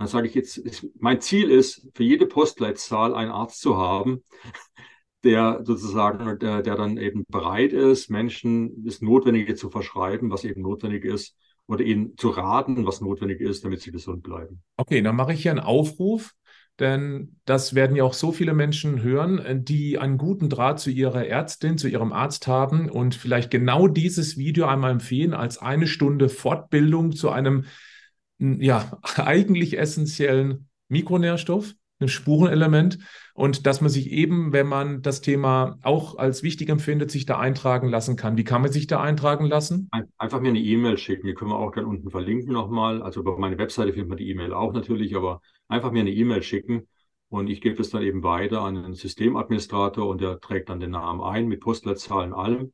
Dann 0.04 0.10
sage 0.10 0.28
ich 0.28 0.34
jetzt, 0.34 0.60
mein 1.00 1.22
Ziel 1.22 1.50
ist, 1.50 1.88
für 1.94 2.02
jede 2.02 2.26
Postleitzahl 2.26 3.14
einen 3.14 3.30
Arzt 3.30 3.62
zu 3.62 3.78
haben, 3.78 4.22
der 5.24 5.62
sozusagen, 5.64 6.38
der, 6.40 6.60
der 6.60 6.76
dann 6.76 6.98
eben 6.98 7.24
bereit 7.26 7.72
ist, 7.72 8.10
Menschen 8.10 8.84
das 8.84 9.00
Notwendige 9.00 9.54
zu 9.54 9.70
verschreiben, 9.70 10.30
was 10.30 10.44
eben 10.44 10.60
notwendig 10.60 11.06
ist, 11.06 11.38
oder 11.66 11.82
ihnen 11.82 12.18
zu 12.18 12.28
raten, 12.28 12.84
was 12.84 13.00
notwendig 13.00 13.40
ist, 13.40 13.64
damit 13.64 13.80
sie 13.80 13.92
gesund 13.92 14.22
bleiben. 14.22 14.62
Okay, 14.76 15.00
dann 15.00 15.16
mache 15.16 15.32
ich 15.32 15.40
hier 15.40 15.52
einen 15.52 15.60
Aufruf, 15.60 16.34
denn 16.78 17.36
das 17.46 17.74
werden 17.74 17.96
ja 17.96 18.04
auch 18.04 18.12
so 18.12 18.30
viele 18.30 18.52
Menschen 18.52 19.02
hören, 19.02 19.64
die 19.64 19.96
einen 19.96 20.18
guten 20.18 20.50
Draht 20.50 20.80
zu 20.80 20.90
ihrer 20.90 21.26
Ärztin, 21.26 21.78
zu 21.78 21.88
ihrem 21.88 22.12
Arzt 22.12 22.46
haben 22.46 22.90
und 22.90 23.14
vielleicht 23.14 23.50
genau 23.50 23.88
dieses 23.88 24.36
Video 24.36 24.66
einmal 24.66 24.90
empfehlen 24.90 25.32
als 25.32 25.56
eine 25.56 25.86
Stunde 25.86 26.28
Fortbildung 26.28 27.12
zu 27.12 27.30
einem 27.30 27.64
ja, 28.38 28.98
eigentlich 29.16 29.78
essentiellen 29.78 30.68
Mikronährstoff, 30.88 31.74
ein 32.00 32.08
Spurenelement 32.08 32.98
und 33.34 33.66
dass 33.66 33.80
man 33.80 33.90
sich 33.90 34.10
eben, 34.10 34.52
wenn 34.52 34.66
man 34.66 35.02
das 35.02 35.20
Thema 35.20 35.78
auch 35.82 36.18
als 36.18 36.42
wichtig 36.42 36.68
empfindet, 36.68 37.10
sich 37.10 37.24
da 37.24 37.38
eintragen 37.38 37.88
lassen 37.88 38.16
kann. 38.16 38.36
Wie 38.36 38.44
kann 38.44 38.62
man 38.62 38.72
sich 38.72 38.86
da 38.86 39.00
eintragen 39.00 39.46
lassen? 39.46 39.88
Einfach 40.18 40.40
mir 40.40 40.48
eine 40.48 40.60
E-Mail 40.60 40.98
schicken. 40.98 41.26
Die 41.26 41.34
können 41.34 41.52
wir 41.52 41.58
auch 41.58 41.72
dann 41.72 41.84
unten 41.84 42.10
verlinken 42.10 42.52
nochmal. 42.52 43.02
Also 43.02 43.20
über 43.20 43.38
meine 43.38 43.58
Webseite 43.58 43.92
findet 43.92 44.08
man 44.08 44.18
die 44.18 44.28
E-Mail 44.28 44.52
auch 44.52 44.72
natürlich, 44.72 45.14
aber 45.16 45.40
einfach 45.68 45.92
mir 45.92 46.00
eine 46.00 46.12
E-Mail 46.12 46.42
schicken 46.42 46.88
und 47.34 47.48
ich 47.48 47.60
gebe 47.60 47.80
es 47.82 47.90
dann 47.90 48.02
eben 48.02 48.22
weiter 48.22 48.62
an 48.62 48.76
den 48.76 48.94
Systemadministrator 48.94 50.06
und 50.06 50.20
der 50.20 50.38
trägt 50.40 50.68
dann 50.68 50.78
den 50.78 50.92
Namen 50.92 51.20
ein 51.20 51.48
mit 51.48 51.60
Postleitzahlen 51.60 52.32
allem. 52.32 52.72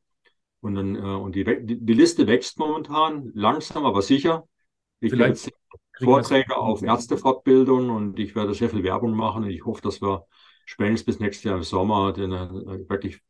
Und 0.59 0.75
dann, 0.75 0.95
äh, 0.95 0.99
und 0.99 1.35
die, 1.35 1.43
die 1.43 1.93
Liste 1.93 2.27
wächst 2.27 2.59
momentan, 2.59 3.31
langsam, 3.33 3.85
aber 3.85 4.03
sicher. 4.03 4.47
Ich 5.01 5.11
Vielleicht 5.11 5.51
Vorträge 6.01 6.57
auf 6.57 6.81
Ärztefortbildung 6.81 7.89
und 7.89 8.19
ich 8.19 8.35
werde 8.35 8.53
sehr 8.53 8.69
viel 8.69 8.83
Werbung 8.83 9.15
machen. 9.15 9.43
Und 9.43 9.49
ich 9.49 9.65
hoffe, 9.65 9.81
dass 9.81 10.01
wir 10.01 10.25
spätestens 10.65 11.05
bis 11.05 11.19
nächstes 11.19 11.43
Jahr 11.43 11.57
im 11.57 11.63
Sommer 11.63 12.13
den, 12.13 12.31
äh, 12.31 12.89
wirklich 12.89 13.21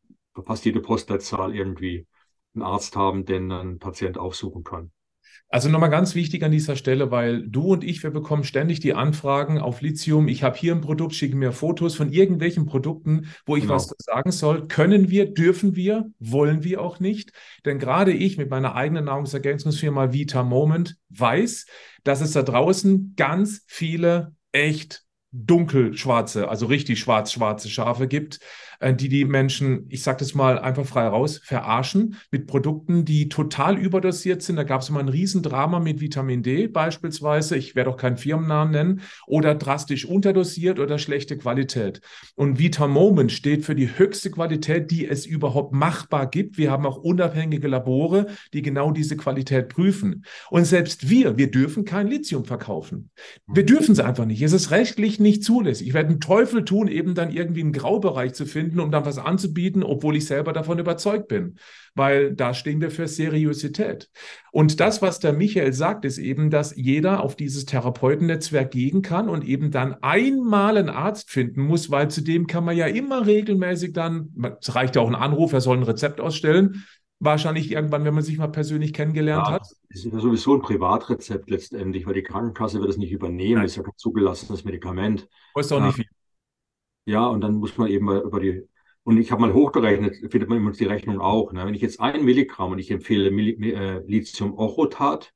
fast 0.45 0.65
jede 0.65 0.81
Postleitzahl 0.81 1.55
irgendwie 1.55 2.07
einen 2.53 2.63
Arzt 2.63 2.95
haben, 2.95 3.25
den 3.25 3.51
ein 3.51 3.79
Patient 3.79 4.17
aufsuchen 4.17 4.63
kann. 4.63 4.91
Also 5.49 5.67
nochmal 5.67 5.89
ganz 5.89 6.15
wichtig 6.15 6.43
an 6.43 6.51
dieser 6.51 6.75
Stelle, 6.75 7.11
weil 7.11 7.47
du 7.47 7.73
und 7.73 7.83
ich, 7.83 8.01
wir 8.03 8.11
bekommen 8.11 8.43
ständig 8.45 8.79
die 8.79 8.93
Anfragen 8.93 9.59
auf 9.59 9.81
Lithium. 9.81 10.29
Ich 10.29 10.43
habe 10.43 10.57
hier 10.57 10.73
ein 10.73 10.81
Produkt, 10.81 11.13
schicke 11.13 11.35
mir 11.35 11.51
Fotos 11.51 11.95
von 11.95 12.11
irgendwelchen 12.11 12.65
Produkten, 12.65 13.27
wo 13.45 13.57
ich 13.57 13.63
genau. 13.63 13.75
was 13.75 13.93
sagen 13.97 14.31
soll. 14.31 14.67
Können 14.67 15.09
wir, 15.09 15.33
dürfen 15.33 15.75
wir, 15.75 16.09
wollen 16.19 16.63
wir 16.63 16.81
auch 16.81 16.99
nicht. 16.99 17.33
Denn 17.65 17.79
gerade 17.79 18.13
ich 18.13 18.37
mit 18.37 18.49
meiner 18.49 18.75
eigenen 18.75 19.05
Nahrungsergänzungsfirma 19.05 20.13
Vita 20.13 20.43
Moment 20.43 20.95
weiß, 21.09 21.65
dass 22.03 22.21
es 22.21 22.31
da 22.31 22.43
draußen 22.43 23.13
ganz 23.17 23.63
viele 23.67 24.33
echt 24.53 25.03
dunkelschwarze, 25.31 26.49
also 26.49 26.65
richtig 26.65 26.99
schwarz-schwarze 26.99 27.69
Schafe 27.69 28.07
gibt, 28.07 28.39
äh, 28.81 28.93
die 28.93 29.07
die 29.07 29.23
Menschen, 29.23 29.85
ich 29.89 30.03
sage 30.03 30.17
das 30.19 30.33
mal 30.33 30.59
einfach 30.59 30.85
frei 30.85 31.07
raus, 31.07 31.39
verarschen 31.43 32.17
mit 32.31 32.47
Produkten, 32.47 33.05
die 33.05 33.29
total 33.29 33.77
überdosiert 33.77 34.41
sind. 34.41 34.57
Da 34.57 34.63
gab 34.63 34.81
es 34.81 34.89
mal 34.89 34.99
ein 34.99 35.07
Riesendrama 35.07 35.79
mit 35.79 36.01
Vitamin 36.01 36.43
D 36.43 36.67
beispielsweise, 36.67 37.55
ich 37.55 37.75
werde 37.75 37.91
auch 37.91 37.97
keinen 37.97 38.17
Firmennamen 38.17 38.71
nennen, 38.73 39.01
oder 39.25 39.55
drastisch 39.55 40.05
unterdosiert 40.05 40.79
oder 40.79 40.97
schlechte 40.97 41.37
Qualität. 41.37 42.01
Und 42.35 42.59
Vita 42.59 42.87
Moment 42.87 43.31
steht 43.31 43.63
für 43.63 43.75
die 43.75 43.97
höchste 43.97 44.31
Qualität, 44.31 44.91
die 44.91 45.07
es 45.07 45.25
überhaupt 45.25 45.73
machbar 45.73 46.27
gibt. 46.27 46.57
Wir 46.57 46.71
haben 46.71 46.85
auch 46.85 46.97
unabhängige 46.97 47.69
Labore, 47.69 48.27
die 48.53 48.61
genau 48.61 48.91
diese 48.91 49.15
Qualität 49.15 49.69
prüfen. 49.69 50.25
Und 50.49 50.65
selbst 50.65 51.09
wir, 51.09 51.37
wir 51.37 51.49
dürfen 51.51 51.85
kein 51.85 52.07
Lithium 52.07 52.43
verkaufen. 52.43 53.11
Wir 53.47 53.65
dürfen 53.65 53.93
es 53.93 53.99
einfach 53.99 54.25
nicht. 54.25 54.41
Es 54.41 54.51
ist 54.51 54.71
rechtlich 54.71 55.20
nicht 55.21 55.43
zulässig. 55.43 55.87
Ich 55.87 55.93
werde 55.93 56.09
einen 56.09 56.19
Teufel 56.19 56.65
tun, 56.65 56.87
eben 56.87 57.15
dann 57.15 57.31
irgendwie 57.31 57.61
einen 57.61 57.73
Graubereich 57.73 58.33
zu 58.33 58.45
finden, 58.45 58.79
um 58.79 58.91
dann 58.91 59.05
was 59.05 59.17
anzubieten, 59.17 59.83
obwohl 59.83 60.15
ich 60.15 60.25
selber 60.25 60.53
davon 60.53 60.79
überzeugt 60.79 61.27
bin. 61.27 61.55
Weil 61.95 62.33
da 62.33 62.53
stehen 62.53 62.81
wir 62.81 62.91
für 62.91 63.07
Seriosität. 63.07 64.09
Und 64.51 64.79
das, 64.79 65.01
was 65.01 65.19
der 65.19 65.33
Michael 65.33 65.73
sagt, 65.73 66.05
ist 66.05 66.17
eben, 66.17 66.49
dass 66.49 66.75
jeder 66.75 67.21
auf 67.21 67.35
dieses 67.35 67.65
Therapeutennetzwerk 67.65 68.71
gehen 68.71 69.01
kann 69.01 69.29
und 69.29 69.45
eben 69.45 69.71
dann 69.71 69.95
einmal 70.01 70.77
einen 70.77 70.89
Arzt 70.89 71.29
finden 71.29 71.61
muss, 71.61 71.91
weil 71.91 72.09
zudem 72.09 72.47
kann 72.47 72.65
man 72.65 72.77
ja 72.77 72.87
immer 72.87 73.25
regelmäßig 73.25 73.93
dann, 73.93 74.29
es 74.59 74.75
reicht 74.75 74.95
ja 74.95 75.01
auch 75.01 75.09
ein 75.09 75.15
Anruf, 75.15 75.53
er 75.53 75.61
soll 75.61 75.77
ein 75.77 75.83
Rezept 75.83 76.21
ausstellen, 76.21 76.85
wahrscheinlich 77.21 77.71
irgendwann, 77.71 78.03
wenn 78.03 78.15
man 78.15 78.23
sich 78.23 78.37
mal 78.37 78.47
persönlich 78.47 78.93
kennengelernt 78.93 79.47
ja, 79.47 79.53
hat. 79.53 79.61
Das 79.61 79.75
ist 79.89 80.11
ja 80.11 80.19
sowieso 80.19 80.55
ein 80.55 80.61
Privatrezept 80.61 81.49
letztendlich, 81.49 82.05
weil 82.05 82.15
die 82.15 82.23
Krankenkasse 82.23 82.79
wird 82.79 82.89
es 82.89 82.97
nicht 82.97 83.11
übernehmen. 83.11 83.55
Nein. 83.55 83.63
Das 83.63 83.71
ist 83.71 83.77
ja 83.77 83.83
kein 83.83 83.95
zugelassenes 83.95 84.65
Medikament. 84.65 85.29
Kostet 85.53 85.77
auch 85.77 85.85
nicht 85.85 85.95
viel. 85.95 86.05
Ja, 87.05 87.27
und 87.27 87.41
dann 87.41 87.55
muss 87.55 87.77
man 87.77 87.87
eben 87.87 88.09
über 88.21 88.39
die, 88.39 88.67
und 89.03 89.17
ich 89.17 89.31
habe 89.31 89.41
mal 89.41 89.53
hochgerechnet, 89.53 90.31
findet 90.31 90.49
man 90.49 90.57
immer 90.57 90.71
die 90.71 90.85
Rechnung 90.85 91.19
auch. 91.19 91.51
Ne? 91.53 91.65
Wenn 91.65 91.73
ich 91.73 91.81
jetzt 91.81 91.99
ein 91.99 92.25
Milligramm 92.25 92.71
und 92.71 92.79
ich 92.79 92.91
empfehle 92.91 93.29
äh, 93.29 94.03
Lithium-Orotat, 94.05 95.31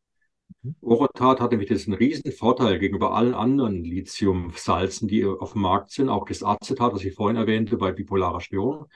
mhm. 0.63 0.75
Orotat 0.81 1.39
hat 1.39 1.51
nämlich 1.51 1.69
das 1.69 1.85
einen 1.85 1.95
riesen 1.95 2.31
Vorteil 2.31 2.79
gegenüber 2.79 3.15
allen 3.15 3.35
anderen 3.35 3.83
Lithium-Salzen, 3.83 5.07
die 5.07 5.25
auf 5.25 5.53
dem 5.53 5.61
Markt 5.61 5.91
sind, 5.91 6.09
auch 6.09 6.25
das 6.25 6.43
Acetat, 6.43 6.93
was 6.93 7.03
ich 7.03 7.13
vorhin 7.13 7.37
erwähnte, 7.37 7.77
bei 7.77 7.91
bipolarer 7.91 8.41
Störung, 8.41 8.87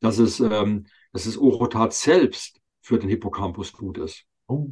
dass 0.00 0.18
es 0.18 0.40
ähm, 0.40 0.86
dass 1.16 1.24
das 1.24 1.38
Orotat 1.38 1.94
selbst 1.94 2.60
für 2.82 2.98
den 2.98 3.08
Hippocampus 3.08 3.72
gut 3.72 3.96
ist. 3.96 4.26
Oh. 4.48 4.68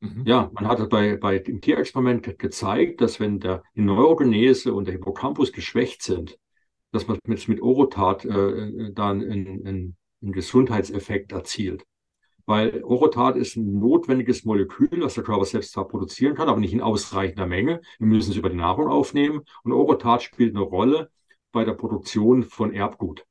Mhm. 0.00 0.22
Ja, 0.26 0.50
man 0.52 0.68
hat 0.68 0.86
bei, 0.90 1.16
bei 1.16 1.38
dem 1.38 1.62
Tierexperiment 1.62 2.38
gezeigt, 2.38 3.00
dass 3.00 3.20
wenn 3.20 3.40
der, 3.40 3.62
die 3.74 3.80
Neurogenese 3.80 4.74
und 4.74 4.84
der 4.84 4.92
Hippocampus 4.92 5.50
geschwächt 5.50 6.02
sind, 6.02 6.38
dass 6.92 7.08
man 7.08 7.18
mit, 7.24 7.48
mit 7.48 7.62
Orotat 7.62 8.26
äh, 8.26 8.92
dann 8.92 9.22
einen, 9.22 9.66
einen, 9.66 9.96
einen 10.20 10.32
Gesundheitseffekt 10.32 11.32
erzielt. 11.32 11.86
Weil 12.44 12.84
Orotat 12.84 13.36
ist 13.36 13.56
ein 13.56 13.78
notwendiges 13.78 14.44
Molekül, 14.44 15.00
das 15.00 15.14
der 15.14 15.24
Körper 15.24 15.46
selbst 15.46 15.72
zwar 15.72 15.88
produzieren 15.88 16.34
kann, 16.34 16.50
aber 16.50 16.60
nicht 16.60 16.74
in 16.74 16.82
ausreichender 16.82 17.46
Menge. 17.46 17.80
Wir 17.98 18.08
müssen 18.08 18.32
es 18.32 18.36
über 18.36 18.50
die 18.50 18.56
Nahrung 18.56 18.88
aufnehmen. 18.88 19.40
Und 19.62 19.72
Orotat 19.72 20.22
spielt 20.22 20.54
eine 20.54 20.64
Rolle 20.64 21.10
bei 21.50 21.64
der 21.64 21.72
Produktion 21.72 22.42
von 22.42 22.74
Erbgut. 22.74 23.24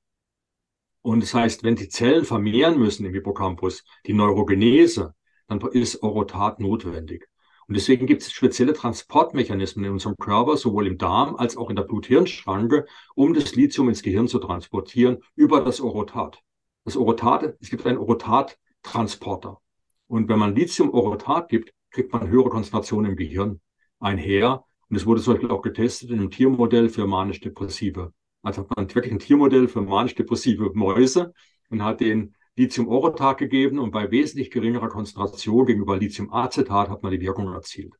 Und 1.07 1.23
das 1.23 1.33
heißt, 1.33 1.63
wenn 1.63 1.77
die 1.77 1.87
Zellen 1.87 2.25
vermehren 2.25 2.77
müssen 2.77 3.05
im 3.05 3.13
Hippocampus, 3.13 3.85
die 4.07 4.13
Neurogenese, 4.13 5.15
dann 5.47 5.61
ist 5.61 6.03
Orotat 6.03 6.59
notwendig. 6.59 7.29
Und 7.65 7.77
deswegen 7.77 8.07
gibt 8.07 8.23
es 8.23 8.31
spezielle 8.33 8.73
Transportmechanismen 8.73 9.85
in 9.85 9.91
unserem 9.93 10.17
Körper, 10.17 10.57
sowohl 10.57 10.85
im 10.85 10.97
Darm 10.97 11.37
als 11.37 11.55
auch 11.55 11.69
in 11.69 11.77
der 11.77 11.83
Blut-Hirn-Schranke, 11.83 12.87
um 13.15 13.33
das 13.33 13.55
Lithium 13.55 13.87
ins 13.87 14.03
Gehirn 14.03 14.27
zu 14.27 14.37
transportieren 14.39 15.19
über 15.37 15.61
das 15.61 15.79
Orotat. 15.79 16.41
Das 16.83 16.97
Orotat, 16.97 17.55
es 17.61 17.69
gibt 17.69 17.85
einen 17.85 17.99
Orotat-Transporter. 17.99 19.61
Und 20.07 20.27
wenn 20.27 20.39
man 20.39 20.55
Lithium-Orotat 20.55 21.47
gibt, 21.47 21.71
kriegt 21.89 22.11
man 22.11 22.27
höhere 22.27 22.49
Konzentrationen 22.49 23.11
im 23.11 23.15
Gehirn 23.15 23.61
einher. 24.01 24.65
Und 24.89 24.97
es 24.97 25.05
wurde 25.05 25.21
zum 25.21 25.35
Beispiel 25.35 25.51
auch 25.51 25.61
getestet 25.61 26.09
in 26.09 26.19
einem 26.19 26.31
Tiermodell 26.31 26.89
für 26.89 27.07
manisch-depressive 27.07 28.11
also 28.47 28.61
hat 28.61 28.77
man 28.77 28.95
wirklich 28.95 29.11
ein 29.11 29.19
Tiermodell 29.19 29.67
für 29.67 29.81
manisch-depressive 29.81 30.71
Mäuse 30.73 31.33
und 31.69 31.83
hat 31.83 31.99
den 31.99 32.33
Lithium-Orotat 32.55 33.37
gegeben 33.37 33.77
und 33.77 33.91
bei 33.91 34.09
wesentlich 34.09 34.51
geringerer 34.51 34.87
Konzentration 34.87 35.65
gegenüber 35.65 35.97
Lithium-Acetat 35.97 36.89
hat 36.89 37.03
man 37.03 37.11
die 37.11 37.19
Wirkung 37.19 37.53
erzielt. 37.53 37.93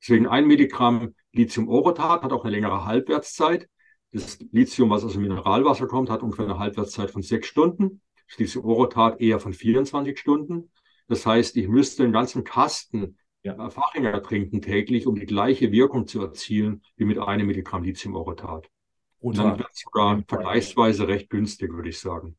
Deswegen 0.00 0.26
ein 0.26 0.46
Milligramm 0.46 1.14
Lithium-Orotat 1.32 2.22
hat 2.22 2.32
auch 2.32 2.44
eine 2.44 2.54
längere 2.54 2.86
Halbwertszeit. 2.86 3.68
Das 4.12 4.38
Lithium, 4.50 4.88
was 4.88 5.04
aus 5.04 5.12
dem 5.12 5.22
Mineralwasser 5.22 5.86
kommt, 5.86 6.08
hat 6.08 6.22
ungefähr 6.22 6.46
eine 6.46 6.58
Halbwertszeit 6.58 7.10
von 7.10 7.22
sechs 7.22 7.46
Stunden. 7.46 8.00
Das 8.28 8.38
Lithium-Orotat 8.38 9.20
eher 9.20 9.40
von 9.40 9.52
24 9.52 10.18
Stunden. 10.18 10.70
Das 11.06 11.26
heißt, 11.26 11.54
ich 11.56 11.68
müsste 11.68 12.02
einen 12.02 12.14
ganzen 12.14 12.44
Kasten 12.44 13.18
ja. 13.42 13.68
Fachinger 13.68 14.22
trinken 14.22 14.62
täglich, 14.62 15.06
um 15.06 15.16
die 15.16 15.26
gleiche 15.26 15.70
Wirkung 15.70 16.06
zu 16.06 16.22
erzielen 16.22 16.82
wie 16.96 17.04
mit 17.04 17.18
einem 17.18 17.46
Milligramm 17.46 17.84
Lithium-Orotat. 17.84 18.70
Und 19.26 19.38
dann 19.38 19.58
wird 19.58 19.68
es 19.72 19.80
sogar 19.80 20.22
vergleichsweise 20.28 21.08
recht 21.08 21.30
günstig, 21.30 21.72
würde 21.72 21.88
ich 21.88 21.98
sagen. 21.98 22.36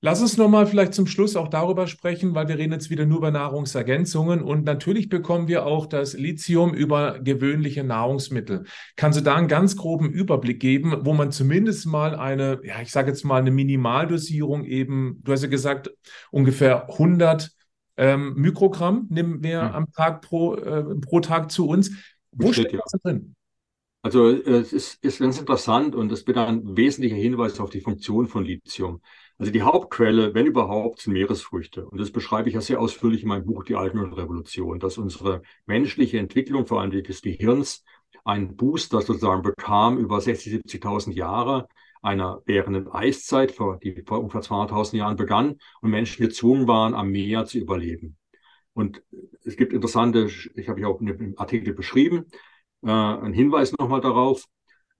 Lass 0.00 0.22
uns 0.22 0.38
nochmal 0.38 0.66
vielleicht 0.66 0.94
zum 0.94 1.06
Schluss 1.06 1.36
auch 1.36 1.48
darüber 1.48 1.86
sprechen, 1.86 2.34
weil 2.34 2.48
wir 2.48 2.56
reden 2.56 2.72
jetzt 2.72 2.88
wieder 2.88 3.04
nur 3.04 3.18
über 3.18 3.30
Nahrungsergänzungen 3.30 4.42
und 4.42 4.64
natürlich 4.64 5.10
bekommen 5.10 5.48
wir 5.48 5.66
auch 5.66 5.84
das 5.86 6.14
Lithium 6.14 6.72
über 6.72 7.20
gewöhnliche 7.20 7.84
Nahrungsmittel. 7.84 8.64
Kannst 8.96 9.20
du 9.20 9.22
da 9.22 9.36
einen 9.36 9.46
ganz 9.46 9.76
groben 9.76 10.10
Überblick 10.10 10.58
geben, 10.58 11.02
wo 11.02 11.12
man 11.12 11.30
zumindest 11.30 11.86
mal 11.86 12.16
eine, 12.16 12.60
ja, 12.64 12.80
ich 12.80 12.90
sage 12.90 13.10
jetzt 13.10 13.24
mal 13.24 13.40
eine 13.40 13.50
Minimaldosierung 13.50 14.64
eben, 14.64 15.20
du 15.22 15.32
hast 15.32 15.42
ja 15.42 15.48
gesagt, 15.48 15.90
ungefähr 16.30 16.90
100 16.90 17.50
ähm, 17.98 18.34
Mikrogramm 18.36 19.06
nehmen 19.10 19.42
wir 19.42 19.60
hm. 19.60 19.74
am 19.74 19.92
Tag 19.92 20.22
pro, 20.22 20.56
äh, 20.56 20.82
pro 20.96 21.20
Tag 21.20 21.52
zu 21.52 21.68
uns. 21.68 21.92
Wo 22.32 22.52
steht 22.54 22.72
das 22.72 23.00
drin? 23.02 23.36
Also 24.04 24.28
es 24.30 24.72
ist, 24.72 25.04
ist 25.04 25.20
ganz 25.20 25.38
interessant 25.38 25.94
und 25.94 26.10
es 26.10 26.26
wird 26.26 26.36
ein 26.36 26.76
wesentlicher 26.76 27.14
Hinweis 27.14 27.60
auf 27.60 27.70
die 27.70 27.80
Funktion 27.80 28.26
von 28.26 28.44
Lithium. 28.44 29.00
Also 29.38 29.52
die 29.52 29.62
Hauptquelle, 29.62 30.34
wenn 30.34 30.46
überhaupt, 30.46 31.00
sind 31.00 31.12
Meeresfrüchte. 31.12 31.86
Und 31.86 32.00
das 32.00 32.10
beschreibe 32.10 32.48
ich 32.48 32.56
ja 32.56 32.60
sehr 32.60 32.80
ausführlich 32.80 33.22
in 33.22 33.28
meinem 33.28 33.46
Buch 33.46 33.62
Die 33.62 33.76
Algenrevolution, 33.76 34.80
dass 34.80 34.98
unsere 34.98 35.42
menschliche 35.66 36.18
Entwicklung, 36.18 36.66
vor 36.66 36.80
allem 36.80 36.90
des 36.90 37.22
Gehirns, 37.22 37.84
einen 38.24 38.56
Booster 38.56 39.02
sozusagen 39.02 39.42
bekam 39.42 39.98
über 39.98 40.20
60, 40.20 40.52
70.000 40.52 41.12
Jahre 41.12 41.68
einer 42.02 42.42
währenden 42.44 42.88
Eiszeit, 42.88 43.56
die 43.82 44.02
vor 44.04 44.18
ungefähr 44.18 44.42
200.000 44.42 44.96
Jahren 44.96 45.16
begann 45.16 45.58
und 45.80 45.90
Menschen 45.90 46.26
gezwungen 46.26 46.66
waren, 46.66 46.94
am 46.94 47.10
Meer 47.10 47.46
zu 47.46 47.58
überleben. 47.58 48.16
Und 48.74 49.02
es 49.44 49.56
gibt 49.56 49.72
interessante, 49.72 50.28
ich 50.56 50.68
habe 50.68 50.80
ja 50.80 50.88
auch 50.88 51.00
in 51.00 51.06
dem 51.06 51.38
Artikel 51.38 51.74
beschrieben, 51.74 52.26
äh, 52.82 52.90
ein 52.90 53.32
Hinweis 53.32 53.72
nochmal 53.78 54.00
darauf. 54.00 54.44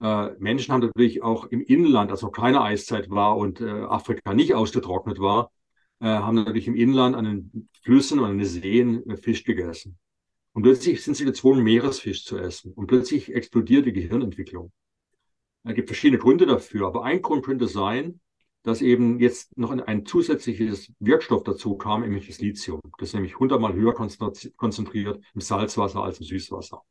Äh, 0.00 0.30
Menschen 0.38 0.72
haben 0.72 0.80
natürlich 0.80 1.22
auch 1.22 1.46
im 1.46 1.60
Inland, 1.60 2.10
als 2.10 2.22
noch 2.22 2.32
keine 2.32 2.62
Eiszeit 2.62 3.10
war 3.10 3.36
und 3.36 3.60
äh, 3.60 3.68
Afrika 3.68 4.34
nicht 4.34 4.54
ausgetrocknet 4.54 5.20
war, 5.20 5.52
äh, 6.00 6.06
haben 6.06 6.36
natürlich 6.36 6.66
im 6.66 6.74
Inland 6.74 7.16
an 7.16 7.24
den 7.24 7.68
Flüssen 7.82 8.18
und 8.18 8.30
an 8.30 8.38
den 8.38 8.46
Seen 8.46 9.08
äh, 9.08 9.16
Fisch 9.16 9.44
gegessen. 9.44 9.98
Und 10.54 10.64
plötzlich 10.64 11.02
sind 11.02 11.16
sie 11.16 11.24
gezwungen, 11.24 11.62
Meeresfisch 11.62 12.24
zu 12.24 12.36
essen. 12.36 12.72
Und 12.74 12.86
plötzlich 12.86 13.32
explodiert 13.34 13.86
die 13.86 13.92
Gehirnentwicklung. 13.92 14.72
Es 15.64 15.74
gibt 15.74 15.88
verschiedene 15.88 16.18
Gründe 16.18 16.46
dafür, 16.46 16.88
aber 16.88 17.04
ein 17.04 17.22
Grund 17.22 17.44
könnte 17.44 17.68
sein, 17.68 18.20
dass 18.64 18.82
eben 18.82 19.18
jetzt 19.18 19.56
noch 19.56 19.70
ein 19.70 20.04
zusätzliches 20.04 20.92
Wirkstoff 20.98 21.42
dazu 21.44 21.76
kam, 21.76 22.02
nämlich 22.02 22.26
das 22.26 22.40
Lithium. 22.40 22.80
Das 22.98 23.08
ist 23.08 23.14
nämlich 23.14 23.38
hundertmal 23.38 23.72
höher 23.72 23.94
konzentriert 23.94 25.24
im 25.34 25.40
Salzwasser 25.40 26.02
als 26.02 26.18
im 26.18 26.26
Süßwasser 26.26 26.82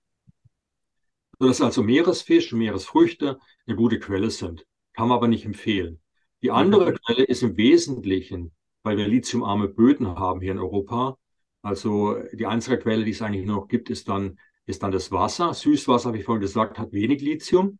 sodass 1.42 1.60
also 1.60 1.82
Meeresfisch 1.82 2.54
und 2.54 2.60
Meeresfrüchte 2.60 3.40
eine 3.66 3.76
gute 3.76 3.98
Quelle 3.98 4.30
sind. 4.30 4.68
Kann 4.94 5.08
man 5.08 5.18
aber 5.18 5.28
nicht 5.28 5.44
empfehlen. 5.44 6.00
Die 6.44 6.52
andere 6.52 6.94
Quelle 6.94 7.24
ist 7.24 7.42
im 7.42 7.58
Wesentlichen, 7.58 8.52
weil 8.84 8.96
wir 8.98 9.08
lithiumarme 9.08 9.68
Böden 9.68 10.08
haben 10.20 10.40
hier 10.42 10.52
in 10.52 10.60
Europa. 10.60 11.18
Also 11.64 12.16
die 12.32 12.46
einzige 12.46 12.78
Quelle, 12.78 13.04
die 13.04 13.10
es 13.10 13.24
eigentlich 13.24 13.48
noch 13.48 13.68
gibt, 13.68 13.90
ist 13.90 14.08
dann, 14.08 14.38
ist 14.68 14.84
dann 14.84 14.92
das 14.92 15.12
Wasser. 15.12 15.56
Süßwasser, 15.56 16.10
habe 16.10 16.20
ich 16.20 16.26
vorhin 16.26 16.42
gesagt, 16.42 16.78
hat 16.78 16.92
wenig 16.92 17.24
Lithium. 17.24 17.80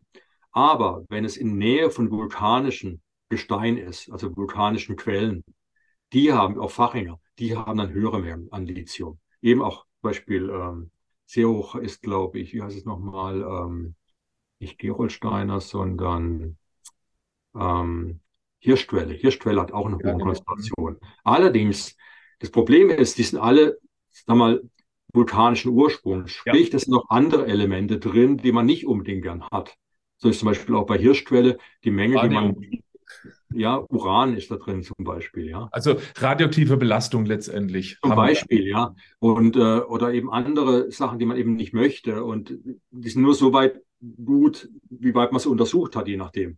Aber 0.52 1.06
wenn 1.10 1.24
es 1.24 1.38
in 1.38 1.60
Nähe 1.60 1.92
von 1.92 2.10
vulkanischen 2.10 3.04
Gestein 3.30 3.78
ist, 3.78 4.12
also 4.12 4.36
vulkanischen 4.36 4.96
Quellen, 4.96 5.44
die 6.14 6.34
haben, 6.34 6.58
auch 6.58 6.72
Fachinger, 6.72 7.20
die 7.38 7.56
haben 7.56 7.78
dann 7.78 7.94
höhere 7.94 8.22
Mengen 8.22 8.52
an 8.52 8.66
Lithium. 8.66 9.20
Eben 9.44 9.62
auch 9.62 9.84
zum 9.84 10.02
Beispiel 10.02 10.50
ähm, 10.50 10.90
sehr 11.32 11.48
hoch 11.48 11.76
ist, 11.76 12.02
glaube 12.02 12.40
ich, 12.40 12.54
wie 12.54 12.62
heißt 12.62 12.78
es 12.78 12.84
nochmal, 12.84 13.42
ähm, 13.42 13.96
nicht 14.60 14.78
Gerolsteiner, 14.78 15.62
sondern 15.62 16.58
ähm, 17.56 18.20
Hirschquelle. 18.60 19.14
Hirschquelle 19.14 19.62
hat 19.62 19.72
auch 19.72 19.86
eine 19.86 19.96
hohe 19.96 20.04
ja, 20.04 20.12
genau. 20.12 20.26
Konzentration. 20.26 21.00
Allerdings, 21.24 21.96
das 22.40 22.52
Problem 22.52 22.90
ist, 22.90 23.18
die 23.18 23.24
sind 23.24 23.40
alle, 23.40 23.80
sag 24.10 24.36
mal, 24.36 24.62
vulkanischen 25.14 25.72
Ursprungs. 25.72 26.32
Sprich, 26.32 26.68
ja. 26.68 26.72
das 26.74 26.82
sind 26.84 26.92
noch 26.94 27.10
andere 27.10 27.48
Elemente 27.48 27.98
drin, 27.98 28.36
die 28.36 28.52
man 28.52 28.66
nicht 28.66 28.86
unbedingt 28.86 29.24
gern 29.24 29.48
hat. 29.52 29.78
So 30.18 30.28
ist 30.28 30.40
zum 30.40 30.48
Beispiel 30.48 30.76
auch 30.76 30.86
bei 30.86 30.98
Hirschquelle 30.98 31.58
die 31.86 31.92
Menge, 31.92 32.22
die 32.22 32.30
man 32.30 32.58
ja, 33.54 33.84
Uran 33.90 34.36
ist 34.36 34.52
da 34.52 34.56
drin 34.58 34.84
zum 34.84 35.04
Beispiel, 35.04 35.50
ja. 35.50 35.68
Also 35.72 35.96
radioaktive 36.18 36.78
Belastung 36.78 37.26
letztendlich. 37.26 37.98
Zum 38.02 38.16
Beispiel, 38.16 38.68
ja. 38.68 38.96
Und 39.20 39.56
äh, 39.56 39.80
oder 39.80 40.14
eben 40.14 40.32
andere 40.32 40.92
Sachen, 40.92 41.20
die 41.20 41.26
man 41.26 41.38
eben 41.38 41.56
nicht 41.56 41.74
möchte. 41.74 42.24
Und 42.24 42.58
die 42.92 43.10
sind 43.10 43.22
nur 43.22 43.36
so 43.36 43.54
weit 43.54 43.82
gut, 44.24 44.70
wie 44.90 45.14
weit 45.14 45.32
man 45.32 45.40
sie 45.40 45.50
untersucht 45.50 45.96
hat, 45.96 46.08
je 46.08 46.18
nachdem. 46.18 46.58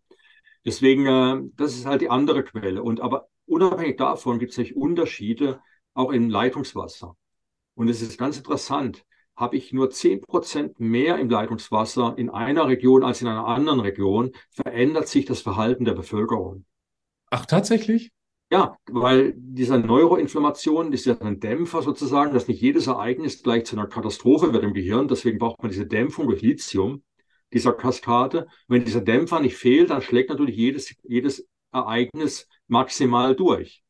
Deswegen, 0.66 1.06
äh, 1.06 1.42
das 1.56 1.74
ist 1.74 1.86
halt 1.86 2.02
die 2.02 2.10
andere 2.10 2.44
Quelle. 2.44 2.84
Und 2.84 3.02
aber 3.02 3.28
unabhängig 3.46 3.98
davon 3.98 4.40
gibt 4.40 4.52
es 4.52 4.58
natürlich 4.58 4.76
Unterschiede 4.76 5.60
auch 5.94 6.12
im 6.12 6.30
Leitungswasser. 6.30 7.16
Und 7.76 7.90
es 7.90 8.02
ist 8.02 8.18
ganz 8.18 8.38
interessant. 8.38 9.06
habe 9.36 9.56
ich 9.58 9.74
nur 9.74 9.90
10% 9.90 10.76
mehr 10.78 11.18
im 11.18 11.30
Leitungswasser 11.30 12.14
in 12.18 12.30
einer 12.30 12.68
Region 12.68 13.04
als 13.04 13.22
in 13.22 13.28
einer 13.28 13.48
anderen 13.48 13.80
Region, 13.80 14.32
verändert 14.52 15.08
sich 15.08 15.26
das 15.26 15.42
Verhalten 15.42 15.86
der 15.86 15.94
Bevölkerung. 15.94 16.66
Ach, 17.36 17.48
tatsächlich? 17.48 18.12
Ja, 18.52 18.78
weil 18.92 19.34
diese 19.36 19.80
Neuroinflammation 19.80 20.94
ist 20.94 21.06
ja 21.06 21.20
ein 21.20 21.40
Dämpfer 21.40 21.82
sozusagen, 21.82 22.32
dass 22.32 22.48
nicht 22.48 22.62
jedes 22.62 22.86
Ereignis 22.86 23.42
gleich 23.42 23.66
zu 23.66 23.76
einer 23.76 23.88
Katastrophe 23.88 24.54
wird 24.54 24.64
im 24.64 24.76
Gehirn. 24.76 25.08
Deswegen 25.08 25.40
braucht 25.40 25.60
man 25.64 25.72
diese 25.72 25.88
Dämpfung 25.88 26.28
durch 26.28 26.44
Lithium, 26.44 27.02
dieser 27.52 27.74
Kaskade. 27.74 28.46
Wenn 28.68 28.86
dieser 28.86 29.02
Dämpfer 29.02 29.40
nicht 29.40 29.56
fehlt, 29.56 29.90
dann 29.90 30.04
schlägt 30.04 30.30
natürlich 30.30 30.56
jedes, 30.56 30.96
jedes 31.02 31.48
Ereignis 31.72 32.48
maximal 32.68 33.36
durch. 33.36 33.84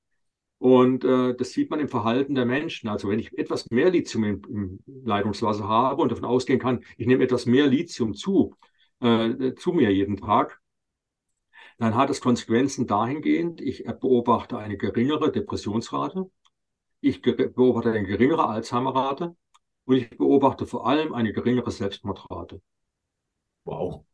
Und 0.58 1.04
äh, 1.04 1.36
das 1.36 1.52
sieht 1.52 1.70
man 1.70 1.82
im 1.82 1.90
Verhalten 1.90 2.36
der 2.36 2.46
Menschen. 2.46 2.88
Also 2.88 3.10
wenn 3.10 3.20
ich 3.20 3.38
etwas 3.38 3.70
mehr 3.72 3.90
Lithium 3.90 4.24
im, 4.24 4.42
im 4.48 4.80
Leitungswasser 5.04 5.68
habe 5.68 6.02
und 6.02 6.14
davon 6.14 6.24
ausgehen 6.24 6.60
kann, 6.60 6.86
ich 6.96 7.08
nehme 7.08 7.26
etwas 7.26 7.46
mehr 7.46 7.68
Lithium 7.68 8.14
zu, 8.14 8.56
äh, 9.02 9.54
zu 9.56 9.74
mir 9.74 9.92
jeden 9.92 10.16
Tag, 10.16 10.62
dann 11.78 11.96
hat 11.96 12.10
es 12.10 12.22
Konsequenzen 12.22 12.88
dahingehend, 12.88 13.62
ich 13.62 13.86
beobachte 13.86 14.58
eine 14.58 14.78
geringere 14.78 15.32
Depressionsrate, 15.32 16.30
ich 17.02 17.22
beobachte 17.22 17.92
eine 17.92 18.06
geringere 18.06 18.48
Alzheimerrate 18.48 19.36
und 19.86 19.96
ich 19.96 20.10
beobachte 20.10 20.66
vor 20.66 20.88
allem 20.88 21.14
eine 21.14 21.34
geringere 21.34 21.72
Selbstmordrate. 21.72 22.62
Wow. 23.66 24.06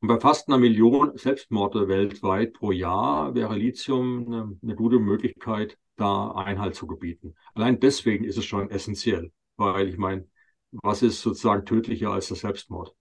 Und 0.00 0.08
bei 0.08 0.20
fast 0.20 0.48
einer 0.48 0.58
Million 0.58 1.16
Selbstmorde 1.16 1.88
weltweit 1.88 2.52
pro 2.52 2.72
Jahr 2.72 3.34
wäre 3.34 3.56
Lithium 3.56 4.26
eine, 4.26 4.58
eine 4.62 4.74
gute 4.74 4.98
Möglichkeit, 4.98 5.78
da 5.96 6.32
Einhalt 6.32 6.74
zu 6.74 6.86
gebieten. 6.86 7.34
Allein 7.54 7.80
deswegen 7.80 8.24
ist 8.24 8.36
es 8.36 8.44
schon 8.44 8.70
essentiell, 8.70 9.32
weil 9.56 9.88
ich 9.88 9.96
meine, 9.96 10.28
was 10.72 11.02
ist 11.02 11.22
sozusagen 11.22 11.64
tödlicher 11.64 12.10
als 12.10 12.28
der 12.28 12.36
Selbstmord? 12.36 12.94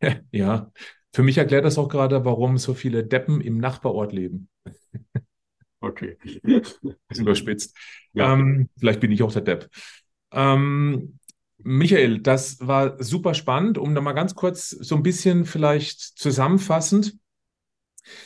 Ja, 0.32 0.72
für 1.12 1.22
mich 1.22 1.38
erklärt 1.38 1.64
das 1.64 1.78
auch 1.78 1.88
gerade, 1.88 2.24
warum 2.24 2.58
so 2.58 2.74
viele 2.74 3.04
Deppen 3.04 3.40
im 3.40 3.58
Nachbarort 3.58 4.12
leben. 4.12 4.48
Okay. 5.80 6.16
Ist 6.22 6.80
überspitzt. 7.18 7.76
Ja. 8.12 8.32
Ähm, 8.32 8.68
vielleicht 8.78 9.00
bin 9.00 9.12
ich 9.12 9.22
auch 9.22 9.32
der 9.32 9.42
Depp. 9.42 9.68
Ähm, 10.32 11.18
Michael, 11.58 12.20
das 12.20 12.66
war 12.66 13.02
super 13.02 13.34
spannend. 13.34 13.78
Um 13.78 13.94
da 13.94 14.00
mal 14.00 14.12
ganz 14.12 14.34
kurz 14.34 14.70
so 14.70 14.96
ein 14.96 15.02
bisschen 15.02 15.44
vielleicht 15.44 16.00
zusammenfassend. 16.00 17.16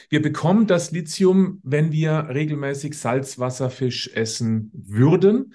Wir 0.09 0.23
bekommen 0.23 0.67
das 0.67 0.91
Lithium, 0.91 1.61
wenn 1.63 1.93
wir 1.93 2.29
regelmäßig 2.31 2.99
Salzwasserfisch 2.99 4.11
essen 4.15 4.71
würden. 4.73 5.55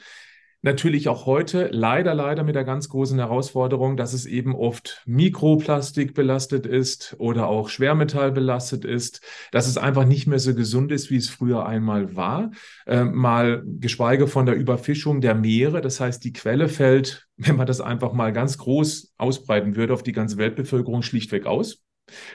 Natürlich 0.63 1.09
auch 1.09 1.25
heute 1.25 1.69
leider, 1.71 2.13
leider 2.13 2.43
mit 2.43 2.53
der 2.53 2.63
ganz 2.63 2.88
großen 2.88 3.17
Herausforderung, 3.17 3.97
dass 3.97 4.13
es 4.13 4.27
eben 4.27 4.55
oft 4.55 5.01
Mikroplastik 5.07 6.13
belastet 6.13 6.67
ist 6.67 7.15
oder 7.17 7.47
auch 7.47 7.67
Schwermetall 7.67 8.31
belastet 8.31 8.85
ist, 8.85 9.21
dass 9.51 9.67
es 9.67 9.79
einfach 9.79 10.05
nicht 10.05 10.27
mehr 10.27 10.38
so 10.38 10.53
gesund 10.53 10.91
ist, 10.91 11.09
wie 11.09 11.15
es 11.15 11.29
früher 11.29 11.65
einmal 11.65 12.15
war. 12.15 12.51
Äh, 12.85 13.05
mal 13.05 13.63
geschweige 13.65 14.27
von 14.27 14.45
der 14.45 14.55
Überfischung 14.55 15.19
der 15.19 15.33
Meere. 15.33 15.81
Das 15.81 15.99
heißt, 15.99 16.23
die 16.23 16.33
Quelle 16.33 16.69
fällt, 16.69 17.27
wenn 17.38 17.55
man 17.55 17.65
das 17.65 17.81
einfach 17.81 18.13
mal 18.13 18.31
ganz 18.31 18.59
groß 18.59 19.15
ausbreiten 19.17 19.75
würde, 19.75 19.95
auf 19.95 20.03
die 20.03 20.11
ganze 20.11 20.38
Weltbevölkerung 20.38 21.01
schlichtweg 21.01 21.47
aus. 21.47 21.81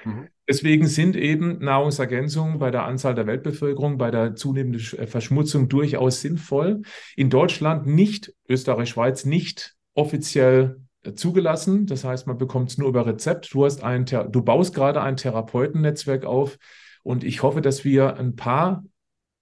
Mhm. 0.05 0.28
Deswegen 0.48 0.86
sind 0.86 1.16
eben 1.16 1.59
Nahrungsergänzungen 1.59 2.59
bei 2.59 2.70
der 2.70 2.85
Anzahl 2.85 3.15
der 3.15 3.27
Weltbevölkerung, 3.27 3.98
bei 3.98 4.11
der 4.11 4.36
zunehmenden 4.36 4.81
äh, 4.98 5.07
Verschmutzung 5.07 5.69
durchaus 5.69 6.20
sinnvoll. 6.20 6.82
In 7.16 7.31
Deutschland 7.31 7.86
nicht, 7.86 8.32
Österreich, 8.48 8.90
Schweiz 8.90 9.24
nicht 9.24 9.74
offiziell 9.94 10.81
äh, 11.03 11.15
zugelassen. 11.15 11.86
Das 11.86 12.05
heißt, 12.05 12.27
man 12.27 12.39
bekommt 12.39 12.70
es 12.70 12.78
nur 12.78 12.89
über 12.89 13.07
Rezept. 13.07 13.53
Du, 13.53 13.65
hast 13.65 13.82
ein, 13.82 14.05
du 14.05 14.43
baust 14.43 14.74
gerade 14.74 15.01
ein 15.01 15.16
Therapeutennetzwerk 15.16 16.24
auf 16.24 16.59
und 17.03 17.24
ich 17.24 17.43
hoffe, 17.43 17.61
dass 17.61 17.85
wir 17.85 18.16
ein 18.16 18.36
paar 18.36 18.85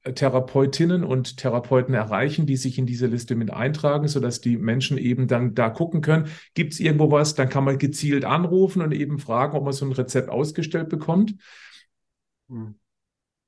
Therapeutinnen 0.04 1.02
und 1.02 1.38
Therapeuten 1.38 1.94
erreichen, 1.94 2.46
die 2.46 2.56
sich 2.56 2.78
in 2.78 2.86
diese 2.86 3.06
Liste 3.06 3.36
mit 3.36 3.50
eintragen, 3.50 4.06
sodass 4.06 4.40
die 4.40 4.58
Menschen 4.58 4.98
eben 4.98 5.28
dann 5.28 5.54
da 5.54 5.70
gucken 5.70 6.02
können, 6.02 6.28
gibt 6.54 6.74
es 6.74 6.80
irgendwo 6.80 7.10
was, 7.10 7.34
dann 7.34 7.48
kann 7.48 7.64
man 7.64 7.78
gezielt 7.78 8.24
anrufen 8.24 8.82
und 8.82 8.92
eben 8.92 9.18
fragen, 9.18 9.56
ob 9.56 9.64
man 9.64 9.72
so 9.72 9.86
ein 9.86 9.92
Rezept 9.92 10.28
ausgestellt 10.28 10.90
bekommt. 10.90 11.34
Mhm. 12.48 12.74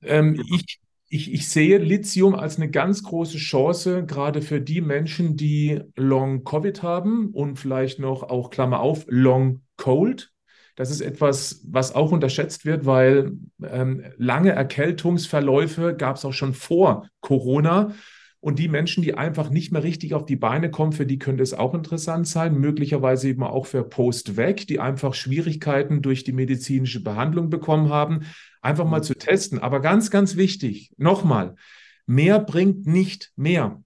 Ähm, 0.03 0.43
ich, 0.51 0.81
ich, 1.09 1.33
ich 1.33 1.49
sehe 1.49 1.79
Lithium 1.79 2.35
als 2.35 2.57
eine 2.57 2.71
ganz 2.71 3.03
große 3.03 3.39
Chance, 3.39 4.05
gerade 4.07 4.41
für 4.41 4.61
die 4.61 4.81
Menschen, 4.81 5.37
die 5.37 5.83
Long 5.95 6.45
Covid 6.45 6.83
haben 6.83 7.31
und 7.33 7.59
vielleicht 7.59 7.99
noch 7.99 8.23
auch 8.23 8.51
Klammer 8.51 8.81
auf, 8.81 9.05
Long 9.09 9.63
Cold. 9.77 10.33
Das 10.77 10.91
ist 10.91 11.01
etwas, 11.01 11.63
was 11.67 11.95
auch 11.95 12.13
unterschätzt 12.13 12.67
wird, 12.67 12.85
weil 12.85 13.33
ähm, 13.63 14.05
lange 14.19 14.53
Erkältungsverläufe 14.53 15.97
gab 15.97 16.17
es 16.17 16.25
auch 16.25 16.35
schon 16.35 16.55
vor 16.55 17.09
Corona. 17.21 17.93
Und 18.41 18.59
die 18.59 18.69
Menschen, 18.69 19.03
die 19.03 19.15
einfach 19.15 19.51
nicht 19.51 19.73
mehr 19.73 19.83
richtig 19.83 20.15
auf 20.15 20.27
die 20.27 20.37
Beine 20.37 20.71
kommen, 20.71 20.93
für 20.93 21.07
die 21.07 21.19
könnte 21.19 21.43
es 21.43 21.55
auch 21.55 21.75
interessant 21.75 22.29
sein. 22.29 22.55
Möglicherweise 22.55 23.29
eben 23.29 23.43
auch 23.43 23.67
für 23.67 23.83
Post-Weg, 23.83 24.69
die 24.69 24.79
einfach 24.79 25.15
Schwierigkeiten 25.15 26.03
durch 26.03 26.23
die 26.23 26.33
medizinische 26.33 27.03
Behandlung 27.03 27.49
bekommen 27.49 27.89
haben. 27.89 28.27
Einfach 28.61 28.85
mal 28.85 29.03
zu 29.03 29.15
testen. 29.15 29.59
Aber 29.59 29.81
ganz, 29.81 30.11
ganz 30.11 30.37
wichtig, 30.37 30.93
nochmal, 30.99 31.57
mehr 32.05 32.39
bringt 32.39 32.87
nicht 32.87 33.33
mehr. 33.35 33.83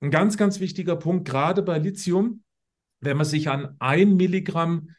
Ein 0.00 0.10
ganz, 0.10 0.36
ganz 0.36 0.60
wichtiger 0.60 0.96
Punkt, 0.96 1.26
gerade 1.26 1.62
bei 1.62 1.78
Lithium, 1.78 2.42
wenn 3.00 3.16
man 3.16 3.26
sich 3.26 3.48
an 3.48 3.74
ein 3.78 4.16
Milligramm 4.16 4.90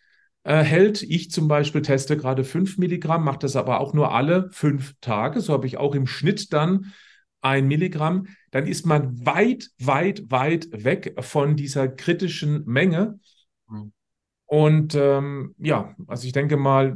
äh, 0.47 0.63
hält. 0.63 1.03
Ich 1.03 1.29
zum 1.29 1.49
Beispiel 1.49 1.81
teste 1.81 2.15
gerade 2.15 2.45
5 2.45 2.77
Milligramm, 2.77 3.25
mache 3.25 3.39
das 3.39 3.57
aber 3.57 3.81
auch 3.81 3.93
nur 3.93 4.13
alle 4.13 4.49
fünf 4.51 4.95
Tage. 5.01 5.41
So 5.41 5.51
habe 5.51 5.67
ich 5.67 5.77
auch 5.77 5.93
im 5.93 6.07
Schnitt 6.07 6.53
dann 6.53 6.93
ein 7.41 7.67
Milligramm. 7.67 8.27
Dann 8.51 8.65
ist 8.65 8.85
man 8.85 9.25
weit, 9.25 9.69
weit, 9.77 10.31
weit 10.31 10.69
weg 10.71 11.15
von 11.19 11.57
dieser 11.57 11.89
kritischen 11.89 12.63
Menge. 12.65 13.19
Mhm. 13.67 13.91
Und 14.45 14.95
ähm, 14.95 15.53
ja, 15.57 15.93
also 16.07 16.25
ich 16.25 16.31
denke 16.31 16.55
mal, 16.55 16.95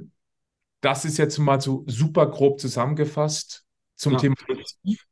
das 0.79 1.03
ist 1.03 1.17
jetzt 1.17 1.37
mal 1.37 1.59
so 1.59 1.83
super 1.87 2.27
grob 2.27 2.57
zusammengefasst 2.61 3.65
zum 3.95 4.13
ja, 4.13 4.19
Thema. 4.19 4.35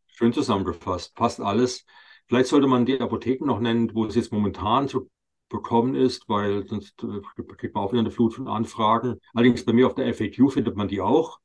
Schön 0.08 0.32
zusammengefasst, 0.32 1.14
passt 1.14 1.42
alles. 1.42 1.86
Vielleicht 2.28 2.48
sollte 2.48 2.68
man 2.68 2.86
die 2.86 3.02
Apotheken 3.02 3.46
noch 3.46 3.60
nennen, 3.60 3.94
wo 3.94 4.06
es 4.06 4.16
jetzt 4.16 4.32
momentan 4.32 4.88
so 4.88 5.10
bekommen 5.50 5.96
ist, 5.96 6.30
weil 6.30 6.68
sonst 6.68 7.04
äh, 7.04 7.22
kriegt 7.58 7.76
man 7.76 7.84
auch 7.84 7.92
wieder 7.92 8.02
eine 8.02 8.12
Flut 8.12 8.36
von 8.36 8.48
Anfragen. 8.48 9.20
Allerdings 9.34 9.66
bei 9.66 9.74
mir 9.74 9.88
auf 9.88 9.96
der 9.96 10.14
FAQ 10.14 10.52
findet 10.52 10.76
man 10.76 10.88
die 10.88 11.02
auch. 11.02 11.40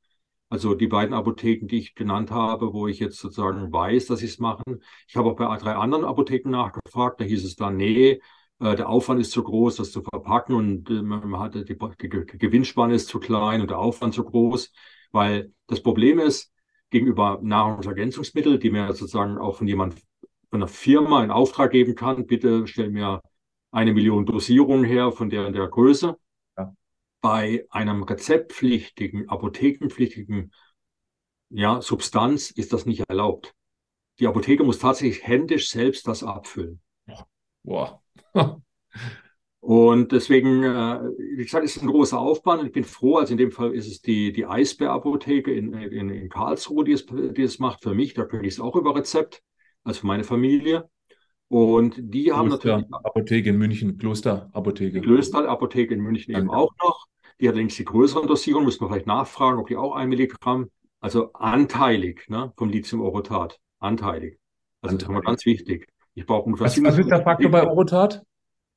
Also 0.50 0.74
die 0.74 0.86
beiden 0.86 1.14
Apotheken, 1.14 1.66
die 1.66 1.78
ich 1.78 1.94
genannt 1.94 2.30
habe, 2.30 2.72
wo 2.72 2.86
ich 2.86 3.00
jetzt 3.00 3.18
sozusagen 3.18 3.72
weiß, 3.72 4.06
dass 4.06 4.20
sie 4.20 4.26
es 4.26 4.38
machen. 4.38 4.82
Ich 5.08 5.16
habe 5.16 5.30
auch 5.30 5.36
bei 5.36 5.56
drei 5.56 5.74
anderen 5.74 6.04
Apotheken 6.04 6.50
nachgefragt. 6.50 7.20
Da 7.20 7.24
hieß 7.24 7.44
es 7.44 7.56
dann, 7.56 7.76
nee, 7.76 8.20
äh, 8.60 8.76
der 8.76 8.88
Aufwand 8.88 9.20
ist 9.20 9.32
zu 9.32 9.42
groß, 9.42 9.76
das 9.76 9.90
zu 9.90 10.02
verpacken 10.02 10.54
und 10.54 10.90
äh, 10.90 11.02
man 11.02 11.38
hat 11.40 11.54
die, 11.54 11.64
die 11.64 12.38
Gewinnspanne 12.38 12.94
ist 12.94 13.08
zu 13.08 13.18
klein 13.18 13.60
und 13.62 13.70
der 13.70 13.78
Aufwand 13.78 14.14
zu 14.14 14.24
groß. 14.24 14.72
Weil 15.12 15.52
das 15.66 15.82
Problem 15.82 16.18
ist, 16.18 16.52
gegenüber 16.90 17.40
Nahrungsergänzungsmitteln, 17.42 18.60
die 18.60 18.70
mir 18.70 18.92
sozusagen 18.92 19.38
auch 19.38 19.56
von 19.56 19.66
jemand 19.66 19.96
von 20.50 20.62
einer 20.62 20.68
Firma 20.68 21.24
in 21.24 21.32
Auftrag 21.32 21.72
geben 21.72 21.96
kann, 21.96 22.26
bitte 22.26 22.66
stell 22.68 22.90
mir 22.90 23.20
eine 23.74 23.92
Million 23.92 24.24
Dosierungen 24.24 24.84
her 24.84 25.10
von 25.10 25.28
der 25.28 25.50
der 25.50 25.66
Größe. 25.66 26.16
Ja. 26.56 26.74
Bei 27.20 27.66
einem 27.70 28.04
rezeptpflichtigen, 28.04 29.28
apothekenpflichtigen 29.28 30.52
ja, 31.50 31.82
Substanz 31.82 32.50
ist 32.50 32.72
das 32.72 32.86
nicht 32.86 33.02
erlaubt. 33.08 33.52
Die 34.20 34.28
Apotheke 34.28 34.62
muss 34.62 34.78
tatsächlich 34.78 35.26
händisch 35.26 35.70
selbst 35.70 36.06
das 36.06 36.22
abfüllen. 36.22 36.80
Wow. 37.64 38.00
Und 39.60 40.12
deswegen, 40.12 40.62
äh, 40.62 41.00
wie 41.36 41.42
gesagt, 41.42 41.64
ist 41.64 41.76
es 41.76 41.82
ein 41.82 41.88
großer 41.88 42.18
Aufwand. 42.18 42.60
Und 42.60 42.66
ich 42.66 42.72
bin 42.72 42.84
froh, 42.84 43.16
also 43.16 43.32
in 43.32 43.38
dem 43.38 43.50
Fall 43.50 43.74
ist 43.74 43.88
es 43.88 44.02
die, 44.02 44.32
die 44.32 44.46
Eisbär-Apotheke 44.46 45.52
in, 45.52 45.72
in, 45.72 46.10
in 46.10 46.28
Karlsruhe, 46.28 46.84
die 46.84 46.92
es, 46.92 47.06
die 47.06 47.42
es 47.42 47.58
macht 47.58 47.82
für 47.82 47.94
mich. 47.94 48.14
Da 48.14 48.24
kriege 48.24 48.46
ich 48.46 48.54
es 48.54 48.60
auch 48.60 48.76
über 48.76 48.94
Rezept, 48.94 49.42
also 49.82 50.00
für 50.00 50.06
meine 50.06 50.22
Familie. 50.22 50.88
Und 51.54 51.94
die 51.96 52.24
Kloster 52.24 52.36
haben 52.36 52.48
natürlich. 52.48 52.84
Apotheke 52.90 53.50
in 53.50 53.58
München, 53.58 53.96
Klosterapotheke. 53.96 55.00
Die 55.00 55.06
Klosterapotheke 55.06 55.94
in 55.94 56.00
München 56.00 56.32
Danke. 56.32 56.48
eben 56.48 56.50
auch 56.52 56.72
noch. 56.82 57.06
Die 57.40 57.46
hat 57.46 57.54
allerdings 57.54 57.76
die 57.76 57.84
größeren 57.84 58.26
Dosierungen, 58.26 58.64
muss 58.64 58.80
man 58.80 58.90
vielleicht 58.90 59.06
nachfragen, 59.06 59.60
ob 59.60 59.68
die 59.68 59.76
auch 59.76 59.94
ein 59.94 60.08
Milligramm, 60.08 60.68
also 60.98 61.32
anteilig 61.32 62.28
ne, 62.28 62.52
vom 62.56 62.70
Lithium-Orotat. 62.70 63.60
Anteilig. 63.78 64.40
Also 64.82 64.96
anteilig. 64.96 64.98
das 64.98 65.02
ist 65.04 65.08
immer 65.08 65.20
ganz 65.20 65.46
wichtig. 65.46 65.86
Ich 66.14 66.26
brauche 66.26 66.42
ungefähr 66.42 66.66
was, 66.66 66.82
was 66.82 66.98
ist 66.98 67.08
der 67.08 67.22
Faktor 67.22 67.50
bei 67.52 67.64
Orotat? 67.64 68.24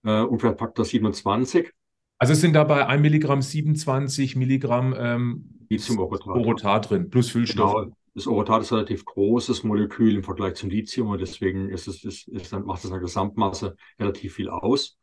Äh, 0.04 0.22
ungefähr 0.22 0.56
Faktor 0.56 0.86
27. 0.86 1.72
Also 2.20 2.34
es 2.34 2.42
sind 2.42 2.54
dabei 2.54 2.86
1 2.86 3.02
Milligramm 3.02 3.42
27 3.42 4.36
Milligramm 4.36 4.94
ähm, 4.96 5.66
Lithium-Orotat 5.72 6.28
Orotat 6.28 6.90
drin, 6.92 7.10
plus 7.10 7.32
Füllstoff. 7.32 7.74
Genau. 7.74 7.96
Das 8.18 8.26
Orotat 8.26 8.64
ist 8.64 8.72
ein 8.72 8.78
relativ 8.78 9.06
großes 9.06 9.64
Molekül 9.64 10.16
im 10.16 10.24
Vergleich 10.24 10.56
zum 10.56 10.72
Lithium 10.72 11.10
und 11.10 11.22
deswegen 11.22 11.70
ist 11.70 11.88
es, 11.88 12.04
ist, 12.04 12.28
ist 12.28 12.52
macht 12.52 12.80
es 12.80 12.86
in 12.86 12.90
der 12.90 13.00
Gesamtmasse 13.00 13.78
relativ 14.00 14.34
viel 14.34 14.50
aus. 14.50 14.98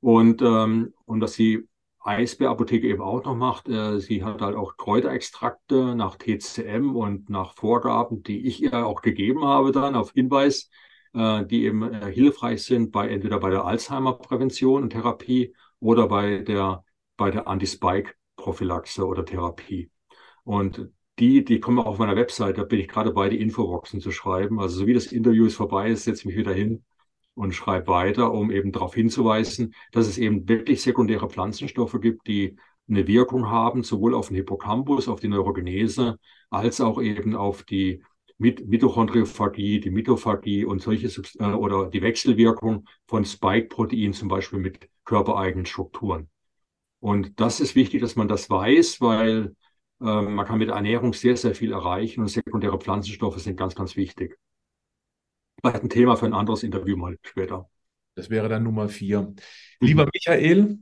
Und, 0.00 0.42
ähm, 0.42 0.92
und 1.06 1.20
dass 1.20 1.36
die 1.36 1.66
Eisbärapotheke 2.00 2.86
eben 2.86 3.00
auch 3.00 3.24
noch 3.24 3.34
macht, 3.34 3.70
äh, 3.70 3.98
sie 3.98 4.22
hat 4.24 4.42
halt 4.42 4.56
auch 4.56 4.76
Kräuterextrakte 4.76 5.94
nach 5.94 6.16
TCM 6.16 6.94
und 6.94 7.30
nach 7.30 7.54
Vorgaben, 7.54 8.22
die 8.22 8.46
ich 8.46 8.62
ihr 8.62 8.86
auch 8.86 9.00
gegeben 9.00 9.44
habe 9.44 9.72
dann 9.72 9.94
auf 9.94 10.12
Hinweis, 10.12 10.68
äh, 11.14 11.46
die 11.46 11.64
eben 11.64 11.82
äh, 11.94 12.12
hilfreich 12.12 12.62
sind 12.62 12.92
bei 12.92 13.08
entweder 13.08 13.40
bei 13.40 13.48
der 13.48 13.64
Alzheimer-Prävention 13.64 14.82
und 14.82 14.90
Therapie 14.90 15.54
oder 15.80 16.08
bei 16.08 16.40
der, 16.40 16.84
bei 17.16 17.30
der 17.30 17.48
Anti-Spike-Prophylaxe 17.48 19.06
oder 19.06 19.24
Therapie. 19.24 19.90
Und 20.42 20.90
die, 21.18 21.44
die 21.44 21.60
kommen 21.60 21.78
auf 21.78 21.98
meiner 21.98 22.16
Website, 22.16 22.58
da 22.58 22.64
bin 22.64 22.80
ich 22.80 22.88
gerade 22.88 23.12
bei, 23.12 23.28
die 23.28 23.40
Infoboxen 23.40 24.00
zu 24.00 24.10
schreiben. 24.10 24.60
Also 24.60 24.78
so 24.80 24.86
wie 24.86 24.94
das 24.94 25.12
Interview 25.12 25.46
ist 25.46 25.54
vorbei 25.54 25.90
ist, 25.90 26.04
setze 26.04 26.20
ich 26.20 26.26
mich 26.26 26.36
wieder 26.36 26.52
hin 26.52 26.84
und 27.34 27.54
schreibe 27.54 27.88
weiter, 27.88 28.32
um 28.32 28.50
eben 28.50 28.72
darauf 28.72 28.94
hinzuweisen, 28.94 29.74
dass 29.92 30.06
es 30.06 30.18
eben 30.18 30.48
wirklich 30.48 30.82
sekundäre 30.82 31.28
Pflanzenstoffe 31.28 32.00
gibt, 32.00 32.26
die 32.26 32.56
eine 32.88 33.06
Wirkung 33.06 33.50
haben, 33.50 33.82
sowohl 33.82 34.14
auf 34.14 34.28
den 34.28 34.36
Hippocampus, 34.36 35.08
auf 35.08 35.20
die 35.20 35.28
Neurogenese, 35.28 36.18
als 36.50 36.80
auch 36.80 37.00
eben 37.00 37.34
auf 37.34 37.62
die 37.62 38.02
Mitochondriophagie, 38.38 39.80
die 39.80 39.90
Mitophagie 39.90 40.64
und 40.64 40.82
solche 40.82 41.08
Subst 41.08 41.40
äh, 41.40 41.44
oder 41.44 41.88
die 41.88 42.02
Wechselwirkung 42.02 42.86
von 43.06 43.24
Spike-Proteinen 43.24 44.12
zum 44.12 44.28
Beispiel 44.28 44.58
mit 44.58 44.88
körpereigenen 45.04 45.66
Strukturen. 45.66 46.28
Und 47.00 47.38
das 47.38 47.60
ist 47.60 47.74
wichtig, 47.74 48.00
dass 48.00 48.16
man 48.16 48.28
das 48.28 48.50
weiß, 48.50 49.00
weil 49.00 49.54
äh, 50.04 50.22
man 50.22 50.46
kann 50.46 50.58
mit 50.58 50.68
Ernährung 50.68 51.14
sehr, 51.14 51.36
sehr 51.36 51.54
viel 51.54 51.72
erreichen 51.72 52.20
und 52.20 52.28
sekundäre 52.28 52.78
Pflanzenstoffe 52.78 53.40
sind 53.40 53.56
ganz, 53.56 53.74
ganz 53.74 53.96
wichtig. 53.96 54.38
Vielleicht 55.60 55.82
ein 55.82 55.88
Thema 55.88 56.16
für 56.16 56.26
ein 56.26 56.34
anderes 56.34 56.62
Interview 56.62 56.96
mal 56.96 57.16
später. 57.22 57.68
Das 58.14 58.30
wäre 58.30 58.48
dann 58.48 58.62
Nummer 58.62 58.88
vier. 58.88 59.22
Mhm. 59.22 59.36
Lieber 59.80 60.08
Michael, 60.12 60.78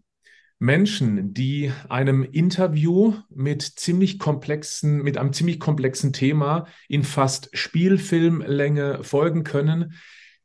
Menschen, 0.59 1.35
die 1.35 1.73
einem 1.89 2.25
Interview 2.25 3.15
mit 3.31 3.63
ziemlich 3.63 4.19
komplexen, 4.19 5.03
mit 5.03 5.19
einem 5.19 5.33
ziemlich 5.33 5.59
komplexen 5.59 6.13
Thema 6.13 6.67
in 6.89 7.05
fast 7.05 7.49
Spielfilmlänge 7.53 9.03
folgen 9.03 9.45
können, 9.45 9.95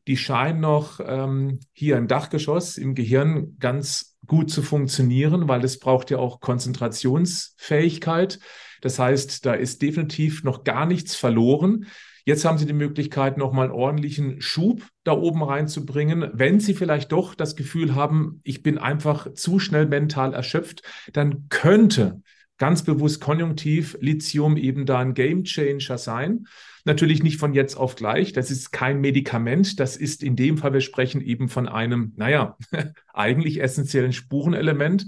die 0.07 0.17
scheinen 0.17 0.61
noch 0.61 0.99
ähm, 1.03 1.59
hier 1.73 1.97
im 1.97 2.07
Dachgeschoss 2.07 2.77
im 2.77 2.95
Gehirn 2.95 3.57
ganz 3.59 4.17
gut 4.25 4.49
zu 4.49 4.61
funktionieren, 4.61 5.47
weil 5.47 5.63
es 5.63 5.79
braucht 5.79 6.09
ja 6.09 6.17
auch 6.17 6.39
Konzentrationsfähigkeit. 6.39 8.39
Das 8.81 8.99
heißt, 8.99 9.45
da 9.45 9.53
ist 9.53 9.81
definitiv 9.81 10.43
noch 10.43 10.63
gar 10.63 10.85
nichts 10.85 11.15
verloren. 11.15 11.87
Jetzt 12.25 12.43
haben 12.43 12.57
Sie 12.57 12.65
die 12.65 12.73
Möglichkeit, 12.73 13.37
nochmal 13.37 13.67
einen 13.67 13.73
ordentlichen 13.73 14.41
Schub 14.41 14.81
da 15.05 15.13
oben 15.13 15.43
reinzubringen. 15.43 16.29
Wenn 16.33 16.59
Sie 16.59 16.73
vielleicht 16.73 17.13
doch 17.13 17.35
das 17.35 17.55
Gefühl 17.55 17.95
haben, 17.95 18.41
ich 18.43 18.63
bin 18.63 18.77
einfach 18.77 19.33
zu 19.33 19.59
schnell 19.59 19.85
mental 19.85 20.33
erschöpft, 20.33 20.81
dann 21.13 21.47
könnte 21.47 22.21
ganz 22.57 22.83
bewusst 22.83 23.21
konjunktiv 23.21 23.97
Lithium 24.01 24.57
eben 24.57 24.85
da 24.85 24.99
ein 24.99 25.13
Game 25.13 25.43
Changer 25.45 25.97
sein. 25.97 26.47
Natürlich 26.83 27.23
nicht 27.23 27.37
von 27.37 27.53
jetzt 27.53 27.75
auf 27.75 27.95
gleich. 27.95 28.33
Das 28.33 28.51
ist 28.51 28.71
kein 28.71 28.99
Medikament. 28.99 29.79
Das 29.79 29.95
ist 29.95 30.23
in 30.23 30.35
dem 30.35 30.57
Fall, 30.57 30.73
wir 30.73 30.81
sprechen 30.81 31.21
eben 31.21 31.49
von 31.49 31.67
einem, 31.67 32.13
naja, 32.17 32.57
eigentlich 33.13 33.61
essentiellen 33.61 34.13
Spurenelement. 34.13 35.07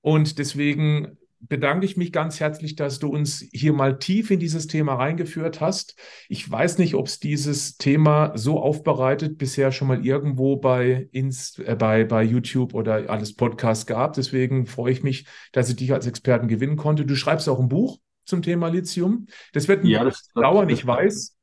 Und 0.00 0.38
deswegen 0.38 1.16
bedanke 1.48 1.84
ich 1.84 1.96
mich 1.96 2.12
ganz 2.12 2.40
herzlich, 2.40 2.76
dass 2.76 2.98
du 2.98 3.08
uns 3.08 3.44
hier 3.52 3.72
mal 3.72 3.98
tief 3.98 4.30
in 4.30 4.38
dieses 4.38 4.66
Thema 4.66 4.94
reingeführt 4.94 5.60
hast. 5.60 5.96
Ich 6.28 6.48
weiß 6.48 6.78
nicht, 6.78 6.94
ob 6.94 7.06
es 7.06 7.18
dieses 7.18 7.76
Thema 7.76 8.32
so 8.36 8.60
aufbereitet 8.60 9.38
bisher 9.38 9.72
schon 9.72 9.88
mal 9.88 10.04
irgendwo 10.04 10.56
bei, 10.56 11.08
Inst 11.12 11.58
äh, 11.60 11.76
bei, 11.76 12.04
bei 12.04 12.22
YouTube 12.22 12.74
oder 12.74 13.10
alles 13.10 13.34
Podcast 13.34 13.86
gab. 13.86 14.14
Deswegen 14.14 14.66
freue 14.66 14.92
ich 14.92 15.02
mich, 15.02 15.26
dass 15.52 15.68
ich 15.68 15.76
dich 15.76 15.92
als 15.92 16.06
Experten 16.06 16.48
gewinnen 16.48 16.76
konnte. 16.76 17.04
Du 17.04 17.16
schreibst 17.16 17.48
auch 17.48 17.58
ein 17.58 17.68
Buch 17.68 17.98
zum 18.24 18.42
Thema 18.42 18.68
Lithium. 18.68 19.26
Das 19.52 19.68
wird 19.68 19.84
ja, 19.84 20.04
das, 20.04 20.28
dauern, 20.34 20.68
das, 20.68 20.78
ich 20.78 20.86
weiß 20.86 21.36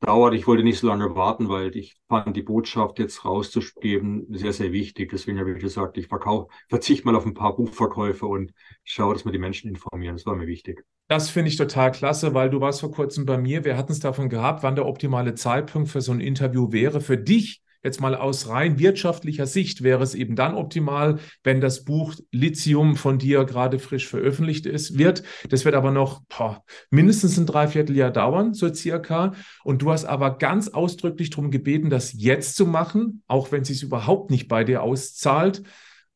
dauert. 0.00 0.34
Ich 0.34 0.46
wollte 0.46 0.62
nicht 0.62 0.78
so 0.78 0.86
lange 0.86 1.14
warten, 1.14 1.48
weil 1.48 1.76
ich 1.76 1.96
fand 2.08 2.36
die 2.36 2.42
Botschaft 2.42 2.98
jetzt 2.98 3.24
rauszugeben 3.24 4.26
sehr, 4.30 4.52
sehr 4.52 4.72
wichtig. 4.72 5.10
Deswegen 5.10 5.38
habe 5.38 5.52
ich 5.52 5.60
gesagt, 5.60 5.96
ich 5.98 6.08
verkaufe, 6.08 6.52
verzichte 6.68 7.06
mal 7.06 7.16
auf 7.16 7.26
ein 7.26 7.34
paar 7.34 7.56
Buchverkäufe 7.56 8.26
und 8.26 8.52
schaue, 8.84 9.14
dass 9.14 9.24
wir 9.24 9.32
die 9.32 9.38
Menschen 9.38 9.68
informieren. 9.68 10.16
Das 10.16 10.26
war 10.26 10.34
mir 10.34 10.46
wichtig. 10.46 10.84
Das 11.08 11.30
finde 11.30 11.48
ich 11.48 11.56
total 11.56 11.90
klasse, 11.92 12.34
weil 12.34 12.50
du 12.50 12.60
warst 12.60 12.80
vor 12.80 12.90
kurzem 12.90 13.26
bei 13.26 13.38
mir. 13.38 13.64
Wir 13.64 13.76
hatten 13.76 13.92
es 13.92 14.00
davon 14.00 14.28
gehabt, 14.28 14.62
wann 14.62 14.76
der 14.76 14.86
optimale 14.86 15.34
Zeitpunkt 15.34 15.88
für 15.88 16.00
so 16.00 16.12
ein 16.12 16.20
Interview 16.20 16.72
wäre. 16.72 17.00
Für 17.00 17.18
dich 17.18 17.61
Jetzt 17.84 18.00
mal 18.00 18.14
aus 18.14 18.48
rein 18.48 18.78
wirtschaftlicher 18.78 19.46
Sicht 19.46 19.82
wäre 19.82 20.02
es 20.02 20.14
eben 20.14 20.36
dann 20.36 20.54
optimal, 20.54 21.18
wenn 21.42 21.60
das 21.60 21.84
Buch 21.84 22.14
Lithium 22.30 22.96
von 22.96 23.18
dir 23.18 23.44
gerade 23.44 23.78
frisch 23.80 24.06
veröffentlicht 24.06 24.66
ist, 24.66 24.98
wird. 24.98 25.24
Das 25.48 25.64
wird 25.64 25.74
aber 25.74 25.90
noch 25.90 26.22
boah, 26.28 26.62
mindestens 26.90 27.38
ein 27.38 27.46
Dreivierteljahr 27.46 28.10
dauern, 28.12 28.54
so 28.54 28.72
circa. 28.72 29.32
Und 29.64 29.82
du 29.82 29.90
hast 29.90 30.04
aber 30.04 30.38
ganz 30.38 30.68
ausdrücklich 30.68 31.30
darum 31.30 31.50
gebeten, 31.50 31.90
das 31.90 32.12
jetzt 32.16 32.56
zu 32.56 32.66
machen, 32.66 33.22
auch 33.26 33.50
wenn 33.50 33.62
es 33.62 33.68
sich 33.68 33.82
überhaupt 33.82 34.30
nicht 34.30 34.46
bei 34.46 34.62
dir 34.62 34.82
auszahlt. 34.82 35.62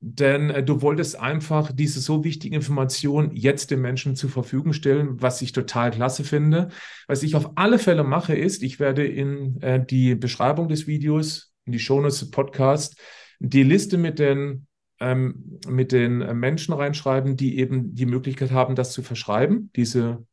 Denn 0.00 0.50
äh, 0.50 0.62
du 0.62 0.82
wolltest 0.82 1.18
einfach 1.18 1.72
diese 1.72 2.00
so 2.00 2.22
wichtige 2.22 2.54
Information 2.54 3.30
jetzt 3.34 3.70
den 3.70 3.80
Menschen 3.80 4.14
zur 4.14 4.30
Verfügung 4.30 4.72
stellen, 4.72 5.20
was 5.20 5.42
ich 5.42 5.52
total 5.52 5.90
klasse 5.90 6.22
finde. 6.22 6.68
Was 7.08 7.22
ich 7.22 7.34
auf 7.34 7.52
alle 7.56 7.78
Fälle 7.78 8.04
mache, 8.04 8.34
ist, 8.34 8.62
ich 8.62 8.78
werde 8.78 9.06
in 9.06 9.60
äh, 9.62 9.84
die 9.84 10.14
Beschreibung 10.14 10.68
des 10.68 10.86
Videos 10.86 11.45
in 11.66 11.72
die 11.72 11.78
Shownotes 11.78 12.20
des 12.20 12.30
Podcast 12.30 12.98
die 13.38 13.62
Liste 13.62 13.98
mit 13.98 14.18
den, 14.18 14.66
ähm, 15.00 15.58
mit 15.68 15.92
den 15.92 16.18
Menschen 16.38 16.72
reinschreiben, 16.72 17.36
die 17.36 17.58
eben 17.58 17.94
die 17.94 18.06
Möglichkeit 18.06 18.50
haben, 18.50 18.74
das 18.74 18.92
zu 18.92 19.02
verschreiben, 19.02 19.70
diese 19.76 20.24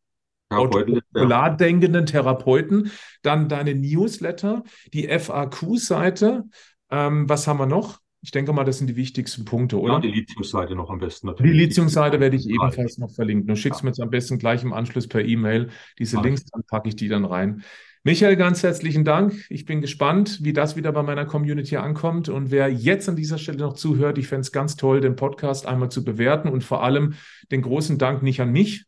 autopolar 0.50 1.58
denkenden 1.58 2.06
Therapeuten. 2.06 2.92
Dann 3.24 3.50
deine 3.50 3.76
Newsletter, 3.76 4.64
die 4.94 5.08
FAQ-Seite. 5.08 6.44
Ähm, 6.92 7.28
was 7.28 7.48
haben 7.48 7.60
wir 7.60 7.66
noch? 7.66 8.00
Ich 8.22 8.32
denke 8.32 8.54
mal, 8.54 8.64
das 8.64 8.78
sind 8.78 8.88
die 8.88 8.96
wichtigsten 8.96 9.44
Punkte, 9.44 9.78
oder? 9.78 9.96
Ja, 9.96 10.00
die 10.00 10.12
Lithium-Seite 10.12 10.76
noch 10.76 10.90
am 10.90 11.00
besten 11.00 11.28
natürlich. 11.28 11.52
Die 11.52 11.58
Lithium-Seite 11.58 12.22
werde 12.22 12.38
ich 12.38 12.48
ebenfalls 12.48 12.98
noch 12.98 13.12
verlinken. 13.12 13.48
Du 13.48 13.58
schickst 13.58 13.82
ja. 13.82 13.86
mir 13.86 13.90
jetzt 13.90 14.00
am 14.00 14.10
besten 14.10 14.38
gleich 14.38 14.64
im 14.64 14.72
Anschluss 14.72 15.10
per 15.10 15.26
E-Mail 15.26 15.70
diese 16.00 16.22
Links, 16.22 16.46
dann 16.46 16.64
packe 16.64 16.88
ich 16.88 16.96
die 16.96 17.10
dann 17.10 17.26
rein. 17.26 17.64
Michael, 18.06 18.36
ganz 18.36 18.64
herzlichen 18.64 19.06
Dank. 19.06 19.46
Ich 19.48 19.64
bin 19.64 19.80
gespannt, 19.80 20.40
wie 20.44 20.52
das 20.52 20.76
wieder 20.76 20.92
bei 20.92 21.04
meiner 21.04 21.26
Community 21.26 21.78
ankommt. 21.78 22.28
Und 22.28 22.52
wer 22.52 22.68
jetzt 22.68 23.08
an 23.08 23.16
dieser 23.16 23.38
Stelle 23.38 23.60
noch 23.60 23.76
zuhört, 23.76 24.18
ich 24.18 24.28
fände 24.28 24.42
es 24.42 24.52
ganz 24.52 24.76
toll, 24.76 25.00
den 25.00 25.16
Podcast 25.16 25.66
einmal 25.66 25.88
zu 25.88 26.04
bewerten 26.04 26.50
und 26.50 26.66
vor 26.66 26.84
allem 26.84 27.14
den 27.50 27.62
großen 27.62 27.98
Dank 27.98 28.22
nicht 28.22 28.42
an 28.42 28.52
mich. 28.52 28.84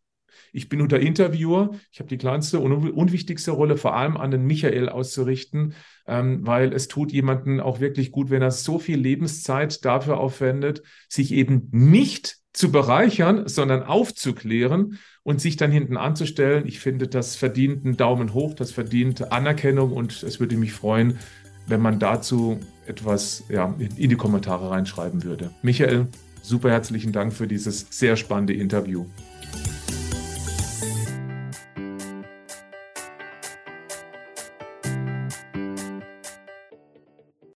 Ich 0.51 0.67
bin 0.67 0.79
nur 0.79 0.89
der 0.89 0.99
Interviewer. 0.99 1.71
Ich 1.93 1.99
habe 1.99 2.09
die 2.09 2.17
kleinste 2.17 2.59
und 2.59 2.73
unwichtigste 2.73 3.51
Rolle 3.51 3.77
vor 3.77 3.95
allem 3.95 4.17
an 4.17 4.31
den 4.31 4.45
Michael 4.45 4.89
auszurichten, 4.89 5.75
ähm, 6.07 6.45
weil 6.45 6.73
es 6.73 6.89
tut 6.89 7.13
jemanden 7.13 7.61
auch 7.61 7.79
wirklich 7.79 8.11
gut, 8.11 8.29
wenn 8.29 8.41
er 8.41 8.51
so 8.51 8.79
viel 8.79 8.99
Lebenszeit 8.99 9.85
dafür 9.85 10.17
aufwendet, 10.17 10.83
sich 11.07 11.31
eben 11.31 11.69
nicht 11.71 12.35
zu 12.51 12.69
bereichern, 12.69 13.47
sondern 13.47 13.83
aufzuklären 13.83 14.99
und 15.25 15.41
sich 15.41 15.57
dann 15.57 15.71
hinten 15.71 15.97
anzustellen. 15.97 16.65
Ich 16.67 16.79
finde, 16.79 17.07
das 17.07 17.35
verdient 17.35 17.83
einen 17.83 17.97
Daumen 17.97 18.33
hoch, 18.33 18.53
das 18.53 18.71
verdient 18.71 19.31
Anerkennung 19.31 19.91
und 19.91 20.23
es 20.23 20.39
würde 20.39 20.55
mich 20.55 20.71
freuen, 20.71 21.17
wenn 21.65 21.81
man 21.81 21.97
dazu 21.97 22.59
etwas 22.85 23.43
ja, 23.49 23.73
in 23.97 24.09
die 24.09 24.15
Kommentare 24.15 24.69
reinschreiben 24.69 25.23
würde. 25.23 25.49
Michael, 25.63 26.07
super 26.43 26.69
herzlichen 26.69 27.11
Dank 27.11 27.33
für 27.33 27.47
dieses 27.47 27.87
sehr 27.89 28.15
spannende 28.15 28.53
Interview. 28.53 29.05